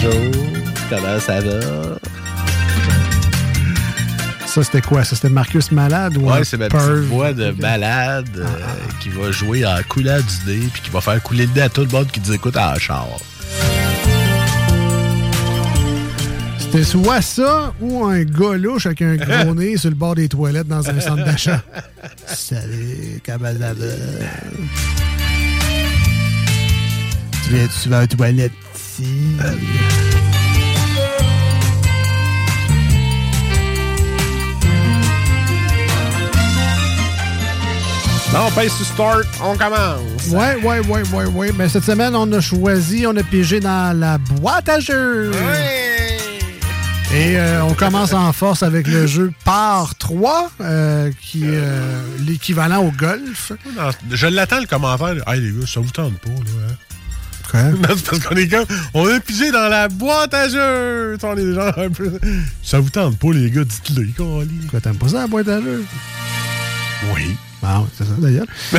Bonjour, 0.04 0.32
comment 0.90 1.20
ça 1.20 1.40
va? 1.40 1.60
Ça, 4.46 4.64
c'était 4.64 4.80
quoi? 4.80 5.04
Ça, 5.04 5.14
c'était 5.14 5.28
Marcus 5.28 5.70
Malade 5.70 6.16
ou 6.16 6.28
Ouais, 6.28 6.44
c'est 6.44 6.56
ma 6.56 6.68
petite 6.68 7.08
voix 7.08 7.32
de 7.32 7.52
malade 7.52 8.28
euh, 8.36 8.46
qui 9.00 9.10
va 9.10 9.30
jouer 9.30 9.64
en 9.64 9.76
coulant 9.88 10.18
du 10.18 10.50
nez 10.50 10.68
puis 10.72 10.82
qui 10.82 10.90
va 10.90 11.00
faire 11.00 11.22
couler 11.22 11.46
le 11.46 11.52
nez 11.52 11.60
à 11.62 11.68
tout 11.68 11.82
le 11.82 11.88
monde 11.88 12.08
qui 12.08 12.20
nous 12.20 12.32
écoute 12.32 12.56
en 12.56 12.74
char. 12.80 13.06
C'était 16.58 16.82
soit 16.84 17.22
ça 17.22 17.72
ou 17.80 18.04
un 18.04 18.24
gars 18.24 18.56
louche 18.56 18.86
avec 18.86 19.02
un 19.02 19.14
gros 19.16 19.54
nez 19.54 19.76
sur 19.76 19.90
le 19.90 19.96
bord 19.96 20.16
des 20.16 20.28
toilettes 20.28 20.68
dans 20.68 20.88
un 20.88 21.00
centre 21.00 21.24
d'achat. 21.24 21.62
Salut, 22.26 23.20
comment 23.24 23.52
ça 23.56 23.72
va? 23.72 23.86
Tu 27.44 27.54
viens 27.54 27.68
tu 27.82 27.88
vas 27.88 28.02
aux 28.02 28.06
toilettes 28.06 28.52
ici? 29.02 30.02
Non, 38.32 38.46
on 38.46 38.68
sur 38.70 38.86
Start, 38.86 39.26
on 39.42 39.58
commence. 39.58 40.28
Ouais, 40.30 40.54
ouais, 40.64 40.80
ouais, 40.86 41.02
ouais, 41.12 41.26
ouais. 41.26 41.52
Ben, 41.52 41.68
cette 41.68 41.84
semaine, 41.84 42.16
on 42.16 42.32
a 42.32 42.40
choisi, 42.40 43.06
on 43.06 43.14
a 43.14 43.22
pigé 43.22 43.60
dans 43.60 43.94
la 43.94 44.16
boîte 44.16 44.70
à 44.70 44.80
jeux. 44.80 45.32
Et 47.14 47.36
euh, 47.36 47.62
on 47.64 47.74
commence 47.74 48.14
en 48.14 48.32
force 48.32 48.62
avec 48.62 48.86
le 48.86 49.06
jeu 49.06 49.32
Par 49.44 49.94
3, 49.96 50.50
euh, 50.62 51.10
qui 51.20 51.44
est 51.44 51.48
euh, 51.52 52.02
l'équivalent 52.26 52.82
au 52.82 52.90
golf. 52.90 53.52
Non, 53.76 53.90
je 54.10 54.26
l'attends 54.28 54.60
le 54.60 54.66
commentaire. 54.66 55.16
Hey 55.28 55.42
les 55.42 55.52
gars, 55.52 55.66
ça 55.66 55.80
vous 55.80 55.90
tente 55.90 56.18
pas, 56.20 56.30
là. 56.30 56.70
Hein? 56.70 56.91
Quoi? 57.52 57.62
Non, 57.70 57.88
c'est 57.96 58.06
parce 58.06 58.18
qu'on 58.24 58.34
est 58.36 58.48
comme. 58.48 58.64
On 58.94 59.08
est 59.08 59.20
pigé 59.20 59.52
dans 59.52 59.68
la 59.68 59.88
boîte 59.88 60.32
à 60.32 60.48
jeux. 60.48 61.14
Tu 61.14 61.20
sais, 61.20 61.26
On 61.26 61.36
est 61.36 61.54
genre 61.54 61.78
un 61.78 61.90
peu. 61.90 62.18
Ça 62.62 62.80
vous 62.80 62.88
tente 62.90 63.18
pas, 63.18 63.32
les 63.32 63.50
gars, 63.50 63.64
dites-le. 63.64 64.08
Quoi, 64.70 64.80
t'aimes 64.80 64.96
pas 64.96 65.08
ça, 65.08 65.18
la 65.18 65.26
boîte 65.26 65.48
à 65.48 65.60
jeux? 65.60 65.84
Oui. 67.14 67.36
Bon, 67.62 67.86
c'est 67.96 68.04
ça, 68.04 68.14
d'ailleurs. 68.18 68.46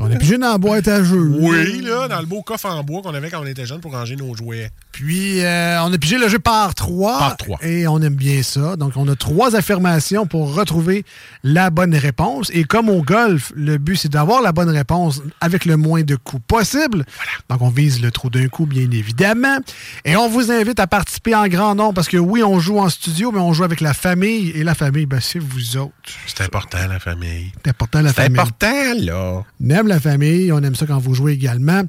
on 0.00 0.10
est 0.10 0.18
pigé 0.18 0.38
dans 0.38 0.52
la 0.52 0.58
boîte 0.58 0.88
à 0.88 1.04
jeux. 1.04 1.30
Oui, 1.38 1.80
là, 1.82 2.08
dans 2.08 2.20
le 2.20 2.26
beau 2.26 2.42
coffre 2.42 2.66
en 2.66 2.82
bois 2.82 3.02
qu'on 3.02 3.14
avait 3.14 3.30
quand 3.30 3.40
on 3.42 3.46
était 3.46 3.66
jeune 3.66 3.80
pour 3.80 3.92
ranger 3.92 4.16
nos 4.16 4.34
jouets. 4.34 4.70
Puis, 4.92 5.40
euh, 5.44 5.82
on 5.84 5.92
a 5.92 5.98
pigé 5.98 6.18
le 6.18 6.28
jeu 6.28 6.38
par 6.38 6.74
3. 6.74 7.18
Par 7.18 7.36
trois. 7.36 7.58
Et 7.62 7.86
on 7.86 8.00
aime 8.02 8.14
bien 8.16 8.42
ça. 8.42 8.76
Donc, 8.76 8.92
on 8.96 9.06
a 9.08 9.14
trois 9.14 9.54
affirmations 9.56 10.26
pour 10.26 10.54
retrouver 10.54 11.04
la 11.44 11.70
bonne 11.70 11.94
réponse. 11.94 12.50
Et 12.52 12.64
comme 12.64 12.88
au 12.88 13.02
golf, 13.02 13.52
le 13.54 13.78
but, 13.78 13.96
c'est 13.96 14.10
d'avoir 14.10 14.42
la 14.42 14.52
bonne 14.52 14.68
réponse 14.70 15.22
avec 15.40 15.64
le 15.64 15.76
moins 15.76 16.02
de 16.02 16.16
coups 16.16 16.42
possible. 16.46 17.04
Donc, 17.48 17.62
on 17.62 17.68
vise 17.70 18.02
le 18.02 18.10
trou 18.10 18.30
d'un 18.30 18.48
coup, 18.48 18.66
bien 18.66 18.90
évidemment. 18.90 19.58
Et 20.04 20.16
on 20.16 20.28
vous 20.28 20.50
invite 20.50 20.80
à 20.80 20.86
participer 20.86 21.34
en 21.34 21.46
grand 21.48 21.74
nombre 21.74 21.94
parce 21.94 22.08
que 22.08 22.16
oui, 22.16 22.42
on 22.42 22.58
joue 22.58 22.78
en 22.78 22.88
studio, 22.88 23.30
mais 23.32 23.40
on 23.40 23.52
joue 23.52 23.64
avec 23.64 23.80
la 23.80 23.94
famille. 23.94 24.50
Et 24.50 24.64
la 24.64 24.74
famille, 24.74 25.06
ben, 25.06 25.20
c'est 25.20 25.38
vous 25.38 25.76
autres. 25.76 25.92
C'est 26.26 26.42
important, 26.42 26.78
la 26.88 26.98
famille. 26.98 27.52
C'est 27.64 27.70
important, 27.70 28.00
la 28.02 28.08
C'est 28.10 28.22
famille. 28.22 28.38
important, 28.40 28.94
là. 28.98 29.44
Aime 29.80 29.88
la 29.90 30.00
famille, 30.00 30.50
on 30.52 30.58
aime 30.62 30.74
ça 30.74 30.86
quand 30.86 30.98
vous 30.98 31.14
jouez 31.14 31.32
également. 31.32 31.82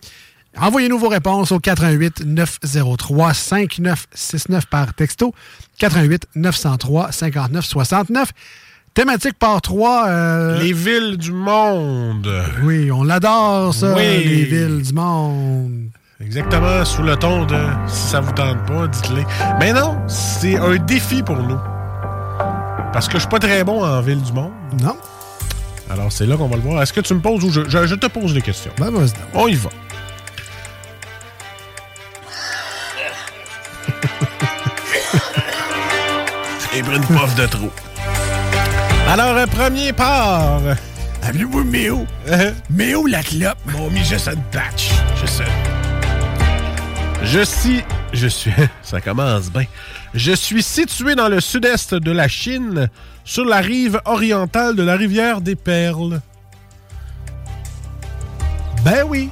Envoyez-nous 0.58 1.00
vos 1.00 1.08
réponses 1.08 1.52
au 1.54 1.60
88 1.60 2.26
903 2.26 3.34
5969 3.34 4.66
par 4.66 4.94
texto. 4.94 5.34
88 5.80 6.28
903 6.36 7.12
59 7.14 7.66
69. 7.66 8.32
Thématique 8.94 9.40
par 9.40 9.62
3. 9.62 10.58
Les 10.62 10.74
villes 10.74 11.16
du 11.18 11.32
monde. 11.32 12.30
Oui, 12.64 12.92
on 12.92 13.04
l'adore, 13.04 13.74
ça, 13.74 13.94
Oui. 13.96 14.02
les 14.04 14.44
villes 14.44 14.82
du 14.82 14.92
monde. 14.94 15.88
Exactement, 16.20 16.84
sous 16.86 17.02
le 17.02 17.16
ton 17.16 17.46
de 17.46 17.56
si 17.88 18.10
ça 18.10 18.20
vous 18.20 18.34
tente 18.34 18.64
pas, 18.68 18.88
dites-le. 18.88 19.24
Mais 19.60 19.72
non, 19.74 19.98
c'est 20.08 20.58
un 20.58 20.76
défi 20.76 21.24
pour 21.24 21.38
nous. 21.38 21.58
Parce 22.94 23.08
que 23.08 23.14
je 23.14 23.20
suis 23.20 23.30
pas 23.30 23.40
très 23.40 23.64
bon 23.64 23.84
en 23.86 24.02
ville 24.02 24.22
du 24.22 24.34
monde. 24.34 24.52
Non. 24.82 24.98
Alors 25.92 26.12
c'est 26.12 26.26
là 26.26 26.38
qu'on 26.38 26.48
va 26.48 26.56
le 26.56 26.62
voir. 26.62 26.82
Est-ce 26.82 26.94
que 26.94 27.02
tu 27.02 27.14
me 27.14 27.20
poses 27.20 27.44
ou 27.44 27.52
je, 27.52 27.68
je- 27.70 27.86
je 27.88 27.96
te 27.96 28.08
pose 28.08 28.34
des 28.34 28.42
questions? 28.42 28.72
Ben, 28.78 28.90
vas-y. 28.92 29.12
On 29.34 29.48
y 29.48 29.56
va. 29.56 29.70
Et 36.74 36.82
pris 36.82 36.96
une 36.96 37.02
de 37.36 37.46
trop. 37.48 37.72
Alors, 39.10 39.36
un 39.36 39.48
premier 39.48 39.92
part. 39.92 40.62
Appelez-moi 41.24 41.64
Méo? 41.66 42.06
Méo 42.70 43.06
la 43.08 43.22
clope? 43.24 43.58
Mon 43.74 43.90
mis 43.90 44.04
juste 44.06 44.28
une 44.30 44.42
patch. 44.52 44.90
Je 45.22 45.26
sais. 45.28 45.44
Je 47.24 47.42
suis. 47.42 47.84
Je 48.14 48.28
suis. 48.28 48.52
Ça 48.82 49.02
commence 49.02 49.52
bien. 49.52 49.66
Je 50.14 50.32
suis 50.32 50.64
situé 50.64 51.16
dans 51.16 51.28
le 51.30 51.40
sud-est 51.42 51.94
de 51.96 52.12
la 52.12 52.28
Chine, 52.28 52.90
sur 53.24 53.46
la 53.46 53.58
rive 53.58 54.02
orientale 54.06 54.76
de 54.76 54.84
la 54.84 54.96
rivière 54.96 55.42
des 55.42 55.56
Perles. 55.56 56.22
Ben 58.84 59.04
oui. 59.08 59.30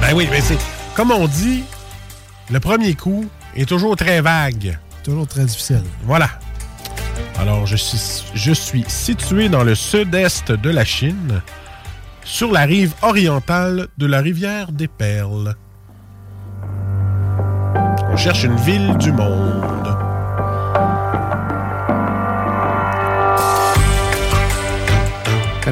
Ben 0.00 0.14
oui, 0.14 0.28
mais 0.30 0.40
c'est. 0.40 0.58
Comme 0.94 1.10
on 1.10 1.26
dit, 1.26 1.64
le 2.50 2.60
premier 2.60 2.94
coup 2.94 3.26
est 3.54 3.68
toujours 3.68 3.96
très 3.96 4.20
vague. 4.20 4.78
Toujours 5.02 5.26
très 5.26 5.44
difficile. 5.44 5.82
Voilà. 6.04 6.28
Alors, 7.38 7.66
je 7.66 7.76
suis, 7.76 8.24
je 8.34 8.52
suis 8.52 8.84
situé 8.88 9.48
dans 9.48 9.62
le 9.62 9.74
sud-est 9.74 10.52
de 10.52 10.70
la 10.70 10.84
Chine, 10.84 11.42
sur 12.24 12.50
la 12.50 12.62
rive 12.62 12.94
orientale 13.02 13.88
de 13.98 14.06
la 14.06 14.20
rivière 14.20 14.72
des 14.72 14.88
Perles. 14.88 15.54
On 18.10 18.16
cherche 18.16 18.44
une 18.44 18.56
ville 18.56 18.96
du 18.96 19.12
monde. 19.12 19.75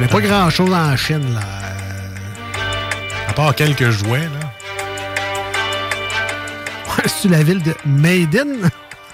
Connais 0.07 0.21
pas 0.21 0.27
grand-chose 0.27 0.73
en 0.73 0.95
Chine, 0.97 1.33
là. 1.33 1.41
À 3.27 3.33
part 3.33 3.55
quelques 3.55 3.89
jouets, 3.89 4.19
là. 4.19 4.51
C'est 7.05 7.29
la 7.29 7.43
ville 7.43 7.61
de 7.61 7.73
Maiden? 7.85 8.69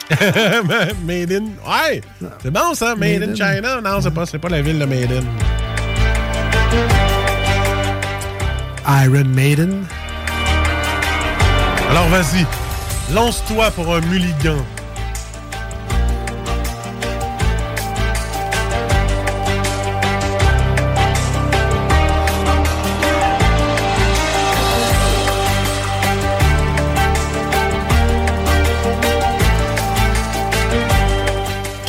Made 1.06 1.32
in. 1.32 1.46
Ouais! 1.66 2.02
C'est 2.44 2.52
bon 2.52 2.74
ça, 2.74 2.96
Made, 2.96 3.24
in 3.24 3.28
Made 3.28 3.30
in. 3.30 3.36
China. 3.36 3.82
Non, 3.82 4.02
c'est 4.02 4.14
pas, 4.14 4.26
pas 4.26 4.50
la 4.50 4.62
ville 4.62 4.78
de 4.80 4.86
Made 4.86 5.12
in. 5.12 5.24
Iron 9.06 9.26
Maiden. 9.26 9.86
Alors 11.90 12.08
vas-y, 12.10 12.46
lance-toi 13.14 13.72
pour 13.72 13.96
un 13.96 14.02
mulligan.« 14.02 14.58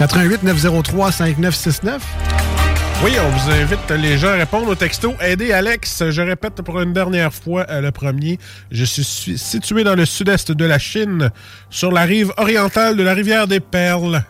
88 0.08 0.42
903 0.42 1.12
5969. 1.12 2.02
Oui, 3.04 3.12
on 3.24 3.28
vous 3.30 3.50
invite 3.52 3.88
les 3.92 4.18
gens 4.18 4.30
à 4.30 4.32
répondre 4.32 4.66
au 4.68 4.74
texto. 4.74 5.14
Aidez 5.20 5.52
Alex. 5.52 6.02
Je 6.10 6.20
répète 6.22 6.54
pour 6.62 6.80
une 6.80 6.92
dernière 6.92 7.32
fois 7.32 7.66
euh, 7.70 7.80
le 7.80 7.92
premier. 7.92 8.38
Je 8.72 8.84
suis 8.84 9.04
su- 9.04 9.38
situé 9.38 9.84
dans 9.84 9.94
le 9.94 10.04
sud-est 10.04 10.50
de 10.50 10.64
la 10.64 10.80
Chine, 10.80 11.30
sur 11.70 11.92
la 11.92 12.02
rive 12.02 12.32
orientale 12.36 12.96
de 12.96 13.02
la 13.04 13.14
rivière 13.14 13.46
des 13.46 13.60
Perles. 13.60 14.24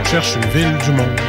On 0.00 0.04
cherche 0.08 0.36
une 0.36 0.48
ville 0.50 0.76
du 0.84 0.92
monde. 0.92 1.20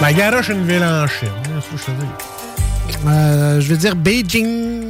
Ma 0.00 0.12
garoche 0.12 0.48
une 0.50 0.64
ville 0.64 0.84
en 0.84 1.06
Chine. 1.08 1.28
Que 1.44 1.76
je 1.76 1.84
te 1.86 1.90
dis. 1.90 2.96
Euh, 3.06 3.60
je 3.60 3.68
vais 3.68 3.76
dire 3.76 3.96
Beijing. 3.96 4.87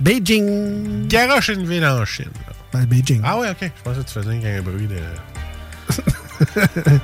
Beijing. 0.00 1.08
Garoche 1.08 1.48
une 1.48 1.66
ville 1.66 1.86
en 1.86 2.04
Chine. 2.04 2.30
Ben, 2.72 2.84
Beijing. 2.84 3.20
Ah 3.24 3.38
ouais, 3.38 3.50
ok. 3.50 3.70
Je 3.76 3.82
pensais 3.82 4.00
que 4.00 4.06
tu 4.06 4.12
faisais 4.12 4.56
un 4.58 4.62
bruit 4.62 4.86
de. 4.86 4.96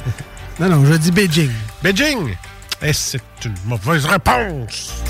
Non, 0.61 0.69
non, 0.69 0.85
je 0.85 0.93
dis 0.95 1.11
Beijing. 1.11 1.51
Beijing! 1.83 2.37
Et 2.83 2.93
c'est 2.93 3.21
une 3.45 3.55
mauvaise 3.65 4.05
réponse! 4.05 5.03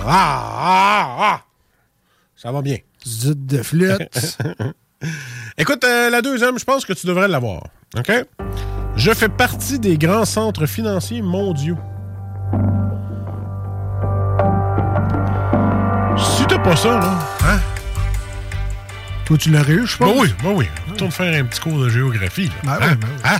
Ah, 0.00 0.06
ah, 0.06 1.16
ah! 1.20 1.40
Ça 2.34 2.50
va 2.50 2.62
bien. 2.62 2.78
Zut 3.06 3.46
de 3.46 3.62
flûte. 3.62 4.38
Écoute, 5.58 5.84
euh, 5.84 6.10
la 6.10 6.22
deuxième, 6.22 6.58
je 6.58 6.64
pense 6.64 6.84
que 6.84 6.94
tu 6.94 7.06
devrais 7.06 7.28
l'avoir. 7.28 7.62
OK? 7.96 8.10
Je 8.96 9.12
fais 9.12 9.28
partie 9.28 9.78
des 9.78 9.98
grands 9.98 10.24
centres 10.24 10.66
financiers 10.66 11.22
mondiaux. 11.22 11.78
Pas 16.64 16.76
ça, 16.76 16.88
là, 16.98 17.18
hein? 17.46 17.60
Toi, 19.24 19.38
tu 19.38 19.50
l'aurais 19.50 19.72
eu, 19.72 19.86
je 19.86 19.96
pense. 19.96 20.08
Ben 20.14 20.20
oui, 20.20 20.34
ben 20.42 20.50
oui. 20.54 20.68
Retourne 20.90 21.10
faire 21.10 21.34
un 21.40 21.44
petit 21.44 21.60
cours 21.60 21.78
de 21.78 21.88
géographie. 21.88 22.50
Là, 22.64 22.78
Ben 22.78 22.78
oui, 22.80 22.86
Hein? 22.92 22.96
ben 23.00 23.08
oui. 23.10 23.20
Hein? 23.24 23.38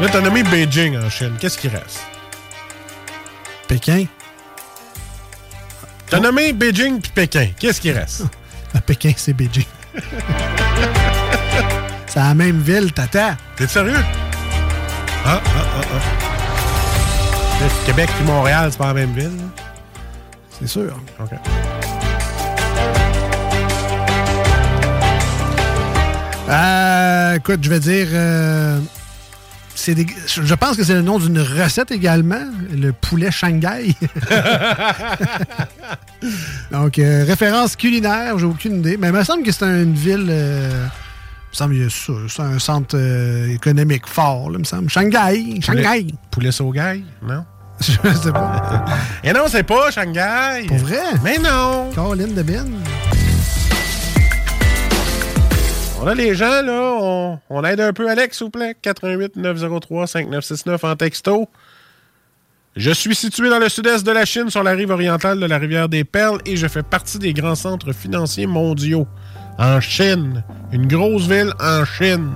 Là, 0.00 0.08
t'as 0.10 0.20
nommé 0.22 0.42
Beijing 0.42 0.96
en 0.96 1.10
Chine. 1.10 1.34
Qu'est-ce 1.38 1.58
qui 1.58 1.68
reste? 1.68 2.00
Pékin. 3.68 4.06
T'as 6.08 6.20
nommé 6.20 6.52
Beijing 6.54 7.00
puis 7.00 7.12
Pékin. 7.14 7.48
Qu'est-ce 7.58 7.80
qui 7.80 7.92
reste? 7.92 8.22
À 8.74 8.80
Pékin, 8.86 9.12
c'est 9.16 9.34
Beijing. 9.34 9.66
c'est 12.06 12.20
la 12.20 12.34
même 12.34 12.60
ville, 12.60 12.92
tata. 12.92 13.36
T'es 13.56 13.66
sérieux? 13.66 14.02
Ah, 15.26 15.40
ah, 15.44 15.50
ah, 15.76 15.80
ah. 15.94 17.64
Québec 17.84 18.08
et 18.18 18.24
Montréal, 18.24 18.68
c'est 18.72 18.78
pas 18.78 18.86
la 18.88 18.94
même 18.94 19.12
ville? 19.12 19.24
là? 19.36 19.64
C'est 20.58 20.66
sûr. 20.66 20.96
OK. 21.22 21.30
Euh, 26.50 27.34
écoute, 27.36 27.60
je 27.62 27.70
vais 27.70 27.80
dire. 27.80 28.08
euh, 28.12 28.78
des- 29.86 30.06
je 30.28 30.54
pense 30.54 30.76
que 30.76 30.84
c'est 30.84 30.92
le 30.94 31.00
nom 31.02 31.18
d'une 31.18 31.40
recette 31.40 31.90
également, 31.90 32.44
le 32.72 32.92
poulet 32.92 33.30
Shanghai. 33.30 33.94
Donc, 36.70 36.98
euh, 36.98 37.24
référence 37.26 37.76
culinaire, 37.76 38.38
j'ai 38.38 38.44
aucune 38.46 38.78
idée. 38.80 38.96
Mais 38.98 39.08
il 39.08 39.12
me 39.14 39.24
semble 39.24 39.42
que 39.42 39.52
c'est 39.52 39.64
une 39.64 39.94
ville. 39.94 40.26
euh, 40.28 40.86
il 40.92 41.50
me 41.50 41.56
semble 41.56 41.90
ça. 41.90 42.12
C'est 42.28 42.42
un 42.42 42.58
centre 42.58 42.96
euh, 42.98 43.54
économique 43.54 44.06
fort, 44.06 44.50
là, 44.50 44.56
il 44.56 44.60
me 44.60 44.64
semble. 44.64 44.90
Shanghai. 44.90 45.60
Shanghai. 45.62 46.06
Poulet 46.30 46.52
Saugai? 46.52 47.02
Non? 47.22 47.44
Je 47.80 47.92
sais 47.92 48.32
pas. 48.32 48.84
Et 49.24 49.32
non, 49.32 49.44
c'est 49.48 49.62
pas 49.62 49.90
Shanghai! 49.90 50.66
Pour 50.68 50.76
vrai? 50.78 50.98
Mais 51.24 51.38
non! 51.38 51.90
Caroline 51.94 52.34
de 52.34 52.42
Ben. 52.42 52.66
On 56.02 56.06
a 56.06 56.14
les 56.14 56.34
gens, 56.34 56.62
là. 56.62 56.96
On, 56.98 57.38
on 57.50 57.62
aide 57.64 57.80
un 57.80 57.92
peu 57.92 58.08
Alex, 58.08 58.38
s'il 58.38 58.46
vous 58.46 58.50
plaît. 58.50 58.74
88 58.80 59.36
903 59.36 60.06
5969 60.06 60.84
en 60.84 60.96
texto. 60.96 61.48
Je 62.74 62.90
suis 62.90 63.14
situé 63.14 63.50
dans 63.50 63.58
le 63.58 63.68
sud-est 63.68 64.06
de 64.06 64.12
la 64.12 64.24
Chine, 64.24 64.48
sur 64.48 64.62
la 64.62 64.70
rive 64.70 64.90
orientale 64.90 65.38
de 65.40 65.44
la 65.44 65.58
rivière 65.58 65.90
des 65.90 66.04
Perles, 66.04 66.40
et 66.46 66.56
je 66.56 66.68
fais 66.68 66.82
partie 66.82 67.18
des 67.18 67.34
grands 67.34 67.54
centres 67.54 67.92
financiers 67.92 68.46
mondiaux. 68.46 69.06
En 69.58 69.78
Chine. 69.80 70.42
Une 70.72 70.86
grosse 70.86 71.26
ville 71.26 71.52
en 71.60 71.84
Chine. 71.84 72.32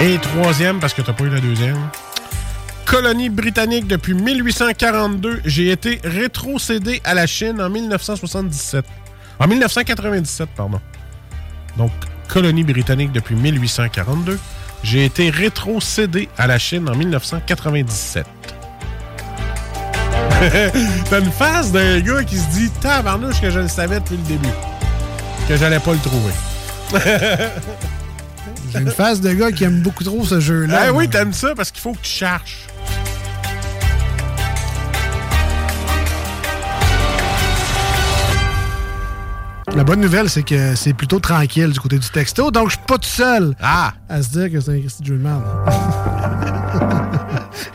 Et 0.00 0.18
troisième, 0.18 0.78
parce 0.78 0.92
que 0.92 1.00
t'as 1.00 1.14
pas 1.14 1.24
eu 1.24 1.30
la 1.30 1.40
deuxième. 1.40 1.78
Colonie 2.84 3.30
britannique 3.30 3.86
depuis 3.86 4.12
1842, 4.12 5.40
j'ai 5.44 5.70
été 5.70 6.00
rétrocédé 6.04 7.00
à 7.02 7.14
la 7.14 7.26
Chine 7.26 7.60
en 7.60 7.70
1977. 7.70 8.84
En 9.38 9.46
1997, 9.48 10.50
pardon. 10.54 10.80
Donc, 11.78 11.90
colonie 12.28 12.62
britannique 12.62 13.10
depuis 13.12 13.34
1842, 13.34 14.38
j'ai 14.82 15.06
été 15.06 15.30
rétrocédé 15.30 16.28
à 16.36 16.46
la 16.46 16.58
Chine 16.58 16.88
en 16.90 16.94
1997. 16.94 18.26
T'as 21.10 21.20
une 21.20 21.32
face 21.32 21.72
d'un 21.72 22.00
gars 22.00 22.22
qui 22.22 22.36
se 22.36 22.50
dit 22.50 22.70
Tabarnouche 22.82 23.40
que 23.40 23.50
je 23.50 23.60
le 23.60 23.68
savais 23.68 24.00
depuis 24.00 24.18
le 24.18 24.22
début. 24.24 24.52
Que 25.48 25.56
j'allais 25.56 25.80
pas 25.80 25.92
le 25.92 25.98
trouver. 25.98 26.32
J'ai 28.72 28.80
une 28.80 28.90
face 28.90 29.20
de 29.20 29.32
gars 29.32 29.52
qui 29.52 29.64
aime 29.64 29.80
beaucoup 29.80 30.04
trop 30.04 30.24
ce 30.24 30.40
jeu-là. 30.40 30.86
Ah 30.88 30.92
oui, 30.92 31.08
t'aimes 31.08 31.32
ça 31.32 31.54
parce 31.54 31.70
qu'il 31.70 31.80
faut 31.80 31.92
que 31.92 32.02
tu 32.02 32.10
cherches. 32.10 32.66
La 39.74 39.84
bonne 39.84 40.00
nouvelle, 40.00 40.30
c'est 40.30 40.42
que 40.42 40.74
c'est 40.74 40.94
plutôt 40.94 41.20
tranquille 41.20 41.68
du 41.68 41.78
côté 41.78 41.98
du 41.98 42.08
texto, 42.08 42.50
donc 42.50 42.70
je 42.70 42.76
suis 42.76 42.84
pas 42.86 42.96
tout 42.96 43.08
seul 43.08 43.54
ah. 43.60 43.92
à 44.08 44.22
se 44.22 44.30
dire 44.30 44.50
que 44.50 44.58
c'est 44.58 44.70
un 44.70 44.80
Christy 44.80 45.02
de. 45.02 45.20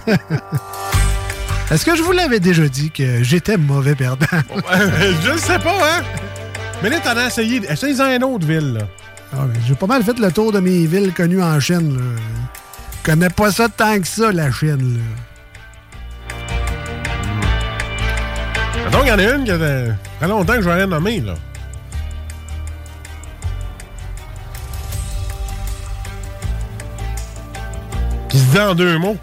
Est-ce 1.72 1.86
que 1.86 1.96
je 1.96 2.02
vous 2.02 2.12
l'avais 2.12 2.40
déjà 2.40 2.68
dit 2.68 2.90
que 2.90 3.22
j'étais 3.22 3.56
mauvais 3.56 3.94
perdant? 3.94 4.26
je 5.24 5.32
le 5.32 5.38
sais 5.38 5.60
pas, 5.60 5.76
hein? 5.76 6.02
Mais 6.82 6.90
là, 6.90 7.00
t'en 7.02 7.16
as 7.16 7.28
essayé. 7.28 7.62
Essaye-en 7.70 8.16
une 8.16 8.24
autre 8.24 8.48
ville, 8.48 8.74
là. 8.74 8.88
Ah, 9.34 9.46
J'ai 9.66 9.76
pas 9.76 9.88
mal 9.88 10.04
fait 10.04 10.20
le 10.20 10.32
tour 10.32 10.52
de 10.52 10.60
mes 10.60 10.86
villes 10.86 11.14
connues 11.14 11.42
en 11.42 11.60
Chine. 11.60 11.98
Là. 11.98 12.04
Je 12.92 13.12
connais 13.12 13.30
pas 13.30 13.52
ça 13.52 13.70
tant 13.70 14.00
que 14.00 14.08
ça, 14.08 14.32
la 14.32 14.52
Chine. 14.52 14.98
Là. 14.98 16.38
Donc, 18.92 19.04
il 19.06 19.08
y 19.08 19.12
en 19.12 19.20
a 19.20 19.36
une 19.36 19.46
qui 19.46 19.52
a 19.52 19.58
fait 19.58 20.28
longtemps 20.28 20.56
que 20.56 20.62
je 20.62 20.70
rien 20.70 20.88
nommer, 20.88 21.22
là. 21.22 21.36
Qui 28.28 28.40
se 28.40 28.46
dit 28.46 28.60
en 28.60 28.76
deux 28.76 28.98
mots. 28.98 29.18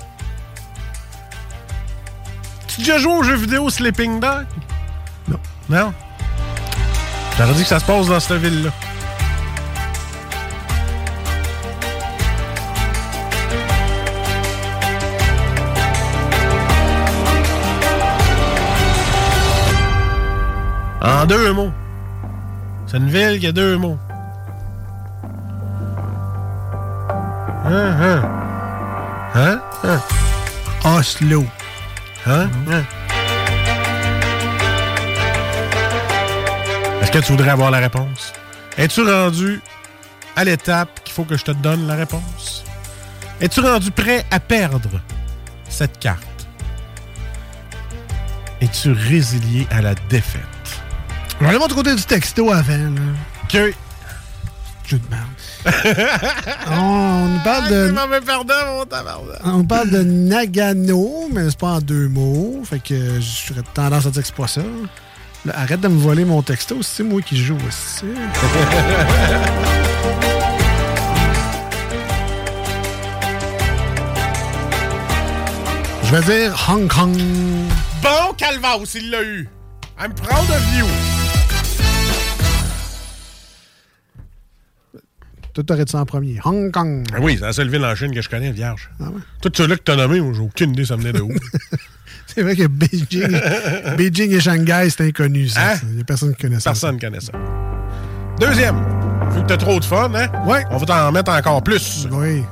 Tu 2.66 2.80
déjà 2.80 2.98
joué 2.98 3.12
au 3.12 3.22
jeu 3.22 3.36
vidéo 3.36 3.68
Sleeping 3.68 4.20
Dog? 4.20 4.47
Non. 5.28 5.39
Non? 5.68 5.93
J'aurais 7.36 7.55
dit 7.55 7.62
que 7.62 7.68
ça 7.68 7.78
se 7.78 7.85
passe 7.85 8.06
dans 8.06 8.20
cette 8.20 8.40
ville-là. 8.40 8.70
Deux 21.28 21.52
mots. 21.52 21.72
C'est 22.86 22.96
une 22.96 23.10
ville 23.10 23.38
qui 23.38 23.46
a 23.46 23.52
deux 23.52 23.76
mots. 23.76 23.98
Hein, 27.66 27.96
hein. 28.00 28.22
Hein? 29.34 29.60
Hein? 29.84 30.00
Oslo. 30.84 31.44
Hein? 32.26 32.48
Hein? 32.70 32.82
Est-ce 37.02 37.12
que 37.12 37.18
tu 37.18 37.32
voudrais 37.32 37.50
avoir 37.50 37.70
la 37.70 37.78
réponse? 37.78 38.32
Es-tu 38.78 39.02
rendu 39.02 39.60
à 40.34 40.44
l'étape 40.44 41.05
qu'il 41.05 41.12
faut 41.12 41.24
que 41.24 41.36
je 41.36 41.44
te 41.44 41.50
donne 41.50 41.86
la 41.86 41.94
réponse? 41.94 42.64
Es-tu 43.40 43.60
rendu 43.60 43.90
prêt 43.90 44.24
à 44.30 44.40
perdre 44.40 45.00
cette 45.68 45.98
carte? 45.98 46.22
Es-tu 48.62 48.92
résilié 48.92 49.66
à 49.70 49.82
la 49.82 49.94
défaite? 50.09 50.57
On 51.40 51.44
va 51.44 51.51
aller 51.51 51.59
voir 51.59 51.69
du 51.69 51.74
côté 51.74 51.94
du 51.94 52.02
texto 52.02 52.51
avant. 52.51 52.73
Là. 52.73 53.01
OK. 53.44 53.74
Je 54.85 54.97
te 54.97 55.02
on, 55.66 55.70
ah, 55.70 55.74
on 56.70 57.39
parle 57.44 57.69
de. 57.69 57.94
on 59.44 59.65
parle 59.65 59.90
de 59.90 60.02
Nagano, 60.02 61.28
mais 61.31 61.51
c'est 61.51 61.59
pas 61.59 61.73
en 61.73 61.81
deux 61.81 62.09
mots. 62.09 62.62
Fait 62.65 62.78
que 62.78 63.20
j'aurais 63.20 63.60
tendance 63.74 64.06
à 64.06 64.10
dire 64.10 64.23
que 64.23 64.28
c'est 64.28 64.35
pas 64.35 64.47
ça. 64.47 64.62
Là, 65.44 65.52
arrête 65.59 65.81
de 65.81 65.89
me 65.89 65.98
voler 65.98 66.24
mon 66.24 66.40
texto, 66.43 66.78
c'est 66.81 67.02
moi 67.02 67.20
qui 67.20 67.36
joue 67.36 67.59
aussi. 67.69 68.06
Je 76.05 76.16
vais 76.16 76.23
dire 76.40 76.66
Hong 76.70 76.89
Kong. 76.89 77.15
Bon, 78.02 78.32
Calvaus, 78.39 78.86
il 78.94 79.10
l'a 79.10 79.23
eu. 79.23 79.47
I'm 80.01 80.15
proud 80.15 80.48
of 80.48 80.62
you. 80.74 80.86
Toi, 85.59 85.64
t'aurais 85.64 85.85
dit 85.85 85.90
ça 85.90 85.98
en 85.98 86.06
premier. 86.06 86.39
Hong 86.44 86.70
Kong. 86.70 87.05
Ah 87.12 87.16
oui, 87.20 87.35
c'est 87.36 87.44
la 87.44 87.52
seule 87.52 87.68
ville 87.68 87.85
en 87.85 87.93
Chine 87.93 88.14
que 88.14 88.22
je 88.22 88.28
connais, 88.28 88.52
vierge. 88.52 88.89
Ah 89.01 89.06
ouais? 89.06 89.20
Tout 89.43 89.51
ceux-là 89.52 89.74
que 89.74 89.82
t'as 89.82 89.97
nommé, 89.97 90.20
moi, 90.20 90.32
j'ai 90.32 90.40
aucune 90.40 90.70
idée 90.70 90.85
ça 90.85 90.94
venait 90.94 91.12
de 91.12 91.20
où. 91.20 91.32
C'est 92.28 92.43
vrai 92.43 92.55
que 92.55 92.68
Beijing, 92.68 93.40
Beijing 93.97 94.30
et 94.30 94.39
Shanghai, 94.39 94.89
c'est 94.89 95.09
inconnu, 95.09 95.48
ça. 95.48 95.72
Hein? 95.72 95.78
N'y 95.94 96.02
a 96.02 96.05
personne 96.05 96.32
qui 96.36 96.43
connaît 96.43 96.60
ça. 96.60 96.70
Personne 96.70 96.94
ne 96.94 97.01
connaît 97.01 97.18
ça. 97.18 97.32
Deuxième. 98.39 98.76
Vu 99.32 99.43
que 99.43 99.47
t'as 99.47 99.56
trop 99.56 99.80
de 99.80 99.85
fun, 99.85 100.12
hein? 100.14 100.28
Ouais. 100.47 100.64
On 100.70 100.76
va 100.76 100.86
t'en 100.86 101.10
mettre 101.10 101.32
encore 101.32 101.60
plus. 101.64 102.06
Oui. 102.12 102.44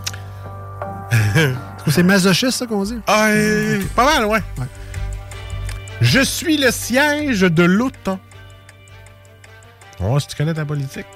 c'est 1.87 2.03
masochiste, 2.03 2.59
ça 2.59 2.67
qu'on 2.67 2.83
dit? 2.83 2.99
Ah, 3.07 3.29
euh, 3.29 3.83
pas 3.95 4.19
mal, 4.19 4.25
ouais. 4.25 4.41
Je 6.01 6.21
suis 6.21 6.57
le 6.57 6.73
siège 6.73 7.43
de 7.43 7.63
l'OTAN. 7.63 8.19
Oh, 10.01 10.19
si 10.19 10.27
tu 10.27 10.35
connais 10.35 10.55
ta 10.55 10.65
politique. 10.65 11.07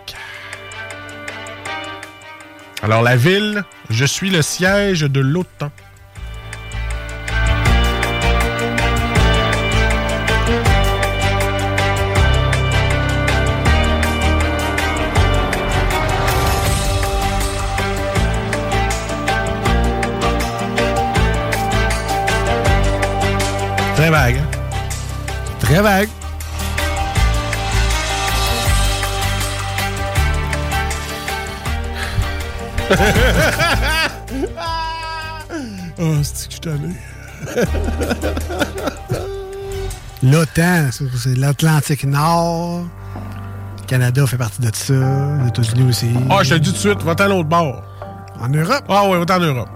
Alors, 2.83 3.03
la 3.03 3.15
ville, 3.17 3.63
je 3.91 4.05
suis 4.05 4.31
le 4.31 4.43
siège 4.43 5.03
de 5.03 5.21
l'OTAN. 5.21 5.71
Très 23.97 24.11
vague. 24.11 24.37
hein? 24.39 24.59
Très 25.61 25.81
vague. 25.83 26.09
Oh, 35.99 36.17
c'est 36.23 36.49
que 36.49 36.55
je 36.55 36.61
t'en. 36.61 36.71
L'OTAN, 40.23 40.91
c'est 40.93 41.37
l'Atlantique 41.37 42.05
Nord. 42.05 42.83
Le 43.81 43.87
Canada 43.87 44.27
fait 44.27 44.37
partie 44.37 44.61
de 44.61 44.71
ça. 44.75 44.93
Les 45.43 45.49
États-Unis 45.49 45.89
aussi. 45.89 46.11
Ah, 46.29 46.43
je 46.43 46.51
te 46.51 46.55
le 46.55 46.61
dis 46.61 46.69
tout 46.71 46.75
de 46.75 46.81
suite, 46.81 47.03
va-t'en 47.03 47.25
à 47.25 47.29
l'autre 47.29 47.49
bord. 47.49 47.83
En 48.39 48.49
Europe? 48.49 48.85
Ah 48.89 49.09
ouais, 49.09 49.19
va-t'en 49.19 49.37
en 49.37 49.41
Europe. 49.41 49.69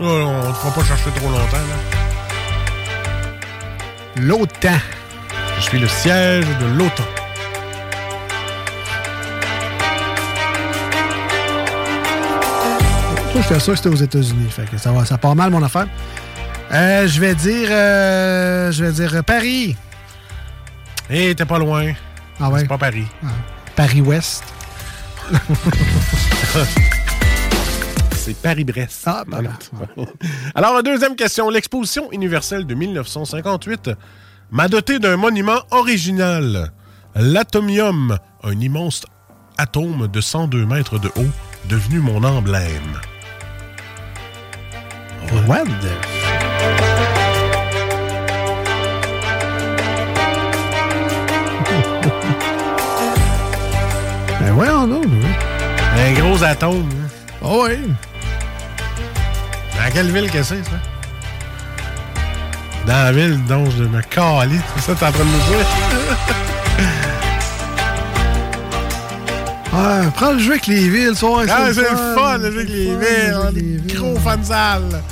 On 0.00 0.52
te 0.52 0.56
fera 0.56 0.70
pas 0.74 0.84
chercher 0.84 1.10
trop 1.16 1.28
longtemps, 1.28 1.56
là. 1.56 1.76
L'OTAN. 4.16 4.78
Je 5.56 5.62
suis 5.62 5.78
le 5.80 5.88
siège 5.88 6.46
de 6.60 6.66
l'OTAN. 6.66 7.04
Toi, 13.38 13.46
j'étais 13.48 13.60
sûr 13.60 13.72
que 13.74 13.76
c'était 13.76 13.88
aux 13.88 13.94
États-Unis. 13.94 14.50
Fait 14.50 14.68
que 14.68 14.76
ça, 14.78 14.90
va, 14.90 15.04
ça 15.04 15.16
part 15.16 15.36
mal, 15.36 15.50
mon 15.52 15.62
affaire. 15.62 15.86
Euh, 16.72 17.06
je 17.06 17.20
vais 17.20 17.36
dire. 17.36 17.68
euh, 17.70 18.72
je 18.72 18.84
vais 18.84 18.90
dire 18.90 19.14
euh, 19.14 19.22
Paris. 19.22 19.76
Eh, 21.08 21.36
t'es 21.36 21.44
pas 21.44 21.60
loin. 21.60 21.92
Ah 22.40 22.50
ouais? 22.50 22.62
C'est 22.62 22.66
pas 22.66 22.78
Paris. 22.78 23.06
Paris-Ouest. 23.76 24.42
C'est 28.16 28.36
Paris-Brest. 28.42 29.04
Ah, 29.06 29.22
ben, 29.28 29.44
Alors, 30.56 30.74
la 30.74 30.82
deuxième 30.82 31.14
question. 31.14 31.48
L'exposition 31.48 32.10
universelle 32.10 32.66
de 32.66 32.74
1958 32.74 33.90
m'a 34.50 34.66
doté 34.66 34.98
d'un 34.98 35.16
monument 35.16 35.60
original. 35.70 36.72
L'atomium, 37.14 38.18
un 38.42 38.58
immense 38.58 39.04
atome 39.58 40.08
de 40.08 40.20
102 40.20 40.66
mètres 40.66 40.98
de 40.98 41.06
haut, 41.16 41.30
devenu 41.68 42.00
mon 42.00 42.24
emblème. 42.24 42.98
What 45.46 45.66
Ben 54.40 54.52
ouais, 54.54 54.68
on 54.70 54.92
a, 54.92 54.96
oui. 54.96 55.08
Un 55.98 56.12
gros 56.20 56.42
atome. 56.44 56.88
hein. 56.92 57.08
Oh 57.42 57.66
oui. 57.68 57.78
Dans 59.76 59.92
quelle 59.92 60.10
ville 60.12 60.30
que 60.30 60.42
c'est, 60.42 60.62
ça? 60.64 60.78
Dans 62.86 62.92
la 63.04 63.12
ville 63.12 63.38
dont 63.46 63.68
je 63.70 63.84
me 63.84 64.00
calais. 64.02 64.58
C'est 64.76 64.82
ça 64.82 64.94
que 64.94 64.98
t'es 65.00 65.06
en 65.06 65.12
train 65.12 65.24
de 65.24 65.28
me 65.28 65.58
dire? 65.58 65.66
Ah, 69.80 70.00
prends 70.16 70.32
le 70.32 70.38
jeu 70.40 70.52
avec 70.52 70.66
les 70.66 70.88
villes, 70.88 71.12
ouais, 71.22 71.46
Ah, 71.48 71.68
c'est 71.72 71.82
le 71.82 71.96
fun, 72.16 72.38
le 72.38 72.50
jeu 72.50 72.58
avec 72.60 72.68
les 72.68 72.84
villes. 72.86 73.36
On 73.40 73.48
est 73.50 73.52
des 73.52 73.94
gros 73.94 74.16
fans 74.18 74.42
sales. 74.42 75.02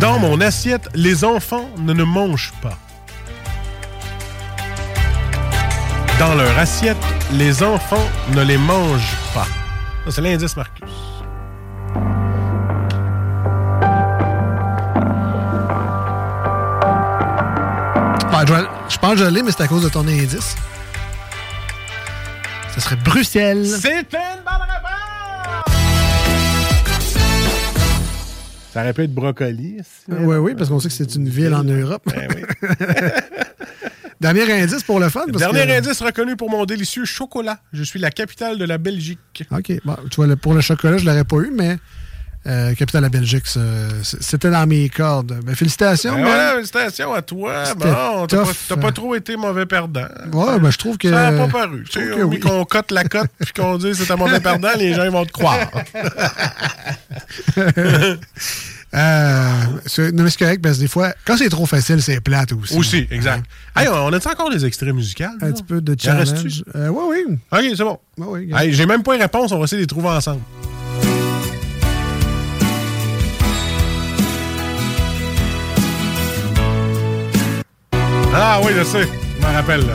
Dans 0.00 0.18
mon 0.18 0.40
assiette, 0.40 0.88
les 0.94 1.24
enfants 1.24 1.68
ne 1.78 1.92
ne 1.92 2.02
mangent 2.02 2.52
pas. 2.60 2.76
Dans 6.18 6.34
leur 6.34 6.58
assiette, 6.58 6.96
les 7.32 7.62
enfants 7.62 8.08
ne 8.34 8.42
les 8.42 8.58
mangent 8.58 9.16
pas. 9.32 9.46
Ça, 10.04 10.10
c'est 10.10 10.20
l'indice 10.20 10.56
Marcus. 10.56 10.90
Ah, 18.40 18.44
je, 18.46 18.98
pense 18.98 19.12
que 19.14 19.18
je 19.18 19.24
l'ai, 19.24 19.42
mais 19.42 19.50
c'est 19.50 19.62
à 19.62 19.68
cause 19.68 19.82
de 19.82 19.88
ton 19.88 20.06
indice. 20.06 20.54
Ce 22.74 22.80
serait 22.80 22.96
Bruxelles. 22.96 23.66
C'est 23.66 24.12
une 24.12 24.44
Ça 28.78 28.84
aurait 28.84 28.92
pu 28.92 29.02
être 29.02 29.14
brocoli. 29.14 29.78
Oui, 30.08 30.36
oui, 30.36 30.54
parce 30.56 30.70
qu'on 30.70 30.78
sait 30.78 30.86
que 30.88 30.94
c'est 30.94 31.12
une 31.16 31.28
ville 31.28 31.52
en 31.52 31.64
Europe. 31.64 32.04
Dernier 34.20 34.52
indice 34.52 34.82
pour 34.84 35.00
le 35.00 35.08
fun. 35.08 35.22
Parce 35.32 35.38
Dernier 35.38 35.66
que- 35.66 35.78
indice 35.78 36.00
reconnu 36.00 36.36
pour 36.36 36.48
mon 36.50 36.64
délicieux 36.64 37.04
chocolat. 37.04 37.58
Je 37.72 37.82
suis 37.82 37.98
la 37.98 38.10
capitale 38.10 38.56
de 38.58 38.64
la 38.64 38.78
Belgique. 38.78 39.18
OK. 39.50 39.72
Bon, 39.84 39.96
tu 40.10 40.16
vois, 40.24 40.36
pour 40.36 40.54
le 40.54 40.60
chocolat, 40.60 40.96
je 40.98 41.04
ne 41.04 41.10
l'aurais 41.10 41.24
pas 41.24 41.36
eu, 41.38 41.50
mais 41.52 41.76
euh, 42.48 42.74
capitale 42.74 43.02
de 43.02 43.06
la 43.06 43.10
Belgique, 43.10 43.44
c'était 44.02 44.50
dans 44.50 44.66
mes 44.66 44.88
cordes. 44.88 45.38
Ben, 45.44 45.54
félicitations. 45.54 46.14
Ben 46.14 46.22
voilà, 46.22 46.52
félicitations 46.54 47.12
à 47.12 47.22
toi. 47.22 47.64
Bon, 47.76 48.26
t'as 48.26 48.44
pas, 48.68 48.76
pas 48.76 48.92
trop 48.92 49.14
été 49.14 49.36
mauvais 49.36 49.66
perdant. 49.66 50.06
Ouais, 50.32 50.58
ben, 50.58 50.70
je 50.70 50.78
trouve 50.78 50.96
que. 50.96 51.10
Ça 51.10 51.30
n'a 51.30 51.46
pas 51.46 51.48
paru. 51.48 51.84
Tu 51.90 52.00
sais, 52.00 52.22
oui. 52.22 52.40
qu'on 52.40 52.64
cote 52.64 52.90
la 52.90 53.04
cote 53.04 53.30
puis 53.38 53.52
qu'on 53.52 53.76
dit 53.78 53.94
c'est 53.94 54.10
un 54.10 54.16
mauvais 54.16 54.40
perdant, 54.40 54.70
les 54.76 54.94
gens 54.94 55.04
ils 55.04 55.10
vont 55.10 55.26
te 55.26 55.32
croire. 55.32 55.70
Euh, 58.94 59.52
non, 60.12 60.22
mais 60.24 60.30
c'est 60.30 60.38
correct, 60.38 60.62
parce 60.62 60.76
que 60.76 60.82
des 60.82 60.88
fois, 60.88 61.12
quand 61.26 61.36
c'est 61.36 61.50
trop 61.50 61.66
facile, 61.66 62.02
c'est 62.02 62.20
plate 62.20 62.52
aussi. 62.52 62.76
Aussi, 62.76 63.06
exact. 63.10 63.44
Hey, 63.76 63.86
on 63.88 64.12
a-tu 64.12 64.28
encore 64.28 64.50
des 64.50 64.64
extraits 64.64 64.94
musicaux? 64.94 65.24
Un 65.42 65.52
petit 65.52 65.62
peu 65.62 65.80
de 65.80 65.94
challenge. 66.00 66.64
Euh, 66.74 66.88
oui, 66.88 67.24
oui. 67.28 67.38
OK, 67.52 67.76
c'est 67.76 67.84
bon. 67.84 67.98
Ouais, 68.16 68.26
oui, 68.48 68.52
Hey, 68.56 68.72
J'ai 68.72 68.86
même 68.86 69.02
pas 69.02 69.14
une 69.14 69.20
réponse, 69.20 69.52
on 69.52 69.58
va 69.58 69.64
essayer 69.64 69.76
de 69.78 69.82
les 69.82 69.86
trouver 69.86 70.08
ensemble. 70.08 70.40
Ah 78.40 78.60
oui, 78.62 78.70
je 78.76 78.84
sais. 78.84 79.08
Je 79.36 79.46
m'en 79.46 79.52
rappelle, 79.52 79.80
là. 79.80 79.94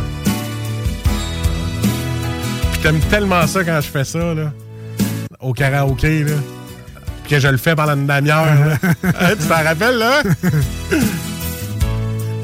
Puis 2.71 2.81
t'aimes 2.81 2.99
tellement 3.09 3.47
ça 3.47 3.63
quand 3.63 3.79
je 3.79 3.87
fais 3.87 4.03
ça, 4.03 4.33
là. 4.33 4.51
Au 5.39 5.53
karaoké, 5.53 6.25
là. 6.25 6.33
Puis 7.23 7.35
que 7.35 7.39
je 7.39 7.47
le 7.47 7.55
fais 7.57 7.73
pendant 7.73 7.93
une 7.95 8.05
demi-heure. 8.05 8.45
Hein, 9.03 9.35
tu 9.39 9.47
t'en 9.47 9.63
rappelles, 9.63 9.97
là? 9.97 10.23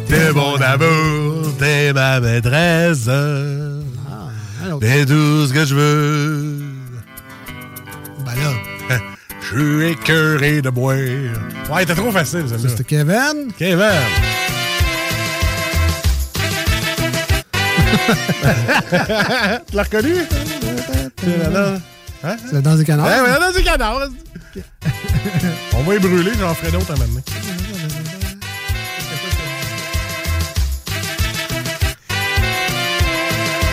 T'es 0.08 0.32
mon 0.34 0.56
amour, 0.56 1.58
t'es 1.58 1.92
ma 1.92 2.20
maîtresse. 2.22 3.10
T'es 4.80 5.06
tout 5.06 5.48
ce 5.48 5.54
que 5.54 5.66
je 5.66 5.76
veux. 5.76 6.56
Ben 8.26 8.32
là. 8.36 8.98
Je 9.42 9.60
suis 9.60 9.92
écœuré 9.92 10.62
de 10.62 10.70
boire. 10.70 10.96
Ouais, 11.72 11.86
t'es 11.86 11.96
trop 11.96 12.12
facile, 12.12 12.46
ça. 12.48 12.56
C'était 12.58 12.84
Kevin. 12.84 13.52
Kevin. 13.58 13.90
Tu 19.70 19.76
l'as 19.76 19.84
reconnu? 19.84 20.14
Hein? 22.22 22.36
C'est 22.46 22.54
la 22.54 22.62
danse. 22.62 22.80
Ouais, 22.80 23.32
la 23.32 23.40
danse 23.40 23.54
des 23.56 23.64
canards. 23.64 24.10
On 25.74 25.84
va 25.84 25.96
y 25.96 26.00
brûler, 26.00 26.32
j'en 26.40 26.54
ferai 26.54 26.72
d'autres 26.72 26.92
à. 26.92 26.96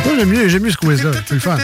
Moi, 0.05 0.15
j'aime 0.17 0.29
mieux, 0.29 0.49
j'aime 0.49 0.63
mieux 0.63 0.71
ce 0.71 0.77
quiz-là. 0.77 1.11
C'est 1.27 1.35
le 1.35 1.41
fun. 1.41 1.59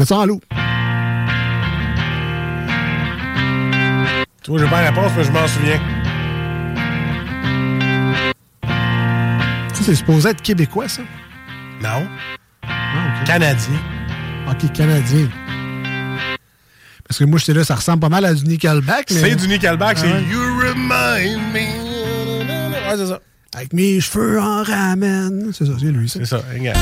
Mets 0.00 0.06
ça 0.06 0.16
en 0.16 0.24
loup. 0.24 0.40
Tu 4.42 4.50
vois, 4.50 4.58
j'ai 4.58 4.66
pas 4.66 4.80
la 4.80 4.88
réponse, 4.88 5.12
mais 5.14 5.24
je 5.24 5.30
m'en 5.30 5.46
souviens. 5.46 5.78
Ça, 9.74 9.82
c'est 9.84 9.94
supposé 9.94 10.30
être 10.30 10.40
québécois, 10.40 10.88
ça? 10.88 11.02
Non. 11.82 12.06
Ah, 12.62 13.24
Canadien. 13.26 13.74
OK, 14.50 14.72
canadien. 14.72 15.28
Parce 17.06 17.18
que 17.18 17.24
moi, 17.24 17.38
j'étais 17.38 17.52
là, 17.52 17.64
ça 17.64 17.74
ressemble 17.74 18.00
pas 18.00 18.08
mal 18.08 18.24
à 18.24 18.32
du 18.32 18.44
Nickelback. 18.46 19.10
mais- 19.10 19.20
C'est 19.20 19.34
du 19.34 19.48
Nickelback, 19.48 19.98
Ah 19.98 20.00
c'est 20.02 20.12
ouais. 20.14 20.22
You 20.22 20.40
Remind 20.60 21.42
Me. 21.52 21.58
Ouais, 22.88 22.96
c'est 22.96 23.06
ça. 23.06 23.20
Avec 23.54 23.74
mes 23.74 24.00
cheveux 24.00 24.40
en 24.40 24.62
ramen. 24.62 25.50
C'est 25.52 25.66
ça, 25.66 25.72
c'est 25.78 25.86
lui, 25.92 26.08
ça. 26.08 26.20
C'est 26.20 26.24
ça, 26.24 26.40
regarde. 26.54 26.78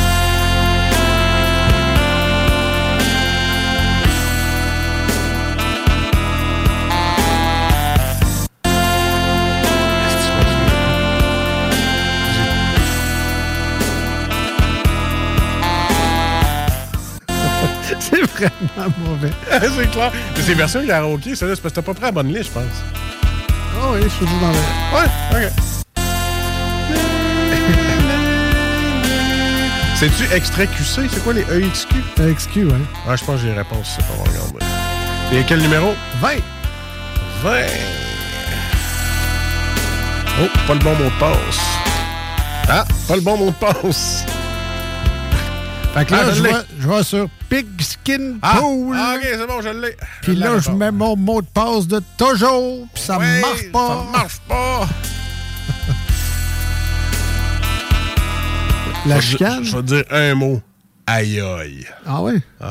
Vraiment 18.41 18.95
mauvais. 19.05 19.31
c'est 19.51 19.91
clair. 19.91 20.13
Mais 20.37 20.43
c'est 20.43 20.55
version 20.55 20.87
karaoké, 20.87 21.35
ça, 21.35 21.47
c'est 21.55 21.61
parce 21.61 21.75
que 21.75 21.81
t'as 21.81 21.83
pas 21.83 21.95
pris 21.95 22.05
la 22.05 22.13
bonne 22.13 22.29
liste, 22.29 22.45
je 22.47 22.51
pense. 22.53 22.65
Ah 23.81 23.91
oui, 23.93 24.01
je 24.03 24.09
suis 24.09 24.27
dans 24.27 24.51
le... 24.51 24.57
Ouais, 24.95 25.09
ok. 25.33 25.51
C'est-tu 29.97 30.25
extrait 30.33 30.67
QC? 30.69 31.09
C'est 31.13 31.23
quoi 31.25 31.33
les 31.33 31.43
EXQ? 31.43 31.93
EXQ, 32.21 32.57
ouais. 32.67 32.73
Ouais, 33.09 33.17
je 33.17 33.25
pense 33.25 33.37
que 33.37 33.43
j'ai 33.43 33.49
les 33.49 33.55
réponses, 33.59 33.95
c'est 33.97 34.07
pas 34.07 34.15
mon 34.17 34.23
regarder. 34.23 34.65
Et 35.33 35.43
quel 35.45 35.61
numéro? 35.61 35.93
20. 36.21 36.37
20. 37.43 37.67
Oh, 40.41 40.47
pas 40.69 40.75
le 40.75 40.79
bon 40.81 40.95
mot 40.95 41.05
de 41.05 41.11
passe. 41.19 41.59
Ah, 42.69 42.85
pas 43.09 43.17
le 43.17 43.23
bon 43.23 43.37
mot 43.39 43.47
de 43.47 43.51
passe. 43.53 44.25
Fait 45.99 46.05
que 46.05 46.13
là, 46.13 46.21
Ah, 46.29 46.33
je 46.33 46.43
vais, 46.43 46.53
je 46.79 46.89
vais 46.89 47.03
sur 47.03 47.29
Pigskin 47.49 48.37
Ah, 48.41 48.59
Pool. 48.61 48.97
ah, 48.97 49.15
ok, 49.17 49.23
c'est 49.33 49.47
bon, 49.49 49.61
je 49.61 49.69
l'ai. 49.71 49.97
Puis 50.23 50.37
là, 50.37 50.59
je 50.61 50.71
mets 50.71 50.93
mon 50.93 51.17
mot 51.17 51.43
de 51.43 51.47
passe 51.49 51.89
de 51.89 52.01
toujours. 52.17 52.87
Puis 52.95 53.03
ça 53.03 53.19
Ouais, 53.19 53.41
marche 53.41 53.73
pas. 53.73 53.89
Ça 53.89 54.19
marche 54.19 54.39
pas. 54.49 54.89
La 59.07 59.19
Je 59.19 59.27
chicane? 59.27 59.65
Je 59.65 59.77
vais 59.77 59.83
dire 59.83 60.05
un 60.11 60.35
mot. 60.37 60.63
Aïe 61.07 61.41
aïe. 61.41 61.85
Ah 62.07 62.23
ouais? 62.23 62.35
Ouais. 62.61 62.69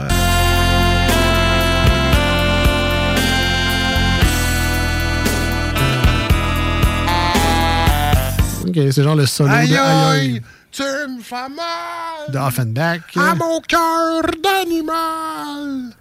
OK, 8.68 8.76
c'est 8.92 9.04
genre 9.04 9.16
le 9.16 9.26
solo 9.26 9.50
Aïe 9.52 9.70
de 9.70 9.76
Aïe 9.76 9.80
aïe, 9.80 10.20
Aïe 10.34 10.42
tu 10.72 10.84
me 10.84 11.22
fais 11.22 11.50
mal. 11.50 12.07
De 12.30 12.38
Offenbach. 12.38 13.02
À 13.16 13.36
mon 13.36 13.62
cœur 13.62 14.24
d'animal. 14.44 15.94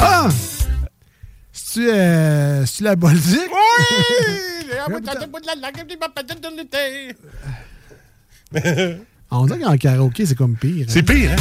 Ah! 0.00 0.28
C'est-tu 1.52 1.90
euh, 1.90 2.64
la 2.80 2.96
Bolduc? 2.96 3.50
On 9.34 9.46
dirait 9.46 9.60
qu'en 9.60 9.76
karaoké, 9.78 10.26
c'est 10.26 10.34
comme 10.34 10.56
pire. 10.56 10.84
C'est 10.88 11.02
pire, 11.02 11.30
hein? 11.32 11.36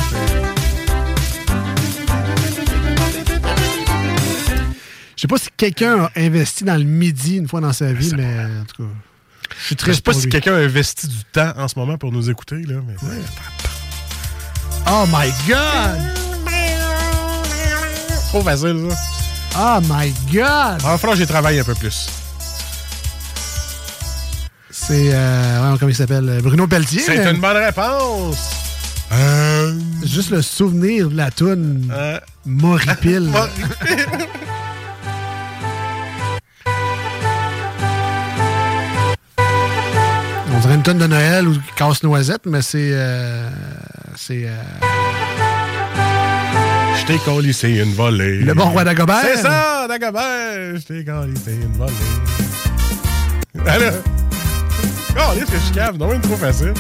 Je 5.18 5.22
sais 5.22 5.28
pas 5.28 5.38
si 5.38 5.50
quelqu'un 5.56 6.06
a 6.06 6.12
investi 6.16 6.64
dans 6.64 6.78
le 6.78 6.86
midi 6.86 7.36
une 7.36 7.48
fois 7.48 7.60
dans 7.60 7.74
sa 7.74 7.92
vie, 7.92 8.12
mais 8.16 8.26
en 8.26 8.64
tout 8.66 8.84
cas, 8.84 8.90
je 9.60 9.66
suis 9.66 9.76
Je 9.86 9.92
sais 9.92 10.02
pas 10.02 10.14
si 10.14 10.30
quelqu'un 10.30 10.56
a 10.56 10.60
investi 10.60 11.08
du 11.08 11.24
temps 11.34 11.52
en 11.58 11.68
ce 11.68 11.78
moment 11.78 11.98
pour 11.98 12.12
nous 12.12 12.30
écouter, 12.30 12.64
là, 12.64 12.76
mais. 12.88 12.96
Oh 14.88 15.06
my 15.08 15.30
God! 15.48 16.00
Trop 18.30 18.42
facile, 18.42 18.88
ça. 18.90 18.98
Oh 19.60 19.80
my 19.84 20.14
God! 20.34 20.82
En 20.86 20.98
France, 20.98 21.18
j'ai 21.18 21.28
travaillé 21.28 21.60
un 21.60 21.66
peu 21.66 21.76
plus. 21.76 22.08
C'est. 24.84 25.12
Euh, 25.14 25.76
comment 25.80 25.90
il 25.92 25.96
s'appelle? 25.96 26.40
Bruno 26.42 26.66
Pelletier. 26.66 27.02
C'est 27.02 27.30
une 27.32 27.40
bonne 27.40 27.58
réponse. 27.58 28.50
Juste 30.04 30.32
le 30.32 30.42
souvenir 30.42 31.10
de 31.10 31.16
la 31.18 31.30
toune 31.30 31.94
Moripile. 32.46 33.30
On 40.54 40.60
dirait 40.62 40.76
une 40.76 40.84
tonne 40.84 40.98
de 40.98 41.08
Noël 41.08 41.48
ou 41.48 41.56
casse-noisette, 41.76 42.42
mais 42.46 42.62
c'est. 42.64 42.90
euh, 42.94 43.48
c'est. 44.16 44.46
euh, 44.46 44.56
Je 47.00 47.06
t'ai 47.06 47.54
c'est 47.54 47.72
une 47.72 47.94
volée. 47.94 48.40
Le 48.40 48.54
bon 48.56 48.66
roi 48.72 48.84
Dagobert. 48.84 49.22
C'est 49.24 49.38
ça, 49.38 49.86
Dagobert. 49.88 50.76
Je 50.78 50.82
t'ai 50.82 51.06
c'est 51.44 51.54
une 51.54 51.74
volée. 51.78 51.94
Alors. 53.68 53.94
Oh, 55.18 55.34
est-ce 55.36 55.46
que 55.52 55.58
je 55.68 55.74
cave? 55.74 55.98
Non, 55.98 56.10
c'est 56.14 56.22
trop 56.22 56.38
facile. 56.38 56.74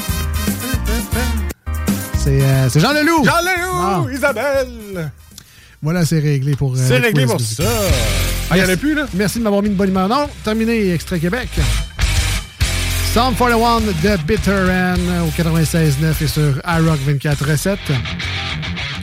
c'est 2.17 2.41
euh, 2.41 2.69
c'est 2.69 2.79
Jean 2.79 2.91
Leloup. 2.93 3.23
Jean 3.25 3.41
Leloup, 3.41 3.77
Ah. 3.79 4.03
Isabelle. 4.13 5.11
Voilà, 5.81 6.05
c'est 6.05 6.19
réglé 6.19 6.55
pour. 6.55 6.73
euh, 6.73 6.77
C'est 6.87 6.97
réglé 6.97 7.25
pour 7.25 7.39
ça. 7.41 7.63
Ah, 8.49 8.57
il 8.57 8.63
y 8.63 8.65
en 8.65 8.69
a 8.69 8.77
plus, 8.77 8.93
là? 8.93 9.05
Merci 9.13 9.39
de 9.39 9.43
m'avoir 9.43 9.61
mis 9.61 9.69
une 9.69 9.75
bonne 9.75 9.89
humeur. 9.89 10.07
Non, 10.07 10.29
terminé, 10.43 10.93
Extrait 10.93 11.19
Québec. 11.19 11.49
Sound 13.13 13.35
41 13.37 13.81
de 13.81 14.17
Bitter 14.25 14.51
End 14.51 15.25
au 15.25 15.31
96.9 15.41 16.13
et 16.23 16.27
sur 16.27 16.61
iRock 16.65 16.99
24.7. 17.07 17.77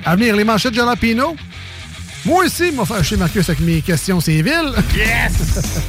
À 0.06 0.16
venir, 0.16 0.34
les 0.36 0.44
manchettes 0.44 0.74
Jalapino. 0.74 1.36
Moi 2.24 2.44
aussi, 2.44 2.72
m'a 2.72 2.84
chez 3.02 3.16
Marcus 3.16 3.48
avec 3.48 3.60
mes 3.60 3.80
questions 3.82 4.20
civiles. 4.20 4.72
Yes! 4.96 5.32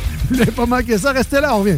Vous 0.32 0.46
pas 0.52 0.66
manquer 0.66 0.98
ça? 0.98 1.12
Restez 1.12 1.40
là, 1.40 1.56
on 1.56 1.60
revient. 1.60 1.78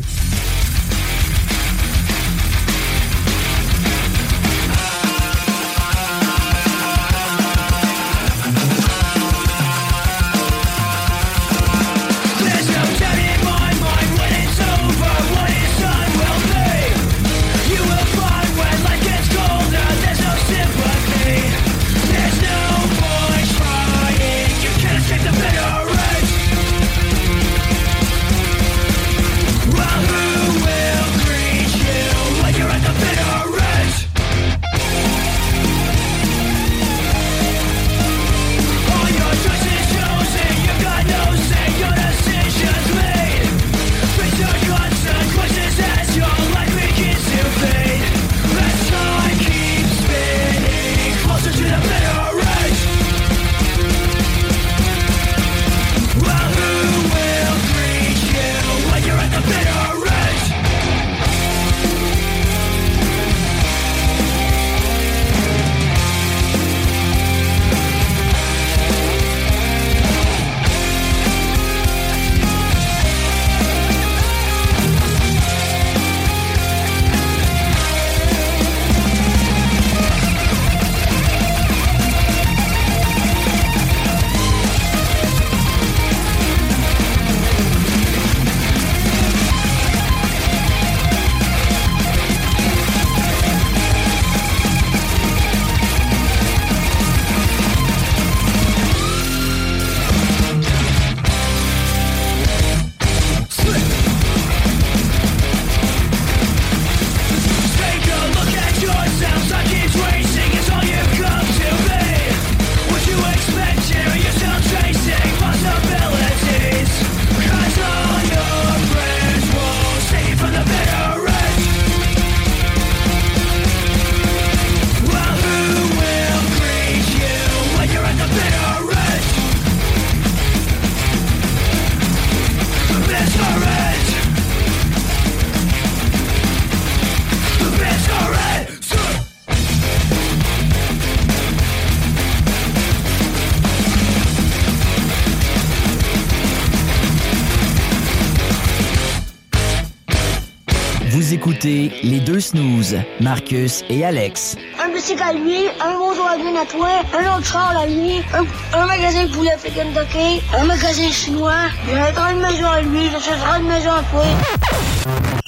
Écoutez 151.62 151.92
les 152.02 152.20
deux 152.20 152.40
snooze, 152.40 152.96
Marcus 153.20 153.84
et 153.90 154.04
Alex. 154.04 154.56
Un 154.84 154.92
bicycle 154.92 155.22
à 155.22 155.34
lui, 155.34 155.68
un 155.80 155.96
Volkswagen 155.96 156.56
à 156.60 156.66
toi, 156.66 156.90
un 157.14 157.38
autre 157.38 157.46
char 157.46 157.78
à 157.78 157.86
lui, 157.86 158.22
un, 158.34 158.80
un 158.80 158.86
magasin 158.88 159.26
de 159.26 159.32
poulet 159.32 159.52
Kentucky, 159.64 160.42
un 160.58 160.66
magasin 160.66 161.12
chinois, 161.12 161.70
j'ai 161.88 162.00
un 162.00 162.12
grande 162.14 162.42
maison 162.42 162.66
à 162.66 162.82
lui, 162.82 163.10
j'ai 163.24 163.60
une 163.60 163.68
maison 163.68 163.92
à 163.92 164.04
toi. 164.12 164.26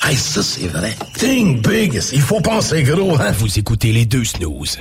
Hey, 0.03 0.15
ça 0.15 0.43
c'est 0.43 0.67
vrai. 0.67 0.95
Think 1.17 1.67
big, 1.67 1.99
il 2.13 2.21
faut 2.21 2.41
penser 2.41 2.83
gros, 2.83 3.15
hein? 3.19 3.31
Vous 3.31 3.57
écoutez 3.57 3.91
les 3.91 4.05
deux 4.05 4.25
snooze. 4.25 4.77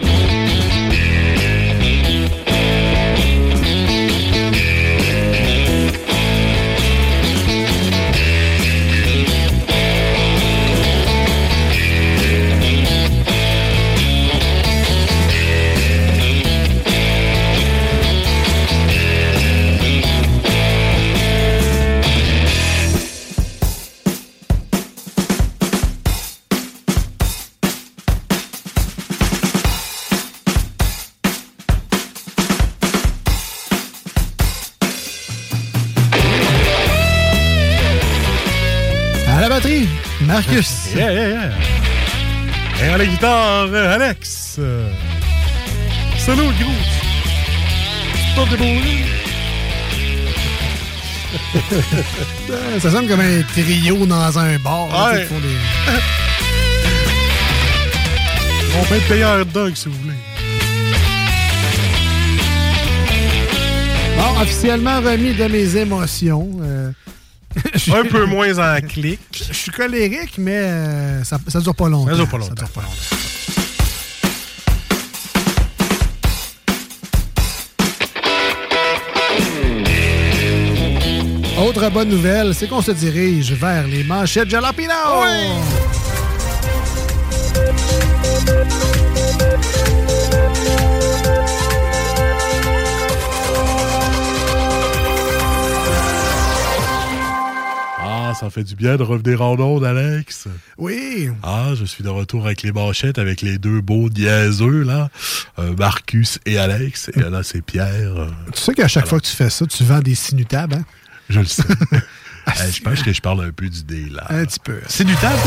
Ça 52.80 52.90
sonne 52.90 53.06
comme 53.08 53.20
un 53.20 53.42
trio 53.42 54.06
dans 54.06 54.38
un 54.38 54.58
bar. 54.58 54.88
là, 54.88 55.12
Ouais. 55.12 55.24
font 55.26 55.38
des- 55.38 55.46
On 58.80 58.84
peut 58.84 58.94
être 58.94 59.08
payer 59.08 59.22
un 59.24 59.40
hot 59.40 59.44
dog 59.44 59.74
si 59.74 59.88
vous 59.88 59.94
voulez. 60.02 60.14
Bon, 64.16 64.40
officiellement 64.40 65.00
remis 65.00 65.34
de 65.34 65.44
mes 65.46 65.76
émotions. 65.76 66.48
euh, 66.62 66.90
Un 67.94 68.04
peu 68.04 68.24
moins 68.24 68.58
en 68.58 68.80
clic. 68.80 69.20
Je 69.48 69.52
suis 69.52 69.70
colérique, 69.70 70.38
mais 70.38 70.56
euh, 70.56 71.22
ça, 71.24 71.38
ça 71.48 71.60
dure 71.60 71.74
pas 71.74 71.88
longtemps. 71.90 72.10
Ça 72.10 72.16
dure 72.16 72.28
pas 72.28 72.38
longtemps. 72.38 72.54
dure 72.54 72.68
pas 72.70 72.80
longtemps. 72.80 73.16
Autre 81.62 81.88
bonne 81.90 82.08
nouvelle, 82.08 82.54
c'est 82.54 82.66
qu'on 82.68 82.82
se 82.82 82.90
dirige 82.90 83.52
vers 83.52 83.86
les 83.86 84.02
manchettes 84.04 84.50
Jalapino! 84.50 84.92
Ah, 98.04 98.32
ça 98.38 98.50
fait 98.50 98.64
du 98.64 98.74
bien 98.74 98.96
de 98.96 99.02
revenir 99.02 99.42
en 99.42 99.56
onde, 99.58 99.84
Alex. 99.84 100.48
Oui. 100.78 101.28
Ah, 101.42 101.70
je 101.78 101.84
suis 101.84 102.02
de 102.02 102.08
retour 102.08 102.46
avec 102.46 102.62
les 102.62 102.72
manchettes, 102.72 103.18
avec 103.18 103.42
les 103.42 103.58
deux 103.58 103.80
beaux 103.80 104.08
niaiseux, 104.08 104.82
là. 104.82 105.08
Euh, 105.58 105.74
Marcus 105.78 106.38
et 106.46 106.58
Alex. 106.58 107.10
Et 107.14 107.20
là, 107.20 107.42
c'est 107.42 107.62
Pierre. 107.62 108.16
euh, 108.16 108.26
Tu 108.52 108.60
sais 108.60 108.74
qu'à 108.74 108.88
chaque 108.88 109.06
fois 109.06 109.20
que 109.20 109.26
tu 109.26 109.36
fais 109.36 109.50
ça, 109.50 109.66
tu 109.66 109.84
vends 109.84 110.00
des 110.00 110.14
sinutables, 110.16 110.74
hein? 110.74 110.84
Je 111.28 111.40
le 111.40 111.46
sais. 111.46 111.62
Euh, 112.48 112.70
je 112.72 112.82
pense 112.82 113.04
que 113.04 113.12
je 113.12 113.20
parle 113.20 113.44
un 113.44 113.52
peu 113.52 113.68
du 113.68 113.84
dé, 113.84 114.08
là. 114.10 114.26
Un 114.28 114.44
petit 114.44 114.58
peu. 114.58 114.80
C'est 114.88 115.04
du 115.04 115.14
table. 115.14 115.38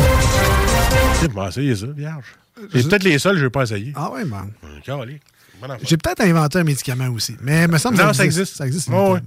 Tu 1.20 1.28
m'as 1.28 1.50
essayé 1.50 1.76
ça, 1.76 1.88
vierge. 1.88 2.24
C'est 2.72 2.88
peut-être 2.88 3.04
les 3.04 3.20
seuls 3.20 3.34
que 3.34 3.40
je 3.40 3.44
n'ai 3.44 3.50
pas 3.50 3.64
essayé. 3.64 3.92
Ah 3.98 4.12
ouais, 4.12 4.24
man. 4.24 4.50
J'ai 5.84 5.98
peut-être 5.98 6.22
inventé 6.22 6.60
un 6.60 6.64
médicament 6.64 7.10
aussi, 7.10 7.36
mais 7.42 7.68
me 7.68 7.78
semble 7.78 7.98
que 7.98 8.02
Non, 8.04 8.14
ça 8.14 8.24
existe. 8.24 8.56
Ça 8.56 8.66
existe. 8.66 8.90
Oh, 8.94 9.14
ouais. 9.14 9.20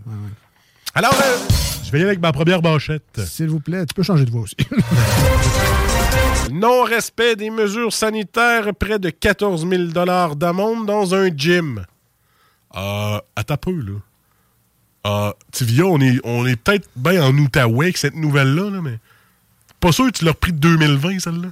Alors, 0.95 1.13
euh, 1.13 1.37
je 1.85 1.91
vais 1.91 1.99
y 1.99 2.01
aller 2.01 2.11
avec 2.11 2.21
ma 2.21 2.33
première 2.33 2.63
manchette. 2.63 3.21
S'il 3.27 3.49
vous 3.49 3.61
plaît, 3.61 3.85
tu 3.85 3.95
peux 3.95 4.03
changer 4.03 4.25
de 4.25 4.31
voix 4.31 4.43
aussi. 4.43 4.57
Non-respect 6.51 7.37
des 7.37 7.51
mesures 7.51 7.93
sanitaires, 7.93 8.75
près 8.75 8.99
de 8.99 9.11
14 9.11 9.69
000 9.69 9.85
d'amende 10.35 10.87
dans 10.87 11.15
un 11.15 11.29
gym. 11.29 11.85
Euh, 12.77 13.19
à 13.37 13.45
ta 13.45 13.57
peu, 13.57 13.73
là. 13.73 13.93
Euh, 15.09 15.33
Tivia, 15.53 15.85
on 15.87 15.99
est, 16.01 16.19
on 16.25 16.47
est 16.47 16.57
peut-être 16.57 16.89
bien 16.97 17.23
en 17.25 17.37
Outaouais 17.37 17.87
avec 17.87 17.97
cette 17.97 18.15
nouvelle-là, 18.15 18.71
là, 18.71 18.81
mais 18.83 18.99
pas 19.81 19.91
sûr 19.93 20.07
que 20.07 20.19
tu 20.19 20.25
l'as 20.25 20.33
repris 20.33 20.53
de 20.53 20.59
2020, 20.59 21.21
celle-là. 21.21 21.49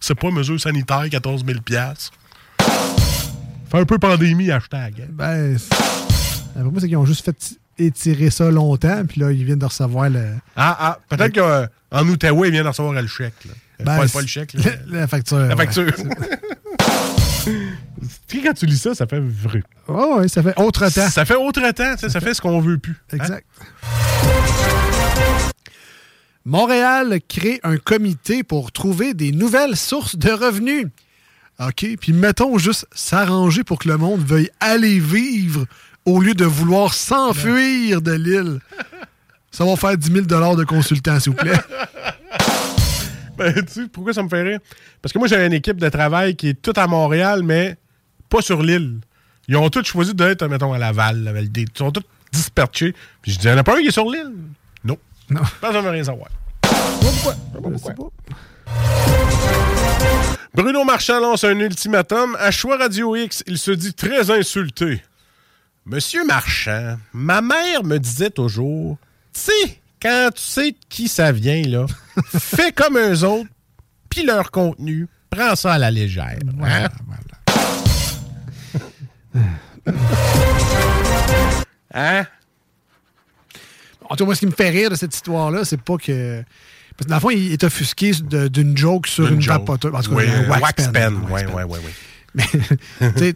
C'est 0.00 0.14
pas 0.14 0.30
mesure 0.30 0.60
sanitaire, 0.60 1.04
14 1.10 1.44
000 1.46 1.58
Fait 3.70 3.78
un 3.78 3.84
peu 3.84 3.98
pandémie, 3.98 4.50
hashtag. 4.50 4.94
hein. 5.02 5.06
ben, 5.10 5.56
c'est- 5.58 5.72
après 6.50 6.62
moi, 6.64 6.80
c'est 6.80 6.88
qu'ils 6.88 6.96
ont 6.96 7.06
juste 7.06 7.24
fait 7.24 7.54
étirer 7.78 8.28
ça 8.30 8.50
longtemps, 8.50 9.04
puis 9.06 9.20
là, 9.20 9.30
ils 9.32 9.44
viennent 9.44 9.58
de 9.58 9.64
recevoir 9.64 10.10
le. 10.10 10.34
Ah, 10.56 10.76
ah, 10.80 10.98
peut-être 11.08 11.34
qu'en 11.34 12.06
Outaouais, 12.08 12.48
il 12.48 12.52
vient 12.52 12.62
de 12.64 12.68
recevoir 12.68 12.92
le 13.00 13.06
chèque. 13.08 13.44
Là. 13.46 13.52
Euh, 13.80 13.84
Ben, 13.84 13.96
pas, 13.98 14.08
pas 14.08 14.20
le 14.20 14.26
chèque. 14.26 14.52
là. 14.54 14.70
La 14.88 15.06
facture. 15.06 15.38
La 15.38 15.56
facture. 15.56 15.86
quand 18.42 18.54
tu 18.54 18.66
lis 18.66 18.78
ça, 18.78 18.94
ça 18.94 19.06
fait 19.06 19.20
vrai. 19.20 19.62
Oh, 19.88 20.16
ouais, 20.18 20.28
ça 20.28 20.42
fait 20.42 20.58
autre 20.58 20.88
temps. 20.88 21.08
Ça 21.08 21.24
fait 21.24 21.34
autre 21.36 21.70
temps, 21.72 21.96
ça 21.96 22.20
fait 22.20 22.34
ce 22.34 22.40
qu'on 22.40 22.60
veut 22.60 22.78
plus. 22.78 22.96
hein? 23.12 23.16
Exact. 23.16 23.46
Montréal 26.44 27.20
crée 27.28 27.60
un 27.62 27.76
comité 27.76 28.42
pour 28.42 28.72
trouver 28.72 29.14
des 29.14 29.30
nouvelles 29.32 29.76
sources 29.76 30.16
de 30.16 30.30
revenus. 30.30 30.86
OK, 31.60 31.86
puis 32.00 32.12
mettons 32.12 32.56
juste 32.56 32.86
s'arranger 32.94 33.64
pour 33.64 33.78
que 33.78 33.88
le 33.88 33.98
monde 33.98 34.24
veuille 34.24 34.50
aller 34.60 34.98
vivre 34.98 35.66
au 36.06 36.20
lieu 36.20 36.32
de 36.34 36.46
vouloir 36.46 36.94
s'enfuir 36.94 38.00
de 38.00 38.12
l'île. 38.12 38.60
Ça 39.50 39.64
va 39.64 39.76
faire 39.76 39.96
10 39.96 40.12
000 40.12 40.24
de 40.24 40.64
consultant, 40.64 41.20
s'il 41.20 41.32
vous 41.32 41.38
plaît. 41.38 41.52
Tu 43.54 43.72
sais, 43.72 43.88
pourquoi 43.92 44.12
ça 44.12 44.22
me 44.22 44.28
fait 44.28 44.42
rire? 44.42 44.58
Parce 45.00 45.12
que 45.12 45.18
moi, 45.18 45.28
j'ai 45.28 45.44
une 45.44 45.52
équipe 45.52 45.78
de 45.78 45.88
travail 45.88 46.36
qui 46.36 46.50
est 46.50 46.60
toute 46.60 46.78
à 46.78 46.86
Montréal, 46.86 47.42
mais 47.42 47.76
pas 48.28 48.42
sur 48.42 48.62
l'île. 48.62 49.00
Ils 49.48 49.56
ont 49.56 49.68
tous 49.70 49.84
choisi 49.84 50.14
d'être, 50.14 50.46
mettons, 50.46 50.72
à 50.72 50.78
Laval, 50.78 51.24
la. 51.24 51.40
Ils 51.40 51.66
sont 51.74 51.90
tous 51.90 52.04
dispersés. 52.32 52.94
Puis 53.22 53.32
je 53.32 53.38
dis, 53.38 53.46
il 53.46 53.50
n'y 53.50 53.56
en 53.56 53.58
a 53.58 53.64
pas 53.64 53.76
un 53.76 53.80
qui 53.80 53.88
est 53.88 53.92
sur 53.92 54.08
l'île? 54.08 54.32
Non. 54.84 54.98
Non. 55.28 55.40
Pas 55.60 55.72
veut 55.72 55.90
rien 55.90 56.04
savoir. 56.04 56.28
pourquoi? 56.62 57.34
Bruno 60.54 60.84
Marchand 60.84 61.20
lance 61.20 61.44
un 61.44 61.58
ultimatum. 61.58 62.36
À 62.38 62.50
Choix 62.50 62.76
Radio 62.76 63.16
X, 63.16 63.42
il 63.46 63.58
se 63.58 63.70
dit 63.70 63.94
très 63.94 64.30
insulté. 64.30 65.02
Monsieur 65.86 66.24
Marchand, 66.24 66.98
ma 67.12 67.40
mère 67.40 67.82
me 67.84 67.98
disait 67.98 68.30
toujours, 68.30 68.98
tu 69.32 69.40
sais, 69.40 69.79
quand 70.00 70.30
tu 70.34 70.42
sais 70.42 70.70
de 70.72 70.76
qui 70.88 71.08
ça 71.08 71.32
vient, 71.32 71.62
là, 71.62 71.86
fais 72.38 72.72
comme 72.72 72.96
eux 72.98 73.22
autres, 73.24 73.48
puis 74.08 74.24
leur 74.24 74.50
contenu, 74.50 75.06
prends 75.30 75.54
ça 75.56 75.74
à 75.74 75.78
la 75.78 75.90
légère. 75.90 76.38
hein? 76.62 76.88
Hein? 81.92 82.24
En 84.04 84.16
tout 84.16 84.16
cas, 84.18 84.24
moi, 84.24 84.34
ce 84.34 84.40
qui 84.40 84.46
me 84.46 84.52
fait 84.52 84.70
rire 84.70 84.90
de 84.90 84.94
cette 84.94 85.14
histoire-là, 85.14 85.64
c'est 85.64 85.80
pas 85.80 85.96
que. 85.96 86.42
Parce 86.96 87.06
que 87.06 87.08
dans 87.08 87.16
le 87.16 87.20
fond, 87.20 87.30
il 87.30 87.52
est 87.52 87.64
offusqué 87.64 88.12
d'une 88.12 88.76
joke 88.76 89.06
sur 89.06 89.26
Une 89.28 89.34
une 89.34 89.40
vapoteuse. 89.40 89.92
En 89.94 90.00
tout 90.02 90.10
cas, 90.10 90.16
Oui, 90.16 90.24
un 90.28 90.48
wax, 90.48 90.62
wax 90.62 90.88
pen. 90.88 90.92
pen. 90.92 91.14
Ouais, 91.30 91.46
ouais, 91.46 91.64
ouais. 91.64 91.80
Mais, 92.34 92.44
tu 93.12 93.18
sais, 93.18 93.34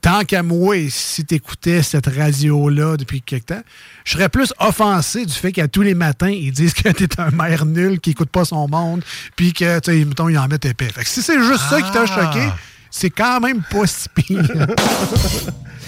tant 0.00 0.24
qu'à 0.24 0.42
moi, 0.42 0.76
si 0.88 1.24
t'écoutais 1.24 1.82
cette 1.82 2.06
radio-là 2.06 2.96
depuis 2.96 3.20
quelque 3.22 3.46
temps, 3.54 3.62
je 4.04 4.12
serais 4.12 4.28
plus 4.28 4.52
offensé 4.58 5.26
du 5.26 5.32
fait 5.32 5.52
qu'à 5.52 5.68
tous 5.68 5.82
les 5.82 5.94
matins, 5.94 6.30
ils 6.30 6.52
disent 6.52 6.74
que 6.74 6.88
t'es 6.88 7.20
un 7.20 7.30
maire 7.30 7.66
nul 7.66 8.00
qui 8.00 8.10
écoute 8.10 8.30
pas 8.30 8.44
son 8.44 8.66
monde, 8.68 9.02
puis 9.36 9.52
que, 9.52 9.78
tu 9.80 9.92
sais, 9.92 10.04
mettons, 10.04 10.28
ils 10.28 10.38
en 10.38 10.48
mettent 10.48 10.64
épais. 10.64 10.88
Fait 10.88 11.02
que 11.02 11.08
si 11.08 11.22
c'est 11.22 11.38
juste 11.42 11.62
ça 11.68 11.80
qui 11.82 11.90
t'a 11.92 12.02
Ah. 12.02 12.06
choqué, 12.32 12.48
c'est 12.90 13.10
quand 13.10 13.40
même 13.40 13.62
pas 13.70 13.86
si 13.86 14.08
pire. 14.08 14.42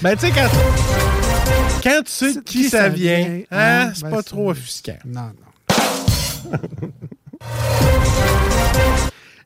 Ben, 0.02 0.16
tu 0.16 0.26
sais, 0.26 0.32
quand, 0.32 0.48
quand 1.84 2.02
tu 2.05 2.10
sais 2.10 2.34
de 2.34 2.40
qui, 2.40 2.68
ça 2.68 2.89
vient, 2.89 3.40
hein, 3.52 3.86
hein, 3.86 3.93
c'est 3.94 4.02
ben, 4.02 4.10
pas 4.10 4.22
trop 4.24 4.51
offusquant. 4.51 4.98
Non, 5.06 5.30
non. 5.30 6.59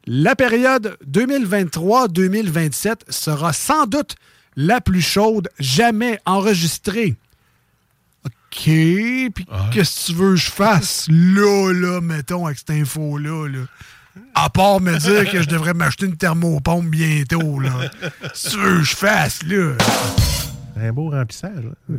La 0.07 0.37
période 0.37 0.97
2023-2027 1.11 2.95
sera 3.11 3.53
sans 3.53 3.87
doute 3.87 4.15
la 4.57 4.81
plus 4.81 5.03
chaude 5.03 5.49
jamais 5.59 6.19
enregistrée. 6.25 7.17
OK, 8.25 8.31
puis 8.65 9.47
qu'est-ce 9.73 10.07
que 10.07 10.13
tu 10.13 10.15
veux 10.15 10.31
que 10.31 10.41
je 10.41 10.51
fasse? 10.51 11.07
Là, 11.11 11.73
là, 11.73 12.01
mettons, 12.01 12.47
avec 12.47 12.59
cette 12.59 12.71
info-là? 12.71 13.49
Là? 13.49 13.59
À 14.35 14.49
part 14.49 14.81
me 14.81 14.97
dire 14.97 15.31
que 15.31 15.43
je 15.43 15.49
devrais 15.49 15.75
m'acheter 15.75 16.07
une 16.07 16.17
thermopompe 16.17 16.87
bientôt, 16.87 17.61
là. 17.61 17.91
C'est 18.35 18.51
sûr 18.51 18.63
que 18.63 18.83
je 18.83 18.97
fasse, 18.97 19.43
là. 19.43 19.75
Un 20.79 20.93
beau 20.93 21.11
remplissage. 21.11 21.65
là. 21.89 21.97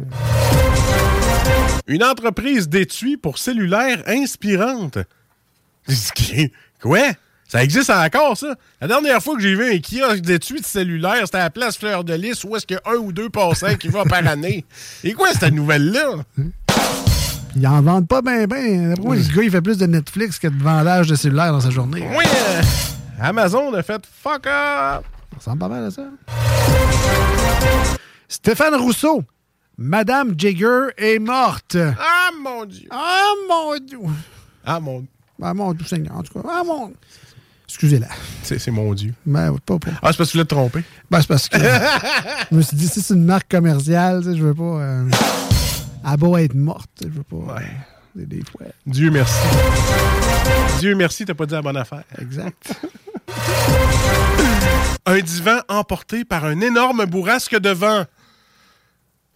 Une 1.87 2.03
entreprise 2.03 2.67
d'étui 2.69 3.17
pour 3.17 3.37
cellulaire 3.37 4.03
inspirante. 4.07 4.97
Quoi? 6.81 7.11
Ça 7.47 7.63
existe 7.63 7.89
encore, 7.89 8.35
ça? 8.37 8.55
La 8.81 8.87
dernière 8.87 9.23
fois 9.23 9.35
que 9.35 9.41
j'ai 9.41 9.55
vu 9.55 9.63
un 9.73 9.77
kiosque 9.79 10.21
d'étui 10.21 10.59
de 10.59 10.65
cellulaire, 10.65 11.21
c'était 11.25 11.37
à 11.37 11.43
la 11.43 11.49
place 11.49 11.77
Fleur 11.77 12.03
de 12.03 12.13
Lys 12.13 12.43
où 12.43 12.55
est-ce 12.57 12.65
qu'il 12.65 12.77
y 12.83 12.89
a 12.89 12.91
un 12.93 12.97
ou 12.97 13.13
deux 13.13 13.29
passants 13.29 13.75
qui 13.75 13.87
vont 13.87 14.03
par 14.03 14.25
année. 14.27 14.65
Et 15.03 15.13
quoi, 15.13 15.29
cette 15.31 15.53
nouvelle-là? 15.53 16.15
Ils 17.55 17.65
en 17.65 17.81
vendent 17.81 18.07
pas 18.07 18.21
bien, 18.21 18.45
bien. 18.47 18.93
Moi, 18.99 19.15
ce 19.21 19.31
gars, 19.33 19.43
il 19.43 19.49
fait 19.51 19.61
plus 19.61 19.77
de 19.77 19.85
Netflix 19.85 20.37
que 20.39 20.47
de 20.47 20.61
vendage 20.61 21.07
de 21.07 21.15
cellulaire 21.15 21.53
dans 21.53 21.61
sa 21.61 21.69
journée. 21.69 22.05
Oui! 22.17 22.25
euh, 22.27 22.61
Amazon 23.21 23.73
a 23.73 23.81
fait 23.81 24.01
fuck 24.21 24.45
up! 24.45 25.05
Ça 25.31 25.37
ressemble 25.37 25.59
pas 25.59 25.67
mal 25.69 25.85
à 25.85 25.91
ça. 25.91 26.03
Stéphane 28.27 28.75
Rousseau. 28.75 29.23
Madame 29.77 30.33
Jagger 30.37 30.87
est 30.97 31.19
morte. 31.19 31.77
Ah, 31.77 32.29
mon 32.41 32.65
Dieu! 32.65 32.89
Ah, 32.91 33.21
mon 33.47 33.77
Dieu! 33.77 33.99
Ah, 34.65 34.79
mon 34.79 35.05
Ah, 35.41 35.53
mon 35.53 35.73
Dieu, 35.73 35.85
Seigneur, 35.85 36.17
en 36.17 36.23
tout 36.23 36.33
cas. 36.33 36.47
Ah, 36.49 36.63
mon... 36.65 36.91
Excusez-la. 37.67 38.07
C'est 38.43 38.71
mon 38.71 38.93
Dieu. 38.93 39.13
Ben, 39.25 39.51
ouais, 39.51 39.59
pas, 39.65 39.77
pas. 39.77 39.91
Ah, 40.01 40.11
c'est 40.11 40.17
parce 40.17 40.17
que 40.17 40.23
tu 40.23 40.31
voulais 40.37 40.45
te 40.45 40.55
tromper. 40.55 40.83
Ben, 41.11 41.19
c'est 41.21 41.27
parce 41.27 41.49
que 41.49 41.57
je 42.51 42.55
me 42.55 42.61
suis 42.61 42.77
dit, 42.77 42.87
si 42.87 43.01
c'est 43.01 43.13
une 43.13 43.25
marque 43.25 43.49
commerciale, 43.51 44.21
tu 44.23 44.31
sais, 44.31 44.37
je 44.37 44.43
veux 44.43 44.53
pas. 44.55 44.63
Euh, 44.63 45.09
elle 46.05 46.09
a 46.13 46.17
beau 46.17 46.37
être 46.37 46.53
morte, 46.55 46.89
tu 46.97 47.05
sais, 47.07 47.11
je 47.13 47.17
veux 47.17 47.23
pas. 47.23 47.55
euh, 47.59 47.63
des, 48.15 48.25
des 48.37 48.43
fois. 48.49 48.61
Dieu 48.85 49.11
merci. 49.11 49.35
Dieu 50.79 50.95
merci, 50.95 51.25
t'as 51.25 51.33
pas 51.33 51.45
dit 51.45 51.53
la 51.53 51.61
bonne 51.61 51.75
affaire. 51.77 52.03
Exact. 52.19 52.71
un 55.05 55.19
divan 55.19 55.59
emporté 55.67 56.23
par 56.25 56.45
un 56.45 56.61
énorme 56.61 57.05
bourrasque 57.05 57.57
de 57.59 57.69
vent. 57.69 58.05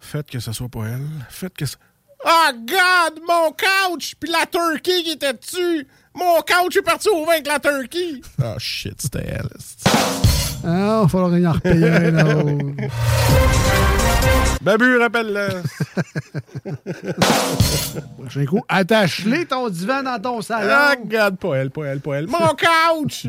Faites 0.00 0.28
que 0.30 0.40
ce 0.40 0.52
soit 0.52 0.68
pas 0.68 0.86
elle. 0.86 1.06
Faites 1.28 1.54
que 1.54 1.66
ça. 1.66 1.76
Oh 2.24 2.50
God, 2.54 3.20
mon 3.28 3.50
couch! 3.50 4.14
Puis 4.18 4.30
la 4.30 4.46
turkey 4.46 5.02
qui 5.02 5.10
était 5.12 5.32
dessus! 5.34 5.86
Mon 6.14 6.40
couch 6.42 6.76
est 6.76 6.82
parti 6.82 7.08
au 7.08 7.24
vent 7.24 7.30
avec 7.32 7.46
la 7.46 7.58
turkey! 7.58 8.20
Oh 8.42 8.54
shit, 8.58 9.00
c'était 9.00 9.24
elle. 9.26 9.48
Ah, 10.64 11.00
il 11.00 11.02
va 11.02 11.08
falloir 11.08 11.36
y 11.38 11.46
en 11.46 11.52
repayer 11.52 11.88
un 11.90 12.26
autre. 12.26 12.64
Babu, 14.62 14.96
rappelle-le. 14.98 15.62
Prochain 18.18 18.44
coup, 18.46 18.62
attache-les 18.68 19.46
ton 19.46 19.68
divan 19.68 20.02
dans 20.04 20.20
ton 20.20 20.40
salon. 20.40 20.70
Ah, 20.72 20.94
regarde, 21.02 21.36
pas 21.38 21.54
elle, 21.56 21.70
pas 21.70 21.84
elle, 21.86 22.00
pas 22.00 22.14
elle. 22.16 22.26
Mon 22.28 22.38
couch! 22.54 23.26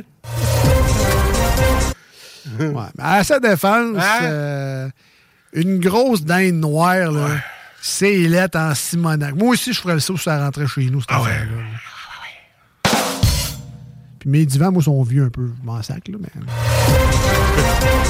Ouais, 2.59 2.69
mais 2.97 3.03
à 3.03 3.23
sa 3.23 3.39
défense, 3.39 3.97
Hein? 3.97 4.19
euh, 4.23 4.89
une 5.53 5.79
grosse 5.79 6.21
dinde 6.23 6.55
noire, 6.55 7.11
là, 7.11 7.27
c'est 7.81 8.15
lettre 8.15 8.59
en 8.59 8.75
Simonac. 8.75 9.33
Moi 9.35 9.49
aussi, 9.49 9.73
je 9.73 9.79
ferais 9.81 9.95
le 9.95 9.99
saut 9.99 10.17
si 10.17 10.23
ça 10.23 10.37
rentrait 10.37 10.67
chez 10.67 10.85
nous, 10.89 11.01
cette 11.01 11.09
Ah 11.11 11.21
affaire-là. 11.21 11.51
Puis 14.23 14.29
mes 14.29 14.45
divans, 14.45 14.71
moi, 14.71 14.81
sont 14.81 15.03
vieux 15.03 15.25
un 15.25 15.29
peu. 15.29 15.49
Je 15.59 15.65
m'en 15.65 15.83
sac, 15.83 16.07
là, 16.07 16.15
mais... 16.17 16.29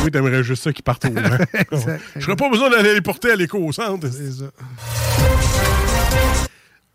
Oui, 0.03 0.11
t'aimerais 0.11 0.43
juste 0.43 0.61
ça 0.61 0.71
qui 0.71 0.83
parte 0.83 1.05
au 1.05 1.09
vent. 1.09 1.21
Je 2.15 2.19
n'aurais 2.19 2.35
pas 2.35 2.49
besoin 2.51 2.69
d'aller 2.69 2.93
les 2.93 3.01
porter 3.01 3.31
à 3.31 3.35
l'éco-centre. 3.35 4.07
C'est 4.11 4.31
ça. 4.31 4.45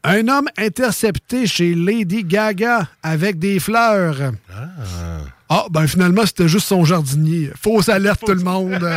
Un 0.05 0.28
homme 0.28 0.47
intercepté 0.57 1.49
chez 1.49 1.74
Lady 1.74 2.23
Gaga 2.23 2.86
avec 3.03 3.40
des 3.40 3.59
fleurs. 3.59 4.35
Ah, 5.49 5.66
ben 5.69 5.89
finalement, 5.89 6.24
c'était 6.24 6.47
juste 6.47 6.69
son 6.69 6.85
jardinier. 6.85 7.51
Fausse 7.61 7.89
alerte, 7.89 8.20
tout 8.24 8.35
le 8.35 8.45
monde. 8.45 8.89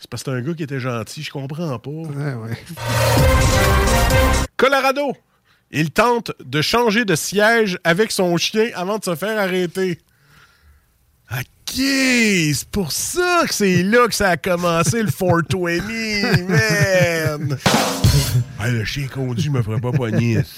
C'est 0.00 0.08
parce 0.08 0.22
que 0.22 0.30
c'est 0.30 0.36
un 0.38 0.40
gars 0.40 0.54
qui 0.54 0.62
était 0.62 0.80
gentil, 0.80 1.22
je 1.22 1.30
comprends 1.30 1.78
pas. 1.78 1.90
Ouais, 1.90 2.34
ouais. 2.42 2.56
Colorado. 4.56 5.12
Il 5.70 5.90
tente 5.90 6.32
de 6.44 6.60
changer 6.62 7.04
de 7.04 7.14
siège 7.14 7.78
avec 7.84 8.10
son 8.10 8.36
chien 8.36 8.66
avant 8.74 8.98
de 8.98 9.04
se 9.04 9.14
faire 9.14 9.38
arrêter. 9.38 10.00
OK, 11.32 11.74
c'est 11.76 12.68
pour 12.72 12.90
ça 12.90 13.44
que 13.46 13.54
c'est 13.54 13.84
là 13.84 14.08
que 14.08 14.14
ça 14.14 14.30
a 14.30 14.36
commencé 14.36 15.00
le 15.02 15.10
420, 15.10 16.48
man! 16.48 17.56
Hey, 18.62 18.72
le 18.72 18.84
chien 18.84 19.06
conduit 19.06 19.48
me 19.48 19.62
ferait 19.62 19.80
pas 19.80 19.90
pogner. 19.92 20.34
Pas 20.36 20.42
que 20.42 20.52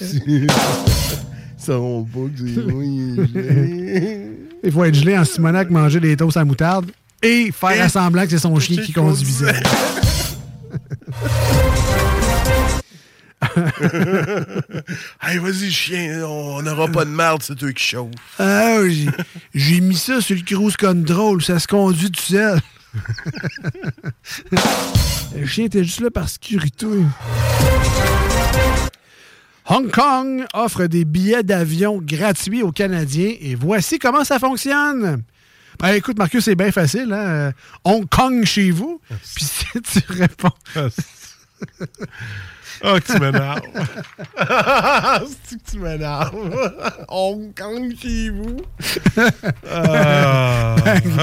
c'est 2.37 2.65
Il 4.63 4.71
faut 4.71 4.83
être 4.83 4.95
gelé 4.95 5.17
en 5.17 5.23
Simonac, 5.23 5.69
manger 5.69 6.01
des 6.01 6.17
toasts 6.17 6.35
à 6.37 6.43
moutarde 6.43 6.91
et 7.21 7.51
faire 7.53 7.85
Et- 7.85 7.89
semblant 7.89 8.23
que 8.23 8.31
c'est 8.31 8.39
son 8.39 8.59
chien 8.59 8.81
qui 8.83 8.91
conduisait. 8.91 9.53
hey, 15.21 15.37
vas-y, 15.37 15.71
chien, 15.71 16.23
on 16.25 16.61
n'aura 16.61 16.87
pas 16.87 17.05
de 17.05 17.09
merde, 17.11 17.41
c'est 17.43 17.55
toi 17.55 17.71
qui 17.71 17.83
chauffe. 17.83 18.11
Ah, 18.39 18.79
j'ai- 18.87 19.09
j'ai 19.53 19.81
mis 19.81 19.95
ça 19.97 20.21
sur 20.21 20.35
le 20.35 20.41
cruise 20.41 20.75
control, 20.77 21.41
ça 21.43 21.59
se 21.59 21.67
conduit 21.67 22.11
tout 22.11 22.21
seul. 22.21 22.59
le 25.35 25.45
chien 25.45 25.65
était 25.65 25.83
juste 25.83 25.99
là 26.01 26.11
par 26.11 26.29
sécurité. 26.29 26.85
Hong 29.65 29.89
Kong 29.91 30.45
offre 30.53 30.85
des 30.87 31.05
billets 31.05 31.43
d'avion 31.43 31.99
gratuits 32.01 32.61
aux 32.63 32.71
Canadiens 32.71 33.33
et 33.39 33.55
voici 33.55 33.97
comment 33.97 34.23
ça 34.25 34.37
fonctionne. 34.39 35.23
Ben, 35.79 35.93
écoute, 35.93 36.17
Marcus, 36.19 36.43
c'est 36.45 36.55
bien 36.55 36.71
facile. 36.71 37.11
Hein? 37.13 37.17
Euh, 37.27 37.51
Hong 37.83 38.07
Kong 38.07 38.43
chez 38.45 38.69
vous. 38.71 39.01
Puis 39.35 39.45
si 39.45 39.65
tu 39.81 39.99
réponds. 40.13 40.51
Oh, 42.83 42.95
que 42.95 43.13
tu 43.13 43.19
m'énerves. 43.19 43.61
C'est 45.43 45.63
que 45.63 45.71
tu 45.71 45.79
m'énerves? 45.79 46.73
Hong 47.07 47.53
Kong 47.55 47.93
chez 48.01 48.29
vous. 48.29 48.57
Ah. 49.69 50.75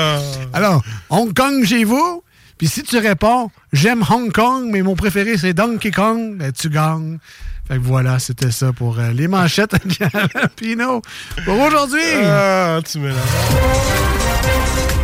Alors, 0.53 0.83
Hong 1.09 1.35
Kong 1.35 1.65
chez 1.65 1.85
vous. 1.85 2.23
Puis 2.59 2.69
si 2.69 2.83
tu 2.83 2.99
réponds, 2.99 3.51
j'aime 3.73 4.05
Hong 4.09 4.31
Kong, 4.31 4.69
mais 4.71 4.83
mon 4.83 4.95
préféré 4.95 5.39
c'est 5.39 5.55
Donkey 5.55 5.91
Kong, 5.91 6.37
ben, 6.37 6.53
tu 6.53 6.69
gagnes. 6.69 7.19
Fait 7.67 7.77
que 7.77 7.83
voilà, 7.83 8.19
c'était 8.19 8.51
ça 8.51 8.73
pour 8.73 8.99
euh, 8.99 9.13
les 9.13 9.29
manchettes 9.29 9.75
à 9.75 10.49
Pino. 10.49 11.01
Pour 11.45 11.59
aujourd'hui. 11.59 12.03
Ah, 12.23 12.81
tu 12.85 12.99
m'énerves. 12.99 15.00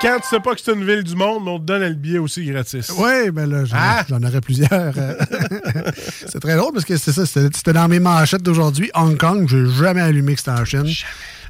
Quand 0.00 0.16
tu 0.20 0.28
sais 0.28 0.40
pas 0.40 0.54
que 0.54 0.60
c'est 0.64 0.72
une 0.72 0.84
ville 0.84 1.02
du 1.04 1.14
monde, 1.14 1.46
on 1.46 1.58
te 1.58 1.64
donne 1.64 1.82
le 1.82 1.94
billet 1.94 2.18
aussi 2.18 2.44
gratis. 2.44 2.90
Oui, 2.96 3.30
ben 3.30 3.48
là, 3.50 3.64
j'en 3.64 3.76
Ah! 3.78 4.04
aurais 4.10 4.40
plusieurs. 4.40 4.94
c'est 6.26 6.40
très 6.40 6.56
drôle 6.56 6.72
parce 6.72 6.84
que 6.84 6.96
c'est 6.96 7.12
ça, 7.12 7.26
c'était 7.26 7.72
dans 7.72 7.88
mes 7.88 8.00
manchettes 8.00 8.42
d'aujourd'hui. 8.42 8.90
Hong 8.94 9.16
Kong, 9.16 9.46
j'ai 9.48 9.66
jamais 9.66 10.00
allumé 10.00 10.34
que 10.34 10.40
c'était 10.40 10.50
en 10.52 10.64
Chine. 10.64 10.86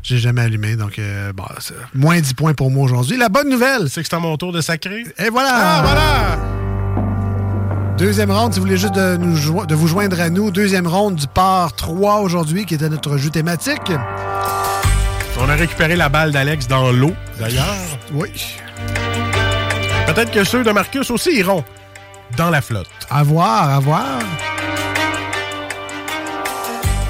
J'ai 0.02 0.16
jamais 0.18 0.40
allumé, 0.42 0.76
donc 0.76 0.98
euh, 0.98 1.30
bon, 1.34 1.44
moins 1.94 2.18
10 2.20 2.32
points 2.34 2.54
pour 2.54 2.70
moi 2.70 2.84
aujourd'hui. 2.84 3.18
La 3.18 3.28
bonne 3.28 3.50
nouvelle, 3.50 3.90
C'est 3.90 4.02
que 4.02 4.08
c'est 4.08 4.16
à 4.16 4.18
mon 4.18 4.36
tour 4.38 4.50
de 4.52 4.60
sacrer. 4.62 5.04
et 5.18 5.28
voilà! 5.28 5.50
Ah, 5.52 5.82
voilà! 5.84 6.38
Deuxième 7.98 8.30
ronde, 8.30 8.54
si 8.54 8.60
vous 8.60 8.64
voulez 8.64 8.78
juste 8.78 8.94
de, 8.94 9.18
nous 9.18 9.66
de 9.66 9.74
vous 9.74 9.86
joindre 9.86 10.18
à 10.18 10.30
nous. 10.30 10.50
Deuxième 10.50 10.86
ronde 10.86 11.16
du 11.16 11.26
par 11.26 11.74
3 11.76 12.20
aujourd'hui, 12.20 12.64
qui 12.64 12.72
était 12.74 12.88
notre 12.88 13.18
jeu 13.18 13.28
thématique. 13.28 13.92
On 15.42 15.48
a 15.48 15.54
récupéré 15.54 15.96
la 15.96 16.08
balle 16.08 16.32
d'Alex 16.32 16.68
dans 16.68 16.92
l'eau, 16.92 17.14
d'ailleurs. 17.38 17.64
Oui. 18.12 18.30
Peut-être 20.06 20.30
que 20.30 20.44
ceux 20.44 20.62
de 20.62 20.70
Marcus 20.70 21.10
aussi 21.10 21.30
iront 21.38 21.64
dans 22.36 22.50
la 22.50 22.60
flotte. 22.60 22.88
À 23.08 23.22
voir, 23.22 23.70
à 23.70 23.80
voir. 23.80 24.18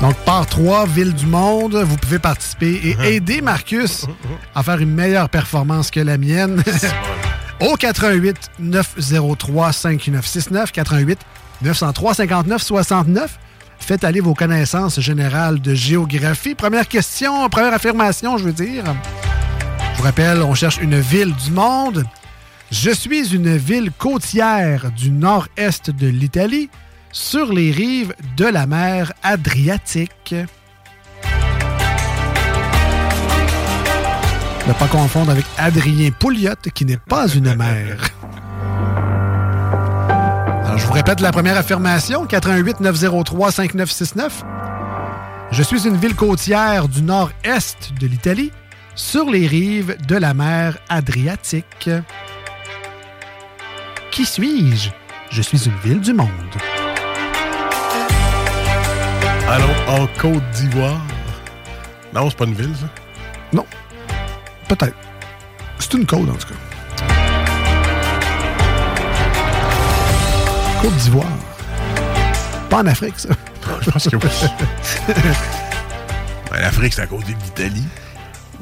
Donc, 0.01 0.15
par 0.25 0.47
3, 0.47 0.87
Ville 0.87 1.13
du 1.13 1.27
Monde, 1.27 1.75
vous 1.77 1.97
pouvez 1.97 2.19
participer 2.19 2.97
et 3.03 3.15
aider 3.17 3.43
Marcus 3.43 4.07
à 4.55 4.63
faire 4.63 4.79
une 4.79 4.95
meilleure 4.95 5.29
performance 5.29 5.91
que 5.91 6.01
la 6.01 6.17
mienne. 6.17 6.63
Au 7.61 7.75
88 7.75 8.37
903 8.61 9.73
5969 9.73 10.73
88 10.73 11.19
903 11.63 12.15
59 12.15 12.63
69. 12.63 13.39
Faites 13.81 14.05
aller 14.05 14.21
vos 14.21 14.35
connaissances 14.35 15.01
générales 15.01 15.61
de 15.61 15.75
géographie. 15.75 16.55
Première 16.55 16.87
question, 16.87 17.49
première 17.49 17.75
affirmation, 17.75 18.39
je 18.39 18.45
veux 18.45 18.53
dire. 18.53 18.85
Je 19.93 19.99
vous 19.99 20.05
rappelle, 20.05 20.43
on 20.43 20.55
cherche 20.55 20.79
une 20.81 21.01
ville 21.01 21.35
du 21.35 21.51
monde. 21.51 22.05
Je 22.71 22.91
suis 22.91 23.35
une 23.35 23.57
ville 23.57 23.91
côtière 23.99 24.93
du 24.93 25.11
nord-est 25.11 25.91
de 25.91 26.07
l'Italie, 26.07 26.71
sur 27.11 27.53
les 27.53 27.73
rives 27.73 28.15
de 28.37 28.45
la 28.45 28.67
mer 28.67 29.13
Adriatique. 29.25 30.37
Ne 34.69 34.73
pas 34.75 34.87
confondre 34.87 35.33
avec 35.33 35.45
Adrien 35.59 36.11
Pouliot, 36.13 36.55
qui 36.73 36.85
n'est 36.85 36.97
pas 36.97 37.27
une 37.27 37.55
mère. 37.57 38.20
Alors, 40.71 40.79
je 40.79 40.87
vous 40.87 40.93
répète 40.93 41.19
la 41.19 41.33
première 41.33 41.57
affirmation, 41.57 42.27
88 42.27 42.79
903 42.79 43.51
5969. 43.51 44.45
Je 45.51 45.63
suis 45.65 45.89
une 45.89 45.97
ville 45.97 46.15
côtière 46.15 46.87
du 46.87 47.03
nord-est 47.03 47.93
de 47.99 48.07
l'Italie, 48.07 48.53
sur 48.95 49.29
les 49.29 49.49
rives 49.49 49.97
de 50.07 50.15
la 50.15 50.33
mer 50.33 50.79
Adriatique. 50.89 51.91
Qui 54.13 54.25
suis-je? 54.25 54.91
Je 55.33 55.43
suis 55.43 55.65
une 55.65 55.77
ville 55.83 56.01
du 56.01 56.13
monde. 56.13 56.29
Allons 59.49 59.75
en 59.89 60.07
Côte 60.21 60.51
d'Ivoire. 60.53 61.01
Non, 62.15 62.31
c'est 62.31 62.39
pas 62.39 62.45
une 62.45 62.55
ville, 62.55 62.77
ça? 62.77 62.87
Non. 63.53 63.67
Peut-être. 64.69 64.97
C'est 65.81 65.95
une 65.95 66.07
côte, 66.07 66.31
en 66.31 66.35
tout 66.35 66.47
cas. 66.47 66.70
Côte 70.81 70.97
d'Ivoire. 70.97 71.27
Pas 72.71 72.79
en 72.79 72.87
Afrique, 72.87 73.19
ça. 73.19 73.29
Je 73.83 73.91
pense 73.91 74.09
que 74.09 74.17
oui. 74.17 74.23
L'Afrique, 76.61 76.95
c'est 76.95 77.03
à 77.03 77.07
côté 77.07 77.35
de 77.35 77.43
l'Italie. 77.43 77.85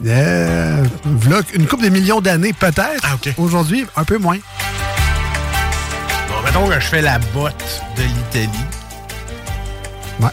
Euh, 0.06 0.84
une 1.54 1.66
couple 1.66 1.84
de 1.84 1.88
millions 1.88 2.20
d'années, 2.20 2.52
peut-être. 2.52 3.18
Aujourd'hui, 3.38 3.86
un 3.96 4.04
peu 4.04 4.18
moins. 4.18 4.38
Bon, 6.28 6.42
mettons 6.44 6.68
que 6.68 6.74
je 6.74 6.86
fais 6.86 7.02
la 7.02 7.18
botte 7.34 7.82
de 7.96 8.02
l'Italie. 8.02 8.64
Ouais. 10.20 10.30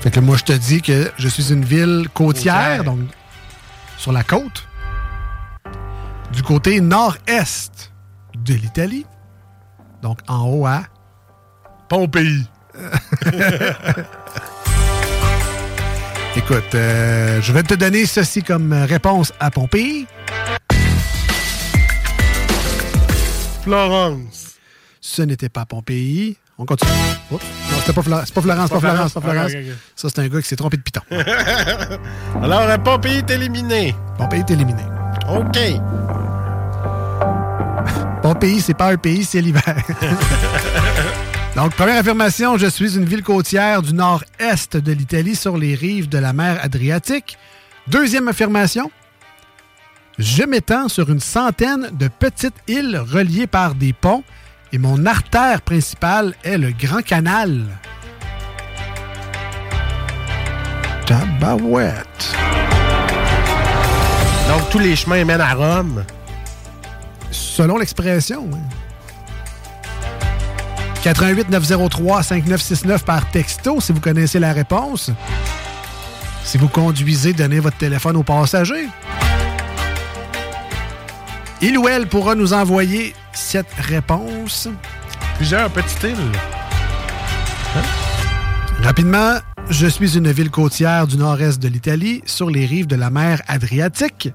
Fait 0.00 0.10
que 0.10 0.20
moi, 0.20 0.36
je 0.36 0.44
te 0.44 0.52
dis 0.52 0.82
que 0.82 1.10
je 1.18 1.28
suis 1.28 1.52
une 1.52 1.64
ville 1.64 2.08
côtière, 2.12 2.78
Côtière. 2.78 2.84
donc 2.84 3.00
sur 3.96 4.12
la 4.12 4.22
côte, 4.22 4.66
du 6.32 6.42
côté 6.42 6.80
nord-est 6.80 7.92
de 8.36 8.54
l'Italie. 8.54 9.06
Donc 10.02 10.18
en 10.28 10.44
haut 10.48 10.66
à. 10.66 10.82
Pompéi. 11.88 12.46
Écoute, 16.36 16.74
euh, 16.74 17.40
je 17.40 17.52
vais 17.52 17.62
te 17.62 17.74
donner 17.74 18.04
ceci 18.06 18.42
comme 18.42 18.72
réponse 18.72 19.32
à 19.40 19.50
Pompéi. 19.50 20.06
Florence. 23.62 24.56
Ce 25.00 25.22
n'était 25.22 25.48
pas 25.48 25.64
Pompéi. 25.64 26.36
On 26.58 26.66
continue. 26.66 26.90
Oups. 27.30 27.42
Non, 27.70 27.78
c'était 27.80 27.92
pas, 27.92 28.00
Fla- 28.02 28.22
c'est 28.24 28.34
pas 28.34 28.40
Florence, 28.42 28.68
c'est 28.68 28.74
pas 28.74 28.80
Florence, 28.80 29.12
c'est 29.14 29.20
pas 29.20 29.26
Ah, 29.28 29.32
Florence. 29.32 29.52
ok. 29.52 29.76
Ça, 29.94 30.08
c'est 30.08 30.18
un 30.20 30.28
gars 30.28 30.40
qui 30.42 30.48
s'est 30.48 30.56
trompé 30.56 30.76
de 30.76 30.82
piton. 30.82 31.00
Alors, 32.42 32.60
euh, 32.62 32.78
Pompéi 32.78 33.16
est 33.18 33.30
éliminé. 33.30 33.94
Pompéi 34.18 34.40
est 34.40 34.50
éliminé. 34.50 34.82
OK. 35.28 35.58
Pompéi, 38.26 38.60
c'est 38.60 38.74
pas 38.74 38.90
un 38.90 38.96
pays, 38.96 39.24
c'est 39.24 39.40
l'hiver. 39.40 39.62
Donc, 41.54 41.76
première 41.76 42.00
affirmation, 42.00 42.58
je 42.58 42.66
suis 42.66 42.96
une 42.96 43.04
ville 43.04 43.22
côtière 43.22 43.82
du 43.82 43.94
nord-est 43.94 44.76
de 44.76 44.90
l'Italie 44.90 45.36
sur 45.36 45.56
les 45.56 45.76
rives 45.76 46.08
de 46.08 46.18
la 46.18 46.32
mer 46.32 46.58
Adriatique. 46.60 47.38
Deuxième 47.86 48.26
affirmation, 48.26 48.90
je 50.18 50.42
m'étends 50.42 50.88
sur 50.88 51.08
une 51.08 51.20
centaine 51.20 51.88
de 51.92 52.08
petites 52.08 52.56
îles 52.66 52.98
reliées 52.98 53.46
par 53.46 53.76
des 53.76 53.92
ponts 53.92 54.24
et 54.72 54.78
mon 54.78 55.06
artère 55.06 55.62
principale 55.62 56.34
est 56.42 56.58
le 56.58 56.72
Grand 56.72 57.02
Canal. 57.02 57.62
Tabarouette. 61.06 62.34
Donc, 64.48 64.68
tous 64.70 64.80
les 64.80 64.96
chemins 64.96 65.24
mènent 65.24 65.40
à 65.40 65.54
Rome. 65.54 66.04
Selon 67.56 67.78
l'expression. 67.78 68.46
oui. 68.52 68.58
88 71.02 71.48
903 71.48 72.22
5969 72.22 73.02
par 73.02 73.30
texto 73.30 73.80
si 73.80 73.92
vous 73.92 74.00
connaissez 74.00 74.38
la 74.38 74.52
réponse. 74.52 75.10
Si 76.44 76.58
vous 76.58 76.68
conduisez, 76.68 77.32
donnez 77.32 77.58
votre 77.60 77.78
téléphone 77.78 78.18
au 78.18 78.22
passager. 78.22 78.88
Il 81.62 81.78
ou 81.78 81.88
elle 81.88 82.06
pourra 82.08 82.34
nous 82.34 82.52
envoyer 82.52 83.14
cette 83.32 83.72
réponse. 83.78 84.68
Plusieurs 85.36 85.70
petites 85.70 86.02
îles. 86.02 86.32
Rapidement, 88.82 89.38
je 89.70 89.86
suis 89.86 90.18
une 90.18 90.30
ville 90.30 90.50
côtière 90.50 91.06
du 91.06 91.16
nord-est 91.16 91.58
de 91.58 91.68
l'Italie, 91.68 92.20
sur 92.26 92.50
les 92.50 92.66
rives 92.66 92.86
de 92.86 92.96
la 92.96 93.08
mer 93.08 93.40
Adriatique. 93.48 94.28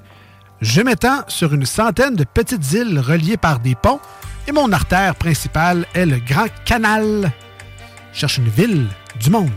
Je 0.62 0.82
m'étends 0.82 1.24
sur 1.28 1.56
une 1.56 1.66
centaine 1.66 2.16
de 2.16 2.24
petites 2.24 2.74
îles 2.74 3.00
reliées 3.00 3.38
par 3.38 3.58
des 3.58 3.74
ponts 3.74 4.00
et 4.48 4.52
mon 4.52 4.72
artère 4.72 5.16
principale 5.16 5.88
est 5.96 6.06
le 6.06 6.20
Grand 6.20 6.46
Canal. 6.66 7.32
Je 8.14 8.20
cherche 8.20 8.38
une 8.38 8.50
ville 8.50 8.88
du 9.20 9.32
monde. 9.32 9.50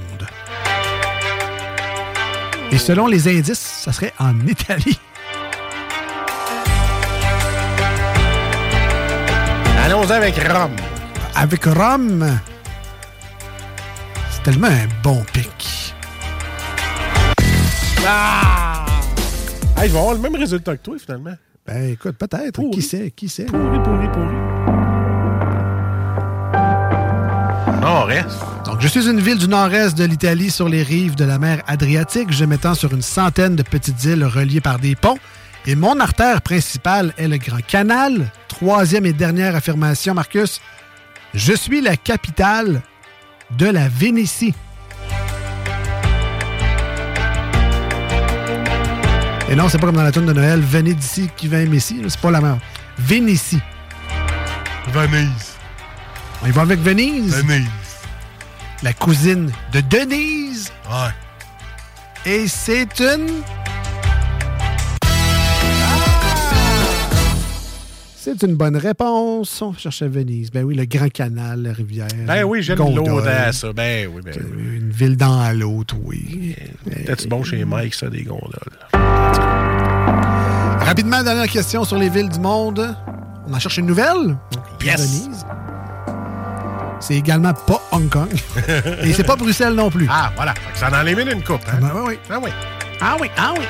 Et 2.72 2.78
selon 2.78 3.06
les 3.06 3.28
indices, 3.28 3.82
ça 3.84 3.92
serait 3.92 4.14
en 4.18 4.34
Italie. 4.46 4.98
Allons 9.84 10.10
avec 10.10 10.36
Rome. 10.36 10.76
Avec 11.34 11.64
Rome, 11.66 12.40
c'est 14.30 14.42
tellement 14.42 14.68
un 14.68 14.88
bon 15.02 15.22
pic. 15.34 15.94
Ah! 18.06 18.83
Hey, 19.76 19.88
je 19.88 19.92
vais 19.92 19.98
avoir 19.98 20.14
le 20.14 20.20
même 20.20 20.36
résultat 20.36 20.76
que 20.76 20.82
toi, 20.82 20.96
finalement. 20.98 21.34
Ben 21.66 21.90
écoute, 21.90 22.16
peut-être. 22.16 22.60
Qui 22.70 22.82
sait, 22.82 23.10
qui 23.10 23.28
sait? 23.28 23.46
Pourri, 23.46 23.78
pourri, 23.82 24.08
pourri. 24.08 24.34
Nord-est. 27.80 28.38
Donc, 28.64 28.80
je 28.80 28.88
suis 28.88 29.08
une 29.08 29.20
ville 29.20 29.36
du 29.36 29.48
nord-est 29.48 29.96
de 29.96 30.04
l'Italie 30.04 30.50
sur 30.50 30.68
les 30.68 30.82
rives 30.82 31.16
de 31.16 31.24
la 31.24 31.38
mer 31.38 31.62
Adriatique. 31.66 32.32
Je 32.32 32.44
m'étends 32.44 32.74
sur 32.74 32.92
une 32.92 33.02
centaine 33.02 33.56
de 33.56 33.62
petites 33.62 34.04
îles 34.04 34.24
reliées 34.24 34.60
par 34.60 34.78
des 34.78 34.94
ponts. 34.94 35.18
Et 35.66 35.74
mon 35.74 35.98
artère 36.00 36.40
principale 36.40 37.12
est 37.18 37.28
le 37.28 37.38
Grand 37.38 37.64
Canal. 37.66 38.30
Troisième 38.48 39.06
et 39.06 39.12
dernière 39.12 39.56
affirmation, 39.56 40.14
Marcus. 40.14 40.60
Je 41.34 41.52
suis 41.52 41.80
la 41.80 41.96
capitale 41.96 42.80
de 43.58 43.66
la 43.66 43.88
Vénétie. 43.88 44.54
Et 49.54 49.56
non, 49.56 49.68
c'est 49.68 49.78
pas 49.78 49.86
comme 49.86 49.94
dans 49.94 50.02
la 50.02 50.10
tune 50.10 50.26
de 50.26 50.32
Noël, 50.32 50.60
venez 50.60 50.94
d'ici 50.94 51.30
qui 51.36 51.46
vient 51.46 51.64
là, 51.64 51.78
C'est 51.78 52.20
pas 52.20 52.32
la 52.32 52.40
même. 52.40 52.58
Vénétie. 52.98 53.62
Venise. 54.88 55.52
On 56.42 56.48
y 56.48 56.50
va 56.50 56.62
avec 56.62 56.80
Venise. 56.80 57.36
Venise. 57.36 57.68
La 58.82 58.92
cousine 58.92 59.52
de 59.70 59.80
Denise. 59.82 60.72
Ouais. 60.90 62.32
Et 62.32 62.48
c'est 62.48 62.98
une. 62.98 63.44
C'est 68.24 68.42
une 68.42 68.54
bonne 68.54 68.78
réponse. 68.78 69.60
On 69.60 69.74
cherchait 69.74 70.08
Venise. 70.08 70.50
Ben 70.50 70.64
oui, 70.64 70.74
le 70.74 70.86
Grand 70.86 71.10
Canal, 71.10 71.60
la 71.60 71.74
rivière. 71.74 72.08
Ben 72.26 72.42
oui, 72.44 72.62
j'aime 72.62 72.78
l'audace, 72.78 73.58
ça. 73.58 73.74
Ben 73.74 74.08
oui, 74.10 74.22
ben 74.24 74.34
oui. 74.34 74.76
Une 74.78 74.90
ville 74.90 75.18
dans 75.18 75.54
l'autre, 75.54 75.94
oui. 76.02 76.56
Peut-être 76.86 77.28
bon 77.28 77.44
chez 77.44 77.66
Mike, 77.66 77.92
ça, 77.92 78.08
des 78.08 78.22
gondoles? 78.22 78.54
Rapidement, 80.80 81.22
dernière 81.22 81.48
question 81.48 81.84
sur 81.84 81.98
les 81.98 82.08
villes 82.08 82.30
du 82.30 82.40
monde. 82.40 82.96
On 83.46 83.52
en 83.52 83.58
cherche 83.58 83.76
une 83.76 83.84
nouvelle? 83.84 84.38
Yes. 84.82 85.02
Venise. 85.02 85.44
C'est 87.00 87.16
également 87.16 87.52
pas 87.52 87.82
Hong 87.92 88.08
Kong. 88.08 88.32
Et 89.02 89.12
c'est 89.12 89.24
pas 89.24 89.36
Bruxelles 89.36 89.74
non 89.74 89.90
plus. 89.90 90.06
Ah, 90.08 90.32
voilà. 90.34 90.54
Fait 90.54 90.72
que 90.72 90.78
Ça 90.78 90.88
en 90.88 91.06
élimine 91.06 91.28
une 91.30 91.44
coupe. 91.44 91.60
Hein? 91.68 91.78
Ah 91.82 91.92
oui, 91.94 92.02
oui. 92.06 92.18
Ah 92.30 92.38
oui. 92.42 92.50
Ah 93.02 93.16
oui, 93.20 93.28
ah 93.36 93.52
oui. 93.58 93.64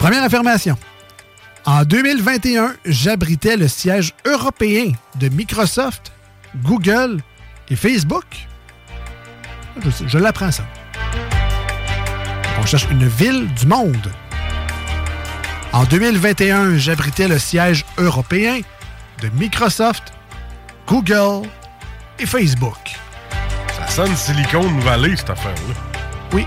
Première 0.00 0.24
affirmation. 0.24 0.76
En 1.64 1.84
2021, 1.84 2.74
j'abritais 2.84 3.56
le 3.56 3.68
siège 3.68 4.14
européen 4.26 4.90
de 5.20 5.28
Microsoft, 5.28 6.10
Google 6.64 7.20
et 7.68 7.76
Facebook. 7.76 8.24
Je, 10.08 10.18
l'apprends 10.18 10.50
ça. 10.50 10.64
On 12.60 12.66
cherche 12.66 12.88
une 12.90 13.06
ville 13.06 13.46
du 13.54 13.66
monde. 13.66 14.10
En 15.72 15.84
2021, 15.84 16.78
j'abritais 16.78 17.28
le 17.28 17.38
siège 17.38 17.84
européen 17.96 18.60
de 19.20 19.28
Microsoft, 19.28 20.12
Google 20.88 21.48
et 22.18 22.26
Facebook. 22.26 22.98
Ça 23.76 23.86
sonne 23.86 24.16
Silicon 24.16 24.68
Valley, 24.80 25.16
cette 25.16 25.30
affaire-là. 25.30 25.74
Oui, 26.32 26.44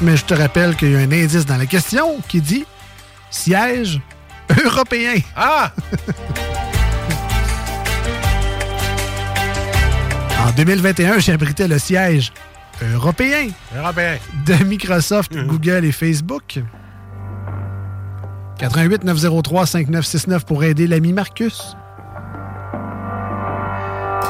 mais 0.00 0.16
je 0.16 0.24
te 0.24 0.34
rappelle 0.34 0.76
qu'il 0.76 0.92
y 0.92 0.96
a 0.96 1.00
un 1.00 1.10
indice 1.10 1.44
dans 1.44 1.56
la 1.56 1.66
question 1.66 2.20
qui 2.28 2.40
dit 2.40 2.64
siège 3.30 4.00
européen. 4.64 5.14
Ah! 5.36 5.70
En 10.46 10.50
2021, 10.52 11.18
j'abritais 11.18 11.66
le 11.68 11.78
siège 11.78 12.32
européen 12.94 13.48
Européen. 13.76 14.16
de 14.46 14.54
Microsoft, 14.64 15.34
Google 15.46 15.84
et 15.84 15.92
Facebook. 15.92 16.58
88 18.58 19.04
903 19.04 19.66
5969 19.66 20.44
pour 20.44 20.62
aider 20.64 20.86
l'ami 20.86 21.12
Marcus. 21.12 21.76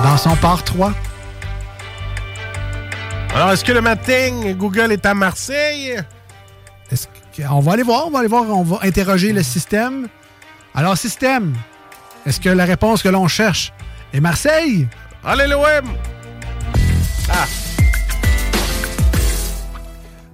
Dans 0.03 0.17
son 0.17 0.37
part 0.37 0.63
3. 0.65 0.93
Alors, 3.35 3.51
est-ce 3.51 3.65
que 3.65 3.73
le 3.73 3.81
matin, 3.81 4.53
Google 4.57 4.93
est 4.93 5.05
à 5.07 5.15
Marseille? 5.15 5.97
Est-ce 6.91 7.07
que- 7.09 7.13
on 7.51 7.61
va 7.61 7.73
aller 7.73 7.83
voir, 7.83 8.07
on 8.07 8.11
va 8.11 8.21
aller 8.21 8.29
voir, 8.29 8.45
on 8.49 8.63
va 8.63 8.79
interroger 8.83 9.33
le 9.33 9.43
système. 9.43 10.09
Alors, 10.75 10.97
système, 10.97 11.55
est-ce 12.27 12.41
que 12.41 12.49
la 12.49 12.65
réponse 12.65 13.03
que 13.03 13.09
l'on 13.09 13.29
cherche 13.29 13.73
est 14.13 14.21
Marseille? 14.21 14.89
Allez, 15.25 15.47
l'OM! 15.47 15.93
Ah! 17.31 17.47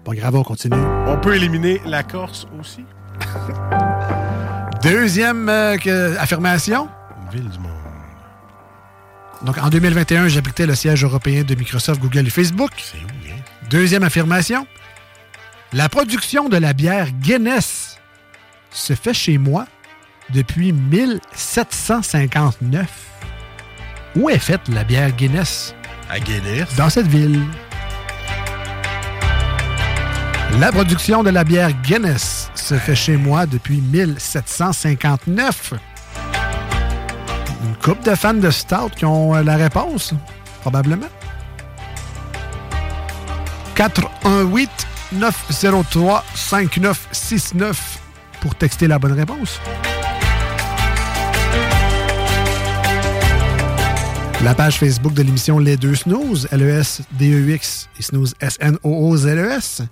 Pas 0.04 0.14
grave, 0.14 0.34
on 0.34 0.42
continue. 0.42 0.76
On 1.06 1.16
peut 1.18 1.36
éliminer 1.36 1.80
la 1.84 2.02
Corse 2.02 2.46
aussi? 2.58 2.84
Deuxième 4.82 5.48
euh, 5.48 5.76
que- 5.76 6.16
affirmation. 6.18 6.88
Ville 7.30 7.48
du 7.48 7.58
monde. 7.58 7.70
Donc, 9.42 9.56
en 9.58 9.68
2021, 9.68 10.28
j'habitais 10.28 10.66
le 10.66 10.74
siège 10.74 11.04
européen 11.04 11.44
de 11.44 11.54
Microsoft, 11.54 12.00
Google 12.00 12.26
et 12.26 12.30
Facebook. 12.30 12.70
C'est 12.78 12.98
où, 12.98 13.08
hein? 13.30 13.36
Deuxième 13.70 14.02
affirmation. 14.02 14.66
La 15.72 15.88
production 15.88 16.48
de 16.48 16.56
la 16.56 16.72
bière 16.72 17.12
Guinness 17.12 18.00
se 18.72 18.94
fait 18.94 19.14
chez 19.14 19.38
moi 19.38 19.66
depuis 20.30 20.72
1759. 20.72 22.88
Où 24.16 24.28
est 24.28 24.40
faite 24.40 24.62
la 24.66 24.82
bière 24.82 25.12
Guinness? 25.12 25.76
À 26.10 26.18
Guinness. 26.18 26.74
Dans 26.74 26.90
cette 26.90 27.06
ville. 27.06 27.40
La 30.58 30.72
production 30.72 31.22
de 31.22 31.30
la 31.30 31.44
bière 31.44 31.70
Guinness 31.84 32.50
se 32.56 32.74
fait 32.74 32.96
chez 32.96 33.16
moi 33.16 33.46
depuis 33.46 33.80
1759. 33.80 35.74
Une 37.64 37.76
couple 37.76 38.10
de 38.10 38.16
fans 38.16 38.34
de 38.34 38.50
Stout 38.50 38.90
qui 38.96 39.04
ont 39.04 39.36
euh, 39.36 39.44
la 39.44 39.54
réponse, 39.54 40.14
probablement. 40.62 41.06
418 43.76 44.68
903 45.12 46.24
5969 46.34 47.98
pour 48.40 48.54
texter 48.54 48.86
la 48.86 48.98
bonne 48.98 49.12
réponse. 49.12 49.60
La 54.42 54.54
page 54.54 54.78
Facebook 54.78 55.12
de 55.12 55.22
l'émission 55.22 55.58
Les 55.58 55.76
Deux 55.76 55.94
Snooze, 55.94 56.48
L-E-S-D-E-X 56.50 57.90
et 57.98 58.02
Snooze 58.02 58.34
S-N-O-O-Z-E-S, 58.40 59.82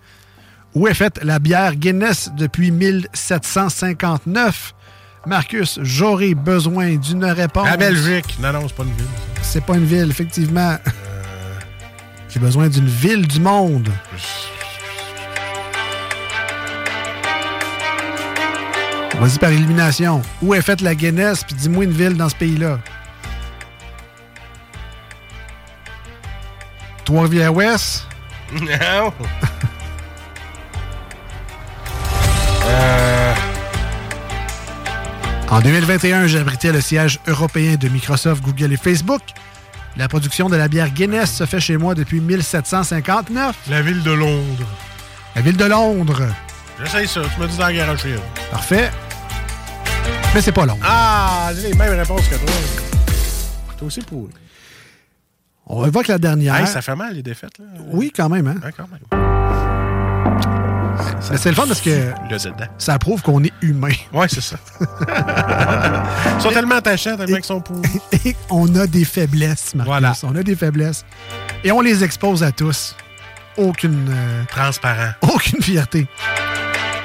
où 0.75 0.89
est 0.89 0.95
faite 0.95 1.23
la 1.23 1.39
bière 1.39 1.77
Guinness 1.77 2.31
depuis 2.35 2.71
1759. 2.71 4.75
Marcus, 5.27 5.79
j'aurais 5.83 6.35
besoin 6.35 6.97
d'une 6.97 7.27
réponse. 7.27 7.69
À 7.69 7.77
Belgique. 7.77 8.39
Non, 8.41 8.55
non, 8.55 8.69
c'est 8.69 8.77
pas 8.77 8.85
une 8.85 8.95
ville. 8.95 9.07
C'est 9.43 9.65
pas 9.65 9.77
une 9.77 9.85
ville, 9.85 10.11
effectivement. 10.11 10.79
J'ai 12.31 12.41
besoin 12.41 12.69
d'une 12.69 12.89
ville 12.89 13.27
du 13.27 13.41
monde. 13.41 13.91
Vas-y 19.21 19.39
par 19.39 19.51
élimination. 19.51 20.23
Où 20.43 20.55
est 20.55 20.63
faite 20.63 20.81
la 20.81 20.95
Guinness? 20.95 21.43
Puis 21.45 21.55
dis-moi 21.55 21.85
une 21.85 21.91
ville 21.93 22.17
dans 22.17 22.29
ce 22.29 22.37
pays-là? 22.37 22.79
Trois-Rivières-Ouest? 27.05 28.07
Non. 28.53 29.13
Euh, 32.71 33.35
En 35.51 35.61
2021, 35.61 36.27
j'ai 36.27 36.39
abrité 36.39 36.71
le 36.71 36.83
siège 36.83 37.19
européen 37.27 37.77
de 37.77 37.89
Microsoft, 37.89 38.43
Google 38.45 38.75
et 38.75 38.77
Facebook. 38.77 39.23
La 39.97 40.07
production 40.07 40.51
de 40.51 40.57
la 40.57 40.69
bière 40.69 40.91
Guinness 40.91 41.33
se 41.33 41.47
fait 41.47 41.61
chez 41.61 41.79
moi 41.79 41.95
depuis 41.95 42.21
1759. 42.21 43.57
la 43.71 43.81
ville 43.81 44.03
de 44.03 44.11
Londres. 44.11 44.67
La 45.35 45.41
ville 45.41 45.57
de 45.57 45.65
Londres. 45.65 46.25
J'essaye 46.79 47.09
ça. 47.09 47.23
Tu 47.35 47.41
m'as 47.41 47.47
dit 47.47 47.57
dans 47.57 47.73
garocher. 47.73 48.13
là. 48.13 48.21
Parfait. 48.51 48.91
Mais 50.35 50.41
c'est 50.43 50.53
pas 50.53 50.67
long. 50.67 50.79
Ah, 50.85 51.51
j'ai 51.55 51.69
les 51.69 51.75
mêmes 51.75 51.99
réponses 51.99 52.29
que 52.29 52.35
toi. 52.37 52.55
Toi 53.77 53.87
aussi 53.87 54.01
pour. 54.01 54.29
On 55.67 55.83
va 55.83 55.91
voir 55.91 56.05
que 56.05 56.13
la 56.13 56.19
dernière. 56.19 56.57
Hey, 56.57 56.67
ça 56.67 56.81
fait 56.83 56.95
mal, 56.97 57.15
les 57.15 57.23
défaites, 57.23 57.59
là. 57.59 57.65
Oui, 57.91 58.13
quand 58.15 58.29
même. 58.29 58.47
Hein? 58.47 58.57
Ouais, 58.65 58.73
quand 58.77 58.87
même. 58.89 59.01
Mais 61.31 61.37
c'est 61.37 61.51
le 61.51 61.55
fun 61.55 61.67
parce 61.67 61.81
que 61.81 62.13
Le 62.31 62.39
ça 62.79 62.99
prouve 62.99 63.23
qu'on 63.23 63.43
est 63.45 63.53
humain. 63.63 63.93
Ouais, 64.13 64.27
c'est 64.29 64.41
ça. 64.41 64.57
Ils 66.37 66.43
sont 66.43 66.51
tellement 66.51 66.77
attachants, 66.77 67.17
tellement 67.17 67.37
qu'ils 67.37 67.45
sont 67.45 67.61
pour. 67.61 67.81
Et 68.25 68.35
on 68.51 68.75
a 68.77 68.87
des 68.87 69.05
faiblesses, 69.05 69.75
Marcus. 69.75 69.91
Voilà. 69.91 70.13
On 70.25 70.35
a 70.37 70.43
des 70.43 70.57
faiblesses. 70.57 71.05
Et 71.65 71.71
on 71.71 71.81
les 71.81 72.03
expose 72.03 72.43
à 72.43 72.51
tous. 72.51 72.97
Aucune... 73.57 74.09
euh, 74.11 74.45
Transparent. 74.49 75.13
aucune 75.23 75.63
fierté. 75.63 76.07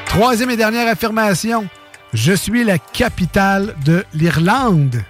Troisième 0.05 0.49
et 0.51 0.57
dernière 0.57 0.87
affirmation. 0.87 1.67
Je 2.13 2.33
suis 2.33 2.63
la 2.63 2.77
capitale 2.77 3.75
de 3.85 4.05
l'Irlande. 4.13 5.03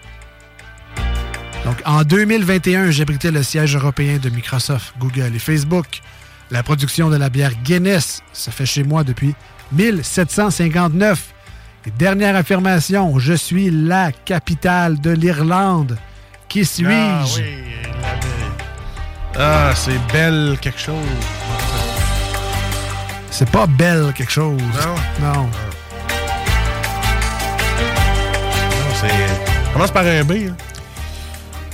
Donc, 1.65 1.81
en 1.85 2.03
2021, 2.03 2.91
j'abritais 2.91 3.29
le 3.29 3.43
siège 3.43 3.75
européen 3.75 4.19
de 4.19 4.29
Microsoft, 4.29 4.93
Google 4.99 5.35
et 5.35 5.39
Facebook. 5.39 6.01
La 6.49 6.63
production 6.63 7.09
de 7.09 7.17
la 7.17 7.29
bière 7.29 7.51
Guinness, 7.63 8.21
ça 8.31 8.51
fait 8.51 8.65
chez 8.65 8.83
moi 8.83 9.03
depuis 9.03 9.35
1759. 9.73 11.33
Et 11.85 11.91
dernière 11.91 12.37
affirmation, 12.37 13.19
je 13.19 13.33
suis 13.33 13.69
la 13.69 14.13
capitale 14.13 15.01
de 15.01 15.11
l'Irlande. 15.11 15.97
Qui 16.47 16.63
suis-je? 16.63 16.87
Ah, 16.89 17.23
oui, 17.35 17.43
la 18.01 18.15
belle. 18.15 19.37
Ah, 19.37 19.73
c'est 19.75 19.99
belle 20.13 20.57
quelque 20.61 20.79
chose. 20.79 20.95
C'est 23.29 23.49
pas 23.49 23.67
belle 23.67 24.13
quelque 24.15 24.31
chose. 24.31 24.61
Non? 25.21 25.33
Non. 25.33 25.49
C'est. 29.03 29.73
Commence 29.73 29.91
par 29.91 30.05
un 30.05 30.23
B. 30.23 30.31
hein. 30.49 30.55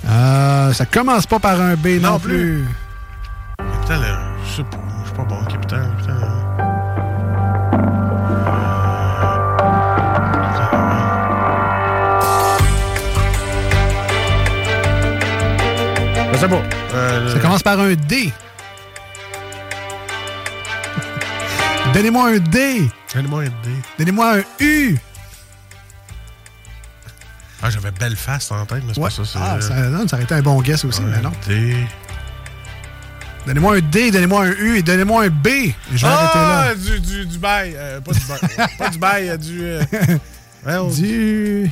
Euh, 0.09 0.73
ça 0.73 0.85
commence 0.85 1.25
pas 1.27 1.39
par 1.39 1.59
un 1.59 1.75
B 1.75 1.99
non, 2.01 2.11
Non 2.13 2.19
plus. 2.19 2.65
plus. 3.57 3.65
Capitaine, 3.73 4.01
là, 4.01 4.19
je 4.45 4.55
sais 4.57 4.63
pas. 4.63 4.77
Je 5.03 5.07
suis 5.07 5.17
pas 5.17 5.23
bon, 5.23 5.43
capitaine. 5.45 5.89
capitaine, 5.97 6.19
là. 6.19 7.39
Je 16.33 16.37
sais 16.37 16.47
pas. 16.47 16.61
Euh, 16.93 17.33
Ça 17.33 17.39
commence 17.39 17.63
par 17.63 17.79
un 17.79 17.93
D. 17.93 18.31
Donnez-moi 21.93 22.27
un 22.29 22.37
D. 22.37 22.87
Donne-moi 23.13 23.41
un 23.41 23.45
D. 23.45 23.51
Donnez-moi 23.97 24.35
un 24.37 24.63
U. 24.63 24.97
Ah, 27.61 27.69
j'avais 27.69 27.91
Belfast 27.91 28.51
en 28.51 28.65
tête, 28.65 28.83
mais 28.87 28.93
c'est 28.93 28.99
Ouais. 29.01 29.09
pas 29.09 29.23
ça. 29.25 29.39
Ah, 29.41 29.61
ça, 29.61 29.75
non, 29.89 30.07
ça 30.07 30.15
aurait 30.15 30.23
été 30.23 30.33
un 30.35 30.41
bon 30.41 30.61
guess 30.61 30.85
aussi, 30.85 31.01
mais 31.01 31.19
non. 31.21 31.31
D. 31.47 31.75
Donnez-moi 33.47 33.75
un 33.77 33.79
D, 33.81 34.11
donnez-moi 34.11 34.43
un 34.45 34.51
U 34.51 34.77
et 34.77 34.83
donnez-moi 34.83 35.23
un 35.25 35.29
B. 35.29 35.47
Et 35.47 35.75
je 35.93 36.05
vais 36.05 36.11
arrêter 36.11 36.31
Ah, 36.35 36.65
là. 36.69 36.75
du, 36.75 36.99
du, 36.99 37.25
du 37.25 37.37
bail. 37.37 37.73
Euh, 37.75 37.99
pas 38.01 38.11
du 38.13 38.19
bail. 38.27 38.67
pas 38.77 38.89
du 38.89 38.97
bail, 38.99 39.29
euh, 39.29 39.37
du. 39.37 39.59
euh, 39.63 39.81
voyons, 40.63 40.89
Du. 40.89 41.69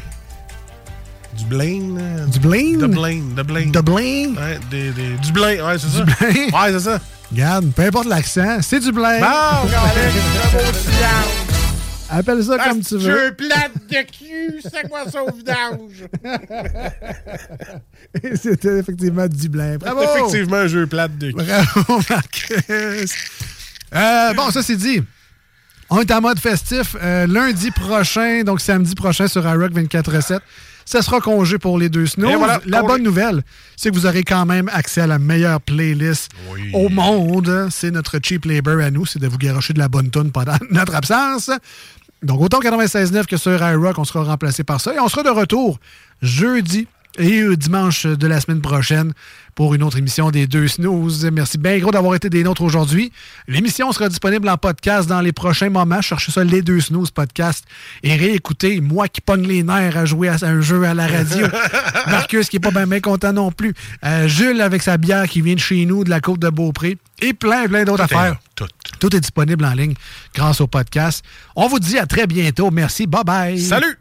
Du 1.38 1.46
Blaine. 1.46 1.96
là. 1.98 2.26
Du 2.26 2.40
Blaine? 2.40 2.80
De 2.80 2.88
Blaine. 2.88 3.36
De 3.36 3.44
Blaine. 3.44 3.72
De 3.72 3.80
Blaine? 3.82 4.36
Ouais, 4.38 4.60
des, 4.72 4.90
des, 4.92 5.10
du 5.18 5.32
Blaine. 5.32 5.62
Ouais, 5.62 5.78
c'est 5.78 5.88
ça. 5.90 6.04
Blaine? 6.04 6.50
Ouais, 6.54 6.72
c'est 6.72 6.80
ça. 6.80 7.00
Regarde, 7.32 7.72
peu 7.74 7.84
importe 7.84 8.08
l'accent, 8.08 8.58
c'est 8.62 8.80
du 8.80 8.92
Blaine. 8.92 9.22
Bon, 9.22 9.28
bravo. 9.70 10.00
Appelle 12.10 12.44
ça 12.44 12.58
comme 12.58 12.82
tu 12.82 12.96
veux. 12.96 13.00
Jeu 13.00 13.34
plate 13.34 13.72
de 13.90 14.02
cul, 14.12 14.60
c'est 14.64 14.90
quoi 14.90 15.10
ça 15.10 15.24
au 15.24 15.32
vidange? 15.32 16.06
Et 18.24 18.36
C'était 18.36 18.80
effectivement 18.80 19.28
du 19.28 19.50
Blaine. 19.50 19.78
Bravo! 19.78 20.02
Effectivement, 20.04 20.58
un 20.58 20.68
jeu 20.68 20.88
plate 20.88 21.18
de 21.18 21.32
cul. 21.32 21.44
Bravo, 21.44 22.02
Marcus. 22.10 23.14
Euh, 23.96 24.34
bon, 24.34 24.52
ça 24.52 24.64
c'est 24.64 24.76
dit. 24.76 25.02
On 25.90 26.02
est 26.02 26.12
en 26.12 26.22
mode 26.22 26.40
festif. 26.40 26.96
Euh, 27.02 27.28
lundi 27.28 27.72
prochain, 27.72 28.44
donc 28.44 28.60
samedi 28.62 28.96
prochain 28.96 29.28
sur 29.28 29.46
iRock 29.46 29.72
24-7, 29.72 30.40
ça 30.90 31.02
sera 31.02 31.20
congé 31.20 31.58
pour 31.58 31.78
les 31.78 31.90
deux 31.90 32.06
snows. 32.06 32.38
Voilà, 32.38 32.62
La 32.66 32.80
congé. 32.80 32.94
bonne 32.94 33.04
nouvelle, 33.04 33.44
c'est 33.76 33.90
que 33.90 33.96
vous 33.96 34.06
aurez 34.06 34.24
quand 34.24 34.46
même 34.46 34.70
accès 34.74 35.02
à 35.02 35.08
la 35.08 35.20
meilleure 35.20 35.60
playlist 35.60 36.30
au 36.74 36.88
monde. 36.88 37.68
C'est 37.72 37.92
notre 37.92 38.20
cheap 38.24 38.46
labor 38.46 38.80
à 38.80 38.90
nous, 38.90 39.06
c'est 39.06 39.20
de 39.20 39.28
vous 39.28 39.38
garocher 39.38 39.74
de 39.74 39.80
la 39.80 39.90
bonne 39.90 40.10
tonne 40.10 40.32
pendant 40.32 40.56
notre 40.72 40.96
absence. 40.96 41.52
Donc, 42.24 42.40
autant 42.42 42.62
96.9 42.62 43.26
que 43.26 43.36
sur 43.36 43.52
iRock, 43.62 44.00
on 44.00 44.06
sera 44.06 44.24
remplacé 44.24 44.64
par 44.64 44.80
ça. 44.80 44.96
Et 44.96 45.00
on 45.00 45.10
sera 45.10 45.24
de 45.24 45.30
retour 45.30 45.78
jeudi 46.22 46.88
et 47.18 47.42
euh, 47.42 47.58
dimanche 47.58 48.06
de 48.06 48.28
la 48.28 48.40
semaine 48.40 48.62
prochaine 48.62 49.14
pour 49.56 49.74
une 49.74 49.82
autre 49.82 49.98
émission 49.98 50.30
des 50.30 50.46
Deux 50.46 50.68
Snooze. 50.68 51.28
Merci 51.34 51.58
bien 51.58 51.78
gros 51.80 51.92
d'avoir 51.92 52.16
été 52.16 52.30
des 52.30 52.44
nôtres 52.44 52.62
aujourd'hui. 52.62 53.12
L'émission 53.48 53.92
sera 53.92 54.08
disponible 54.08 54.48
en 54.50 54.58
podcast 54.58 55.10
dans 55.10 55.22
les 55.22 55.32
prochains 55.32 55.70
moments. 55.70 56.02
Cherchez 56.02 56.32
ça, 56.32 56.44
les 56.44 56.62
Deux 56.62 56.80
Snooze 56.80 57.12
podcast 57.12 57.66
et 58.04 58.16
réécoutez 58.16 58.82
moi 58.82 59.08
qui 59.08 59.22
pogne 59.22 59.48
les 59.48 59.64
nerfs 59.64 59.98
à 59.98 60.06
jouer 60.06 60.30
à 60.30 60.38
un 60.44 60.62
jeu 60.62 60.84
à 60.84 60.94
la 60.94 61.08
radio. 61.08 61.48
Marcus 62.08 62.50
qui 62.50 62.58
est 62.58 62.60
pas 62.60 62.72
bien 62.72 63.00
content 63.00 63.34
non 63.34 63.52
plus. 63.52 63.74
Euh, 64.06 64.28
Jules 64.28 64.62
avec 64.62 64.84
sa 64.84 64.98
bière 64.98 65.28
qui 65.28 65.42
vient 65.42 65.56
de 65.56 65.60
chez 65.60 65.86
nous, 65.86 66.04
de 66.04 66.10
la 66.10 66.22
côte 66.22 66.40
de 66.40 66.50
Beaupré. 66.50 66.98
Et 67.20 67.34
plein, 67.34 67.68
plein 67.68 67.84
d'autres 67.84 68.02
est 68.02 68.14
affaires. 68.14 68.36
Tout 69.00 69.16
est 69.16 69.20
disponible 69.20 69.66
en 69.66 69.74
ligne 69.74 69.96
grâce 70.36 70.62
au 70.62 70.68
podcast. 70.68 71.26
On 71.56 71.68
vous 71.68 71.80
dit 71.80 71.98
à 71.98 72.06
très 72.06 72.28
bientôt. 72.28 72.70
Merci. 72.72 73.08
Bye 73.08 73.24
bye. 73.24 73.60
Salut! 73.60 73.98